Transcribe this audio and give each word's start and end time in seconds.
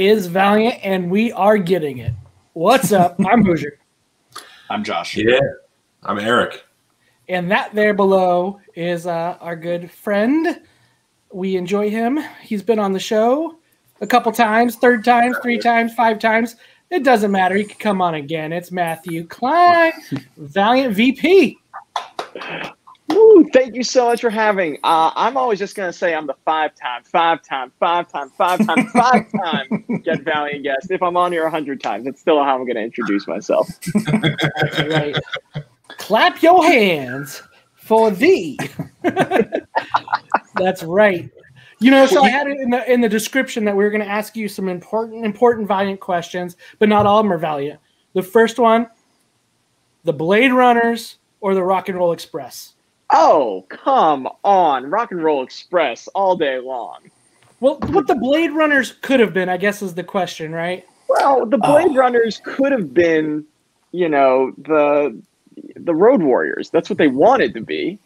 is 0.00 0.28
Valiant, 0.28 0.78
and 0.82 1.10
we 1.10 1.30
are 1.32 1.58
getting 1.58 1.98
it. 1.98 2.14
What's 2.54 2.90
up? 2.90 3.16
I'm 3.26 3.44
Hoosier. 3.44 3.78
I'm 4.70 4.82
Josh. 4.82 5.14
Yeah, 5.14 5.40
I'm 6.04 6.18
Eric. 6.18 6.64
And 7.28 7.50
that 7.50 7.74
there 7.74 7.92
below 7.92 8.60
is 8.74 9.06
uh, 9.06 9.36
our 9.40 9.56
good 9.56 9.90
friend. 9.90 10.62
We 11.34 11.56
enjoy 11.56 11.90
him. 11.90 12.18
He's 12.42 12.62
been 12.62 12.78
on 12.78 12.92
the 12.92 12.98
show 12.98 13.58
a 14.00 14.06
couple 14.06 14.32
times, 14.32 14.76
third 14.76 15.04
times, 15.04 15.36
three 15.42 15.58
times, 15.58 15.92
five 15.92 16.18
times. 16.18 16.56
It 16.88 17.04
doesn't 17.04 17.30
matter. 17.30 17.54
He 17.54 17.64
could 17.64 17.78
come 17.78 18.00
on 18.00 18.14
again. 18.14 18.54
It's 18.54 18.72
Matthew 18.72 19.26
Klein, 19.26 19.92
Valiant 20.38 20.94
VP. 20.94 21.58
Woo, 23.10 23.48
thank 23.52 23.74
you 23.74 23.82
so 23.82 24.06
much 24.08 24.20
for 24.20 24.30
having. 24.30 24.78
Uh, 24.84 25.10
I'm 25.14 25.36
always 25.36 25.58
just 25.58 25.74
gonna 25.74 25.92
say 25.92 26.14
I'm 26.14 26.26
the 26.26 26.36
five 26.44 26.74
time, 26.74 27.02
five 27.04 27.42
time, 27.42 27.72
five 27.80 28.10
time, 28.10 28.30
five 28.30 28.64
time, 28.64 28.86
five 28.92 29.32
time 29.32 30.00
get 30.04 30.22
Valiant 30.22 30.62
guest. 30.62 30.90
If 30.90 31.02
I'm 31.02 31.16
on 31.16 31.32
here 31.32 31.44
a 31.44 31.50
hundred 31.50 31.82
times, 31.82 32.06
it's 32.06 32.20
still 32.20 32.42
how 32.42 32.56
I'm 32.56 32.66
gonna 32.66 32.80
introduce 32.80 33.26
myself. 33.26 33.68
That's 33.94 34.82
right. 34.82 35.16
Clap 35.98 36.42
your 36.42 36.64
hands 36.64 37.42
for 37.74 38.10
thee. 38.10 38.58
That's 40.54 40.82
right. 40.82 41.30
You 41.80 41.90
know, 41.90 42.06
so 42.06 42.22
I 42.22 42.28
had 42.28 42.46
it 42.46 42.60
in 42.60 42.70
the 42.70 42.92
in 42.92 43.00
the 43.00 43.08
description 43.08 43.64
that 43.64 43.74
we 43.74 43.82
were 43.82 43.90
going 43.90 44.02
to 44.02 44.08
ask 44.08 44.36
you 44.36 44.48
some 44.48 44.68
important 44.68 45.24
important 45.24 45.66
Valiant 45.66 45.98
questions, 45.98 46.56
but 46.78 46.88
not 46.88 47.06
all 47.06 47.18
of 47.18 47.24
them 47.24 47.32
are 47.32 47.38
Valiant. 47.38 47.80
The 48.12 48.22
first 48.22 48.58
one, 48.58 48.86
the 50.04 50.12
Blade 50.12 50.52
Runners 50.52 51.16
or 51.40 51.54
the 51.54 51.62
Rock 51.62 51.88
and 51.88 51.96
Roll 51.96 52.12
Express. 52.12 52.74
Oh, 53.12 53.66
come 53.68 54.28
on, 54.44 54.86
Rock 54.86 55.10
and 55.10 55.22
Roll 55.22 55.42
Express 55.42 56.06
all 56.08 56.36
day 56.36 56.58
long. 56.58 56.98
Well, 57.60 57.78
what 57.88 58.06
the 58.06 58.14
Blade 58.14 58.52
Runners 58.52 58.92
could 59.02 59.20
have 59.20 59.34
been, 59.34 59.48
I 59.48 59.56
guess, 59.56 59.82
is 59.82 59.94
the 59.94 60.04
question, 60.04 60.52
right? 60.52 60.86
Well, 61.08 61.44
the 61.44 61.58
oh. 61.62 61.72
Blade 61.72 61.96
Runners 61.96 62.40
could 62.44 62.72
have 62.72 62.94
been, 62.94 63.44
you 63.92 64.08
know, 64.08 64.52
the 64.58 65.20
the 65.76 65.94
Road 65.94 66.22
Warriors. 66.22 66.70
That's 66.70 66.88
what 66.88 66.98
they 66.98 67.08
wanted 67.08 67.52
to 67.54 67.60
be. 67.60 67.98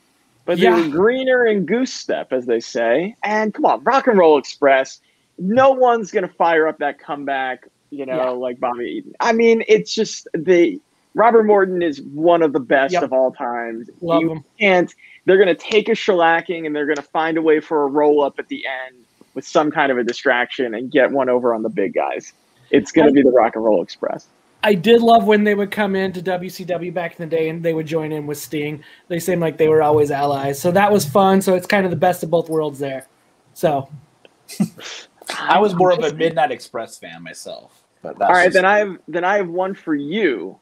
But 0.47 0.59
they 0.59 0.65
Yeah. 0.65 0.77
were 0.77 0.89
greener 0.89 1.45
and 1.45 1.67
goose 1.67 1.93
step, 1.93 2.33
as 2.33 2.47
they 2.47 2.61
say. 2.61 3.15
And 3.23 3.55
come 3.55 3.65
on, 3.65 3.85
Rock 3.85 4.07
and 4.09 4.19
Roll 4.19 4.39
Express. 4.39 5.01
No 5.39 5.71
one's 5.71 6.11
gonna 6.11 6.29
fire 6.29 6.67
up 6.67 6.79
that 6.79 6.99
comeback, 6.99 7.69
you 7.91 8.07
know, 8.07 8.17
Yeah. 8.17 8.31
like 8.31 8.59
Bobby 8.59 8.85
Eaton. 8.87 9.15
I 9.21 9.33
mean, 9.33 9.65
it's 9.69 9.95
just 9.95 10.27
the 10.35 10.81
Robert 11.15 11.45
Morton 11.45 11.83
is 11.83 12.03
one 12.03 12.43
of 12.43 12.53
the 12.53 12.61
best 12.61 12.93
Yep. 12.93 13.05
of 13.05 13.13
all 13.13 13.31
times. 13.33 13.89
Love 14.01 14.21
you 14.23 14.31
him. 14.33 14.45
can't. 14.59 14.95
They're 15.25 15.39
gonna 15.39 15.55
take 15.55 15.89
a 15.89 15.93
shellacking 15.93 16.67
and 16.67 16.75
they're 16.75 16.87
gonna 16.87 17.03
find 17.03 17.39
a 17.39 17.43
way 17.43 17.61
for 17.61 17.85
a 17.85 17.87
roll 17.87 18.23
up 18.23 18.39
at 18.39 18.49
the 18.49 18.65
end 18.67 19.05
with 19.35 19.47
some 19.47 19.71
kind 19.71 19.91
of 19.93 19.99
a 19.99 20.05
distraction 20.05 20.75
and 20.75 20.91
get 20.91 21.11
one 21.11 21.29
over 21.29 21.55
on 21.55 21.63
the 21.63 21.69
big 21.69 21.95
guys. 21.95 22.33
It's 22.71 22.91
gonna 22.93 23.13
be 23.13 23.23
the 23.23 23.31
Rock 23.31 23.55
and 23.55 23.65
Roll 23.65 23.83
Express. 23.83 24.27
I 24.63 24.75
did 24.75 25.03
love 25.03 25.27
when 25.27 25.45
they 25.45 25.55
would 25.55 25.71
come 25.71 25.95
into 25.95 26.23
WCW 26.23 26.93
back 26.93 27.19
in 27.21 27.29
the 27.29 27.37
day 27.37 27.51
and 27.51 27.63
they 27.63 27.75
would 27.75 27.87
join 27.87 28.13
in 28.13 28.27
with 28.27 28.39
Sting. 28.39 28.83
They 29.09 29.21
seemed 29.21 29.43
like 29.43 29.59
they 29.59 29.69
were 29.69 29.83
always 29.83 30.11
allies. 30.11 30.59
So 30.59 30.71
that 30.71 30.91
was 30.91 31.05
fun. 31.05 31.43
So 31.43 31.55
it's 31.55 31.67
kind 31.67 31.85
of 31.85 31.91
the 31.91 31.97
best 31.99 32.23
of 32.23 32.31
both 32.31 32.49
worlds 32.49 32.79
there. 32.79 33.07
So 33.53 33.89
I 35.39 35.59
was 35.59 35.75
more 35.75 35.93
of 35.93 35.99
a 36.03 36.15
Midnight 36.15 36.51
Express 36.51 36.99
fan 36.99 37.23
myself. 37.23 37.83
But 38.03 38.19
that's 38.19 38.29
All 38.29 38.35
right, 38.37 38.53
then 38.53 38.65
I 38.65 38.79
have 38.79 38.99
then 39.09 39.25
I 39.25 39.37
have 39.37 39.49
one 39.49 39.75
for 39.75 39.95
you. 39.95 40.59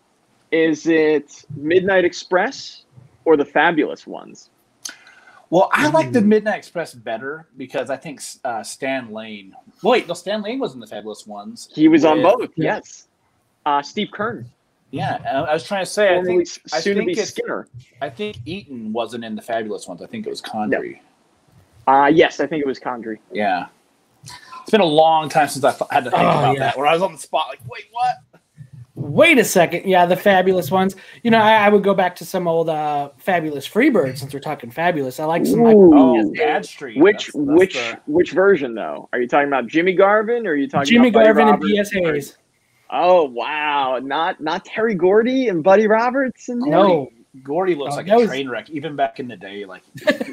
Is 0.53 0.87
it 0.87 1.45
Midnight 1.57 2.05
Express 2.05 2.85
or 3.25 3.37
the 3.37 3.45
Fabulous 3.45 4.07
Ones? 4.07 4.51
Well, 5.51 5.69
I 5.73 5.89
like 5.89 6.13
the 6.13 6.21
Midnight 6.21 6.57
Express 6.59 6.95
better 6.95 7.47
because 7.57 7.91
I 7.91 7.97
think 7.97 8.23
uh, 8.45 8.63
Stan 8.63 9.11
Lane. 9.13 9.55
Wait, 9.83 10.09
no, 10.09 10.15
Stan 10.15 10.41
Lane 10.43 10.59
was 10.59 10.75
in 10.75 10.81
the 10.81 10.87
Fabulous 10.87 11.27
Ones. 11.27 11.69
He 11.75 11.89
was 11.89 12.05
on 12.05 12.23
both. 12.23 12.51
Yes. 12.57 13.09
Uh, 13.67 13.83
Steve 13.83 14.09
Keirn, 14.13 14.45
Yeah, 14.91 15.19
I 15.25 15.51
I 15.51 15.55
was 15.55 15.65
trying 15.65 15.85
to 15.85 15.91
say. 15.91 16.09
I 16.09 16.15
formerly 16.17 16.45
think 16.45 16.59
I 16.73 16.81
soon 16.81 16.95
to 16.97 17.01
think 17.01 17.17
be 17.17 17.21
it's, 17.21 17.31
Skinner. 17.31 17.69
I 18.01 18.11
think 18.11 18.39
Eaton 18.45 18.93
wasn't 18.93 19.25
in 19.25 19.35
the 19.37 19.43
Fabulous 19.43 19.87
Ones. 19.87 20.03
I 20.03 20.07
think 20.07 20.27
it 20.27 20.31
was 20.31 20.43
Condrey. 20.43 20.99
Uh, 21.87 22.11
yes, 22.13 22.41
I 22.41 22.47
think 22.47 22.63
it 22.63 22.67
was 22.67 22.79
Condrey. 22.81 23.19
Yeah. 23.31 23.67
It's 24.25 24.71
been 24.71 24.81
a 24.81 24.85
long 24.85 25.29
time 25.29 25.49
since 25.49 25.65
I 25.65 25.73
had 25.91 26.05
to 26.05 26.11
think 26.11 26.23
Oh, 26.23 26.29
about 26.29 26.53
yeah. 26.55 26.59
that. 26.61 26.77
Where 26.79 26.87
I 26.87 26.93
was 26.95 27.03
on 27.03 27.13
the 27.13 27.19
spot, 27.19 27.49
like, 27.49 27.61
wait, 27.69 27.85
what? 27.93 28.32
Wait 29.03 29.39
a 29.39 29.45
second. 29.45 29.85
Yeah, 29.85 30.07
the 30.07 30.17
fabulous 30.17 30.71
ones. 30.71 30.97
You 31.23 31.31
know, 31.31 31.39
I, 31.39 31.55
I 31.67 31.69
would 31.69 31.83
go 31.83 31.93
back 31.95 32.15
to 32.17 32.25
some 32.25 32.47
old 32.47 32.69
uh, 32.69 33.11
fabulous 33.19 33.69
Freebird 33.69 34.17
since 34.19 34.33
we're 34.33 34.41
talking 34.41 34.71
fabulous. 34.71 35.19
I 35.21 35.25
like 35.25 35.45
some. 35.45 35.61
Ooh. 35.61 35.91
Oh, 35.95 36.33
Bad 36.37 36.65
Street. 36.65 36.99
Which 36.99 37.27
That's- 37.33 37.47
that's 37.47 37.59
which 37.59 37.75
the- 37.75 38.01
which 38.07 38.31
version 38.33 38.75
though? 38.75 39.09
Are 39.13 39.21
you 39.21 39.29
talking 39.29 39.49
about 39.49 39.67
Jimmy 39.67 39.93
Garvin 39.95 40.47
or 40.47 40.51
are 40.51 40.57
you 40.57 40.69
talking 40.69 40.87
Jimmy 40.93 41.09
about 41.09 41.21
Buddy 41.25 41.27
Garvin 41.27 41.43
and 41.43 41.51
Roberts? 41.53 41.71
P.S. 41.73 41.91
Hayes. 41.93 42.39
Oh 42.91 43.25
wow, 43.25 43.99
not 44.03 44.41
not 44.41 44.65
Terry 44.65 44.95
Gordy 44.95 45.49
and 45.49 45.63
Buddy 45.65 45.87
Roberts 45.87 46.49
and 46.49 46.61
No. 46.61 47.09
Gordy 47.43 47.75
looks 47.75 47.95
Oh, 47.95 47.97
like 47.97 48.09
a 48.09 48.17
was- 48.17 48.29
train 48.29 48.49
wreck. 48.49 48.69
Even 48.69 48.95
back 48.95 49.19
in 49.19 49.27
the 49.27 49.37
day, 49.37 49.65
like 49.65 49.83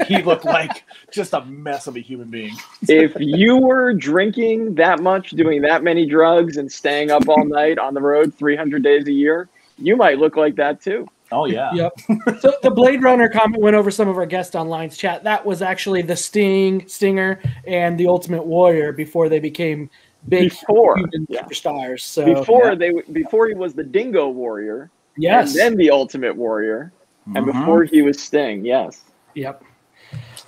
he 0.08 0.22
looked 0.22 0.44
like 0.44 0.84
just 1.12 1.34
a 1.34 1.46
mess 1.46 1.88
of 1.88 1.96
a 1.96 2.00
human 2.02 2.30
being. 2.30 2.54
if 2.90 3.14
you 3.18 3.56
were 3.58 3.94
drinking 3.94 4.76
that 4.76 5.00
much, 5.00 5.32
doing 5.32 5.62
that 5.62 5.82
many 5.82 6.06
drugs, 6.06 6.58
and 6.58 6.70
staying 6.70 7.10
up 7.10 7.28
all 7.30 7.46
night 7.46 7.78
on 7.78 7.94
the 7.94 8.02
road 8.02 8.34
300 8.36 8.84
days 8.84 9.08
a 9.08 9.14
year, 9.14 9.48
you 9.78 9.96
might 9.96 10.18
look 10.18 10.36
like 10.36 10.56
that 10.56 10.82
too. 10.82 11.08
Oh 11.32 11.46
yeah. 11.46 11.72
Yep. 11.74 11.94
so 12.42 12.54
the 12.64 12.72
Blade 12.72 13.02
Runner 13.02 13.30
comment 13.30 13.62
went 13.62 13.78
over 13.78 13.92
some 13.92 14.10
of 14.10 14.18
our 14.18 14.26
guests 14.26 14.54
online's 14.56 14.98
chat. 14.98 15.24
That 15.24 15.46
was 15.46 15.62
actually 15.62 16.02
the 16.02 16.18
Sting, 16.18 16.86
Stinger, 16.88 17.40
and 17.66 17.98
the 17.98 18.08
Ultimate 18.08 18.46
Warrior 18.46 18.92
before 18.92 19.30
they 19.30 19.40
became 19.40 19.90
big 20.28 20.50
Before, 20.50 20.98
human 20.98 21.28
yeah. 21.30 21.44
superstars. 21.44 22.02
So 22.02 22.26
Before 22.26 22.76
they, 22.76 22.92
before 23.14 23.48
he 23.48 23.54
was 23.54 23.74
the 23.74 23.84
Dingo 23.84 24.28
Warrior, 24.28 24.90
yes, 25.22 25.50
and 25.52 25.57
then 25.59 25.75
the 25.78 25.90
Ultimate 25.91 26.35
Warrior, 26.35 26.91
and 27.35 27.46
Mhm. 27.46 27.53
before 27.53 27.84
he 27.84 28.02
was 28.02 28.22
Sting. 28.22 28.66
Yes. 28.66 29.03
yep. 29.35 29.63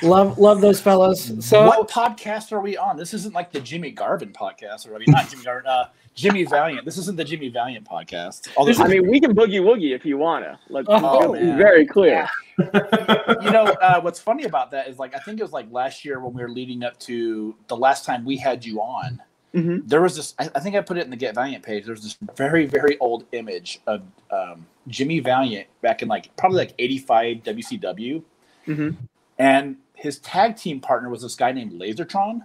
Love 0.02 0.40
love 0.40 0.62
those 0.62 0.82
fellows. 0.82 1.32
So 1.46 1.68
what 1.68 1.88
podcast 1.88 2.52
are 2.52 2.60
we 2.60 2.76
on? 2.76 2.98
This 2.98 3.14
isn't 3.14 3.36
like 3.36 3.52
the 3.52 3.60
Jimmy 3.62 3.92
Garvin 3.92 4.34
podcast, 4.34 4.90
or 4.90 4.96
I 4.96 4.98
mean, 4.98 5.12
not 5.12 5.30
Jimmy 5.30 5.44
Garvin, 5.44 5.68
uh, 5.68 5.86
Jimmy 6.16 6.44
Valiant. 6.44 6.86
This 6.86 6.98
isn't 6.98 7.16
the 7.18 7.24
Jimmy 7.24 7.50
Valiant 7.50 7.86
podcast. 7.88 8.48
Although, 8.58 8.84
I 8.84 8.88
mean, 8.88 9.08
we 9.08 9.20
can 9.20 9.36
boogie 9.36 9.62
woogie 9.62 9.94
if 9.94 10.04
you 10.04 10.18
wanna. 10.18 10.60
Let's 10.70 10.88
Oh, 10.90 11.34
be 11.34 11.40
very 11.52 11.86
clear. 11.86 12.28
you 12.58 13.52
know, 13.52 13.66
uh, 13.82 14.02
what's 14.02 14.20
funny 14.20 14.46
about 14.46 14.72
that 14.72 14.88
is 14.88 14.98
like 14.98 15.16
I 15.16 15.20
think 15.20 15.40
it 15.40 15.44
was 15.44 15.54
like 15.54 15.68
last 15.72 16.04
year 16.04 16.20
when 16.20 16.34
we 16.34 16.42
were 16.42 16.50
leading 16.50 16.84
up 16.84 16.98
to 17.02 17.56
the 17.68 17.78
last 17.78 18.04
time 18.04 18.26
we 18.26 18.38
had 18.38 18.66
you 18.66 18.82
on. 18.82 19.22
Mhm. 19.54 19.88
There 19.88 20.02
was 20.02 20.16
this. 20.16 20.34
I, 20.40 20.50
I 20.56 20.60
think 20.62 20.76
I 20.76 20.82
put 20.82 20.98
it 20.98 21.04
in 21.04 21.10
the 21.10 21.18
Get 21.18 21.36
Valiant 21.36 21.64
page. 21.64 21.86
There's 21.86 22.02
this 22.04 22.18
very, 22.36 22.66
very 22.66 22.98
old 23.00 23.26
image 23.34 23.82
of 23.86 24.02
um, 24.32 24.66
Jimmy 24.88 25.20
Valiant 25.20 25.68
back 25.82 26.02
in 26.02 26.08
like 26.08 26.34
probably 26.38 26.58
like 26.60 26.74
'85 26.80 27.38
WCW, 27.44 28.24
Mhm. 28.68 28.96
and 29.40 29.76
his 29.94 30.20
tag 30.20 30.56
team 30.56 30.80
partner 30.80 31.10
was 31.10 31.22
this 31.22 31.36
guy 31.36 31.52
named 31.52 31.74
Lasertron, 31.74 32.44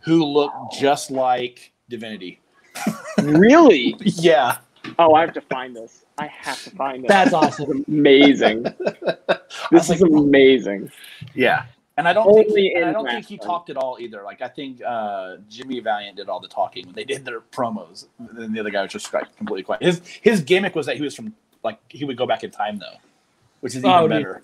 who 0.00 0.24
looked 0.24 0.72
just 0.80 1.10
like 1.10 1.72
Divinity. 1.88 2.40
Really? 3.22 3.94
Yeah, 4.00 4.58
Oh, 4.98 5.14
I 5.14 5.20
have 5.20 5.32
to 5.34 5.40
find 5.42 5.74
this. 5.76 6.04
I 6.18 6.26
have 6.26 6.62
to 6.64 6.70
find 6.70 7.04
this. 7.04 7.08
that's 7.08 7.32
awesome. 7.32 7.84
amazing. 7.86 8.66
This 9.70 9.88
is 9.90 10.02
amazing. 10.02 10.90
yeah. 11.34 11.66
And 11.96 12.08
I 12.08 12.12
don't 12.12 12.26
Only 12.26 12.44
think 12.44 12.56
he, 12.56 12.74
and 12.74 12.86
I 12.86 12.92
don't 12.92 13.06
think 13.06 13.24
he 13.26 13.38
talked 13.38 13.70
at 13.70 13.76
all 13.76 13.98
either. 14.00 14.22
Like 14.24 14.42
I 14.42 14.48
think 14.48 14.82
uh, 14.84 15.36
Jimmy 15.48 15.78
Valiant 15.80 16.16
did 16.16 16.28
all 16.28 16.40
the 16.40 16.48
talking 16.48 16.86
when 16.86 16.94
they 16.94 17.04
did 17.04 17.24
their 17.24 17.40
promos. 17.40 18.06
Then 18.18 18.52
the 18.52 18.58
other 18.60 18.70
guy 18.70 18.82
was 18.82 18.90
just 18.92 19.12
like 19.14 19.34
completely 19.36 19.62
quiet. 19.62 19.82
His 19.82 20.00
his 20.22 20.40
gimmick 20.42 20.74
was 20.74 20.86
that 20.86 20.96
he 20.96 21.02
was 21.02 21.14
from 21.14 21.32
like 21.62 21.78
he 21.88 22.04
would 22.04 22.16
go 22.16 22.26
back 22.26 22.42
in 22.42 22.50
time 22.50 22.78
though, 22.78 22.96
which 23.60 23.74
is 23.76 23.84
even 23.84 23.90
Oh, 23.90 24.08
dude. 24.08 24.10
better. 24.10 24.42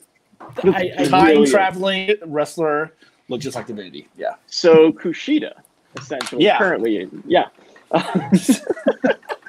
I, 0.65 0.93
I, 0.99 1.05
Time 1.07 1.27
really 1.27 1.43
is. 1.43 1.51
traveling 1.51 2.15
wrestler 2.27 2.93
looked 3.29 3.43
just 3.43 3.57
like 3.57 3.67
Divinity. 3.67 4.09
Yeah. 4.17 4.35
So 4.47 4.93
Kushida, 4.93 5.53
essentially, 6.01 6.45
Yeah. 6.45 6.57
currently, 6.59 7.09
yeah. 7.27 7.49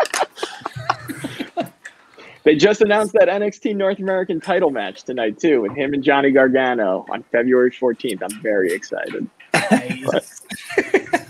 they 2.43 2.55
just 2.55 2.81
announced 2.81 3.13
that 3.13 3.27
NXT 3.27 3.75
North 3.75 3.99
American 3.99 4.41
title 4.41 4.71
match 4.71 5.03
tonight 5.03 5.39
too, 5.39 5.61
with 5.61 5.75
him 5.75 5.93
and 5.93 6.03
Johnny 6.03 6.31
Gargano 6.31 7.05
on 7.09 7.23
February 7.31 7.71
14th. 7.71 8.23
I'm 8.23 8.41
very 8.41 8.71
excited. 8.73 9.29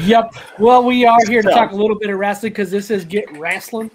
yep. 0.00 0.34
Well, 0.58 0.84
we 0.84 1.06
are 1.06 1.18
here 1.26 1.42
to 1.42 1.50
talk 1.50 1.72
a 1.72 1.76
little 1.76 1.98
bit 1.98 2.10
of 2.10 2.18
wrestling 2.18 2.52
because 2.52 2.70
this 2.70 2.90
is 2.90 3.04
Get 3.04 3.30
Wrestling. 3.38 3.90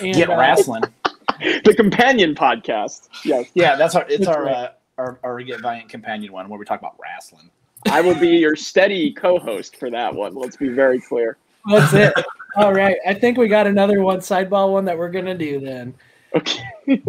And, 0.00 0.14
Get 0.14 0.30
uh, 0.30 0.36
wrestling. 0.36 0.82
The 1.38 1.74
companion 1.76 2.34
podcast. 2.34 3.10
Yes, 3.22 3.50
Yeah, 3.52 3.76
that's 3.76 3.94
our 3.94 4.06
it's 4.08 4.24
That's 4.24 4.28
our, 4.28 4.44
right. 4.44 4.54
uh, 4.54 4.70
our 4.96 5.18
our 5.22 5.42
Get 5.42 5.60
Valiant 5.60 5.90
companion 5.90 6.32
one 6.32 6.48
where 6.48 6.58
we 6.58 6.64
talk 6.64 6.80
about 6.80 6.96
wrestling. 6.98 7.50
I 7.90 8.00
will 8.00 8.14
be 8.14 8.28
your 8.28 8.56
steady 8.56 9.12
co-host 9.12 9.76
for 9.76 9.90
that 9.90 10.14
one. 10.14 10.34
Let's 10.34 10.56
be 10.56 10.70
very 10.70 10.98
clear. 10.98 11.36
That's 11.68 11.92
it. 11.92 12.14
All 12.56 12.72
right. 12.72 12.96
I 13.06 13.14
think 13.14 13.36
we 13.38 13.48
got 13.48 13.66
another 13.66 14.00
one 14.02 14.18
sideball 14.20 14.72
one 14.72 14.84
that 14.86 14.96
we're 14.96 15.10
gonna 15.10 15.36
do 15.36 15.60
then. 15.60 15.94
Okay. 16.34 16.62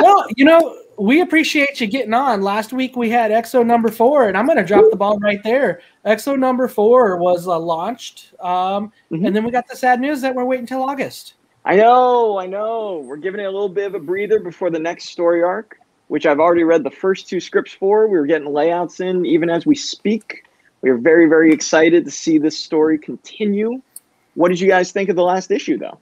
Well, 0.00 0.26
you 0.36 0.44
know, 0.46 0.78
we 0.98 1.20
appreciate 1.20 1.80
you 1.80 1.86
getting 1.86 2.14
on. 2.14 2.40
Last 2.42 2.72
week 2.72 2.96
we 2.96 3.10
had 3.10 3.30
XO 3.30 3.64
number 3.64 3.90
four, 3.90 4.28
and 4.28 4.36
I'm 4.38 4.46
going 4.46 4.56
to 4.58 4.64
drop 4.64 4.86
the 4.90 4.96
ball 4.96 5.18
right 5.18 5.42
there. 5.42 5.80
XO 6.06 6.38
number 6.38 6.66
four 6.66 7.18
was 7.18 7.46
uh, 7.46 7.58
launched, 7.58 8.32
um, 8.40 8.90
Mhm. 9.10 9.26
and 9.26 9.36
then 9.36 9.44
we 9.44 9.50
got 9.50 9.68
the 9.68 9.76
sad 9.76 10.00
news 10.00 10.22
that 10.22 10.34
we're 10.34 10.44
waiting 10.46 10.62
until 10.62 10.82
August. 10.82 11.34
I 11.66 11.76
know, 11.76 12.38
I 12.38 12.46
know. 12.46 13.04
We're 13.06 13.18
giving 13.18 13.40
it 13.40 13.44
a 13.44 13.50
little 13.50 13.68
bit 13.68 13.86
of 13.86 13.94
a 13.94 14.00
breather 14.00 14.38
before 14.40 14.70
the 14.70 14.78
next 14.78 15.10
story 15.10 15.42
arc, 15.42 15.78
which 16.08 16.24
I've 16.26 16.40
already 16.40 16.64
read 16.64 16.84
the 16.84 16.90
first 16.90 17.28
two 17.28 17.38
scripts 17.38 17.72
for. 17.72 18.08
We 18.08 18.18
were 18.18 18.26
getting 18.26 18.52
layouts 18.52 19.00
in 19.00 19.24
even 19.26 19.50
as 19.50 19.66
we 19.66 19.74
speak. 19.74 20.44
We 20.80 20.88
are 20.90 20.96
very, 20.98 21.26
very 21.28 21.52
excited 21.52 22.04
to 22.06 22.10
see 22.10 22.38
this 22.38 22.58
story 22.58 22.98
continue. 22.98 23.80
What 24.34 24.48
did 24.48 24.60
you 24.60 24.68
guys 24.68 24.92
think 24.92 25.08
of 25.08 25.16
the 25.16 25.22
last 25.22 25.50
issue, 25.50 25.78
though? 25.78 25.98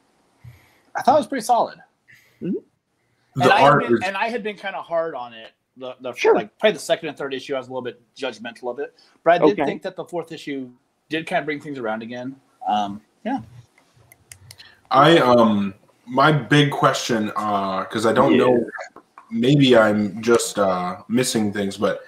I 0.96 1.02
thought 1.02 1.16
it 1.16 1.20
was 1.20 1.26
pretty 1.26 1.44
solid. 1.44 1.78
The 2.40 2.54
and, 3.36 3.52
I 3.52 3.60
had 3.60 3.70
art 3.72 3.82
been, 3.82 3.94
is 3.94 4.02
and 4.04 4.16
I 4.16 4.28
had 4.28 4.42
been 4.42 4.56
kind 4.56 4.74
of 4.74 4.84
hard 4.84 5.14
on 5.14 5.32
it. 5.32 5.52
The, 5.76 5.94
the 6.00 6.12
Sure. 6.14 6.34
like 6.34 6.56
probably 6.58 6.74
the 6.74 6.80
second 6.80 7.08
and 7.08 7.16
third 7.16 7.32
issue, 7.32 7.54
I 7.54 7.58
was 7.58 7.68
a 7.68 7.70
little 7.70 7.82
bit 7.82 8.02
judgmental 8.16 8.70
of 8.70 8.80
it, 8.80 8.94
but 9.22 9.34
I 9.34 9.38
did 9.38 9.52
Okay. 9.52 9.64
think 9.64 9.82
that 9.82 9.96
the 9.96 10.04
fourth 10.04 10.32
issue 10.32 10.68
did 11.08 11.26
kind 11.26 11.40
of 11.40 11.46
bring 11.46 11.60
things 11.60 11.78
around 11.78 12.02
again. 12.02 12.36
Um, 12.66 13.00
yeah, 13.24 13.40
I 14.90 15.18
um 15.18 15.74
my 16.06 16.32
big 16.32 16.70
question 16.70 17.26
because 17.26 18.04
I 18.04 18.12
don't 18.12 18.36
know 18.36 18.66
maybe 19.30 19.76
I'm 19.76 20.20
just 20.22 20.58
uh, 20.58 21.02
missing 21.08 21.52
things, 21.52 21.76
but 21.76 22.02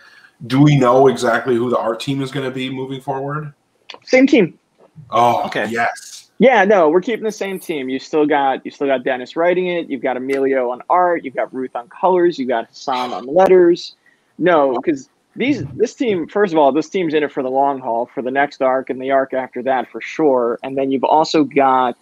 do 0.46 0.60
we 0.60 0.76
know 0.76 1.06
exactly 1.06 1.54
who 1.54 1.70
the 1.70 1.78
art 1.78 2.00
team 2.00 2.20
is 2.20 2.30
going 2.30 2.44
to 2.44 2.50
be 2.54 2.68
moving 2.68 3.00
forward? 3.00 3.54
Same 4.04 4.26
team. 4.26 4.58
Oh, 5.10 5.44
Okay. 5.46 5.66
yes. 5.68 6.30
Yeah, 6.38 6.64
no, 6.64 6.88
we're 6.88 7.00
keeping 7.02 7.22
the 7.24 7.30
same 7.30 7.60
team. 7.60 7.88
You 7.88 8.00
still 8.00 8.26
got 8.26 8.64
you 8.64 8.72
still 8.72 8.88
got 8.88 9.04
Dennis 9.04 9.36
writing 9.36 9.68
it. 9.68 9.88
You've 9.88 10.02
got 10.02 10.16
Emilio 10.16 10.70
on 10.70 10.82
art. 10.90 11.24
You've 11.24 11.36
got 11.36 11.54
Ruth 11.54 11.76
on 11.76 11.88
colors. 11.88 12.36
You 12.36 12.46
got 12.46 12.66
Hassan 12.68 13.12
on 13.12 13.26
letters. 13.26 13.94
No, 14.38 14.74
because 14.74 15.08
these 15.36 15.64
this 15.76 15.94
team. 15.94 16.26
First 16.26 16.52
of 16.52 16.58
all, 16.58 16.72
this 16.72 16.88
team's 16.88 17.14
in 17.14 17.22
it 17.22 17.30
for 17.30 17.44
the 17.44 17.50
long 17.50 17.78
haul 17.78 18.06
for 18.12 18.22
the 18.22 18.30
next 18.32 18.60
arc 18.60 18.90
and 18.90 19.00
the 19.00 19.12
arc 19.12 19.34
after 19.34 19.62
that 19.62 19.88
for 19.92 20.00
sure. 20.00 20.58
And 20.64 20.76
then 20.76 20.90
you've 20.90 21.04
also 21.04 21.44
got 21.44 21.96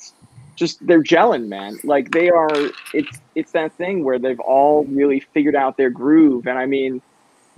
just 0.56 0.86
they're 0.86 1.02
gelling, 1.02 1.48
man. 1.48 1.78
Like 1.84 2.10
they 2.12 2.30
are. 2.30 2.48
It's 2.94 3.18
it's 3.34 3.52
that 3.52 3.72
thing 3.74 4.04
where 4.04 4.18
they've 4.18 4.40
all 4.40 4.84
really 4.84 5.20
figured 5.20 5.54
out 5.56 5.76
their 5.76 5.90
groove. 5.90 6.46
And 6.46 6.58
I 6.58 6.64
mean, 6.64 7.02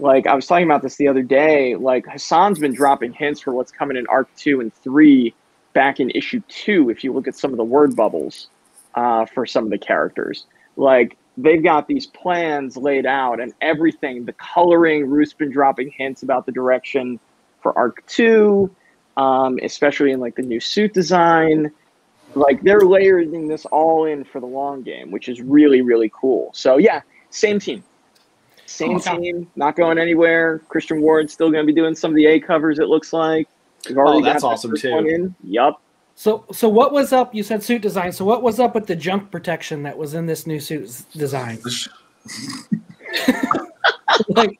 like 0.02 0.26
I 0.26 0.34
was 0.34 0.48
talking 0.48 0.64
about 0.64 0.82
this 0.82 0.96
the 0.96 1.06
other 1.06 1.22
day. 1.22 1.76
Like 1.76 2.06
Hassan's 2.06 2.58
been 2.58 2.74
dropping 2.74 3.12
hints 3.12 3.40
for 3.40 3.52
what's 3.52 3.70
coming 3.70 3.96
in 3.96 4.04
arc 4.08 4.28
two 4.34 4.60
and 4.60 4.74
three 4.74 5.32
back 5.74 6.00
in 6.00 6.10
issue 6.10 6.42
two, 6.48 6.90
if 6.90 7.04
you 7.04 7.12
look 7.12 7.28
at 7.28 7.36
some 7.36 7.52
of 7.52 7.56
the 7.56 7.64
word 7.64 7.94
bubbles 7.94 8.48
uh, 8.96 9.24
for 9.26 9.46
some 9.46 9.64
of 9.64 9.70
the 9.70 9.78
characters, 9.78 10.46
like 10.76 11.16
they've 11.36 11.62
got 11.62 11.86
these 11.86 12.06
plans 12.06 12.76
laid 12.76 13.06
out 13.06 13.40
and 13.40 13.54
everything. 13.60 14.24
The 14.24 14.32
coloring, 14.32 15.08
Ruth's 15.08 15.34
been 15.34 15.52
dropping 15.52 15.92
hints 15.92 16.24
about 16.24 16.46
the 16.46 16.52
direction 16.52 17.20
for 17.62 17.76
arc 17.78 18.04
two, 18.06 18.74
um, 19.16 19.60
especially 19.62 20.10
in 20.10 20.18
like 20.18 20.34
the 20.34 20.42
new 20.42 20.58
suit 20.58 20.92
design. 20.92 21.70
Like 22.34 22.60
they're 22.62 22.80
layering 22.80 23.46
this 23.46 23.66
all 23.66 24.06
in 24.06 24.24
for 24.24 24.40
the 24.40 24.46
long 24.46 24.82
game, 24.82 25.12
which 25.12 25.28
is 25.28 25.40
really 25.40 25.80
really 25.80 26.10
cool. 26.12 26.50
So 26.54 26.78
yeah, 26.78 27.02
same 27.30 27.60
team. 27.60 27.84
Same 28.72 28.96
Awesome. 28.96 29.20
team, 29.20 29.50
not 29.56 29.76
going 29.76 29.98
anywhere. 29.98 30.60
Christian 30.68 31.00
Ward's 31.02 31.32
still 31.32 31.50
going 31.50 31.66
to 31.66 31.72
be 31.72 31.78
doing 31.78 31.94
some 31.94 32.10
of 32.12 32.16
the 32.16 32.26
A 32.26 32.40
covers. 32.40 32.78
It 32.78 32.88
looks 32.88 33.12
like. 33.12 33.48
We've 33.88 33.98
oh, 33.98 34.00
already 34.00 34.18
Oh, 34.20 34.24
that's 34.24 34.42
got 34.42 34.52
awesome, 34.52 34.76
too. 34.76 34.92
one 34.92 35.06
in. 35.08 35.34
Yup. 35.44 35.80
So, 36.14 36.44
so 36.52 36.68
what 36.68 36.92
was 36.92 37.12
up? 37.12 37.34
You 37.34 37.42
said 37.42 37.62
suit 37.62 37.82
design. 37.82 38.12
So, 38.12 38.24
what 38.24 38.42
was 38.42 38.60
up 38.60 38.74
with 38.74 38.86
the 38.86 38.96
junk 38.96 39.30
protection 39.30 39.82
that 39.84 39.96
was 39.96 40.14
in 40.14 40.26
this 40.26 40.46
new 40.46 40.60
suit 40.60 41.04
design? 41.12 41.58
like, 44.28 44.58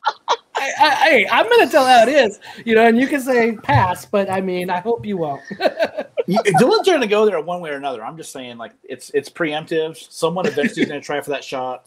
I, 0.56 0.70
I, 0.79 0.91
I, 0.91 1.26
I'm 1.31 1.49
going 1.49 1.67
to 1.67 1.70
tell 1.70 1.85
how 1.87 2.03
it 2.03 2.09
is, 2.09 2.38
you 2.64 2.75
know, 2.75 2.87
and 2.87 2.99
you 2.99 3.06
can 3.06 3.20
say 3.20 3.53
pass, 3.56 4.05
but 4.06 4.31
I 4.31 4.41
mean, 4.41 4.70
I 4.70 4.81
hope 4.81 5.06
you 5.06 5.17
won't. 5.17 5.43
You- 6.29 6.38
Dylan's 6.38 6.87
going 6.87 7.00
to 7.00 7.09
go 7.09 7.26
there 7.26 7.41
one 7.41 7.61
way 7.61 7.70
or 7.70 7.75
another. 7.75 8.05
I'm 8.05 8.17
just 8.17 8.31
saying, 8.31 8.56
like 8.56 8.70
it's 8.85 9.11
it's 9.11 9.29
preemptive. 9.29 9.97
Someone 10.09 10.47
eventually 10.47 10.82
is 10.82 10.88
going 10.88 11.00
to 11.00 11.05
try 11.05 11.20
for 11.20 11.31
that 11.31 11.43
shot. 11.43 11.87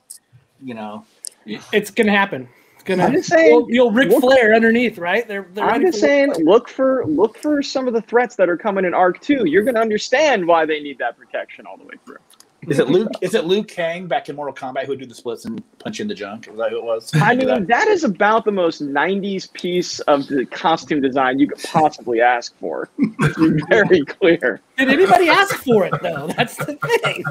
You 0.61 0.73
know, 0.73 1.05
it's 1.45 1.91
going 1.91 2.07
to 2.07 2.13
happen. 2.13 2.47
It's 2.73 2.83
going 2.83 2.99
I'm 2.99 3.13
just 3.13 3.29
saying, 3.29 3.49
You'll, 3.49 3.71
you'll 3.71 3.91
Ric 3.91 4.11
Flair 4.11 4.53
underneath, 4.53 4.97
right? 4.97 5.27
They're. 5.27 5.47
they're 5.53 5.65
I'm 5.65 5.81
just 5.81 5.99
saying, 5.99 6.33
look 6.43 6.67
for 6.67 7.05
look 7.05 7.37
for 7.37 7.61
some 7.61 7.87
of 7.87 7.93
the 7.93 8.01
threats 8.01 8.35
that 8.35 8.49
are 8.49 8.57
coming 8.57 8.85
in 8.85 8.93
Arc 8.93 9.21
Two. 9.21 9.45
You're 9.45 9.63
going 9.63 9.75
to 9.75 9.81
understand 9.81 10.45
why 10.45 10.65
they 10.65 10.81
need 10.81 10.97
that 10.99 11.17
protection 11.17 11.65
all 11.65 11.77
the 11.77 11.85
way 11.85 11.95
through. 12.05 12.17
Is 12.67 12.79
it 12.79 12.87
Luke? 12.89 13.11
is 13.21 13.33
it 13.33 13.45
Liu 13.45 13.63
Kang 13.63 14.07
back 14.07 14.29
in 14.29 14.35
Mortal 14.35 14.53
Kombat 14.53 14.83
who 14.83 14.89
would 14.89 14.99
do 14.99 15.05
the 15.05 15.13
splits 15.15 15.45
and 15.45 15.63
punch 15.79 15.99
in 15.99 16.07
the 16.07 16.13
junk? 16.13 16.47
Is 16.47 16.57
that 16.57 16.71
who 16.71 16.77
it 16.77 16.83
was? 16.83 17.11
I 17.15 17.35
Do 17.35 17.45
mean, 17.45 17.65
that 17.67 17.87
is 17.87 18.03
about 18.03 18.45
the 18.45 18.51
most 18.51 18.81
'90s 18.81 19.51
piece 19.53 19.99
of 20.01 20.27
the 20.27 20.45
costume 20.45 21.01
design 21.01 21.39
you 21.39 21.47
could 21.47 21.61
possibly 21.63 22.21
ask 22.21 22.57
for. 22.59 22.89
To 23.35 23.53
be 23.53 23.61
very 23.69 24.01
clear. 24.05 24.61
Did 24.77 24.89
anybody 24.89 25.29
ask 25.29 25.55
for 25.63 25.85
it 25.85 25.93
though? 26.01 26.27
That's 26.35 26.55
the 26.57 26.75
thing. 27.03 27.23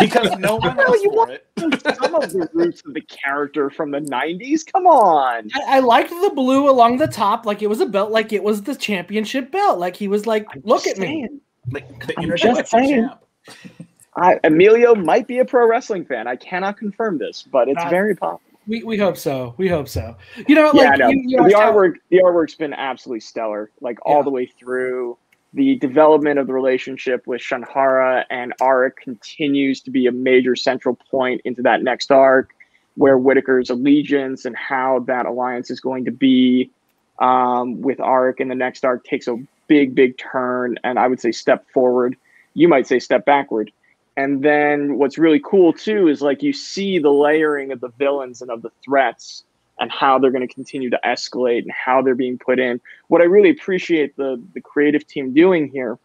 because 0.00 0.36
no 0.38 0.56
one 0.60 0.76
Well, 0.76 0.92
asked 0.94 1.02
you 1.02 1.10
for 1.10 1.16
want- 1.16 1.30
it. 1.32 1.96
Some 1.98 2.14
of 2.14 2.30
the 2.32 2.48
roots 2.52 2.82
of 2.86 2.94
the 2.94 3.00
character 3.02 3.70
from 3.70 3.90
the 3.90 4.00
'90s. 4.00 4.70
Come 4.70 4.86
on. 4.86 5.48
I, 5.54 5.76
I 5.76 5.78
liked 5.80 6.10
the 6.10 6.32
blue 6.34 6.68
along 6.70 6.98
the 6.98 7.06
top, 7.08 7.46
like 7.46 7.62
it 7.62 7.66
was 7.68 7.80
a 7.80 7.86
belt, 7.86 8.10
like 8.10 8.32
it 8.32 8.42
was 8.42 8.62
the 8.62 8.74
championship 8.74 9.50
belt. 9.50 9.78
Like 9.78 9.96
he 9.96 10.08
was 10.08 10.26
like, 10.26 10.46
"Look 10.64 10.86
at 10.86 10.98
me." 10.98 11.28
Like, 11.70 12.06
the 12.06 12.14
I'm 12.18 12.36
just 12.36 12.70
saying. 12.70 13.08
I, 14.16 14.40
Emilio 14.44 14.94
might 14.94 15.26
be 15.26 15.38
a 15.40 15.44
pro 15.44 15.68
wrestling 15.68 16.04
fan. 16.04 16.26
I 16.26 16.36
cannot 16.36 16.78
confirm 16.78 17.18
this, 17.18 17.42
but 17.42 17.68
it's 17.68 17.82
Uh, 17.84 17.88
very 17.90 18.16
possible. 18.16 18.40
We, 18.66 18.82
we 18.82 18.98
hope 18.98 19.16
so. 19.16 19.54
We 19.58 19.68
hope 19.68 19.88
so. 19.88 20.16
You 20.48 20.54
know, 20.56 20.72
yeah, 20.74 20.90
like 20.90 20.98
no. 20.98 21.08
you, 21.10 21.22
you 21.26 21.36
the 21.48 21.54
artwork, 21.54 21.94
the 22.10 22.18
artwork's 22.18 22.54
been 22.56 22.72
absolutely 22.74 23.20
stellar, 23.20 23.70
like 23.80 23.98
all 24.04 24.16
Yeah. 24.18 24.22
the 24.22 24.30
way 24.30 24.46
through. 24.46 25.18
The 25.54 25.76
development 25.76 26.38
of 26.38 26.46
the 26.48 26.52
relationship 26.52 27.26
with 27.26 27.40
Shanhara 27.40 28.24
and 28.28 28.52
Aric 28.60 28.96
continues 28.96 29.80
to 29.82 29.90
be 29.90 30.06
a 30.06 30.12
major 30.12 30.56
central 30.56 30.98
point 31.10 31.40
into 31.44 31.62
that 31.62 31.82
next 31.82 32.10
arc, 32.10 32.50
where 32.96 33.16
Whitaker's 33.16 33.70
allegiance 33.70 34.44
and 34.44 34.56
how 34.56 35.00
that 35.06 35.26
alliance 35.26 35.70
is 35.70 35.80
going 35.80 36.04
to 36.06 36.10
be 36.10 36.70
um, 37.20 37.80
with 37.80 37.98
Aric 37.98 38.40
in 38.40 38.48
the 38.48 38.54
next 38.54 38.84
arc 38.84 39.04
takes 39.04 39.28
a 39.28 39.36
big, 39.68 39.94
big 39.94 40.18
turn, 40.18 40.76
and 40.84 40.98
I 40.98 41.06
would 41.06 41.20
say 41.20 41.32
step 41.32 41.64
forward. 41.72 42.16
You 42.54 42.68
might 42.68 42.86
say 42.86 42.98
step 42.98 43.24
backward. 43.24 43.70
And 44.16 44.42
then 44.42 44.96
what's 44.96 45.18
really 45.18 45.40
cool 45.44 45.72
too 45.72 46.08
is 46.08 46.22
like 46.22 46.42
you 46.42 46.52
see 46.52 46.98
the 46.98 47.10
layering 47.10 47.72
of 47.72 47.80
the 47.80 47.90
villains 47.98 48.40
and 48.40 48.50
of 48.50 48.62
the 48.62 48.70
threats 48.84 49.44
and 49.78 49.90
how 49.90 50.18
they're 50.18 50.30
going 50.30 50.46
to 50.46 50.54
continue 50.54 50.88
to 50.90 50.98
escalate 51.04 51.62
and 51.62 51.72
how 51.72 52.00
they're 52.00 52.14
being 52.14 52.38
put 52.38 52.58
in. 52.58 52.80
What 53.08 53.20
I 53.20 53.24
really 53.24 53.50
appreciate 53.50 54.16
the 54.16 54.42
the 54.54 54.60
creative 54.60 55.06
team 55.06 55.34
doing 55.34 55.68
here, 55.68 55.98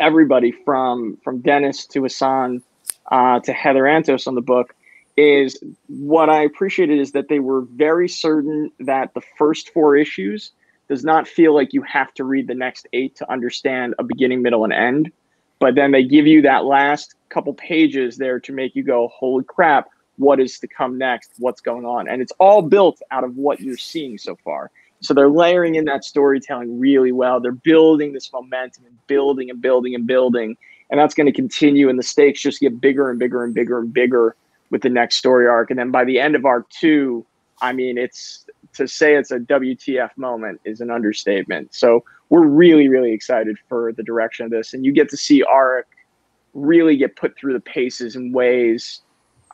everybody 0.00 0.50
from 0.50 1.18
from 1.22 1.40
Dennis 1.40 1.86
to 1.88 2.04
Hassan 2.04 2.62
uh, 3.10 3.40
to 3.40 3.52
Heather 3.52 3.82
Antos 3.82 4.26
on 4.26 4.34
the 4.34 4.40
book, 4.40 4.74
is 5.16 5.58
what 5.88 6.30
I 6.30 6.42
appreciated 6.42 6.98
is 6.98 7.12
that 7.12 7.28
they 7.28 7.38
were 7.38 7.62
very 7.62 8.08
certain 8.08 8.70
that 8.80 9.12
the 9.14 9.22
first 9.36 9.72
four 9.74 9.96
issues 9.96 10.52
does 10.88 11.04
not 11.04 11.26
feel 11.26 11.54
like 11.54 11.72
you 11.72 11.82
have 11.82 12.14
to 12.14 12.24
read 12.24 12.46
the 12.46 12.54
next 12.54 12.86
eight 12.92 13.16
to 13.16 13.30
understand 13.30 13.94
a 13.98 14.04
beginning, 14.04 14.40
middle, 14.40 14.64
and 14.64 14.72
end. 14.72 15.12
But 15.58 15.74
then 15.74 15.90
they 15.90 16.04
give 16.04 16.26
you 16.26 16.42
that 16.42 16.64
last 16.64 17.14
couple 17.28 17.54
pages 17.54 18.16
there 18.16 18.38
to 18.40 18.52
make 18.52 18.76
you 18.76 18.82
go, 18.82 19.08
holy 19.08 19.44
crap, 19.44 19.88
what 20.16 20.40
is 20.40 20.58
to 20.60 20.68
come 20.68 20.98
next? 20.98 21.32
What's 21.38 21.60
going 21.60 21.84
on? 21.84 22.08
And 22.08 22.22
it's 22.22 22.32
all 22.38 22.62
built 22.62 23.00
out 23.10 23.24
of 23.24 23.36
what 23.36 23.60
you're 23.60 23.76
seeing 23.76 24.18
so 24.18 24.36
far. 24.44 24.70
So 25.00 25.12
they're 25.12 25.28
layering 25.28 25.74
in 25.74 25.84
that 25.86 26.04
storytelling 26.04 26.78
really 26.78 27.12
well. 27.12 27.40
They're 27.40 27.52
building 27.52 28.12
this 28.12 28.32
momentum 28.32 28.86
and 28.86 29.06
building 29.06 29.50
and 29.50 29.60
building 29.60 29.94
and 29.94 30.06
building. 30.06 30.56
And 30.90 30.98
that's 30.98 31.14
going 31.14 31.26
to 31.26 31.32
continue. 31.32 31.88
And 31.88 31.98
the 31.98 32.02
stakes 32.02 32.40
just 32.40 32.60
get 32.60 32.80
bigger 32.80 33.10
and 33.10 33.18
bigger 33.18 33.44
and 33.44 33.54
bigger 33.54 33.78
and 33.78 33.92
bigger 33.92 34.36
with 34.70 34.82
the 34.82 34.88
next 34.88 35.16
story 35.16 35.46
arc. 35.46 35.70
And 35.70 35.78
then 35.78 35.90
by 35.90 36.04
the 36.04 36.18
end 36.18 36.34
of 36.34 36.44
arc 36.44 36.68
two, 36.70 37.26
I 37.60 37.72
mean, 37.72 37.98
it's 37.98 38.45
to 38.76 38.88
say 38.88 39.14
it's 39.14 39.30
a 39.30 39.38
WTF 39.38 40.10
moment 40.16 40.60
is 40.64 40.80
an 40.80 40.90
understatement. 40.90 41.74
So 41.74 42.04
we're 42.28 42.46
really, 42.46 42.88
really 42.88 43.12
excited 43.12 43.56
for 43.68 43.92
the 43.92 44.02
direction 44.02 44.44
of 44.44 44.50
this. 44.50 44.74
And 44.74 44.84
you 44.84 44.92
get 44.92 45.08
to 45.10 45.16
see 45.16 45.42
Aric 45.44 45.84
really 46.54 46.96
get 46.96 47.16
put 47.16 47.36
through 47.36 47.52
the 47.52 47.60
paces 47.60 48.16
in 48.16 48.32
ways 48.32 49.02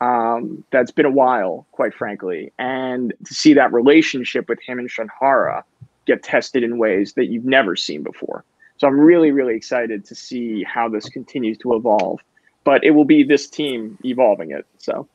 um, 0.01 0.63
that's 0.71 0.91
been 0.91 1.05
a 1.05 1.11
while, 1.11 1.67
quite 1.71 1.93
frankly. 1.93 2.51
And 2.57 3.13
to 3.25 3.33
see 3.33 3.53
that 3.53 3.71
relationship 3.71 4.49
with 4.49 4.59
him 4.61 4.79
and 4.79 4.89
Shanhara 4.89 5.63
get 6.05 6.23
tested 6.23 6.63
in 6.63 6.77
ways 6.77 7.13
that 7.13 7.25
you've 7.25 7.45
never 7.45 7.75
seen 7.75 8.03
before. 8.03 8.43
So 8.77 8.87
I'm 8.87 8.99
really, 8.99 9.31
really 9.31 9.55
excited 9.55 10.03
to 10.05 10.15
see 10.15 10.63
how 10.63 10.89
this 10.89 11.07
continues 11.07 11.57
to 11.59 11.75
evolve. 11.75 12.19
But 12.63 12.83
it 12.83 12.91
will 12.91 13.05
be 13.05 13.23
this 13.23 13.47
team 13.47 13.97
evolving 14.03 14.51
it. 14.51 14.65
So 14.77 15.07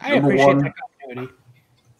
I 0.00 0.14
appreciate 0.14 0.46
one. 0.46 0.58
that 0.58 0.74
continuity. 0.98 1.34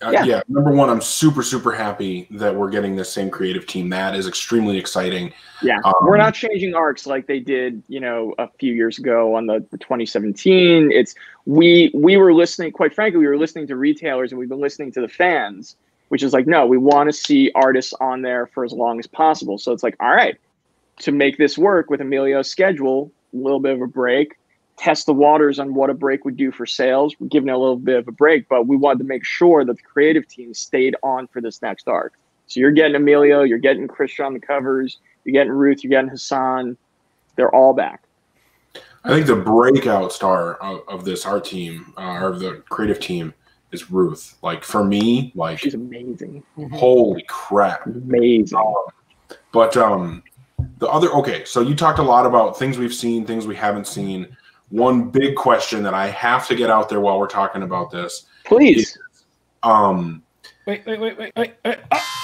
Uh, 0.03 0.11
Yeah. 0.11 0.25
yeah. 0.25 0.43
Number 0.49 0.71
one, 0.71 0.89
I'm 0.89 1.01
super 1.01 1.43
super 1.43 1.73
happy 1.73 2.27
that 2.31 2.55
we're 2.55 2.71
getting 2.71 2.97
the 2.97 3.05
same 3.05 3.31
creative 3.31 3.67
team. 3.67 3.89
That 3.91 4.15
is 4.15 4.27
extremely 4.27 4.79
exciting. 4.79 5.33
Yeah, 5.63 5.79
Um, 5.85 5.93
we're 6.03 6.17
not 6.17 6.35
changing 6.35 6.75
arcs 6.75 7.07
like 7.07 7.27
they 7.27 7.39
did, 7.39 7.83
you 7.89 8.01
know, 8.01 8.35
a 8.39 8.49
few 8.59 8.73
years 8.73 8.99
ago 8.99 9.35
on 9.35 9.47
the, 9.47 9.65
the 9.71 9.77
2017. 9.79 10.91
It's 10.91 11.15
we 11.45 11.91
we 11.95 12.17
were 12.17 12.33
listening. 12.33 12.73
Quite 12.73 12.95
frankly, 12.95 13.19
we 13.21 13.27
were 13.27 13.37
listening 13.37 13.67
to 13.67 13.77
retailers, 13.77 14.33
and 14.33 14.39
we've 14.39 14.49
been 14.49 14.61
listening 14.61 14.91
to 14.93 15.01
the 15.03 15.09
fans, 15.09 15.77
which 16.09 16.23
is 16.23 16.33
like, 16.33 16.47
no, 16.47 16.67
we 16.67 16.79
want 16.79 17.09
to 17.09 17.13
see 17.13 17.51
artists 17.55 17.93
on 18.01 18.23
there 18.23 18.47
for 18.47 18.65
as 18.65 18.73
long 18.73 18.99
as 18.99 19.07
possible. 19.07 19.59
So 19.59 19.73
it's 19.73 19.83
like, 19.83 19.97
all 20.01 20.15
right, 20.15 20.39
to 21.01 21.13
make 21.13 21.37
this 21.37 21.59
work 21.59 21.91
with 21.91 22.01
Emilio's 22.01 22.51
schedule, 22.51 23.13
a 23.35 23.37
little 23.37 23.61
bit 23.61 23.75
of 23.75 23.83
a 23.83 23.87
break, 23.87 24.37
test 24.81 25.05
the 25.05 25.13
waters 25.13 25.59
on 25.59 25.75
what 25.75 25.91
a 25.91 25.95
break 25.95 26.25
would 26.25 26.39
do 26.39 26.51
for 26.51 26.65
sales. 26.65 27.15
We're 27.21 27.29
giving 27.29 27.51
it 27.51 27.53
a 27.53 27.59
little 27.59 27.77
bit 27.77 27.99
of 27.99 28.09
a 28.09 28.13
break, 28.13 28.49
but 28.49 28.67
we 28.67 28.77
wanted 28.77 29.01
to 29.01 29.05
make 29.05 29.27
sure 29.27 29.63
that 29.63 29.77
the 29.77 29.83
creative 29.83 30.27
team 30.27 30.55
stayed 30.55 30.97
on 31.03 31.27
for 31.27 31.43
this 31.43 31.61
next 31.61 31.87
arc. 31.87 32.15
So 32.47 32.61
you're 32.61 32.71
getting 32.71 32.97
Emilio, 32.97 33.43
you're 33.43 33.59
getting 33.59 33.87
Christian 33.87 34.25
on 34.25 34.33
the 34.33 34.41
covers, 34.41 34.99
you're 35.25 35.35
getting 35.35 35.53
Ruth, 35.53 35.85
you're 35.85 35.91
getting 35.91 36.09
Hassan. 36.09 36.79
They're 37.37 37.55
all 37.55 37.75
back. 37.75 38.03
I 39.05 39.11
think 39.11 39.27
the 39.27 39.37
breakout 39.37 40.13
star 40.13 40.55
of, 40.55 40.83
of 40.89 41.05
this 41.05 41.27
art 41.27 41.45
team, 41.45 41.93
uh, 41.99 42.19
or 42.23 42.39
the 42.39 42.63
creative 42.71 43.01
team, 43.01 43.35
is 43.73 43.91
Ruth. 43.91 44.39
Like 44.43 44.65
for 44.65 44.83
me, 44.83 45.31
like 45.35 45.59
She's 45.59 45.75
amazing. 45.75 46.43
holy 46.73 47.25
crap. 47.29 47.85
Amazing. 47.85 48.75
But 49.53 49.77
um, 49.77 50.23
the 50.79 50.89
other 50.89 51.11
okay, 51.11 51.45
so 51.45 51.61
you 51.61 51.75
talked 51.75 51.99
a 51.99 52.03
lot 52.03 52.25
about 52.25 52.59
things 52.59 52.79
we've 52.79 52.95
seen, 52.95 53.27
things 53.27 53.47
we 53.47 53.57
haven't 53.57 53.87
seen. 53.87 54.37
One 54.71 55.11
big 55.11 55.35
question 55.35 55.83
that 55.83 55.95
I 55.95 56.07
have 56.09 56.47
to 56.49 56.55
get 56.55 56.71
out 56.71 56.89
there 56.89 57.01
while 57.01 57.19
we're 57.19 57.27
talking 57.27 57.63
about 57.63 57.91
this, 57.91 58.27
Please. 58.45 58.97
um, 59.63 60.23
Wait, 60.67 60.87
wait, 60.87 61.01
wait, 61.01 61.19
wait, 61.19 61.33
wait. 61.37 61.55
wait. 61.65 61.79
Ah! 61.91 62.21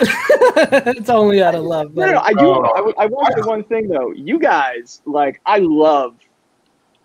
it's 0.02 1.10
only 1.10 1.42
out 1.42 1.54
of 1.54 1.64
love. 1.64 1.94
No, 1.94 2.06
no, 2.06 2.12
no, 2.12 2.20
I 2.20 2.32
do. 2.32 2.38
Oh. 2.40 2.62
I, 2.72 2.76
w- 2.76 2.94
I 2.98 3.06
want 3.06 3.34
to 3.36 3.42
say 3.42 3.48
one 3.48 3.64
thing 3.64 3.88
though. 3.88 4.12
You 4.12 4.38
guys, 4.38 5.02
like, 5.04 5.40
I 5.44 5.58
love 5.58 6.16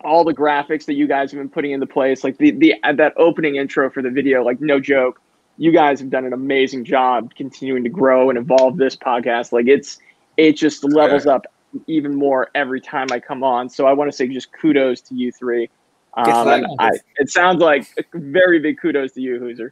all 0.01 0.23
the 0.23 0.33
graphics 0.33 0.85
that 0.85 0.93
you 0.93 1.07
guys 1.07 1.31
have 1.31 1.39
been 1.39 1.49
putting 1.49 1.71
into 1.71 1.87
place. 1.87 2.23
Like 2.23 2.37
the 2.37 2.51
the 2.51 2.75
that 2.93 3.13
opening 3.17 3.55
intro 3.55 3.89
for 3.89 4.01
the 4.01 4.09
video. 4.09 4.43
Like, 4.43 4.61
no 4.61 4.79
joke. 4.79 5.19
You 5.57 5.71
guys 5.71 5.99
have 5.99 6.09
done 6.09 6.25
an 6.25 6.33
amazing 6.33 6.83
job 6.85 7.33
continuing 7.35 7.83
to 7.83 7.89
grow 7.89 8.29
and 8.29 8.37
evolve 8.37 8.77
this 8.77 8.95
podcast. 8.95 9.51
Like, 9.51 9.67
it's 9.67 9.99
it 10.37 10.53
just 10.57 10.83
levels 10.83 11.25
up 11.27 11.45
even 11.87 12.13
more 12.15 12.49
every 12.55 12.81
time 12.81 13.07
I 13.11 13.19
come 13.19 13.43
on. 13.43 13.69
So 13.69 13.85
I 13.87 13.93
want 13.93 14.09
to 14.11 14.15
say 14.15 14.27
just 14.27 14.51
kudos 14.51 15.01
to 15.01 15.15
you 15.15 15.31
three. 15.31 15.69
Um, 16.15 16.45
like- 16.45 16.63
and 16.63 16.75
I, 16.79 16.91
it 17.17 17.29
sounds 17.29 17.61
like 17.61 17.87
a 17.97 18.03
very 18.17 18.59
big 18.59 18.79
kudos 18.79 19.13
to 19.13 19.21
you, 19.21 19.39
Hooser. 19.39 19.69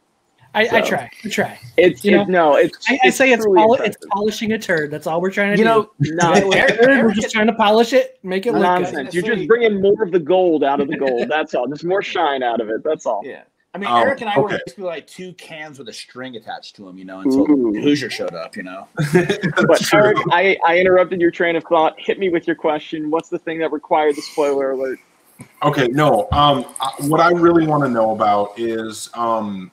I, 0.56 0.68
I 0.70 0.80
try. 0.82 1.10
I 1.24 1.28
try. 1.28 1.58
It's 1.76 2.04
You 2.04 2.20
it, 2.20 2.28
no, 2.28 2.54
it's 2.54 2.78
I, 2.88 2.96
I 3.04 3.10
say 3.10 3.32
it's 3.32 3.44
poli- 3.44 3.80
it's 3.84 3.96
polishing 4.12 4.52
a 4.52 4.58
turd. 4.58 4.90
That's 4.92 5.06
all 5.08 5.20
we're 5.20 5.32
trying 5.32 5.56
to 5.56 5.58
You 5.58 5.64
do. 5.64 5.68
know, 5.68 5.90
No, 5.98 6.52
Eric- 6.52 6.78
We're 6.80 6.90
Eric- 6.90 7.16
just 7.16 7.34
trying 7.34 7.48
to 7.48 7.54
polish 7.54 7.92
it, 7.92 8.20
make 8.22 8.46
it 8.46 8.52
look 8.52 8.62
nonsense. 8.62 9.12
good. 9.12 9.14
You're 9.26 9.34
just 9.36 9.48
bringing 9.48 9.80
more 9.82 10.00
of 10.02 10.12
the 10.12 10.20
gold 10.20 10.62
out 10.62 10.80
of 10.80 10.86
the 10.88 10.96
gold. 10.96 11.28
That's 11.28 11.54
all. 11.56 11.66
Just 11.66 11.84
more 11.84 12.02
shine 12.02 12.44
out 12.44 12.60
of 12.60 12.68
it. 12.68 12.84
That's 12.84 13.04
all. 13.04 13.22
Yeah. 13.24 13.42
I 13.74 13.78
mean, 13.78 13.90
Um, 13.90 14.02
Eric 14.02 14.20
and 14.20 14.30
I 14.30 14.38
were 14.38 14.48
basically 14.48 14.84
like 14.84 15.06
two 15.08 15.32
cans 15.34 15.78
with 15.80 15.88
a 15.88 15.92
string 15.92 16.36
attached 16.36 16.76
to 16.76 16.84
them, 16.84 16.96
you 16.96 17.04
know, 17.04 17.20
until 17.20 17.50
Ooh. 17.50 17.72
Hoosier 17.72 18.08
showed 18.08 18.34
up, 18.34 18.56
you 18.56 18.62
know. 18.62 18.86
But 19.66 19.80
True. 19.80 20.00
Eric, 20.00 20.18
I, 20.30 20.56
I 20.64 20.78
interrupted 20.78 21.20
your 21.20 21.32
train 21.32 21.56
of 21.56 21.64
thought. 21.64 21.94
Hit 21.98 22.20
me 22.20 22.28
with 22.28 22.46
your 22.46 22.56
question. 22.56 23.10
What's 23.10 23.28
the 23.28 23.38
thing 23.38 23.58
that 23.58 23.72
required 23.72 24.14
the 24.14 24.22
spoiler 24.22 24.70
alert? 24.70 25.00
Okay, 25.64 25.88
no. 25.88 26.28
Um, 26.30 26.64
I- 26.80 26.92
what 27.00 27.20
I 27.20 27.30
really 27.30 27.66
want 27.66 27.82
to 27.82 27.88
know 27.90 28.12
about 28.12 28.56
is 28.58 29.10
um, 29.14 29.72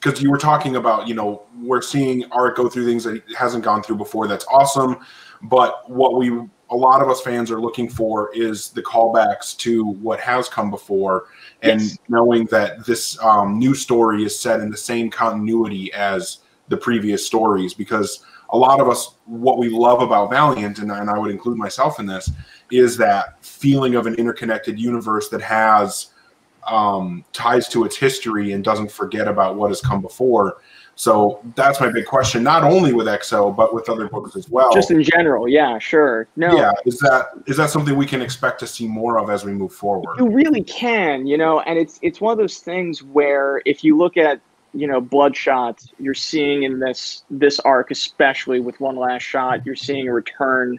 because 0.00 0.22
you 0.22 0.30
were 0.30 0.38
talking 0.38 0.76
about, 0.76 1.06
you 1.06 1.14
know, 1.14 1.42
we're 1.60 1.82
seeing 1.82 2.24
art 2.32 2.56
go 2.56 2.68
through 2.70 2.86
things 2.86 3.04
that 3.04 3.16
it 3.16 3.24
hasn't 3.36 3.64
gone 3.64 3.82
through 3.82 3.96
before. 3.96 4.26
That's 4.28 4.46
awesome. 4.50 4.96
But 5.42 5.90
what 5.90 6.16
we, 6.16 6.30
a 6.72 6.76
lot 6.76 7.02
of 7.02 7.08
us 7.10 7.20
fans 7.20 7.50
are 7.50 7.60
looking 7.60 7.88
for 7.88 8.34
is 8.34 8.70
the 8.70 8.82
callbacks 8.82 9.56
to 9.58 9.84
what 9.84 10.18
has 10.20 10.48
come 10.48 10.70
before, 10.70 11.26
and 11.60 11.80
Yes. 11.80 11.98
knowing 12.08 12.46
that 12.46 12.84
this 12.86 13.22
um, 13.22 13.58
new 13.58 13.74
story 13.74 14.24
is 14.24 14.38
set 14.38 14.60
in 14.60 14.70
the 14.70 14.76
same 14.76 15.10
continuity 15.10 15.92
as 15.92 16.38
the 16.68 16.76
previous 16.76 17.24
stories. 17.24 17.74
Because 17.74 18.24
a 18.50 18.56
lot 18.56 18.80
of 18.80 18.88
us, 18.88 19.16
what 19.26 19.58
we 19.58 19.68
love 19.68 20.00
about 20.00 20.30
Valiant, 20.30 20.78
and, 20.78 20.90
and 20.90 21.10
I 21.10 21.18
would 21.18 21.30
include 21.30 21.58
myself 21.58 22.00
in 22.00 22.06
this, 22.06 22.30
is 22.70 22.96
that 22.96 23.44
feeling 23.44 23.94
of 23.94 24.06
an 24.06 24.14
interconnected 24.14 24.78
universe 24.78 25.28
that 25.28 25.42
has 25.42 26.08
um, 26.66 27.24
ties 27.34 27.68
to 27.68 27.84
its 27.84 27.96
history 27.96 28.52
and 28.52 28.64
doesn't 28.64 28.90
forget 28.90 29.28
about 29.28 29.56
what 29.56 29.70
has 29.70 29.82
come 29.82 30.00
before. 30.00 30.58
So 31.02 31.40
that's 31.56 31.80
my 31.80 31.90
big 31.90 32.06
question, 32.06 32.44
not 32.44 32.62
only 32.62 32.92
with 32.92 33.08
XO 33.08 33.56
but 33.56 33.74
with 33.74 33.88
other 33.88 34.08
books 34.08 34.36
as 34.36 34.48
well. 34.48 34.72
Just 34.72 34.92
in 34.92 35.02
general, 35.02 35.48
yeah, 35.48 35.80
sure. 35.80 36.28
No, 36.36 36.56
yeah, 36.56 36.70
is 36.86 37.00
that 37.00 37.30
is 37.46 37.56
that 37.56 37.70
something 37.70 37.96
we 37.96 38.06
can 38.06 38.22
expect 38.22 38.60
to 38.60 38.68
see 38.68 38.86
more 38.86 39.18
of 39.18 39.28
as 39.28 39.44
we 39.44 39.50
move 39.50 39.72
forward? 39.72 40.16
you 40.16 40.28
really 40.28 40.62
can, 40.62 41.26
you 41.26 41.36
know, 41.36 41.58
and 41.62 41.76
it's 41.76 41.98
it's 42.02 42.20
one 42.20 42.30
of 42.30 42.38
those 42.38 42.58
things 42.58 43.02
where 43.02 43.62
if 43.66 43.82
you 43.82 43.98
look 43.98 44.16
at 44.16 44.40
you 44.74 44.86
know 44.86 45.00
Bloodshot, 45.00 45.84
you're 45.98 46.14
seeing 46.14 46.62
in 46.62 46.78
this 46.78 47.24
this 47.30 47.58
arc, 47.58 47.90
especially 47.90 48.60
with 48.60 48.78
one 48.78 48.94
last 48.94 49.22
shot, 49.22 49.66
you're 49.66 49.74
seeing 49.74 50.06
a 50.06 50.12
return 50.12 50.78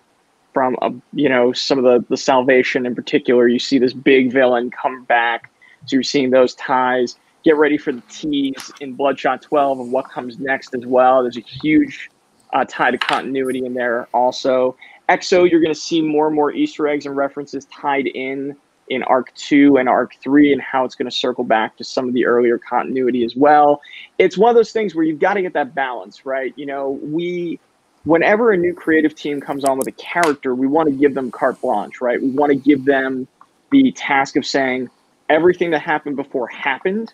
from 0.53 0.77
a 0.82 0.94
you 1.12 1.27
know 1.27 1.51
some 1.51 1.77
of 1.77 1.84
the 1.84 2.06
the 2.08 2.15
Salvation 2.15 2.86
in 2.86 2.96
particular. 2.96 3.50
You 3.50 3.60
see 3.60 3.77
this 3.77 3.92
big 3.92 4.32
villain 4.32 4.72
come 4.72 5.03
back, 5.03 5.51
so 5.86 5.98
you're 5.98 6.03
seeing 6.03 6.30
those 6.30 6.56
ties. 6.56 7.18
Get 7.44 7.58
ready 7.58 7.78
for 7.78 7.92
the 7.92 8.02
tease 8.10 8.72
in 8.80 8.94
Bloodshot 8.94 9.42
12 9.42 9.80
and 9.80 9.92
what 9.92 10.10
comes 10.10 10.40
next 10.40 10.74
as 10.76 10.86
well. 10.86 11.22
There's 11.22 11.38
a 11.38 11.42
huge 11.42 12.10
uh, 12.54 12.66
tie 12.68 12.92
to 12.92 12.98
continuity 12.98 13.66
in 13.66 13.74
there 13.74 14.08
also. 14.14 14.78
XO, 15.10 15.50
you're 15.50 15.60
going 15.60 15.74
to 15.74 15.80
see 15.80 16.02
more 16.02 16.28
and 16.28 16.36
more 16.36 16.52
Easter 16.52 16.88
eggs 16.88 17.06
and 17.06 17.16
references 17.18 17.66
tied 17.66 18.08
in 18.08 18.56
in 18.90 19.04
Arc 19.04 19.34
2 19.36 19.78
and 19.78 19.88
Arc 19.88 20.16
3 20.22 20.54
and 20.54 20.62
how 20.62 20.86
it's 20.86 20.96
going 20.96 21.10
to 21.10 21.16
circle 21.16 21.44
back 21.44 21.78
to 21.78 21.84
some 21.84 22.08
of 22.08 22.14
the 22.14 22.26
earlier 22.26 22.58
continuity 22.58 23.24
as 23.24 23.36
well. 23.36 23.82
It's 24.18 24.38
one 24.38 24.50
of 24.50 24.56
those 24.56 24.72
things 24.72 24.94
where 24.94 25.06
you've 25.06 25.20
got 25.20 25.36
to 25.36 25.42
get 25.42 25.54
that 25.54 25.74
balance, 25.74 26.26
right? 26.26 26.54
You 26.58 26.66
know, 26.66 27.00
we, 27.02 27.60
whenever 28.04 28.52
a 28.52 28.58
new 28.58 28.74
creative 28.74 29.16
team 29.16 29.40
comes 29.40 29.64
on 29.64 29.78
with 29.78 29.88
a 29.88 29.94
character, 29.94 30.54
we 30.54 30.68
want 30.68 30.90
to 30.90 30.96
give 30.96 31.14
them 31.14 31.32
carte 31.32 31.62
blanche, 31.62 32.02
right? 32.02 32.22
We 32.22 32.30
want 32.30 32.52
to 32.52 32.58
give 32.58 32.86
them 32.86 33.28
the 33.72 33.92
task 33.94 34.36
of 34.36 34.46
saying 34.46 34.90
everything 35.30 35.72
that 35.72 35.80
happened 35.80 36.16
before 36.16 36.48
happened, 36.48 37.14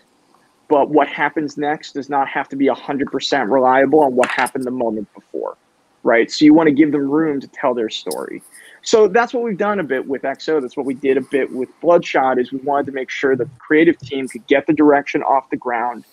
but 0.70 0.88
what 0.88 1.08
happens 1.08 1.58
next 1.58 1.92
does 1.92 2.08
not 2.08 2.28
have 2.28 2.48
to 2.48 2.56
be 2.56 2.66
100% 2.68 3.50
reliable 3.50 4.00
on 4.00 4.14
what 4.14 4.28
happened 4.28 4.64
the 4.64 4.70
moment 4.70 5.12
before, 5.14 5.56
right? 6.04 6.30
So 6.30 6.44
you 6.44 6.54
want 6.54 6.68
to 6.68 6.72
give 6.72 6.92
them 6.92 7.10
room 7.10 7.40
to 7.40 7.48
tell 7.48 7.74
their 7.74 7.90
story. 7.90 8.40
So 8.82 9.08
that's 9.08 9.34
what 9.34 9.42
we've 9.42 9.58
done 9.58 9.80
a 9.80 9.84
bit 9.84 10.06
with 10.06 10.22
XO. 10.22 10.62
That's 10.62 10.76
what 10.76 10.86
we 10.86 10.94
did 10.94 11.16
a 11.16 11.22
bit 11.22 11.52
with 11.52 11.68
Bloodshot 11.80 12.38
is 12.38 12.52
we 12.52 12.58
wanted 12.58 12.86
to 12.86 12.92
make 12.92 13.10
sure 13.10 13.34
the 13.34 13.50
creative 13.58 13.98
team 13.98 14.28
could 14.28 14.46
get 14.46 14.68
the 14.68 14.72
direction 14.72 15.24
off 15.24 15.50
the 15.50 15.56
ground, 15.56 16.04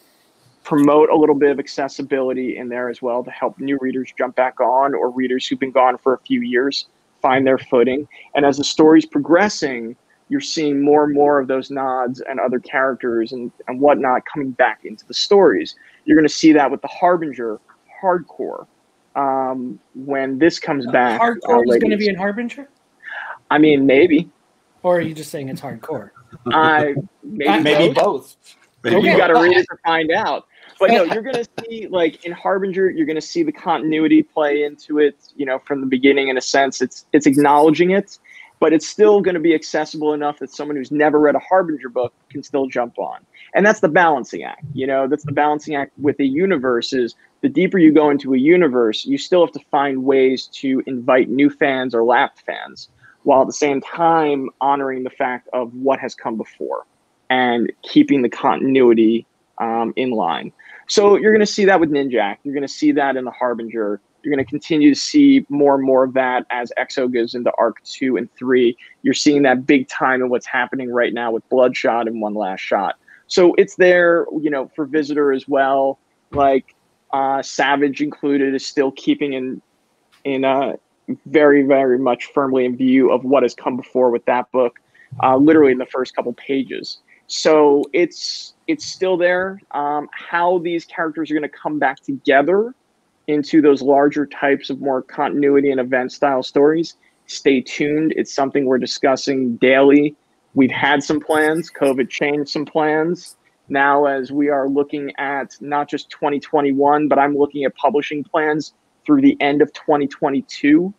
promote 0.64 1.10
a 1.12 1.16
little 1.16 1.36
bit 1.36 1.52
of 1.52 1.60
accessibility 1.60 2.58
in 2.58 2.68
there 2.68 2.90
as 2.90 3.00
well 3.00 3.24
to 3.24 3.30
help 3.30 3.60
new 3.60 3.78
readers 3.80 4.12
jump 4.18 4.36
back 4.36 4.60
on 4.60 4.96
or 4.96 5.12
readers 5.12 5.46
who've 5.46 5.60
been 5.60 5.72
gone 5.72 6.00
for 6.00 6.16
a 6.16 6.20
few 6.20 6.42
years 6.42 6.88
find 7.22 7.46
their 7.46 7.58
footing. 7.58 8.08
And 8.36 8.46
as 8.46 8.58
the 8.58 8.64
story's 8.64 9.06
progressing, 9.06 9.96
you're 10.30 10.42
seeing 10.42 10.82
more 10.82 11.06
and 11.06 11.14
more 11.14 11.40
of 11.40 11.48
those 11.48 11.72
nods 11.72 12.22
and 12.30 12.40
other 12.40 12.60
characters 12.60 13.32
and, 13.32 13.52
and 13.68 13.80
whatnot 13.80 14.24
coming 14.32 14.52
back 14.52 14.82
into 14.84 15.06
the 15.08 15.14
stories. 15.14 15.76
You're 16.06 16.18
going 16.18 16.28
to 16.28 16.34
see 16.34 16.52
that 16.54 16.70
with 16.70 16.82
the 16.82 16.88
Harbinger 16.90 17.60
hardcore 18.02 18.68
um, 19.16 19.80
when 19.96 20.38
this 20.38 20.60
comes 20.60 20.86
back. 20.88 21.20
uh, 21.20 21.24
Hardcore 21.26 21.64
is 21.68 21.78
going 21.78 21.92
to 21.92 21.98
be 21.98 22.08
in 22.08 22.16
Harbinger, 22.16 22.70
I 23.50 23.58
mean, 23.58 23.86
maybe. 23.86 24.30
or 24.84 24.98
are 24.98 25.02
you 25.02 25.14
just 25.14 25.32
saying 25.32 25.50
it's 25.50 25.62
hardcore? 25.62 26.12
I 26.48 26.94
maybe, 27.24 27.64
Maybe 27.64 27.94
both. 27.94 27.96
both. 27.96 28.38
Maybe 28.84 28.98
Okay. 28.98 29.12
You 29.12 29.18
got 29.18 29.28
to 29.28 29.34
read 29.40 29.56
it 29.58 29.66
to 29.72 29.78
find 29.86 30.12
out. 30.12 30.46
But 30.80 30.92
no, 30.92 31.04
you're 31.04 31.24
going 31.24 31.36
to 31.44 31.48
see 31.66 31.88
like 31.88 32.24
in 32.26 32.32
Harbinger, 32.32 32.92
you're 32.92 33.06
going 33.08 33.16
to 33.16 33.22
see 33.22 33.42
the 33.42 33.52
continuity 33.52 34.22
play 34.22 34.64
into 34.64 35.00
it. 35.00 35.16
You 35.36 35.46
know, 35.46 35.60
from 35.60 35.82
the 35.82 35.88
beginning, 35.88 36.28
in 36.28 36.38
a 36.38 36.42
sense, 36.42 36.82
it's 36.82 37.06
it's 37.14 37.26
acknowledging 37.26 37.92
it, 37.92 38.20
but 38.60 38.74
it's 38.74 38.88
still 38.88 39.22
going 39.22 39.36
to 39.36 39.40
be 39.40 39.54
accessible 39.54 40.14
enough 40.14 40.40
that 40.40 40.52
someone 40.52 40.78
who's 40.78 40.92
never 40.92 41.20
read 41.20 41.36
a 41.36 41.40
Harbinger 41.40 41.90
book 41.90 42.14
can 42.30 42.42
still 42.44 42.68
jump 42.68 42.98
on. 42.98 43.20
And 43.54 43.66
that's 43.66 43.80
the 43.80 43.90
balancing 43.90 44.44
act. 44.44 44.64
You 44.74 44.88
know, 44.88 45.08
that's 45.08 45.26
the 45.26 45.32
balancing 45.32 45.76
act 45.76 45.94
with 46.00 46.18
the 46.18 46.28
universe. 46.28 46.94
Is 46.94 47.16
the 47.42 47.50
deeper 47.50 47.78
you 47.78 47.94
go 47.94 48.10
into 48.10 48.34
a 48.34 48.38
universe, 48.38 49.06
you 49.06 49.18
still 49.18 49.46
have 49.46 49.54
to 49.54 49.64
find 49.70 50.04
ways 50.04 50.48
to 50.54 50.82
invite 50.88 51.30
new 51.30 51.50
fans 51.50 51.94
or 51.94 52.04
lapped 52.04 52.42
fans, 52.42 52.90
while 53.24 53.42
at 53.42 53.48
the 53.48 53.54
same 53.54 53.82
time 53.82 54.50
honoring 54.60 55.04
the 55.04 55.10
fact 55.10 55.48
of 55.54 55.74
what 55.74 56.00
has 56.00 56.16
come 56.16 56.38
before 56.38 56.86
and 57.30 57.72
keeping 57.84 58.22
the 58.22 58.30
continuity 58.30 59.26
um, 59.60 59.94
in 59.96 60.12
line. 60.12 60.52
So 60.88 61.18
you're 61.18 61.34
going 61.34 61.46
to 61.46 61.52
see 61.52 61.66
that 61.66 61.80
with 61.80 61.92
Ninjak. 61.92 62.38
You're 62.44 62.54
going 62.54 62.68
to 62.68 62.74
see 62.74 62.94
that 62.94 63.18
in 63.18 63.26
the 63.26 63.32
Harbinger. 63.32 64.00
You're 64.28 64.36
going 64.36 64.46
to 64.46 64.50
continue 64.50 64.94
to 64.94 65.00
see 65.00 65.46
more 65.48 65.76
and 65.76 65.86
more 65.86 66.04
of 66.04 66.14
that 66.16 66.46
as 66.50 66.70
XO 66.78 67.10
goes 67.10 67.34
into 67.34 67.50
arc 67.58 67.82
two 67.86 68.18
and 68.18 68.30
three. 68.36 68.76
You're 69.02 69.14
seeing 69.14 69.44
that 69.44 69.66
big 69.66 69.88
time 69.88 70.22
in 70.22 70.28
what's 70.28 70.46
happening 70.46 70.92
right 70.92 71.14
now 71.14 71.32
with 71.32 71.48
Bloodshot 71.48 72.10
and 72.10 72.20
One 72.20 72.34
Last 72.34 72.60
Shot. 72.60 72.96
So 73.28 73.54
it's 73.58 73.76
there, 73.76 74.26
you 74.42 74.50
know, 74.50 74.70
for 74.76 74.86
Visitor 74.86 75.32
as 75.32 75.48
well. 75.48 75.98
Like 76.32 76.76
uh, 77.14 77.42
Savage 77.42 78.02
included 78.02 78.54
is 78.54 78.68
still 78.68 78.92
keeping 78.92 79.32
in 79.32 79.62
in 80.26 80.44
uh, 80.44 80.74
very 81.28 81.64
very 81.64 81.98
much 81.98 82.26
firmly 82.34 82.66
in 82.66 82.76
view 82.76 83.10
of 83.12 83.24
what 83.24 83.44
has 83.44 83.56
come 83.56 83.78
before 83.78 84.10
with 84.10 84.26
that 84.26 84.52
book, 84.52 84.78
uh, 85.24 85.38
literally 85.38 85.72
in 85.72 85.78
the 85.78 85.86
first 85.86 86.14
couple 86.14 86.34
pages. 86.34 86.98
So 87.28 87.86
it's 87.94 88.56
it's 88.68 88.86
still 88.86 89.16
there. 89.16 89.62
Um, 89.72 90.10
how 90.12 90.58
these 90.58 90.84
characters 90.84 91.32
are 91.32 91.34
going 91.34 91.50
to 91.50 91.58
come 91.58 91.80
back 91.80 92.02
together 92.02 92.74
into 93.28 93.62
those 93.62 93.82
larger 93.82 94.26
types 94.26 94.70
of 94.70 94.80
more 94.80 95.02
continuity 95.02 95.70
and 95.70 95.80
event 95.80 96.12
style 96.12 96.44
stories. 96.44 96.96
Stay 97.26 97.62
tuned. 97.62 98.14
It's 98.16 98.34
something 98.34 98.66
we're 98.66 98.78
discussing 98.78 99.58
daily. 99.58 100.16
We've 100.54 100.72
had 100.72 101.04
some 101.04 101.20
plans. 101.20 101.70
COVID 101.70 102.10
changed 102.10 102.50
some 102.50 102.66
plans. 102.66 103.36
Now, 103.70 104.06
as 104.06 104.32
we 104.32 104.50
are 104.50 104.70
looking 104.70 105.12
at 105.18 105.56
not 105.60 105.90
just 105.90 106.10
2021, 106.10 107.10
but 107.10 107.20
I'm 107.20 107.38
looking 107.38 107.66
at 107.66 107.76
publishing 107.76 108.24
plans 108.24 108.74
through 109.06 109.22
the 109.22 109.38
end 109.42 109.62
of 109.62 109.74
2022 109.74 110.94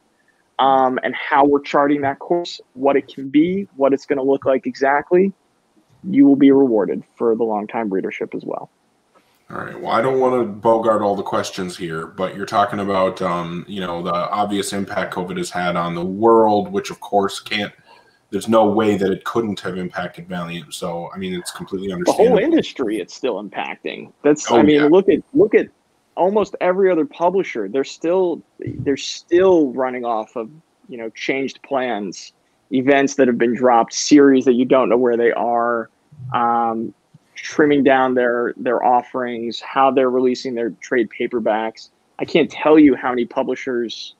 um, 0.58 0.98
and 1.02 1.14
how 1.14 1.46
we're 1.46 1.60
charting 1.60 2.02
that 2.02 2.18
course, 2.18 2.60
what 2.74 2.96
it 2.96 3.08
can 3.08 3.30
be, 3.30 3.66
what 3.76 3.94
it's 3.94 4.04
going 4.04 4.18
to 4.18 4.22
look 4.22 4.44
like 4.44 4.66
exactly. 4.66 5.32
You 6.04 6.26
will 6.26 6.36
be 6.36 6.52
rewarded 6.52 7.02
for 7.16 7.34
the 7.34 7.44
long 7.44 7.66
time 7.66 7.90
readership 7.90 8.34
as 8.34 8.44
well. 8.44 8.70
All 9.50 9.58
right. 9.58 9.80
Well, 9.80 9.92
I 9.92 10.02
don't 10.02 10.20
want 10.20 10.34
to 10.34 10.44
bogart 10.44 11.00
all 11.00 11.16
the 11.16 11.22
questions 11.22 11.76
here, 11.76 12.06
but 12.06 12.36
you're 12.36 12.44
talking 12.44 12.80
about, 12.80 13.22
um, 13.22 13.64
you 13.66 13.80
know, 13.80 14.02
the 14.02 14.12
obvious 14.12 14.74
impact 14.74 15.14
COVID 15.14 15.38
has 15.38 15.48
had 15.50 15.74
on 15.74 15.94
the 15.94 16.04
world, 16.04 16.70
which 16.70 16.90
of 16.90 17.00
course 17.00 17.40
can't. 17.40 17.72
There's 18.30 18.46
no 18.46 18.68
way 18.68 18.98
that 18.98 19.10
it 19.10 19.24
couldn't 19.24 19.58
have 19.60 19.78
impacted 19.78 20.28
Valiant. 20.28 20.74
So, 20.74 21.10
I 21.14 21.16
mean, 21.16 21.32
it's 21.32 21.50
completely 21.50 21.92
understandable. 21.92 22.24
The 22.24 22.30
whole 22.30 22.38
industry, 22.44 23.00
it's 23.00 23.14
still 23.14 23.42
impacting. 23.42 24.12
That's, 24.22 24.50
Oh, 24.50 24.58
I 24.58 24.62
mean, 24.62 24.80
yeah. 24.80 24.86
look 24.86 25.08
at 25.08 25.20
look 25.32 25.54
at 25.54 25.68
almost 26.14 26.54
every 26.60 26.90
other 26.90 27.06
publisher. 27.06 27.70
They're 27.70 27.84
still 27.84 28.42
they're 28.58 28.98
still 28.98 29.72
running 29.72 30.04
off 30.04 30.36
of 30.36 30.50
you 30.90 30.98
know 30.98 31.08
changed 31.10 31.62
plans, 31.62 32.34
events 32.70 33.14
that 33.14 33.28
have 33.28 33.38
been 33.38 33.54
dropped, 33.54 33.94
series 33.94 34.44
that 34.44 34.54
you 34.54 34.66
don't 34.66 34.90
know 34.90 34.98
where 34.98 35.16
they 35.16 35.32
are. 35.32 35.88
Um, 36.34 36.92
trimming 37.42 37.84
down 37.84 38.14
their 38.14 38.54
their 38.56 38.84
offerings, 38.84 39.60
how 39.60 39.90
they're 39.90 40.10
releasing 40.10 40.54
their 40.54 40.70
trade 40.70 41.08
paperbacks. 41.08 41.90
I 42.18 42.24
can't 42.24 42.50
tell 42.50 42.78
you 42.78 42.94
how 42.96 43.10
many 43.10 43.24
publishers 43.24 44.14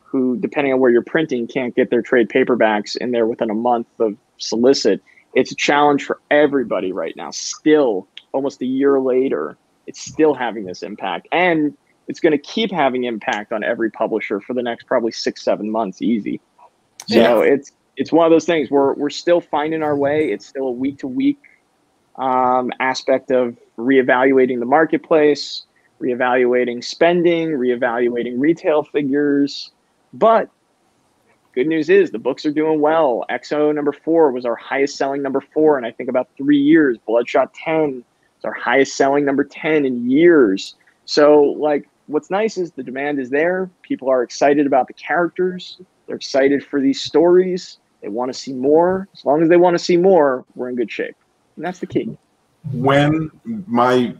who, 0.00 0.36
depending 0.36 0.72
on 0.72 0.80
where 0.80 0.90
you're 0.90 1.02
printing, 1.02 1.46
can't 1.46 1.74
get 1.74 1.90
their 1.90 2.02
trade 2.02 2.28
paperbacks 2.28 2.96
in 2.96 3.10
there 3.10 3.26
within 3.26 3.50
a 3.50 3.54
month 3.54 3.86
of 3.98 4.16
solicit. 4.38 5.02
It's 5.34 5.52
a 5.52 5.56
challenge 5.56 6.04
for 6.04 6.20
everybody 6.30 6.92
right 6.92 7.14
now. 7.16 7.30
Still, 7.30 8.06
almost 8.32 8.62
a 8.62 8.66
year 8.66 9.00
later, 9.00 9.56
it's 9.86 10.00
still 10.00 10.34
having 10.34 10.64
this 10.64 10.82
impact, 10.82 11.28
and 11.32 11.76
it's 12.06 12.20
going 12.20 12.32
to 12.32 12.38
keep 12.38 12.70
having 12.70 13.04
impact 13.04 13.52
on 13.52 13.64
every 13.64 13.90
publisher 13.90 14.40
for 14.40 14.54
the 14.54 14.62
next 14.62 14.84
probably 14.84 15.12
six, 15.12 15.42
seven 15.42 15.70
months, 15.70 16.02
easy. 16.02 16.40
So 17.08 17.40
it's 17.40 17.72
it's 17.96 18.12
one 18.12 18.26
of 18.26 18.30
those 18.30 18.46
things. 18.46 18.70
We're 18.70 18.94
we're 18.94 19.10
still 19.10 19.40
finding 19.40 19.82
our 19.82 19.96
way. 19.96 20.32
It's 20.32 20.46
still 20.46 20.68
a 20.68 20.72
week 20.72 20.98
to 20.98 21.08
week 21.08 21.38
um, 22.16 22.72
aspect 22.80 23.30
of 23.30 23.56
reevaluating 23.78 24.60
the 24.60 24.66
marketplace, 24.66 25.64
reevaluating 26.00 26.82
spending, 26.82 27.50
reevaluating 27.50 28.34
retail 28.38 28.82
figures. 28.82 29.70
But 30.12 30.48
good 31.54 31.66
news 31.66 31.90
is 31.90 32.10
the 32.10 32.18
books 32.18 32.46
are 32.46 32.52
doing 32.52 32.80
well. 32.80 33.24
XO 33.30 33.74
number 33.74 33.92
four 33.92 34.30
was 34.32 34.44
our 34.44 34.56
highest 34.56 34.96
selling 34.96 35.22
number 35.22 35.40
four 35.40 35.78
in 35.78 35.84
I 35.84 35.90
think 35.90 36.08
about 36.08 36.28
three 36.36 36.58
years. 36.58 36.98
Bloodshot 37.06 37.52
10 37.54 38.04
is 38.38 38.44
our 38.44 38.52
highest 38.52 38.96
selling 38.96 39.24
number 39.24 39.44
10 39.44 39.84
in 39.84 40.10
years. 40.10 40.74
So, 41.06 41.42
like, 41.42 41.88
what's 42.06 42.30
nice 42.30 42.56
is 42.56 42.72
the 42.72 42.82
demand 42.82 43.18
is 43.18 43.30
there. 43.30 43.70
People 43.82 44.08
are 44.08 44.22
excited 44.22 44.66
about 44.66 44.86
the 44.86 44.94
characters, 44.94 45.78
they're 46.06 46.16
excited 46.16 46.64
for 46.64 46.80
these 46.80 47.00
stories. 47.00 47.78
They 48.02 48.08
want 48.08 48.30
to 48.30 48.38
see 48.38 48.52
more. 48.52 49.08
As 49.14 49.24
long 49.24 49.42
as 49.42 49.48
they 49.48 49.56
want 49.56 49.78
to 49.78 49.82
see 49.82 49.96
more, 49.96 50.44
we're 50.54 50.68
in 50.68 50.76
good 50.76 50.90
shape. 50.90 51.16
And 51.56 51.64
that's 51.64 51.78
the 51.78 51.86
key. 51.86 52.16
when 52.72 53.30
my 53.66 54.14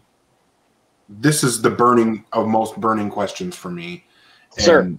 this 1.08 1.44
is 1.44 1.60
the 1.62 1.70
burning 1.70 2.24
of 2.32 2.46
most 2.48 2.80
burning 2.80 3.10
questions 3.10 3.54
for 3.56 3.70
me 3.70 4.04
Sir. 4.50 4.94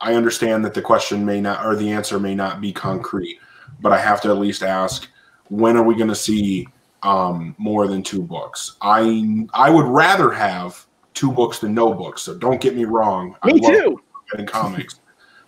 i 0.00 0.14
understand 0.14 0.64
that 0.64 0.74
the 0.74 0.82
question 0.82 1.24
may 1.24 1.40
not 1.40 1.64
or 1.64 1.76
the 1.76 1.90
answer 1.90 2.18
may 2.18 2.34
not 2.34 2.60
be 2.60 2.72
concrete 2.72 3.38
but 3.80 3.92
i 3.92 3.98
have 3.98 4.20
to 4.22 4.28
at 4.30 4.38
least 4.38 4.62
ask 4.62 5.08
when 5.48 5.76
are 5.76 5.82
we 5.82 5.94
going 5.94 6.08
to 6.08 6.14
see 6.14 6.66
um, 7.04 7.54
more 7.58 7.86
than 7.86 8.02
two 8.02 8.22
books 8.22 8.76
i 8.82 9.46
i 9.54 9.70
would 9.70 9.86
rather 9.86 10.30
have 10.30 10.84
two 11.14 11.30
books 11.32 11.58
than 11.60 11.74
no 11.74 11.92
books 11.94 12.22
so 12.22 12.36
don't 12.36 12.60
get 12.60 12.74
me 12.76 12.84
wrong 12.84 13.36
I 13.42 13.52
Me 13.52 13.60
love 13.60 13.72
too. 13.72 14.00
in 14.38 14.46
comics 14.46 15.00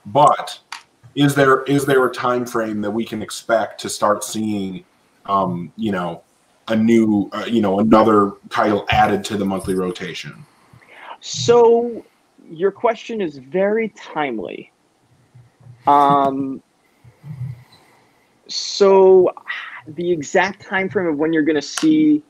but 0.06 0.58
is 1.16 1.34
there 1.34 1.62
is 1.64 1.84
there 1.84 2.06
a 2.06 2.12
time 2.12 2.46
frame 2.46 2.80
that 2.82 2.90
we 2.92 3.04
can 3.04 3.22
expect 3.22 3.80
to 3.80 3.88
start 3.88 4.22
seeing 4.22 4.84
um, 5.30 5.72
you 5.76 5.92
know 5.92 6.22
a 6.68 6.76
new 6.76 7.28
uh, 7.32 7.44
you 7.46 7.60
know 7.60 7.80
another 7.80 8.32
title 8.48 8.84
added 8.90 9.24
to 9.24 9.36
the 9.36 9.44
monthly 9.44 9.74
rotation 9.74 10.44
So 11.20 12.04
your 12.50 12.72
question 12.72 13.20
is 13.20 13.38
very 13.38 13.90
timely. 13.90 14.72
Um, 15.86 16.62
so 18.48 19.32
the 19.86 20.10
exact 20.10 20.62
time 20.62 20.88
frame 20.88 21.06
of 21.06 21.16
when 21.16 21.32
you're 21.32 21.44
going 21.44 21.60
to 21.60 21.62
see 21.62 22.22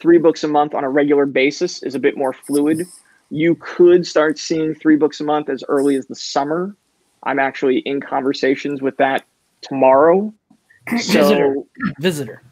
three 0.00 0.18
books 0.18 0.44
a 0.44 0.48
month 0.48 0.74
on 0.74 0.84
a 0.84 0.88
regular 0.88 1.26
basis 1.26 1.82
is 1.82 1.94
a 1.94 1.98
bit 1.98 2.16
more 2.16 2.32
fluid. 2.32 2.86
You 3.30 3.56
could 3.56 4.06
start 4.06 4.38
seeing 4.38 4.74
three 4.74 4.96
books 4.96 5.20
a 5.20 5.24
month 5.24 5.48
as 5.48 5.64
early 5.68 5.96
as 5.96 6.06
the 6.06 6.14
summer. 6.14 6.74
I'm 7.24 7.38
actually 7.38 7.78
in 7.78 8.00
conversations 8.00 8.80
with 8.80 8.96
that 8.98 9.24
tomorrow. 9.60 10.32
Visitor. 10.90 11.54
So 11.54 11.66
Visitor. 12.00 12.42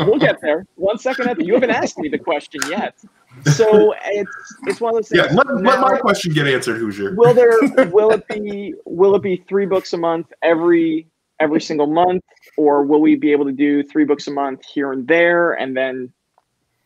we'll 0.00 0.18
get 0.18 0.40
there. 0.42 0.66
One 0.74 0.98
second 0.98 1.28
after 1.28 1.42
you 1.42 1.54
haven't 1.54 1.70
asked 1.70 1.98
me 1.98 2.08
the 2.08 2.18
question 2.18 2.60
yet. 2.68 2.98
So 3.46 3.94
it's 4.04 4.56
it's 4.66 4.80
one 4.80 4.90
of 4.90 4.96
those 4.96 5.08
things. 5.08 5.26
yeah 5.28 5.34
let, 5.34 5.46
let 5.62 5.80
my 5.80 5.98
question 5.98 6.32
get 6.32 6.46
answered 6.46 6.78
hoosier 6.78 7.14
will 7.16 7.34
there 7.34 7.58
will 7.90 8.10
it 8.12 8.26
be 8.28 8.74
will 8.84 9.14
it 9.16 9.22
be 9.22 9.44
three 9.48 9.66
books 9.66 9.92
a 9.92 9.96
month 9.96 10.32
every 10.42 11.08
every 11.40 11.60
single 11.60 11.88
month 11.88 12.22
or 12.56 12.84
will 12.84 13.00
we 13.00 13.16
be 13.16 13.32
able 13.32 13.44
to 13.44 13.52
do 13.52 13.82
three 13.82 14.04
books 14.04 14.28
a 14.28 14.30
month 14.30 14.64
here 14.72 14.92
and 14.92 15.08
there 15.08 15.52
and 15.52 15.76
then 15.76 16.12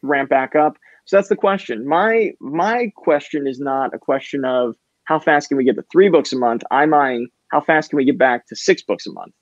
ramp 0.03 0.31
back 0.31 0.57
up 0.57 0.79
so 1.05 1.17
that's 1.17 1.29
the 1.29 1.37
question 1.37 1.87
my 1.87 2.33
my 2.41 2.91
question 2.97 3.47
is 3.47 3.61
not 3.61 3.93
a 3.95 3.99
question 3.99 4.45
of 4.45 4.75
how 5.05 5.19
fast 5.19 5.49
can 5.49 5.57
we 5.59 5.65
get 5.65 5.77
to 5.77 5.85
three 5.93 6.09
books 6.09 6.33
a 6.33 6.37
month 6.37 6.63
i'm 6.71 6.95
eyeing 6.95 7.29
how 7.49 7.61
fast 7.61 7.91
can 7.91 7.97
we 7.97 8.05
get 8.05 8.19
back 8.19 8.47
to 8.47 8.57
six 8.57 8.83
books 8.83 9.07
a 9.07 9.13
month 9.13 9.35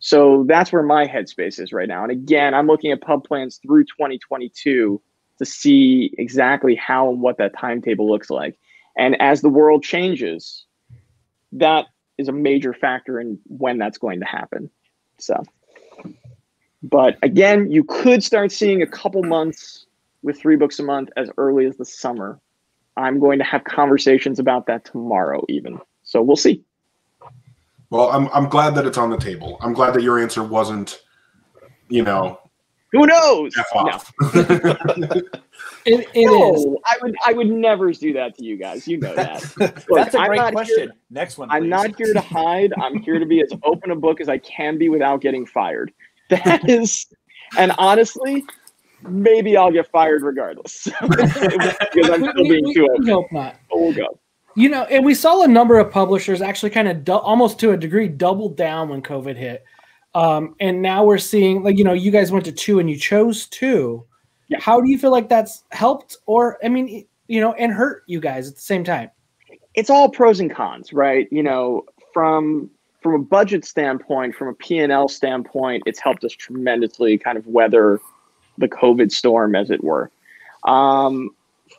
so 0.00 0.44
that's 0.48 0.72
where 0.72 0.82
my 0.82 1.06
headspace 1.06 1.58
is 1.60 1.72
right 1.72 1.88
now 1.88 2.02
and 2.02 2.12
again 2.12 2.54
i'm 2.54 2.66
looking 2.66 2.92
at 2.92 3.00
pub 3.00 3.24
plans 3.24 3.58
through 3.64 3.84
2022 3.84 5.00
to 5.38 5.44
see 5.44 6.12
exactly 6.18 6.74
how 6.74 7.10
and 7.10 7.20
what 7.20 7.38
that 7.38 7.56
timetable 7.56 8.10
looks 8.10 8.30
like 8.30 8.58
and 8.98 9.20
as 9.22 9.40
the 9.40 9.48
world 9.48 9.84
changes, 9.84 10.66
that 11.52 11.86
is 12.18 12.28
a 12.28 12.32
major 12.32 12.74
factor 12.74 13.20
in 13.20 13.38
when 13.44 13.78
that's 13.78 13.96
going 13.96 14.18
to 14.18 14.26
happen. 14.26 14.68
So, 15.18 15.40
but 16.82 17.16
again, 17.22 17.70
you 17.70 17.84
could 17.84 18.24
start 18.24 18.50
seeing 18.50 18.82
a 18.82 18.86
couple 18.86 19.22
months 19.22 19.86
with 20.22 20.38
three 20.38 20.56
books 20.56 20.80
a 20.80 20.82
month 20.82 21.10
as 21.16 21.30
early 21.38 21.64
as 21.64 21.76
the 21.76 21.84
summer. 21.84 22.40
I'm 22.96 23.20
going 23.20 23.38
to 23.38 23.44
have 23.44 23.62
conversations 23.62 24.40
about 24.40 24.66
that 24.66 24.84
tomorrow, 24.84 25.44
even. 25.48 25.78
So 26.02 26.20
we'll 26.20 26.36
see. 26.36 26.64
Well 27.90 28.10
I'm, 28.10 28.28
I'm 28.28 28.48
glad 28.48 28.74
that 28.76 28.86
it's 28.86 28.98
on 28.98 29.10
the 29.10 29.16
table 29.18 29.58
i'm 29.60 29.72
glad 29.72 29.94
that 29.94 30.02
your 30.02 30.18
answer 30.18 30.42
wasn't 30.42 31.02
you 31.88 32.02
know 32.02 32.38
Who 32.92 33.06
knows? 33.06 33.52
F 33.58 33.66
No. 33.74 35.12
It, 35.84 36.06
it 36.14 36.26
no, 36.26 36.54
is. 36.54 36.66
I 36.84 36.96
would 37.02 37.14
I 37.26 37.32
would 37.32 37.46
never 37.48 37.90
do 37.92 38.12
that 38.14 38.36
to 38.36 38.44
you 38.44 38.56
guys. 38.56 38.86
You 38.86 38.98
know 38.98 39.14
that. 39.14 39.42
Look, 39.58 39.86
That's 39.90 40.14
a 40.14 40.18
I'm 40.20 40.28
great 40.28 40.52
question. 40.52 40.78
here- 40.78 40.92
Next 41.10 41.38
one. 41.38 41.50
I'm 41.50 41.68
not 41.68 41.96
here 41.96 42.12
to 42.12 42.20
hide. 42.20 42.72
I'm 42.80 42.98
here 43.00 43.18
to 43.18 43.24
be 43.26 43.40
as 43.40 43.48
open 43.62 43.90
a 43.90 43.96
book 43.96 44.20
as 44.20 44.28
I 44.28 44.38
can 44.38 44.76
be 44.78 44.88
without 44.90 45.20
getting 45.22 45.46
fired. 45.46 45.92
That 46.30 46.68
is, 46.68 47.06
and 47.56 47.72
honestly, 47.78 48.44
maybe 49.02 49.56
I'll 49.56 49.70
get 49.72 49.90
fired 49.90 50.22
regardless 50.22 50.84
because 51.00 52.10
I'm 52.10 52.20
still 52.28 52.42
we- 52.42 52.48
being 52.50 52.64
we- 52.66 52.74
too 52.74 52.82
we 52.82 52.90
open. 52.90 53.06
hope 53.08 53.32
not. 53.32 53.56
But 53.70 53.78
we'll 53.80 53.94
go. 53.94 54.18
You 54.58 54.68
know, 54.68 54.84
and 54.84 55.04
we 55.04 55.14
saw 55.14 55.42
a 55.42 55.48
number 55.48 55.78
of 55.78 55.90
publishers 55.90 56.42
actually 56.42 56.70
kind 56.70 56.88
of 56.88 57.08
almost 57.08 57.58
to 57.60 57.70
a 57.70 57.76
degree 57.76 58.08
double 58.08 58.48
down 58.48 58.88
when 58.88 59.02
COVID 59.02 59.36
hit. 59.36 59.64
Um, 60.14 60.56
and 60.60 60.82
now 60.82 61.04
we're 61.04 61.18
seeing, 61.18 61.62
like, 61.62 61.78
you 61.78 61.84
know, 61.84 61.92
you 61.92 62.10
guys 62.10 62.32
went 62.32 62.44
to 62.46 62.52
two 62.52 62.80
and 62.80 62.90
you 62.90 62.96
chose 62.96 63.46
two. 63.46 64.04
Yeah. 64.48 64.58
How 64.60 64.80
do 64.80 64.88
you 64.88 64.98
feel 64.98 65.12
like 65.12 65.28
that's 65.28 65.64
helped? 65.70 66.16
Or, 66.26 66.58
I 66.64 66.68
mean, 66.68 67.06
you 67.28 67.40
know, 67.40 67.52
and 67.52 67.72
hurt 67.72 68.02
you 68.06 68.18
guys 68.18 68.48
at 68.48 68.56
the 68.56 68.60
same 68.60 68.82
time? 68.82 69.10
it's 69.78 69.90
all 69.90 70.08
pros 70.08 70.40
and 70.40 70.52
cons, 70.52 70.92
right? 70.92 71.28
You 71.30 71.42
know, 71.42 71.84
from 72.12 72.68
from 73.00 73.14
a 73.14 73.18
budget 73.18 73.64
standpoint, 73.64 74.34
from 74.34 74.48
a 74.48 74.54
P&L 74.54 75.06
standpoint, 75.06 75.84
it's 75.86 76.00
helped 76.00 76.24
us 76.24 76.32
tremendously 76.32 77.16
kind 77.16 77.38
of 77.38 77.46
weather 77.46 78.00
the 78.58 78.66
COVID 78.66 79.12
storm, 79.12 79.54
as 79.54 79.70
it 79.70 79.84
were. 79.84 80.10
Um, 80.64 81.30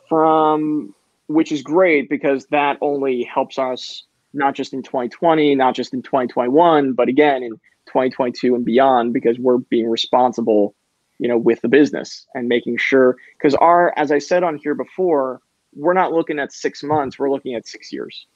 from 0.08 0.94
which 1.30 1.52
is 1.52 1.62
great 1.62 2.10
because 2.10 2.46
that 2.46 2.76
only 2.80 3.22
helps 3.22 3.56
us 3.56 4.02
not 4.32 4.52
just 4.56 4.72
in 4.72 4.82
2020, 4.82 5.54
not 5.54 5.76
just 5.76 5.94
in 5.94 6.02
2021, 6.02 6.92
but 6.94 7.08
again 7.08 7.44
in 7.44 7.52
2022 7.86 8.56
and 8.56 8.64
beyond 8.64 9.12
because 9.12 9.38
we're 9.38 9.58
being 9.58 9.88
responsible, 9.88 10.74
you 11.20 11.28
know, 11.28 11.38
with 11.38 11.60
the 11.60 11.68
business 11.68 12.26
and 12.34 12.48
making 12.48 12.76
sure 12.78 13.16
because 13.38 13.54
our, 13.54 13.96
as 13.96 14.10
I 14.10 14.18
said 14.18 14.42
on 14.42 14.58
here 14.58 14.74
before, 14.74 15.40
we're 15.72 15.94
not 15.94 16.12
looking 16.12 16.40
at 16.40 16.52
six 16.52 16.82
months 16.82 17.16
we're 17.16 17.30
looking 17.30 17.54
at 17.54 17.64
six 17.64 17.92
years. 17.92 18.26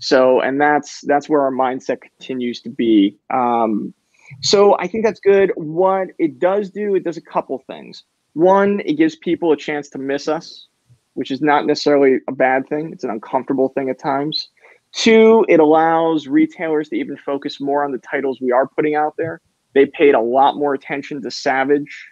So 0.00 0.40
and 0.40 0.60
that's 0.60 1.02
that's 1.02 1.28
where 1.28 1.42
our 1.42 1.52
mindset 1.52 2.00
continues 2.00 2.60
to 2.62 2.68
be. 2.68 3.16
Um, 3.32 3.94
so 4.42 4.76
i 4.78 4.88
think 4.88 5.04
that's 5.04 5.20
good. 5.20 5.52
What 5.54 6.08
it 6.18 6.40
does 6.40 6.70
do 6.70 6.96
it 6.96 7.04
does 7.04 7.16
a 7.16 7.22
couple 7.22 7.62
things. 7.68 8.02
One 8.32 8.80
it 8.84 8.94
gives 8.94 9.14
people 9.14 9.52
a 9.52 9.56
chance 9.56 9.88
to 9.90 9.98
miss 9.98 10.26
us 10.26 10.66
which 11.14 11.30
is 11.30 11.40
not 11.40 11.66
necessarily 11.66 12.18
a 12.28 12.32
bad 12.32 12.68
thing 12.68 12.90
it's 12.92 13.04
an 13.04 13.10
uncomfortable 13.10 13.68
thing 13.70 13.90
at 13.90 13.98
times 13.98 14.48
two 14.92 15.44
it 15.48 15.60
allows 15.60 16.26
retailers 16.26 16.88
to 16.88 16.96
even 16.96 17.16
focus 17.16 17.60
more 17.60 17.84
on 17.84 17.92
the 17.92 17.98
titles 17.98 18.40
we 18.40 18.52
are 18.52 18.66
putting 18.66 18.94
out 18.94 19.14
there 19.16 19.40
they 19.74 19.86
paid 19.86 20.14
a 20.14 20.20
lot 20.20 20.56
more 20.56 20.74
attention 20.74 21.22
to 21.22 21.30
savage 21.30 22.08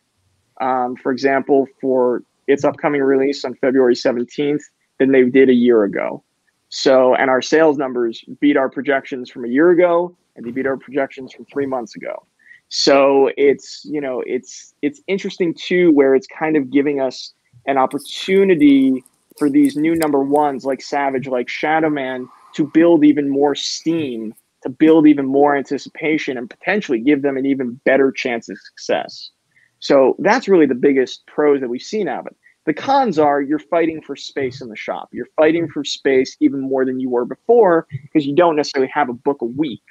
um, 0.61 0.97
for 0.97 1.13
example 1.13 1.67
for 1.81 2.23
its 2.49 2.65
upcoming 2.65 3.03
release 3.03 3.45
on 3.45 3.55
February 3.55 3.95
17th 3.95 4.63
than 4.99 5.13
they 5.13 5.23
did 5.25 5.49
a 5.49 5.55
year 5.55 5.85
ago. 5.85 6.25
So, 6.71 7.15
and 7.15 7.31
our 7.31 7.41
sales 7.41 7.79
numbers 7.79 8.25
beat 8.41 8.57
our 8.57 8.69
projections 8.69 9.31
from 9.31 9.45
a 9.45 9.49
year 9.49 9.71
ago, 9.71 10.17
and 10.35 10.45
they 10.45 10.51
beat 10.51 10.67
our 10.67 10.77
projections 10.77 11.33
from 11.33 11.45
three 11.47 11.67
months 11.67 11.95
ago. 11.95 12.27
So 12.71 13.31
it's 13.39 13.83
you 13.87 14.01
know 14.01 14.23
it's 14.27 14.75
it's 14.83 15.01
interesting 15.07 15.55
too, 15.55 15.91
where 15.93 16.15
it's 16.15 16.27
kind 16.27 16.57
of 16.57 16.71
giving 16.71 17.01
us 17.01 17.33
an 17.69 17.79
opportunity 17.79 19.05
for 19.39 19.49
these 19.49 19.77
new 19.77 19.95
number 19.95 20.21
ones 20.21 20.65
like 20.65 20.83
Savage, 20.83 21.29
like 21.29 21.47
Shadowman, 21.47 22.27
to 22.55 22.67
build 22.67 23.05
even 23.05 23.29
more 23.29 23.55
steam, 23.55 24.35
to 24.63 24.69
build 24.69 25.07
even 25.07 25.27
more 25.27 25.55
anticipation, 25.55 26.37
and 26.37 26.51
potentially 26.51 26.99
give 26.99 27.23
them 27.23 27.37
an 27.37 27.47
even 27.47 27.81
better 27.85 28.11
chance 28.11 28.49
of 28.49 28.59
success. 28.59 29.31
So 29.79 30.17
that's 30.19 30.49
really 30.49 30.67
the 30.67 30.75
biggest 30.75 31.25
pros 31.27 31.61
that 31.61 31.69
we've 31.69 31.81
seen 31.81 32.09
of 32.09 32.27
it. 32.27 32.35
The 32.65 32.75
cons 32.75 33.19
are 33.19 33.41
you're 33.41 33.61
fighting 33.61 34.03
for 34.03 34.17
space 34.17 34.61
in 34.61 34.69
the 34.69 34.77
shop. 34.77 35.11
You're 35.13 35.29
fighting 35.37 35.69
for 35.69 35.85
space 35.85 36.37
even 36.41 36.61
more 36.61 36.85
than 36.85 36.99
you 36.99 37.09
were 37.09 37.25
before 37.25 37.87
because 38.03 38.27
you 38.27 38.35
don't 38.35 38.57
necessarily 38.57 38.91
have 38.93 39.09
a 39.09 39.15
book 39.15 39.41
a 39.41 39.47
week 39.47 39.83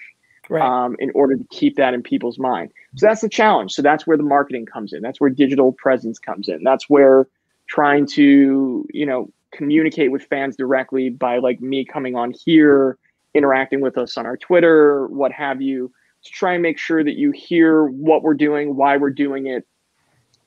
right. 0.49 0.61
um, 0.61 0.95
in 0.99 1.11
order 1.15 1.37
to 1.37 1.43
keep 1.49 1.75
that 1.77 1.93
in 1.93 2.03
people's 2.03 2.37
mind. 2.37 2.71
So 2.95 3.07
that's 3.07 3.21
the 3.21 3.29
challenge. 3.29 3.73
So 3.73 3.81
that's 3.81 4.05
where 4.05 4.17
the 4.17 4.23
marketing 4.23 4.65
comes 4.65 4.93
in. 4.93 5.01
That's 5.01 5.19
where 5.19 5.29
digital 5.29 5.71
presence 5.71 6.19
comes 6.19 6.49
in. 6.49 6.63
That's 6.63 6.89
where 6.89 7.27
trying 7.67 8.05
to, 8.07 8.87
you 8.91 9.05
know, 9.05 9.31
communicate 9.51 10.11
with 10.11 10.23
fans 10.23 10.55
directly 10.55 11.09
by 11.09 11.37
like 11.37 11.61
me 11.61 11.85
coming 11.85 12.15
on 12.15 12.33
here, 12.45 12.97
interacting 13.33 13.81
with 13.81 13.97
us 13.97 14.17
on 14.17 14.25
our 14.25 14.37
Twitter, 14.37 15.07
what 15.07 15.31
have 15.31 15.61
you, 15.61 15.91
to 16.23 16.31
try 16.31 16.53
and 16.53 16.63
make 16.63 16.77
sure 16.77 17.03
that 17.03 17.15
you 17.15 17.31
hear 17.31 17.85
what 17.85 18.23
we're 18.23 18.33
doing, 18.33 18.75
why 18.75 18.97
we're 18.97 19.09
doing 19.09 19.47
it, 19.47 19.65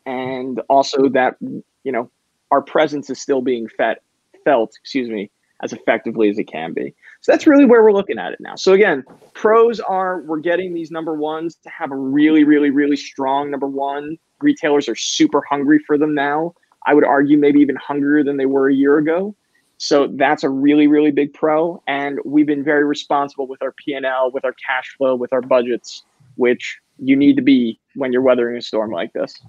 and 0.06 0.60
also 0.68 1.08
that 1.08 1.36
you 1.40 1.92
know 1.92 2.10
our 2.50 2.62
presence 2.62 3.10
is 3.10 3.20
still 3.20 3.42
being 3.42 3.68
fed, 3.68 3.98
felt, 4.44 4.72
excuse 4.80 5.08
me, 5.08 5.30
as 5.62 5.72
effectively 5.72 6.28
as 6.28 6.38
it 6.38 6.44
can 6.44 6.72
be. 6.72 6.94
So 7.20 7.32
that's 7.32 7.46
really 7.46 7.64
where 7.64 7.82
we're 7.82 7.92
looking 7.92 8.18
at 8.18 8.32
it 8.32 8.40
now. 8.40 8.56
So 8.56 8.72
again, 8.72 9.04
pros 9.34 9.78
are 9.80 10.22
we're 10.22 10.40
getting 10.40 10.74
these 10.74 10.90
number 10.90 11.14
ones 11.14 11.56
to 11.56 11.70
have 11.70 11.92
a 11.92 11.96
really, 11.96 12.44
really, 12.44 12.70
really 12.70 12.96
strong 12.96 13.50
number 13.50 13.66
one. 13.66 14.16
Retailers 14.40 14.88
are 14.88 14.96
super 14.96 15.42
hungry 15.48 15.78
for 15.86 15.98
them 15.98 16.14
now. 16.14 16.54
I 16.86 16.94
would 16.94 17.04
argue 17.04 17.38
maybe 17.38 17.60
even 17.60 17.76
hungrier 17.76 18.24
than 18.24 18.36
they 18.36 18.46
were 18.46 18.68
a 18.68 18.74
year 18.74 18.98
ago. 18.98 19.34
So 19.78 20.08
that's 20.08 20.44
a 20.44 20.48
really, 20.50 20.86
really 20.86 21.10
big 21.10 21.32
pro. 21.32 21.82
And 21.86 22.18
we've 22.24 22.46
been 22.46 22.64
very 22.64 22.84
responsible 22.84 23.46
with 23.46 23.62
our 23.62 23.72
P&L, 23.72 24.30
with 24.32 24.44
our 24.44 24.54
cash 24.66 24.94
flow, 24.96 25.14
with 25.14 25.32
our 25.32 25.40
budgets, 25.40 26.04
which 26.36 26.78
you 26.98 27.16
need 27.16 27.36
to 27.36 27.42
be 27.42 27.80
when 27.94 28.12
you're 28.12 28.22
weathering 28.22 28.56
a 28.56 28.62
storm 28.62 28.90
like 28.90 29.12
this 29.14 29.40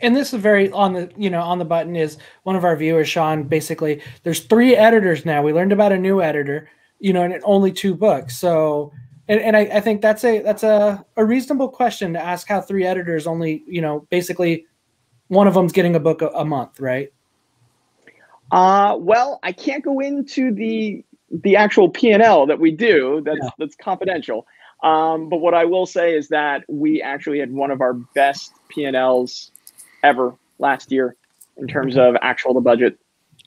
and 0.00 0.16
this 0.16 0.32
is 0.32 0.40
very 0.40 0.70
on 0.72 0.92
the 0.92 1.10
you 1.16 1.30
know 1.30 1.42
on 1.42 1.58
the 1.58 1.64
button 1.64 1.96
is 1.96 2.16
one 2.44 2.56
of 2.56 2.64
our 2.64 2.76
viewers 2.76 3.08
sean 3.08 3.42
basically 3.44 4.00
there's 4.22 4.40
three 4.40 4.74
editors 4.74 5.24
now 5.24 5.42
we 5.42 5.52
learned 5.52 5.72
about 5.72 5.92
a 5.92 5.98
new 5.98 6.22
editor 6.22 6.68
you 7.00 7.12
know 7.12 7.22
and 7.22 7.38
only 7.44 7.70
two 7.70 7.94
books 7.94 8.36
so 8.36 8.92
and, 9.26 9.40
and 9.40 9.56
I, 9.56 9.60
I 9.60 9.80
think 9.80 10.02
that's 10.02 10.22
a 10.24 10.42
that's 10.42 10.62
a, 10.62 11.04
a 11.16 11.24
reasonable 11.24 11.68
question 11.68 12.12
to 12.12 12.20
ask 12.20 12.46
how 12.46 12.60
three 12.60 12.84
editors 12.84 13.26
only 13.26 13.62
you 13.66 13.80
know 13.80 14.06
basically 14.10 14.66
one 15.28 15.46
of 15.46 15.54
them's 15.54 15.72
getting 15.72 15.96
a 15.96 16.00
book 16.00 16.22
a, 16.22 16.28
a 16.28 16.44
month 16.44 16.78
right 16.80 17.12
uh 18.52 18.96
well 18.98 19.38
i 19.42 19.52
can't 19.52 19.84
go 19.84 20.00
into 20.00 20.52
the 20.52 21.04
the 21.30 21.56
actual 21.56 21.88
p&l 21.88 22.46
that 22.46 22.60
we 22.60 22.70
do 22.70 23.20
that's 23.24 23.38
yeah. 23.42 23.50
that's 23.58 23.76
confidential 23.76 24.46
um, 24.82 25.28
but 25.28 25.38
what 25.38 25.54
i 25.54 25.64
will 25.64 25.86
say 25.86 26.14
is 26.14 26.28
that 26.28 26.62
we 26.68 27.00
actually 27.00 27.38
had 27.38 27.52
one 27.52 27.70
of 27.70 27.80
our 27.80 27.94
best 27.94 28.52
p&l's 28.68 29.50
ever 30.02 30.36
last 30.58 30.92
year 30.92 31.16
in 31.56 31.66
terms 31.66 31.96
of 31.96 32.16
actual 32.22 32.54
the 32.54 32.60
budget. 32.60 32.98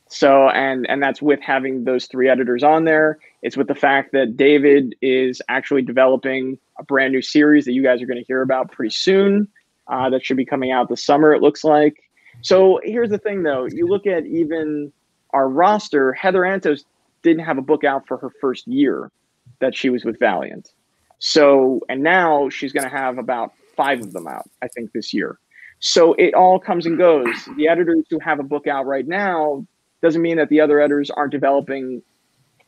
So 0.09 0.49
and 0.49 0.89
and 0.89 1.03
that's 1.03 1.21
with 1.21 1.41
having 1.41 1.83
those 1.83 2.05
three 2.05 2.29
editors 2.29 2.63
on 2.63 2.85
there. 2.85 3.19
It's 3.41 3.57
with 3.57 3.67
the 3.67 3.75
fact 3.75 4.13
that 4.13 4.37
David 4.37 4.95
is 5.01 5.41
actually 5.49 5.81
developing 5.81 6.57
a 6.79 6.83
brand 6.83 7.11
new 7.13 7.21
series 7.21 7.65
that 7.65 7.73
you 7.73 7.83
guys 7.83 8.01
are 8.01 8.05
going 8.05 8.19
to 8.19 8.25
hear 8.25 8.41
about 8.41 8.71
pretty 8.71 8.93
soon. 8.93 9.47
Uh, 9.89 10.09
that 10.09 10.23
should 10.25 10.37
be 10.37 10.45
coming 10.45 10.71
out 10.71 10.89
this 10.89 11.03
summer. 11.03 11.33
It 11.33 11.41
looks 11.41 11.63
like. 11.63 12.03
So 12.41 12.79
here's 12.83 13.09
the 13.09 13.17
thing, 13.17 13.43
though. 13.43 13.65
You 13.65 13.87
look 13.87 14.05
at 14.05 14.25
even 14.25 14.91
our 15.31 15.49
roster. 15.49 16.13
Heather 16.13 16.41
Antos 16.41 16.83
didn't 17.23 17.43
have 17.45 17.57
a 17.57 17.61
book 17.61 17.83
out 17.83 18.07
for 18.07 18.17
her 18.17 18.29
first 18.41 18.67
year 18.67 19.11
that 19.59 19.75
she 19.75 19.89
was 19.89 20.05
with 20.05 20.19
Valiant. 20.19 20.71
So 21.19 21.81
and 21.89 22.03
now 22.03 22.49
she's 22.49 22.71
going 22.71 22.83
to 22.83 22.95
have 22.95 23.17
about 23.17 23.53
five 23.75 23.99
of 23.99 24.13
them 24.13 24.27
out. 24.27 24.49
I 24.61 24.67
think 24.67 24.91
this 24.91 25.13
year. 25.13 25.39
So 25.79 26.13
it 26.13 26.33
all 26.33 26.59
comes 26.59 26.85
and 26.85 26.97
goes. 26.97 27.27
The 27.55 27.67
editors 27.67 28.05
who 28.09 28.19
have 28.19 28.39
a 28.39 28.43
book 28.43 28.67
out 28.67 28.85
right 28.85 29.07
now 29.07 29.65
doesn't 30.01 30.21
mean 30.21 30.37
that 30.37 30.49
the 30.49 30.59
other 30.59 30.79
editors 30.79 31.09
aren't 31.11 31.31
developing 31.31 32.01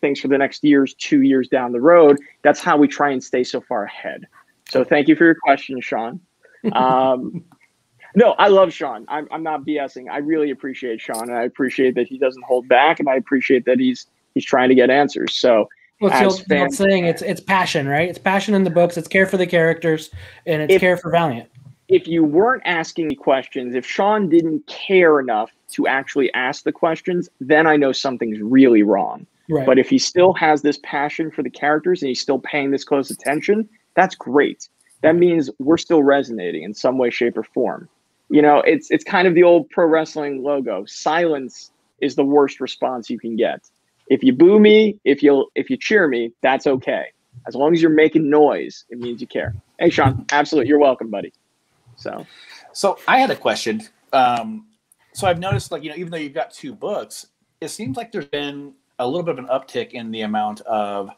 things 0.02 0.20
for 0.20 0.28
the 0.28 0.38
next 0.38 0.64
years, 0.64 0.94
two 0.96 1.22
years 1.22 1.48
down 1.48 1.72
the 1.72 1.82
road. 1.82 2.18
That's 2.44 2.60
how 2.60 2.78
we 2.78 2.88
try 2.88 3.12
and 3.12 3.24
stay 3.24 3.44
so 3.44 3.62
far 3.62 3.84
ahead. 3.84 4.26
So 4.70 4.84
thank 4.84 5.08
you 5.08 5.16
for 5.16 5.26
your 5.26 5.36
question, 5.36 5.82
Sean. 5.82 6.20
Um, 6.74 7.44
no, 8.16 8.32
I 8.32 8.48
love 8.48 8.74
Sean. 8.74 9.06
I'm, 9.08 9.28
I'm 9.32 9.44
not 9.44 9.66
BSing. 9.66 10.10
I 10.10 10.18
really 10.18 10.52
appreciate 10.52 11.00
Sean, 11.00 11.30
and 11.30 11.38
I 11.38 11.44
appreciate 11.44 11.96
that 11.96 12.08
he 12.08 12.18
doesn't 12.18 12.44
hold 12.44 12.68
back, 12.68 13.00
and 13.00 13.08
I 13.08 13.16
appreciate 13.16 13.66
that 13.66 13.80
he's 13.80 14.08
he's 14.34 14.46
trying 14.46 14.70
to 14.70 14.76
get 14.76 14.90
answers. 14.90 15.36
So. 15.36 15.68
Well, 16.02 16.12
it's 16.14 16.44
the 16.46 16.62
old 16.62 16.74
saying 16.74 17.06
it's 17.06 17.22
it's 17.22 17.42
passion, 17.42 17.86
right? 17.86 18.08
It's 18.08 18.18
passion 18.18 18.54
in 18.54 18.64
the 18.64 18.70
books. 18.70 18.96
It's 18.96 19.10
care 19.10 19.26
for 19.26 19.36
the 19.36 19.46
characters, 19.46 20.10
and 20.46 20.62
it's 20.62 20.74
if, 20.74 20.80
care 20.80 20.96
for 20.96 21.12
Valiant 21.12 21.50
if 21.90 22.08
you 22.08 22.24
weren't 22.24 22.62
asking 22.66 23.08
me 23.08 23.16
questions, 23.16 23.74
if 23.74 23.86
Sean 23.86 24.30
didn't 24.30 24.66
care 24.68 25.20
enough 25.20 25.52
to 25.72 25.88
actually 25.88 26.32
ask 26.34 26.64
the 26.64 26.72
questions, 26.72 27.28
then 27.42 27.66
I 27.66 27.76
know 27.78 27.92
something's 27.92 28.40
really 28.40 28.84
wrong. 28.84 29.26
Right. 29.50 29.66
But 29.66 29.80
if 29.80 29.90
he 29.90 29.98
still 29.98 30.32
has 30.34 30.62
this 30.62 30.80
passion 30.84 31.32
for 31.32 31.42
the 31.42 31.50
characters 31.50 32.04
and 32.04 32.10
he's 32.10 32.22
still 32.22 32.38
paying 32.38 32.70
this 32.70 32.84
close 32.84 33.10
attention, 33.10 33.68
that's 33.96 34.16
great. 34.16 34.70
That 35.02 35.16
means 35.16 35.50
we're 35.60 35.78
still 35.78 36.04
resonating 36.04 36.64
in 36.64 36.74
some 36.74 36.98
way, 36.98 37.10
shape, 37.10 37.38
or 37.38 37.44
form. 37.44 37.88
You 38.30 38.42
know, 38.42 38.60
it's 38.60 38.92
it's 38.92 39.04
kind 39.04 39.28
of 39.28 39.36
the 39.36 39.44
old 39.44 39.70
pro 39.70 39.86
wrestling 39.86 40.44
logo. 40.44 40.86
Silence 40.86 41.72
is 42.02 42.16
the 42.16 42.24
worst 42.24 42.60
response 42.60 43.10
you 43.10 43.20
can 43.20 43.36
get. 43.36 43.70
If 44.08 44.24
you 44.24 44.34
boo 44.34 44.60
me, 44.60 45.00
if 45.06 45.24
you 45.24 45.50
if 45.56 45.70
you 45.70 45.78
cheer 45.78 46.08
me, 46.08 46.32
that's 46.42 46.68
okay. 46.68 47.06
As 47.48 47.56
long 47.56 47.74
as 47.74 47.82
you're 47.82 47.92
making 47.92 48.30
noise, 48.30 48.86
it 48.90 49.00
means 49.00 49.22
you 49.22 49.28
care. 49.28 49.56
Hey, 49.80 49.90
Sean, 49.90 50.26
absolutely, 50.32 50.68
you're 50.68 50.80
welcome, 50.80 51.10
buddy. 51.10 51.32
So, 51.96 52.26
so 52.74 52.98
I 53.08 53.20
had 53.20 53.30
a 53.30 53.36
question. 53.36 53.82
Um, 54.14 54.68
so 55.14 55.28
I've 55.28 55.40
noticed, 55.40 55.72
like 55.72 55.84
you 55.84 55.90
know, 55.90 55.96
even 55.96 56.12
though 56.12 56.18
you've 56.18 56.34
got 56.34 56.52
two 56.52 56.74
books, 56.74 57.28
it 57.62 57.70
seems 57.70 57.98
like 57.98 58.12
there's 58.12 58.26
been 58.26 58.74
a 59.00 59.08
little 59.08 59.24
bit 59.24 59.38
of 59.38 59.40
an 59.40 59.48
uptick 59.48 59.92
in 59.92 60.12
the 60.12 60.22
amount 60.22 60.62
of 60.62 61.10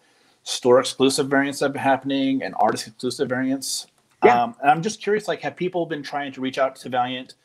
store 0.43 0.79
exclusive 0.79 1.27
variants 1.27 1.59
that 1.59 1.65
have 1.65 1.73
been 1.73 1.81
happening 1.81 2.43
and 2.43 2.55
artist 2.59 2.87
exclusive 2.87 3.29
variants. 3.29 3.87
Yeah. 4.23 4.43
Um, 4.43 4.55
and 4.61 4.69
I'm 4.69 4.81
just 4.81 5.01
curious, 5.01 5.27
like, 5.27 5.41
have 5.41 5.55
people 5.55 5.85
been 5.85 6.03
trying 6.03 6.31
to 6.33 6.41
reach 6.41 6.57
out 6.57 6.75
to 6.77 6.89
Valiant 6.89 7.35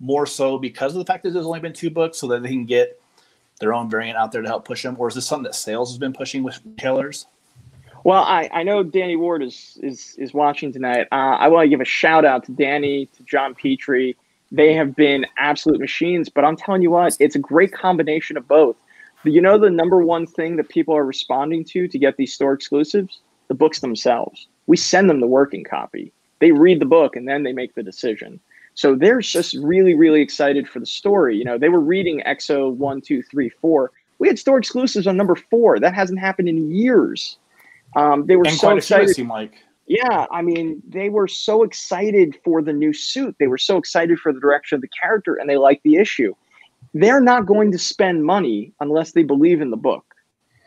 more 0.00 0.26
so 0.26 0.58
because 0.58 0.92
of 0.94 0.98
the 0.98 1.04
fact 1.04 1.24
that 1.24 1.30
there's 1.30 1.46
only 1.46 1.60
been 1.60 1.72
two 1.72 1.90
books, 1.90 2.18
so 2.18 2.26
that 2.28 2.42
they 2.42 2.50
can 2.50 2.64
get 2.64 3.00
their 3.60 3.74
own 3.74 3.90
variant 3.90 4.16
out 4.16 4.30
there 4.30 4.42
to 4.42 4.48
help 4.48 4.64
push 4.64 4.82
them, 4.82 4.94
or 4.98 5.08
is 5.08 5.14
this 5.14 5.26
something 5.26 5.44
that 5.44 5.54
sales 5.54 5.90
has 5.90 5.98
been 5.98 6.12
pushing 6.12 6.42
with 6.42 6.60
retailers? 6.64 7.26
Well, 8.04 8.22
I, 8.22 8.48
I 8.52 8.62
know 8.62 8.84
Danny 8.84 9.16
Ward 9.16 9.42
is 9.42 9.76
is 9.82 10.14
is 10.18 10.32
watching 10.32 10.72
tonight. 10.72 11.08
Uh, 11.10 11.36
I 11.36 11.48
want 11.48 11.64
to 11.64 11.68
give 11.68 11.80
a 11.80 11.84
shout 11.84 12.24
out 12.24 12.44
to 12.44 12.52
Danny, 12.52 13.06
to 13.06 13.22
John 13.24 13.54
Petrie, 13.54 14.16
They 14.50 14.72
have 14.74 14.96
been 14.96 15.26
absolute 15.36 15.80
machines, 15.80 16.28
but 16.28 16.44
I'm 16.44 16.56
telling 16.56 16.82
you 16.82 16.90
what, 16.90 17.16
it's 17.20 17.36
a 17.36 17.38
great 17.38 17.72
combination 17.72 18.36
of 18.36 18.48
both. 18.48 18.76
You 19.24 19.40
know, 19.40 19.58
the 19.58 19.70
number 19.70 20.02
one 20.02 20.26
thing 20.26 20.56
that 20.56 20.68
people 20.68 20.96
are 20.96 21.04
responding 21.04 21.64
to 21.66 21.88
to 21.88 21.98
get 21.98 22.16
these 22.16 22.32
store 22.32 22.52
exclusives? 22.52 23.20
The 23.48 23.54
books 23.54 23.80
themselves. 23.80 24.46
We 24.66 24.76
send 24.76 25.08
them 25.08 25.20
the 25.20 25.26
working 25.26 25.64
copy. 25.64 26.12
They 26.40 26.52
read 26.52 26.80
the 26.80 26.86
book 26.86 27.16
and 27.16 27.26
then 27.26 27.42
they 27.42 27.52
make 27.52 27.74
the 27.74 27.82
decision. 27.82 28.40
So 28.74 28.94
they're 28.94 29.20
just 29.20 29.54
really, 29.56 29.94
really 29.94 30.20
excited 30.20 30.68
for 30.68 30.78
the 30.78 30.86
story. 30.86 31.36
You 31.36 31.44
know, 31.44 31.58
they 31.58 31.68
were 31.68 31.80
reading 31.80 32.22
XO 32.26 32.72
one, 32.72 33.00
two, 33.00 33.22
three, 33.24 33.48
four. 33.48 33.90
We 34.20 34.28
had 34.28 34.38
store 34.38 34.58
exclusives 34.58 35.06
on 35.06 35.16
number 35.16 35.34
four. 35.34 35.80
That 35.80 35.94
hasn't 35.94 36.20
happened 36.20 36.48
in 36.48 36.70
years. 36.70 37.38
Um, 37.96 38.26
they 38.26 38.36
were 38.36 38.46
and 38.46 38.54
so 38.54 38.68
quite 38.68 38.84
few, 38.84 38.96
excited. 38.96 39.18
it 39.18 39.26
like. 39.26 39.54
Yeah, 39.88 40.26
I 40.30 40.42
mean, 40.42 40.82
they 40.86 41.08
were 41.08 41.26
so 41.26 41.62
excited 41.62 42.38
for 42.44 42.62
the 42.62 42.72
new 42.72 42.92
suit. 42.92 43.34
They 43.40 43.46
were 43.46 43.58
so 43.58 43.78
excited 43.78 44.18
for 44.18 44.32
the 44.32 44.38
direction 44.38 44.76
of 44.76 44.82
the 44.82 44.88
character 44.88 45.34
and 45.34 45.48
they 45.48 45.56
liked 45.56 45.82
the 45.82 45.96
issue. 45.96 46.34
They're 46.94 47.20
not 47.20 47.46
going 47.46 47.72
to 47.72 47.78
spend 47.78 48.24
money 48.24 48.72
unless 48.80 49.12
they 49.12 49.22
believe 49.22 49.60
in 49.60 49.70
the 49.70 49.76
book. 49.76 50.04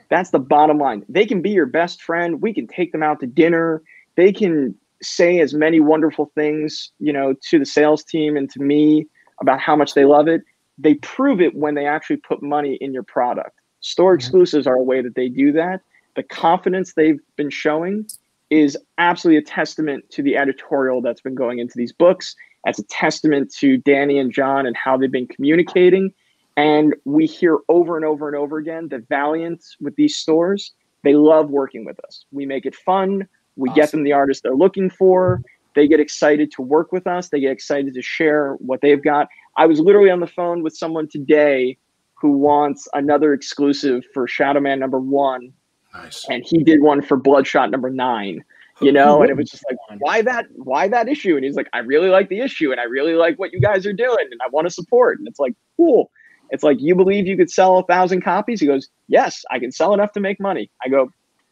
That's 0.10 0.32
the 0.32 0.40
bottom 0.40 0.78
line. 0.78 1.06
They 1.08 1.26
can 1.26 1.42
be 1.42 1.52
your 1.52 1.66
best 1.66 2.02
friend. 2.02 2.42
We 2.42 2.54
can 2.54 2.68
take 2.68 2.92
them 2.92 3.02
out 3.02 3.20
to 3.22 3.28
dinner. 3.28 3.82
They 4.16 4.34
can 4.34 4.76
say 5.02 5.40
as 5.40 5.54
many 5.54 5.80
wonderful 5.80 6.32
things, 6.36 6.92
you 7.00 7.14
know, 7.14 7.34
to 7.50 7.60
the 7.60 7.66
sales 7.66 8.04
team 8.04 8.38
and 8.38 8.50
to 8.52 8.62
me 8.62 9.08
about 9.40 9.60
how 9.60 9.76
much 9.76 9.94
they 9.94 10.06
love 10.06 10.28
it. 10.28 10.42
They 10.78 10.96
prove 10.96 11.42
it 11.42 11.56
when 11.56 11.76
they 11.76 11.86
actually 11.86 12.18
put 12.18 12.44
money 12.44 12.76
in 12.82 12.94
your 12.94 13.04
product. 13.04 13.60
Store 13.80 14.12
mm-hmm. 14.12 14.18
exclusives 14.18 14.68
are 14.68 14.76
a 14.76 14.84
way 14.84 15.02
that 15.02 15.16
they 15.16 15.30
do 15.30 15.52
that. 15.54 15.82
The 16.16 16.24
confidence 16.24 16.94
they've 16.94 17.20
been 17.36 17.50
showing 17.50 18.06
is 18.50 18.78
absolutely 18.98 19.38
a 19.38 19.42
testament 19.44 20.10
to 20.12 20.22
the 20.22 20.36
editorial 20.36 21.02
that's 21.02 21.22
been 21.22 21.36
going 21.36 21.60
into 21.60 21.74
these 21.78 21.94
books. 21.94 22.36
That's 22.66 22.80
a 22.80 22.84
testament 22.84 23.54
to 23.60 23.78
Danny 23.78 24.20
and 24.20 24.32
John 24.32 24.66
and 24.66 24.76
how 24.76 24.98
they've 24.98 25.12
been 25.12 25.28
communicating. 25.28 26.14
And 26.58 26.96
we 27.06 27.26
hear 27.26 27.58
over 27.70 27.96
and 27.96 28.06
over 28.06 28.28
and 28.28 28.36
over 28.38 28.58
again 28.58 28.90
that 28.90 29.08
Valiant 29.08 29.64
with 29.80 29.96
these 29.96 30.18
stores, 30.18 30.74
they 31.04 31.14
love 31.14 31.50
working 31.50 31.86
with 31.86 32.00
us. 32.06 32.26
We 32.32 32.46
make 32.46 32.66
it 32.66 32.76
fun. 32.76 33.28
We 33.56 33.70
get 33.72 33.92
them 33.92 34.04
the 34.04 34.14
artists 34.14 34.44
they're 34.44 34.56
looking 34.56 34.90
for. 34.90 35.42
They 35.74 35.88
get 35.88 36.00
excited 36.00 36.52
to 36.54 36.62
work 36.62 36.92
with 36.92 37.08
us. 37.08 37.30
They 37.30 37.40
get 37.40 37.52
excited 37.52 37.94
to 37.94 38.02
share 38.02 38.54
what 38.56 38.82
they've 38.82 39.02
got. 39.02 39.28
I 39.58 39.66
was 39.66 39.80
literally 39.80 40.10
on 40.10 40.20
the 40.20 40.28
phone 40.28 40.64
with 40.64 40.76
someone 40.76 41.08
today 41.08 41.78
who 42.16 42.34
wants 42.34 42.88
another 42.94 43.34
exclusive 43.34 44.04
for 44.14 44.28
Shadow 44.28 44.60
Man 44.60 44.80
number 44.80 45.00
one 45.00 45.54
Nice. 45.94 46.26
and 46.30 46.44
he 46.46 46.64
did 46.64 46.82
one 46.82 47.02
for 47.02 47.18
Bloodshot 47.18 47.72
number 47.72 47.90
nine. 47.90 48.44
You 48.82 48.92
know, 48.92 49.22
and 49.22 49.30
it 49.30 49.38
was 49.38 49.50
just 49.50 49.64
like, 49.70 49.78
why 50.00 50.22
that? 50.24 50.46
Why 50.56 50.88
that 50.88 51.08
issue? 51.08 51.36
And 51.36 51.44
he's 51.46 51.56
like, 51.56 51.70
I 51.74 51.80
really 51.80 52.10
like 52.10 52.30
the 52.30 52.40
issue, 52.40 52.72
and 52.72 52.80
I 52.80 52.84
really 52.86 53.14
like 53.14 53.38
what 53.38 53.54
you 53.54 53.60
guys 53.60 53.86
are 53.86 53.94
doing, 53.94 54.28
and 54.32 54.40
I 54.44 54.50
want 54.50 54.68
to 54.68 54.72
support. 54.72 55.20
And 55.20 55.28
it's 55.28 55.40
like, 55.40 55.54
cool. 55.78 56.10
It's 56.50 56.64
like 56.64 56.78
you 56.82 56.96
believe 56.96 57.28
you 57.28 57.38
could 57.38 57.50
sell 57.50 57.78
a 57.78 57.84
thousand 57.86 58.22
copies. 58.22 58.60
He 58.60 58.68
goes, 58.68 58.90
yes, 59.08 59.44
I 59.52 59.60
can 59.60 59.72
sell 59.72 59.94
enough 59.94 60.12
to 60.14 60.20
make 60.20 60.40
money. 60.40 60.70
I 60.84 60.90
go, 60.90 61.10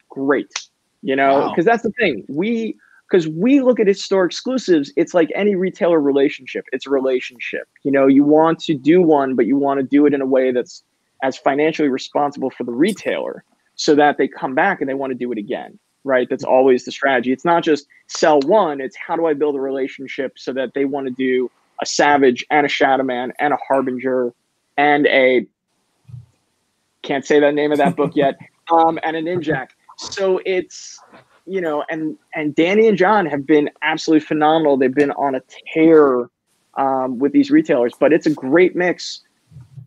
great. 0.10 0.52
You 1.02 1.16
know, 1.16 1.40
Wow. 1.40 1.50
because 1.50 1.66
that's 1.66 1.84
the 1.84 1.92
thing. 1.92 2.26
We 2.28 2.76
because 3.10 3.28
we 3.28 3.62
look 3.62 3.80
at 3.80 3.88
its 3.88 4.04
store 4.04 4.26
exclusives, 4.26 4.92
it's 4.96 5.14
like 5.16 5.32
any 5.34 5.56
retailer 5.56 6.00
relationship. 6.00 6.66
It's 6.72 6.86
a 6.86 6.92
relationship. 6.92 7.68
You 7.84 7.92
know, 7.92 8.06
you 8.06 8.24
want 8.24 8.60
to 8.66 8.76
do 8.76 9.02
one, 9.02 9.36
but 9.36 9.46
you 9.48 9.58
want 9.58 9.80
to 9.80 9.86
do 9.86 10.06
it 10.06 10.14
in 10.14 10.22
a 10.22 10.28
way 10.28 10.52
that's 10.52 10.84
as 11.24 11.38
financially 11.38 11.90
responsible 11.90 12.52
for 12.52 12.64
the 12.66 12.72
retailer 12.72 13.44
so 13.76 13.96
that 13.96 14.18
they 14.18 14.28
come 14.28 14.54
back 14.54 14.80
and 14.82 14.90
they 14.90 14.94
want 14.94 15.12
to 15.12 15.18
do 15.18 15.32
it 15.32 15.38
again 15.38 15.80
right 16.04 16.28
that's 16.30 16.44
always 16.44 16.86
the 16.86 16.92
strategy. 16.92 17.32
It's 17.32 17.46
not 17.46 17.64
just 17.64 17.88
sell 18.08 18.40
one 18.42 18.82
it's 18.82 18.96
how 18.98 19.16
do 19.16 19.28
i 19.28 19.34
build 19.34 19.56
a 19.56 19.60
relationship 19.60 20.38
so 20.38 20.52
that 20.54 20.74
they 20.74 20.84
want 20.86 21.08
to 21.08 21.14
do 21.14 21.50
a 21.82 21.86
savage 21.86 22.46
and 22.50 22.66
a 22.66 22.70
shadow 22.70 23.04
man 23.04 23.32
and 23.40 23.54
a 23.54 23.58
harbinger 23.68 24.34
and 24.78 25.08
a 25.08 25.46
can't 27.02 27.26
say 27.26 27.40
the 27.40 27.52
name 27.52 27.72
of 27.72 27.78
that 27.78 27.96
book 27.96 28.16
yet 28.16 28.38
um, 28.72 29.00
and 29.04 29.16
a 29.16 29.22
ninjak. 29.22 29.70
So 29.98 30.42
it's 30.46 31.00
you 31.46 31.62
know 31.62 31.84
and 31.90 32.18
and 32.36 32.54
danny 32.54 32.88
and 32.88 32.98
john 32.98 33.26
have 33.26 33.46
been 33.46 33.70
absolutely 33.82 34.26
phenomenal. 34.26 34.78
They've 34.78 34.94
been 34.94 35.12
on 35.12 35.36
a 35.36 35.42
tear 35.74 36.30
um, 36.76 37.20
with 37.20 37.32
these 37.32 37.52
retailers 37.52 37.94
but 38.00 38.12
it's 38.14 38.26
a 38.26 38.32
great 38.32 38.76
mix. 38.76 39.22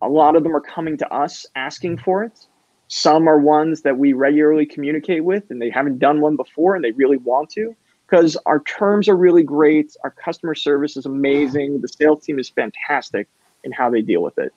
A 0.00 0.08
lot 0.08 0.34
of 0.36 0.42
them 0.42 0.54
are 0.54 0.60
coming 0.60 0.96
to 0.98 1.12
us 1.12 1.46
asking 1.54 1.98
for 1.98 2.24
it 2.24 2.46
some 2.94 3.26
are 3.26 3.38
ones 3.38 3.80
that 3.80 3.96
we 3.96 4.12
regularly 4.12 4.66
communicate 4.66 5.24
with 5.24 5.50
and 5.50 5.62
they 5.62 5.70
haven't 5.70 5.98
done 5.98 6.20
one 6.20 6.36
before 6.36 6.76
and 6.76 6.84
they 6.84 6.90
really 6.90 7.16
want 7.16 7.48
to 7.48 7.74
because 8.06 8.36
our 8.44 8.60
terms 8.64 9.08
are 9.08 9.16
really 9.16 9.42
great. 9.42 9.96
Our 10.04 10.10
customer 10.10 10.54
service 10.54 10.98
is 10.98 11.06
amazing. 11.06 11.80
The 11.80 11.88
sales 11.88 12.22
team 12.22 12.38
is 12.38 12.50
fantastic 12.50 13.28
in 13.64 13.72
how 13.72 13.88
they 13.88 14.02
deal 14.02 14.22
with 14.22 14.36
it. 14.36 14.52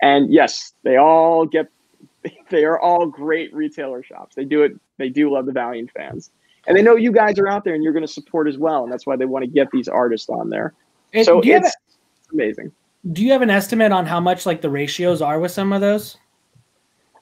And 0.00 0.32
yes, 0.32 0.72
they 0.84 0.98
all 0.98 1.44
get, 1.44 1.66
they 2.48 2.64
are 2.64 2.78
all 2.78 3.06
great 3.06 3.52
retailer 3.52 4.04
shops. 4.04 4.36
They 4.36 4.44
do 4.44 4.62
it, 4.62 4.78
they 4.98 5.08
do 5.08 5.28
love 5.32 5.46
the 5.46 5.52
Valiant 5.52 5.90
fans. 5.90 6.30
And 6.68 6.76
they 6.76 6.82
know 6.82 6.94
you 6.94 7.10
guys 7.10 7.40
are 7.40 7.48
out 7.48 7.64
there 7.64 7.74
and 7.74 7.82
you're 7.82 7.92
going 7.92 8.06
to 8.06 8.12
support 8.12 8.46
as 8.46 8.56
well. 8.56 8.84
And 8.84 8.92
that's 8.92 9.04
why 9.04 9.16
they 9.16 9.26
want 9.26 9.44
to 9.44 9.50
get 9.50 9.68
these 9.72 9.88
artists 9.88 10.28
on 10.28 10.48
there. 10.48 10.74
And 11.12 11.26
so 11.26 11.40
do 11.40 11.48
you 11.48 11.54
have 11.54 11.64
it's 11.64 11.74
amazing. 12.32 12.70
Do 13.10 13.24
you 13.24 13.32
have 13.32 13.42
an 13.42 13.50
estimate 13.50 13.90
on 13.90 14.06
how 14.06 14.20
much 14.20 14.46
like 14.46 14.60
the 14.60 14.70
ratios 14.70 15.20
are 15.20 15.40
with 15.40 15.50
some 15.50 15.72
of 15.72 15.80
those? 15.80 16.16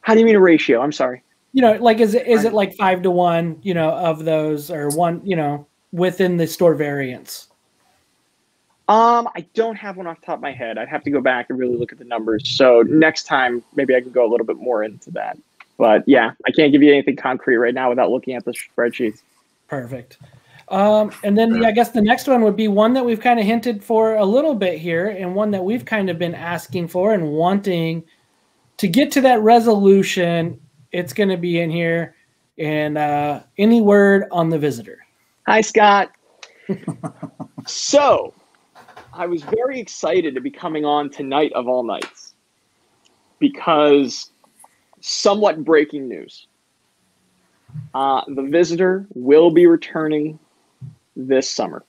How 0.08 0.14
do 0.14 0.20
you 0.20 0.26
mean 0.26 0.36
a 0.36 0.40
ratio? 0.40 0.80
I'm 0.80 0.90
sorry. 0.90 1.22
You 1.52 1.60
know, 1.60 1.72
like 1.74 2.00
is 2.00 2.14
it 2.14 2.26
is 2.26 2.44
it 2.44 2.54
like 2.54 2.74
five 2.76 3.02
to 3.02 3.10
one? 3.10 3.58
You 3.62 3.74
know, 3.74 3.90
of 3.90 4.24
those 4.24 4.70
or 4.70 4.88
one? 4.88 5.20
You 5.22 5.36
know, 5.36 5.66
within 5.92 6.38
the 6.38 6.46
store 6.46 6.74
variance. 6.74 7.48
Um, 8.88 9.28
I 9.36 9.44
don't 9.52 9.76
have 9.76 9.98
one 9.98 10.06
off 10.06 10.18
the 10.20 10.24
top 10.24 10.36
of 10.36 10.40
my 10.40 10.52
head. 10.52 10.78
I'd 10.78 10.88
have 10.88 11.04
to 11.04 11.10
go 11.10 11.20
back 11.20 11.50
and 11.50 11.58
really 11.58 11.76
look 11.76 11.92
at 11.92 11.98
the 11.98 12.06
numbers. 12.06 12.48
So 12.56 12.80
next 12.88 13.24
time, 13.24 13.62
maybe 13.76 13.94
I 13.94 14.00
can 14.00 14.10
go 14.10 14.24
a 14.24 14.30
little 14.30 14.46
bit 14.46 14.56
more 14.56 14.82
into 14.82 15.10
that. 15.10 15.36
But 15.76 16.04
yeah, 16.08 16.30
I 16.46 16.52
can't 16.52 16.72
give 16.72 16.82
you 16.82 16.90
anything 16.90 17.16
concrete 17.16 17.58
right 17.58 17.74
now 17.74 17.90
without 17.90 18.10
looking 18.10 18.34
at 18.34 18.46
the 18.46 18.52
spreadsheets. 18.52 19.20
Perfect. 19.68 20.16
Um, 20.68 21.12
and 21.22 21.36
then 21.36 21.50
the, 21.50 21.66
I 21.66 21.72
guess 21.72 21.90
the 21.90 22.00
next 22.00 22.26
one 22.28 22.40
would 22.44 22.56
be 22.56 22.68
one 22.68 22.94
that 22.94 23.04
we've 23.04 23.20
kind 23.20 23.38
of 23.38 23.44
hinted 23.44 23.84
for 23.84 24.14
a 24.14 24.24
little 24.24 24.54
bit 24.54 24.78
here, 24.78 25.08
and 25.08 25.34
one 25.34 25.50
that 25.50 25.64
we've 25.64 25.84
kind 25.84 26.08
of 26.08 26.18
been 26.18 26.34
asking 26.34 26.88
for 26.88 27.12
and 27.12 27.30
wanting 27.32 28.04
to 28.78 28.88
get 28.88 29.12
to 29.12 29.20
that 29.20 29.40
resolution. 29.42 30.60
It's 30.92 31.12
going 31.12 31.28
to 31.28 31.36
be 31.36 31.60
in 31.60 31.70
here. 31.70 32.14
And 32.58 32.98
uh, 32.98 33.42
any 33.58 33.80
word 33.80 34.24
on 34.32 34.48
the 34.48 34.58
visitor? 34.58 34.98
Hi, 35.46 35.60
Scott. 35.60 36.10
so, 37.66 38.34
I 39.12 39.26
was 39.26 39.42
very 39.42 39.80
excited 39.80 40.34
to 40.34 40.40
be 40.40 40.50
coming 40.50 40.84
on 40.84 41.10
tonight 41.10 41.52
of 41.54 41.68
all 41.68 41.82
nights 41.82 42.34
because 43.38 44.30
somewhat 45.00 45.64
breaking 45.64 46.08
news. 46.08 46.46
Uh, 47.94 48.22
the 48.28 48.42
visitor 48.42 49.06
will 49.14 49.50
be 49.50 49.66
returning 49.66 50.38
this 51.16 51.50
summer. 51.50 51.84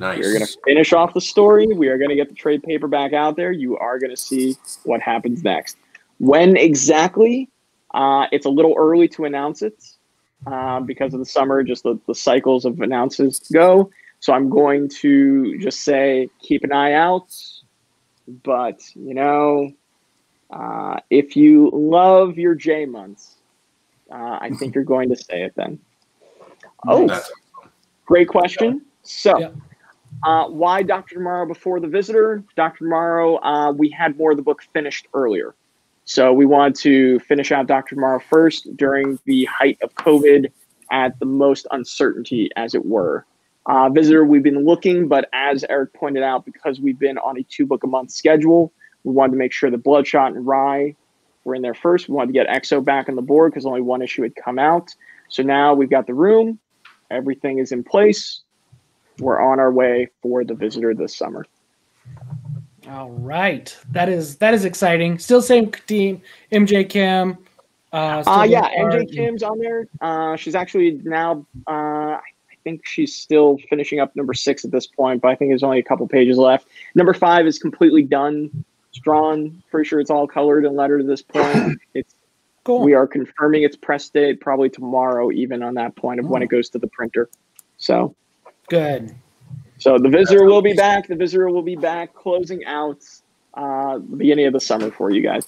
Nice. 0.00 0.18
We're 0.18 0.32
going 0.32 0.46
to 0.46 0.58
finish 0.64 0.92
off 0.92 1.14
the 1.14 1.20
story. 1.20 1.66
We 1.66 1.88
are 1.88 1.96
going 1.96 2.10
to 2.10 2.16
get 2.16 2.28
the 2.28 2.34
trade 2.34 2.62
paperback 2.62 3.12
out 3.12 3.36
there. 3.36 3.52
You 3.52 3.78
are 3.78 3.98
going 3.98 4.10
to 4.10 4.16
see 4.16 4.56
what 4.84 5.00
happens 5.00 5.42
next. 5.42 5.76
When 6.18 6.56
exactly? 6.56 7.48
Uh, 7.94 8.26
it's 8.30 8.46
a 8.46 8.50
little 8.50 8.74
early 8.76 9.08
to 9.08 9.24
announce 9.24 9.62
it 9.62 9.82
uh, 10.46 10.80
because 10.80 11.14
of 11.14 11.20
the 11.20 11.26
summer, 11.26 11.62
just 11.62 11.82
the, 11.82 11.98
the 12.06 12.14
cycles 12.14 12.64
of 12.64 12.80
announces 12.80 13.38
go. 13.52 13.90
So 14.20 14.32
I'm 14.32 14.50
going 14.50 14.88
to 15.00 15.58
just 15.58 15.82
say 15.82 16.28
keep 16.40 16.64
an 16.64 16.72
eye 16.72 16.92
out. 16.92 17.32
But, 18.42 18.80
you 18.94 19.14
know, 19.14 19.72
uh, 20.50 21.00
if 21.10 21.36
you 21.36 21.70
love 21.72 22.38
your 22.38 22.54
J 22.54 22.84
months, 22.86 23.36
uh, 24.10 24.38
I 24.40 24.50
think 24.58 24.74
you're 24.74 24.84
going 24.84 25.08
to 25.10 25.16
say 25.16 25.42
it 25.42 25.54
then. 25.56 25.78
Oh, 26.86 27.22
Great 28.04 28.28
question. 28.28 28.82
So, 29.02 29.38
Yeah. 29.38 29.50
Uh, 30.22 30.46
why 30.48 30.82
Dr. 30.82 31.16
Tomorrow 31.16 31.46
before 31.46 31.80
the 31.80 31.88
visitor? 31.88 32.42
Dr. 32.56 32.78
Tomorrow, 32.78 33.36
uh, 33.42 33.72
we 33.72 33.90
had 33.90 34.16
more 34.16 34.30
of 34.32 34.36
the 34.36 34.42
book 34.42 34.62
finished 34.72 35.06
earlier. 35.14 35.54
So, 36.04 36.32
we 36.32 36.46
wanted 36.46 36.76
to 36.76 37.18
finish 37.20 37.52
out 37.52 37.66
Dr. 37.66 37.94
Tomorrow 37.96 38.20
first 38.20 38.76
during 38.76 39.18
the 39.24 39.44
height 39.46 39.78
of 39.82 39.94
COVID 39.94 40.50
at 40.90 41.18
the 41.18 41.26
most 41.26 41.66
uncertainty, 41.70 42.50
as 42.56 42.74
it 42.74 42.86
were. 42.86 43.26
Uh, 43.66 43.88
visitor, 43.88 44.24
we've 44.24 44.44
been 44.44 44.64
looking, 44.64 45.08
but 45.08 45.28
as 45.32 45.64
Eric 45.68 45.92
pointed 45.92 46.22
out, 46.22 46.44
because 46.44 46.80
we've 46.80 46.98
been 46.98 47.18
on 47.18 47.36
a 47.36 47.42
two 47.42 47.66
book 47.66 47.82
a 47.82 47.86
month 47.88 48.12
schedule, 48.12 48.72
we 49.02 49.12
wanted 49.12 49.32
to 49.32 49.38
make 49.38 49.52
sure 49.52 49.70
that 49.70 49.82
Bloodshot 49.82 50.32
and 50.34 50.46
Rye 50.46 50.94
were 51.44 51.54
in 51.54 51.62
there 51.62 51.74
first. 51.74 52.08
We 52.08 52.14
wanted 52.14 52.28
to 52.28 52.32
get 52.32 52.48
XO 52.48 52.84
back 52.84 53.08
on 53.08 53.16
the 53.16 53.22
board 53.22 53.52
because 53.52 53.66
only 53.66 53.80
one 53.80 54.02
issue 54.02 54.22
had 54.22 54.36
come 54.36 54.58
out. 54.58 54.94
So 55.28 55.42
now 55.42 55.74
we've 55.74 55.90
got 55.90 56.06
the 56.06 56.14
room, 56.14 56.60
everything 57.10 57.58
is 57.58 57.72
in 57.72 57.82
place. 57.82 58.42
We're 59.18 59.40
on 59.40 59.58
our 59.60 59.72
way 59.72 60.08
for 60.22 60.44
the 60.44 60.54
visitor 60.54 60.94
this 60.94 61.16
summer. 61.16 61.46
All 62.88 63.10
right, 63.10 63.76
that 63.90 64.08
is 64.08 64.36
that 64.36 64.54
is 64.54 64.64
exciting. 64.64 65.18
Still 65.18 65.42
same 65.42 65.72
team, 65.86 66.22
MJ 66.52 66.88
Kim. 66.88 67.36
Uh, 67.92 68.22
Uh, 68.26 68.46
yeah. 68.48 68.68
MJ 68.78 69.10
Kim's 69.10 69.42
on 69.42 69.58
there. 69.58 69.88
Uh, 70.00 70.36
she's 70.36 70.54
actually 70.54 71.00
now, 71.04 71.44
uh, 71.66 71.70
I 72.20 72.20
think 72.62 72.86
she's 72.86 73.14
still 73.14 73.58
finishing 73.68 73.98
up 74.00 74.14
number 74.14 74.34
six 74.34 74.64
at 74.64 74.70
this 74.70 74.86
point, 74.86 75.20
but 75.22 75.28
I 75.28 75.34
think 75.34 75.50
there's 75.50 75.62
only 75.64 75.78
a 75.78 75.82
couple 75.82 76.06
pages 76.06 76.36
left. 76.38 76.68
Number 76.94 77.14
five 77.14 77.46
is 77.46 77.58
completely 77.58 78.02
done. 78.02 78.50
It's 78.90 78.98
drawn. 79.00 79.62
Pretty 79.70 79.88
sure 79.88 79.98
it's 79.98 80.10
all 80.10 80.28
colored 80.28 80.64
and 80.64 80.76
lettered 80.76 81.00
at 81.00 81.06
this 81.06 81.22
point. 81.22 81.78
It's 81.94 82.14
Cool. 82.64 82.82
we 82.82 82.94
are 82.94 83.06
confirming 83.06 83.62
its 83.62 83.76
press 83.76 84.08
date 84.08 84.40
probably 84.40 84.68
tomorrow, 84.68 85.30
even 85.30 85.62
on 85.62 85.74
that 85.74 85.94
point 85.94 86.18
of 86.18 86.26
when 86.26 86.42
it 86.42 86.48
goes 86.48 86.68
to 86.70 86.80
the 86.80 86.88
printer. 86.88 87.28
So 87.78 88.16
Good. 88.68 89.14
so 89.78 89.98
the 89.98 90.08
visitor 90.08 90.44
will 90.44 90.62
be 90.62 90.74
back. 90.74 91.08
The 91.08 91.16
visitor 91.16 91.48
will 91.48 91.62
be 91.62 91.76
back 91.76 92.14
closing 92.14 92.64
out 92.64 93.02
uh, 93.54 93.94
the 93.94 94.16
beginning 94.16 94.46
of 94.46 94.52
the 94.52 94.60
summer 94.60 94.90
for 94.90 95.10
you 95.10 95.22
guys. 95.22 95.46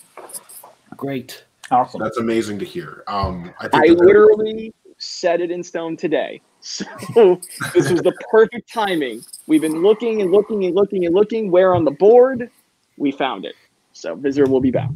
Great. 0.96 1.44
Awesome. 1.70 2.00
That's 2.00 2.16
amazing 2.16 2.58
to 2.60 2.64
hear. 2.64 3.04
Um, 3.06 3.52
I 3.60 3.68
think 3.68 3.84
I 3.84 3.92
literally 3.92 4.72
set 4.98 5.40
it 5.40 5.50
in 5.50 5.62
stone 5.62 5.96
today. 5.96 6.40
So 6.60 7.40
this 7.72 7.88
was 7.88 8.02
the 8.02 8.12
perfect 8.30 8.70
timing. 8.70 9.22
We've 9.46 9.60
been 9.60 9.80
looking 9.80 10.20
and 10.22 10.32
looking 10.32 10.64
and 10.64 10.74
looking 10.74 11.06
and 11.06 11.14
looking. 11.14 11.52
Where 11.52 11.72
on 11.72 11.84
the 11.84 11.92
board? 11.92 12.50
We 12.96 13.12
found 13.12 13.44
it. 13.44 13.54
So 13.92 14.16
visitor 14.16 14.50
will 14.50 14.60
be 14.60 14.72
back. 14.72 14.90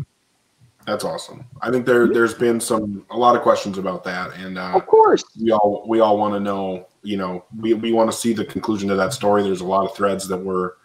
That's 0.87 1.05
awesome. 1.05 1.45
I 1.61 1.71
think 1.71 1.87
there 1.87 2.13
there's 2.13 2.35
been 2.35 2.61
some 2.61 3.05
a 3.11 3.17
lot 3.17 3.37
of 3.37 3.43
questions 3.43 3.79
about 3.79 4.05
that, 4.05 4.35
and 4.35 4.59
uh, 4.59 4.73
Of 4.75 4.87
course. 4.87 5.23
we 5.41 5.53
all 5.53 5.85
we 5.87 6.01
all 6.01 6.19
want 6.19 6.35
to 6.35 6.41
know. 6.41 6.89
You 7.03 7.17
know, 7.17 7.45
we 7.59 7.75
we 7.75 7.93
want 7.93 8.11
to 8.11 8.17
see 8.17 8.33
the 8.33 8.45
conclusion 8.45 8.89
to 8.89 8.95
that 8.97 9.13
story. 9.13 9.43
There's 9.43 9.61
a 9.61 9.67
lot 9.67 9.89
of 9.89 9.97
threads 9.97 10.27
that 10.29 10.39
were 10.39 10.77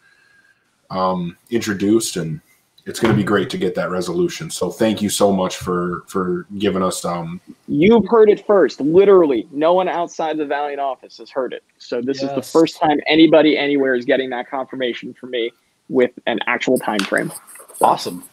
um, 0.90 1.38
introduced, 1.50 2.18
and 2.18 2.42
it's 2.86 3.00
going 3.00 3.14
to 3.14 3.18
be 3.18 3.24
great 3.24 3.50
to 3.52 3.58
get 3.58 3.76
that 3.76 3.90
resolution. 3.90 4.50
So 4.50 4.70
thank 4.72 5.02
you 5.02 5.10
so 5.10 5.32
much 5.32 5.58
for 5.58 6.04
for 6.08 6.46
giving 6.58 6.84
us 6.84 7.04
um, 7.04 7.42
You've 7.68 8.08
heard 8.08 8.30
it 8.30 8.46
first. 8.46 8.80
Literally, 8.80 9.48
no 9.52 9.74
one 9.74 9.88
outside 9.90 10.38
the 10.38 10.46
Valiant 10.46 10.80
office 10.80 11.18
has 11.18 11.30
heard 11.30 11.54
it. 11.54 11.64
So 11.78 12.02
this 12.02 12.22
is 12.22 12.30
the 12.34 12.42
first 12.42 12.80
time 12.80 13.00
anybody 13.08 13.58
anywhere 13.58 13.96
is 13.96 14.06
getting 14.06 14.30
that 14.30 14.50
confirmation 14.50 15.14
from 15.14 15.32
me 15.32 15.52
with 15.90 16.12
an 16.26 16.40
actual 16.48 16.78
time 16.78 17.00
frame. 17.00 17.32
Awesome. 17.82 18.24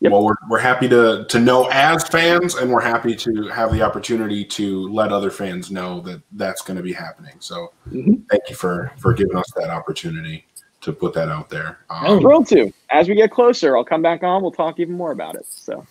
Yep. 0.00 0.12
Well, 0.12 0.24
we're, 0.24 0.34
we're 0.50 0.58
happy 0.58 0.88
to 0.88 1.24
to 1.28 1.38
know 1.38 1.68
as 1.70 2.06
fans, 2.08 2.56
and 2.56 2.70
we're 2.70 2.82
happy 2.82 3.14
to 3.16 3.48
have 3.48 3.72
the 3.72 3.80
opportunity 3.82 4.44
to 4.44 4.88
let 4.88 5.12
other 5.12 5.30
fans 5.30 5.70
know 5.70 6.00
that 6.00 6.20
that's 6.32 6.60
going 6.62 6.76
to 6.76 6.82
be 6.82 6.92
happening. 6.92 7.34
So, 7.38 7.72
Mhm. 7.90 8.22
thank 8.28 8.42
you 8.50 8.54
for 8.56 8.92
for 8.98 9.14
giving 9.14 9.36
us 9.36 9.50
that 9.56 9.70
opportunity 9.70 10.44
to 10.82 10.92
put 10.92 11.14
that 11.14 11.28
out 11.30 11.48
there. 11.48 11.78
I'm 11.88 12.20
Thrilled 12.20 12.46
to. 12.48 12.70
As 12.90 13.08
we 13.08 13.14
get 13.14 13.30
closer, 13.30 13.76
I'll 13.78 13.84
come 13.84 14.02
back 14.02 14.22
on. 14.22 14.42
We'll 14.42 14.50
talk 14.52 14.78
even 14.78 14.94
more 14.94 15.12
about 15.12 15.36
it. 15.36 15.46
So 15.48 15.86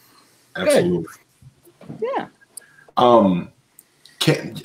absolutely. 0.55 1.07
yeah. 1.99 2.27
Um, 2.97 3.49
can 4.19 4.55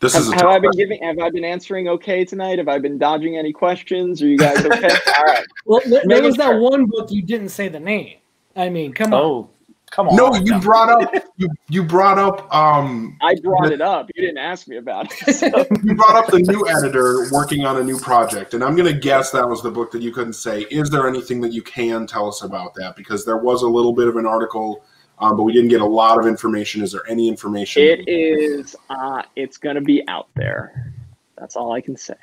this 0.00 0.12
Have, 0.14 0.22
is 0.22 0.28
a 0.28 0.34
have 0.36 0.46
I 0.46 0.58
been 0.58 0.70
question. 0.70 0.88
giving? 0.88 1.02
Have 1.02 1.18
I 1.18 1.30
been 1.30 1.44
answering 1.44 1.88
okay 1.88 2.24
tonight? 2.24 2.58
Have 2.58 2.68
I 2.68 2.78
been 2.78 2.98
dodging 2.98 3.36
any 3.36 3.52
questions? 3.52 4.22
Are 4.22 4.28
you 4.28 4.38
guys 4.38 4.64
okay? 4.64 4.90
All 5.18 5.24
right. 5.24 5.44
Well, 5.66 5.80
there, 5.86 6.02
there 6.04 6.22
was 6.22 6.36
that 6.36 6.58
one 6.58 6.86
book 6.86 7.10
you 7.10 7.22
didn't 7.22 7.48
say 7.48 7.68
the 7.68 7.80
name. 7.80 8.18
I 8.54 8.68
mean, 8.68 8.92
come 8.92 9.12
on. 9.12 9.20
Oh, 9.20 9.50
come 9.90 10.08
on. 10.08 10.14
No, 10.16 10.34
you 10.36 10.60
brought 10.60 11.02
up 11.02 11.12
you 11.36 11.48
you 11.68 11.82
brought 11.82 12.18
up 12.18 12.52
um 12.54 13.16
I 13.22 13.34
brought 13.42 13.72
it 13.72 13.80
up. 13.80 14.08
You 14.14 14.22
didn't 14.22 14.38
ask 14.38 14.68
me 14.68 14.76
about 14.76 15.06
it. 15.10 15.34
So. 15.34 15.46
you 15.82 15.94
brought 15.94 16.16
up 16.16 16.30
the 16.30 16.40
new 16.40 16.68
editor 16.68 17.28
working 17.32 17.64
on 17.64 17.78
a 17.78 17.82
new 17.82 17.98
project, 17.98 18.54
and 18.54 18.62
I'm 18.62 18.76
going 18.76 18.92
to 18.92 18.98
guess 18.98 19.32
that 19.32 19.48
was 19.48 19.62
the 19.62 19.70
book 19.70 19.90
that 19.92 20.02
you 20.02 20.12
couldn't 20.12 20.34
say. 20.34 20.62
Is 20.70 20.90
there 20.90 21.08
anything 21.08 21.40
that 21.40 21.52
you 21.52 21.62
can 21.62 22.06
tell 22.06 22.28
us 22.28 22.42
about 22.42 22.74
that? 22.74 22.94
Because 22.96 23.24
there 23.24 23.38
was 23.38 23.62
a 23.62 23.68
little 23.68 23.92
bit 23.92 24.08
of 24.08 24.16
an 24.16 24.26
article, 24.26 24.84
um, 25.20 25.36
but 25.36 25.42
we 25.42 25.52
didn't 25.52 25.68
get 25.68 25.80
a 25.80 25.86
lot 25.86 26.18
of 26.18 26.26
information. 26.26 26.82
Is 26.82 26.92
there 26.92 27.02
any 27.08 27.28
information? 27.28 27.82
It 27.82 28.08
is. 28.08 28.76
Uh, 28.90 29.22
it's 29.36 29.56
gonna 29.56 29.80
be 29.80 30.06
out 30.08 30.28
there. 30.34 30.92
That's 31.36 31.56
all 31.56 31.72
I 31.72 31.80
can 31.80 31.96
say. 31.96 32.14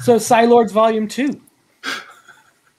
So, 0.00 0.18
Psi-Lords 0.18 0.72
Volume 0.72 1.06
2. 1.06 1.40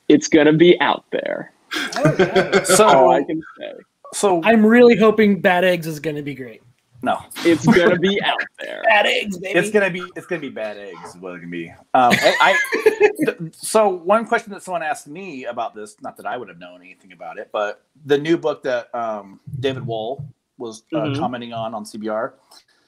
It's 0.09 0.27
gonna 0.27 0.53
be 0.53 0.79
out 0.81 1.05
there. 1.11 1.51
That's 1.93 2.79
all 2.79 3.11
I 3.11 3.23
can 3.23 3.41
say. 3.59 3.73
so 4.13 4.41
I'm 4.43 4.65
really 4.65 4.95
hoping 4.95 5.41
Bad 5.41 5.63
Eggs 5.63 5.87
is 5.87 5.99
going 5.99 6.15
to 6.15 6.21
be 6.21 6.35
great. 6.35 6.61
No, 7.03 7.19
It's 7.45 7.65
gonna 7.65 7.97
be 7.99 8.21
out 8.23 8.37
there. 8.59 8.81
Bad 8.87 9.05
Eggs, 9.05 9.37
baby. 9.37 9.57
it's 9.59 9.69
gonna 9.71 9.89
be 9.91 10.03
it's 10.15 10.25
gonna 10.25 10.41
be 10.41 10.49
bad 10.49 10.77
eggs. 10.77 11.15
What 11.19 11.35
it 11.35 11.39
can 11.41 11.49
be. 11.49 11.69
Um, 11.69 11.77
I, 12.13 12.57
I 12.73 13.09
th- 13.25 13.53
so 13.53 13.87
one 13.89 14.25
question 14.25 14.51
that 14.53 14.63
someone 14.63 14.81
asked 14.83 15.07
me 15.07 15.45
about 15.45 15.75
this, 15.75 15.95
not 16.01 16.17
that 16.17 16.25
I 16.25 16.37
would 16.37 16.47
have 16.49 16.57
known 16.59 16.81
anything 16.81 17.11
about 17.13 17.37
it, 17.37 17.49
but 17.51 17.83
the 18.05 18.17
new 18.17 18.37
book 18.37 18.63
that 18.63 18.93
um, 18.95 19.39
David 19.59 19.85
Wall 19.85 20.25
was 20.57 20.83
uh, 20.93 20.97
Mhm. 20.97 21.19
commenting 21.19 21.53
on 21.53 21.73
on 21.75 21.83
CBR. 21.85 22.33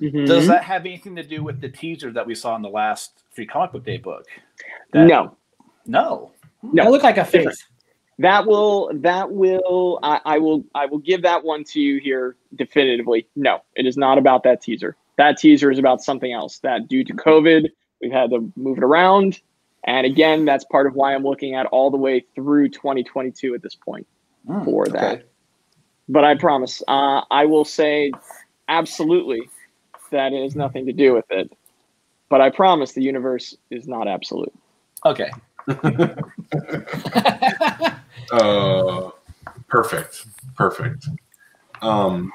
Mhm. 0.02 0.26
Does 0.26 0.48
that 0.48 0.64
have 0.64 0.86
anything 0.86 1.16
to 1.16 1.24
do 1.24 1.44
with 1.44 1.62
the 1.62 1.70
teaser 1.70 2.12
that 2.12 2.26
we 2.26 2.34
saw 2.34 2.56
in 2.56 2.62
the 2.62 2.70
last 2.70 3.24
Free 3.32 3.46
Comic 3.46 3.72
Book 3.74 3.86
Day 3.86 3.98
book? 3.98 4.26
That- 4.92 5.06
no. 5.08 5.38
no. 5.86 6.32
No. 6.64 6.84
I 6.84 6.88
look 6.90 7.04
like 7.04 7.18
a 7.18 7.26
face. 7.26 7.66
That 8.20 8.46
will 8.46 8.92
that 8.96 9.32
will 9.32 10.00
I, 10.04 10.20
I 10.26 10.38
will 10.40 10.64
I 10.76 10.86
will 10.86 11.00
give 11.00 11.22
that 11.24 11.44
one 11.44 11.64
to 11.66 11.80
you 11.80 12.00
here 12.00 12.36
definitively. 12.56 13.28
No, 13.36 13.62
it 13.76 13.86
is 13.86 13.98
not 13.98 14.18
about 14.18 14.44
that 14.44 14.62
teaser. 14.62 14.96
That 15.18 15.38
teaser 15.38 15.72
is 15.72 15.80
about 15.80 16.04
something 16.04 16.32
else. 16.32 16.60
That 16.60 16.88
due 16.88 17.04
to 17.06 17.14
COVID, 17.14 17.70
we've 18.02 18.12
had 18.12 18.30
to 18.32 18.52
move 18.56 18.78
it 18.78 18.84
around. 18.84 19.42
And 19.86 20.06
again, 20.06 20.44
that's 20.44 20.66
part 20.66 20.86
of 20.86 20.96
why 20.96 21.16
I'm 21.16 21.24
looking 21.24 21.56
at 21.56 21.66
all 21.68 21.90
the 21.90 21.98
way 21.98 22.26
through 22.36 22.70
2022 22.70 23.56
at 23.56 23.62
this 23.62 23.76
point 23.76 24.06
Mm, 24.48 24.66
for 24.66 24.84
okay. 24.84 24.92
that. 24.92 25.24
But 26.08 26.24
I 26.24 26.36
promise, 26.36 26.82
uh, 26.88 27.22
I 27.30 27.46
will 27.46 27.66
say 27.66 28.12
absolutely 28.68 29.50
that 30.12 30.34
it 30.34 30.44
has 30.44 30.56
nothing 30.56 30.86
to 30.88 30.94
do 30.94 31.14
with 31.14 31.26
it. 31.30 31.52
But 32.30 32.42
I 32.42 32.50
promise 32.50 32.94
the 32.94 33.04
universe 33.04 33.56
is 33.70 33.88
not 33.88 34.08
absolute. 34.08 34.54
Okay. 35.06 35.30
Uh, 38.32 39.12
perfect, 39.68 40.26
perfect. 40.56 41.08
Um, 41.82 42.32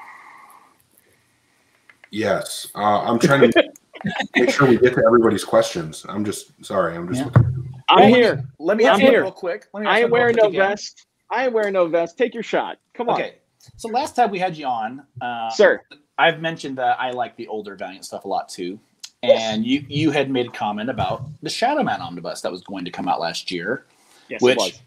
yes, 2.11 2.67
uh, 2.75 3.01
I'm 3.01 3.19
trying 3.19 3.51
to 3.51 3.63
make 4.35 4.49
sure 4.49 4.67
we 4.67 4.77
get 4.77 4.93
to 4.95 5.03
everybody's 5.05 5.43
questions. 5.43 6.05
I'm 6.07 6.25
just 6.25 6.51
sorry. 6.65 6.95
I'm 6.95 7.07
just 7.07 7.21
Yeah. 7.21 7.25
looking. 7.25 7.73
I'm 7.89 8.09
here. 8.09 8.43
Let 8.59 8.77
me 8.77 8.85
I'm 8.85 8.93
ask 8.93 9.01
you 9.01 9.09
here. 9.09 9.21
real 9.21 9.31
quick. 9.31 9.67
Let 9.73 9.81
me 9.81 9.87
I 9.87 9.91
ask 9.91 9.99
you 9.99 10.05
am 10.05 10.11
wearing 10.11 10.35
no 10.35 10.47
again. 10.47 10.69
vest. 10.69 11.05
I 11.29 11.45
am 11.45 11.53
wearing 11.53 11.73
no 11.73 11.87
vest. 11.87 12.17
Take 12.17 12.33
your 12.33 12.43
shot. 12.43 12.77
Come 12.93 13.09
on, 13.09 13.15
Okay. 13.15 13.35
So 13.77 13.89
last 13.89 14.15
time 14.15 14.29
we 14.31 14.39
had 14.39 14.55
you 14.57 14.65
on, 14.65 15.03
uh, 15.21 15.49
sir. 15.49 15.81
I've 16.17 16.39
mentioned 16.39 16.77
that 16.77 16.99
I 16.99 17.11
like 17.11 17.35
the 17.35 17.47
older 17.47 17.75
Valiant 17.75 18.05
stuff 18.05 18.25
a 18.25 18.27
lot 18.27 18.47
too. 18.49 18.79
And 19.23 19.65
you 19.65 19.83
you 19.87 20.11
had 20.11 20.29
made 20.29 20.47
a 20.47 20.51
comment 20.51 20.89
about 20.89 21.25
the 21.41 21.49
Shadow 21.49 21.81
Man 21.83 21.99
omnibus 21.99 22.41
that 22.41 22.51
was 22.51 22.61
going 22.61 22.85
to 22.85 22.91
come 22.91 23.07
out 23.07 23.19
last 23.19 23.49
year, 23.49 23.85
Yes, 24.29 24.41
which 24.41 24.81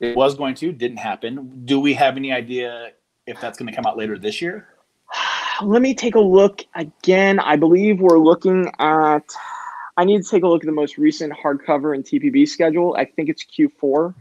it 0.00 0.16
was. 0.16 0.34
going 0.34 0.54
to, 0.56 0.72
didn't 0.72 0.98
happen. 0.98 1.62
Do 1.64 1.80
we 1.80 1.94
have 1.94 2.16
any 2.16 2.32
idea 2.32 2.92
if 3.26 3.40
that's 3.40 3.58
going 3.58 3.68
to 3.68 3.74
come 3.74 3.86
out 3.86 3.96
later 3.96 4.18
this 4.18 4.40
year? 4.42 4.68
Let 5.62 5.82
me 5.82 5.94
take 5.94 6.14
a 6.14 6.20
look 6.20 6.62
again. 6.74 7.38
I 7.40 7.56
believe 7.56 8.00
we're 8.00 8.18
looking 8.18 8.70
at. 8.78 9.24
I 9.96 10.04
need 10.04 10.22
to 10.24 10.28
take 10.28 10.42
a 10.42 10.48
look 10.48 10.64
at 10.64 10.66
the 10.66 10.72
most 10.72 10.98
recent 10.98 11.32
hardcover 11.32 11.94
and 11.94 12.04
TPB 12.04 12.48
schedule. 12.48 12.96
I 12.98 13.04
think 13.04 13.28
it's 13.28 13.44
Q4 13.44 14.14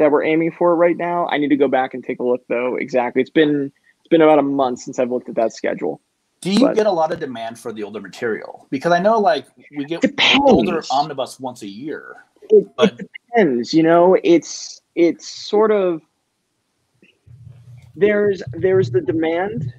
that 0.00 0.10
we're 0.10 0.24
aiming 0.24 0.50
for 0.52 0.74
right 0.74 0.96
now. 0.96 1.28
I 1.28 1.38
need 1.38 1.48
to 1.50 1.56
go 1.56 1.68
back 1.68 1.94
and 1.94 2.02
take 2.02 2.18
a 2.18 2.24
look 2.24 2.42
though. 2.48 2.74
Exactly. 2.76 3.22
It's 3.22 3.30
been 3.30 3.70
it's 4.00 4.08
been 4.08 4.22
about 4.22 4.40
a 4.40 4.42
month 4.42 4.80
since 4.80 4.98
I've 4.98 5.10
looked 5.12 5.28
at 5.28 5.36
that 5.36 5.52
schedule. 5.52 6.00
Do 6.40 6.50
you 6.50 6.60
But- 6.60 6.74
get 6.74 6.86
a 6.86 6.90
lot 6.90 7.12
of 7.12 7.20
demand 7.20 7.58
for 7.58 7.72
the 7.72 7.84
older 7.84 8.00
material? 8.00 8.66
Because 8.70 8.92
I 8.92 8.98
know 8.98 9.20
like 9.20 9.46
we 9.76 9.84
get 9.84 10.00
Depends. 10.00 10.40
older 10.50 10.82
omnibus 10.90 11.38
once 11.38 11.62
a 11.62 11.68
year. 11.68 12.16
It, 12.48 12.66
But- 12.76 12.98
it 12.98 13.10
depends. 13.28 13.72
You 13.72 13.84
know, 13.84 14.16
it's 14.24 14.79
it's 14.94 15.28
sort 15.28 15.70
of 15.70 16.02
there's 17.96 18.42
there's 18.52 18.90
the 18.90 19.00
demand 19.00 19.72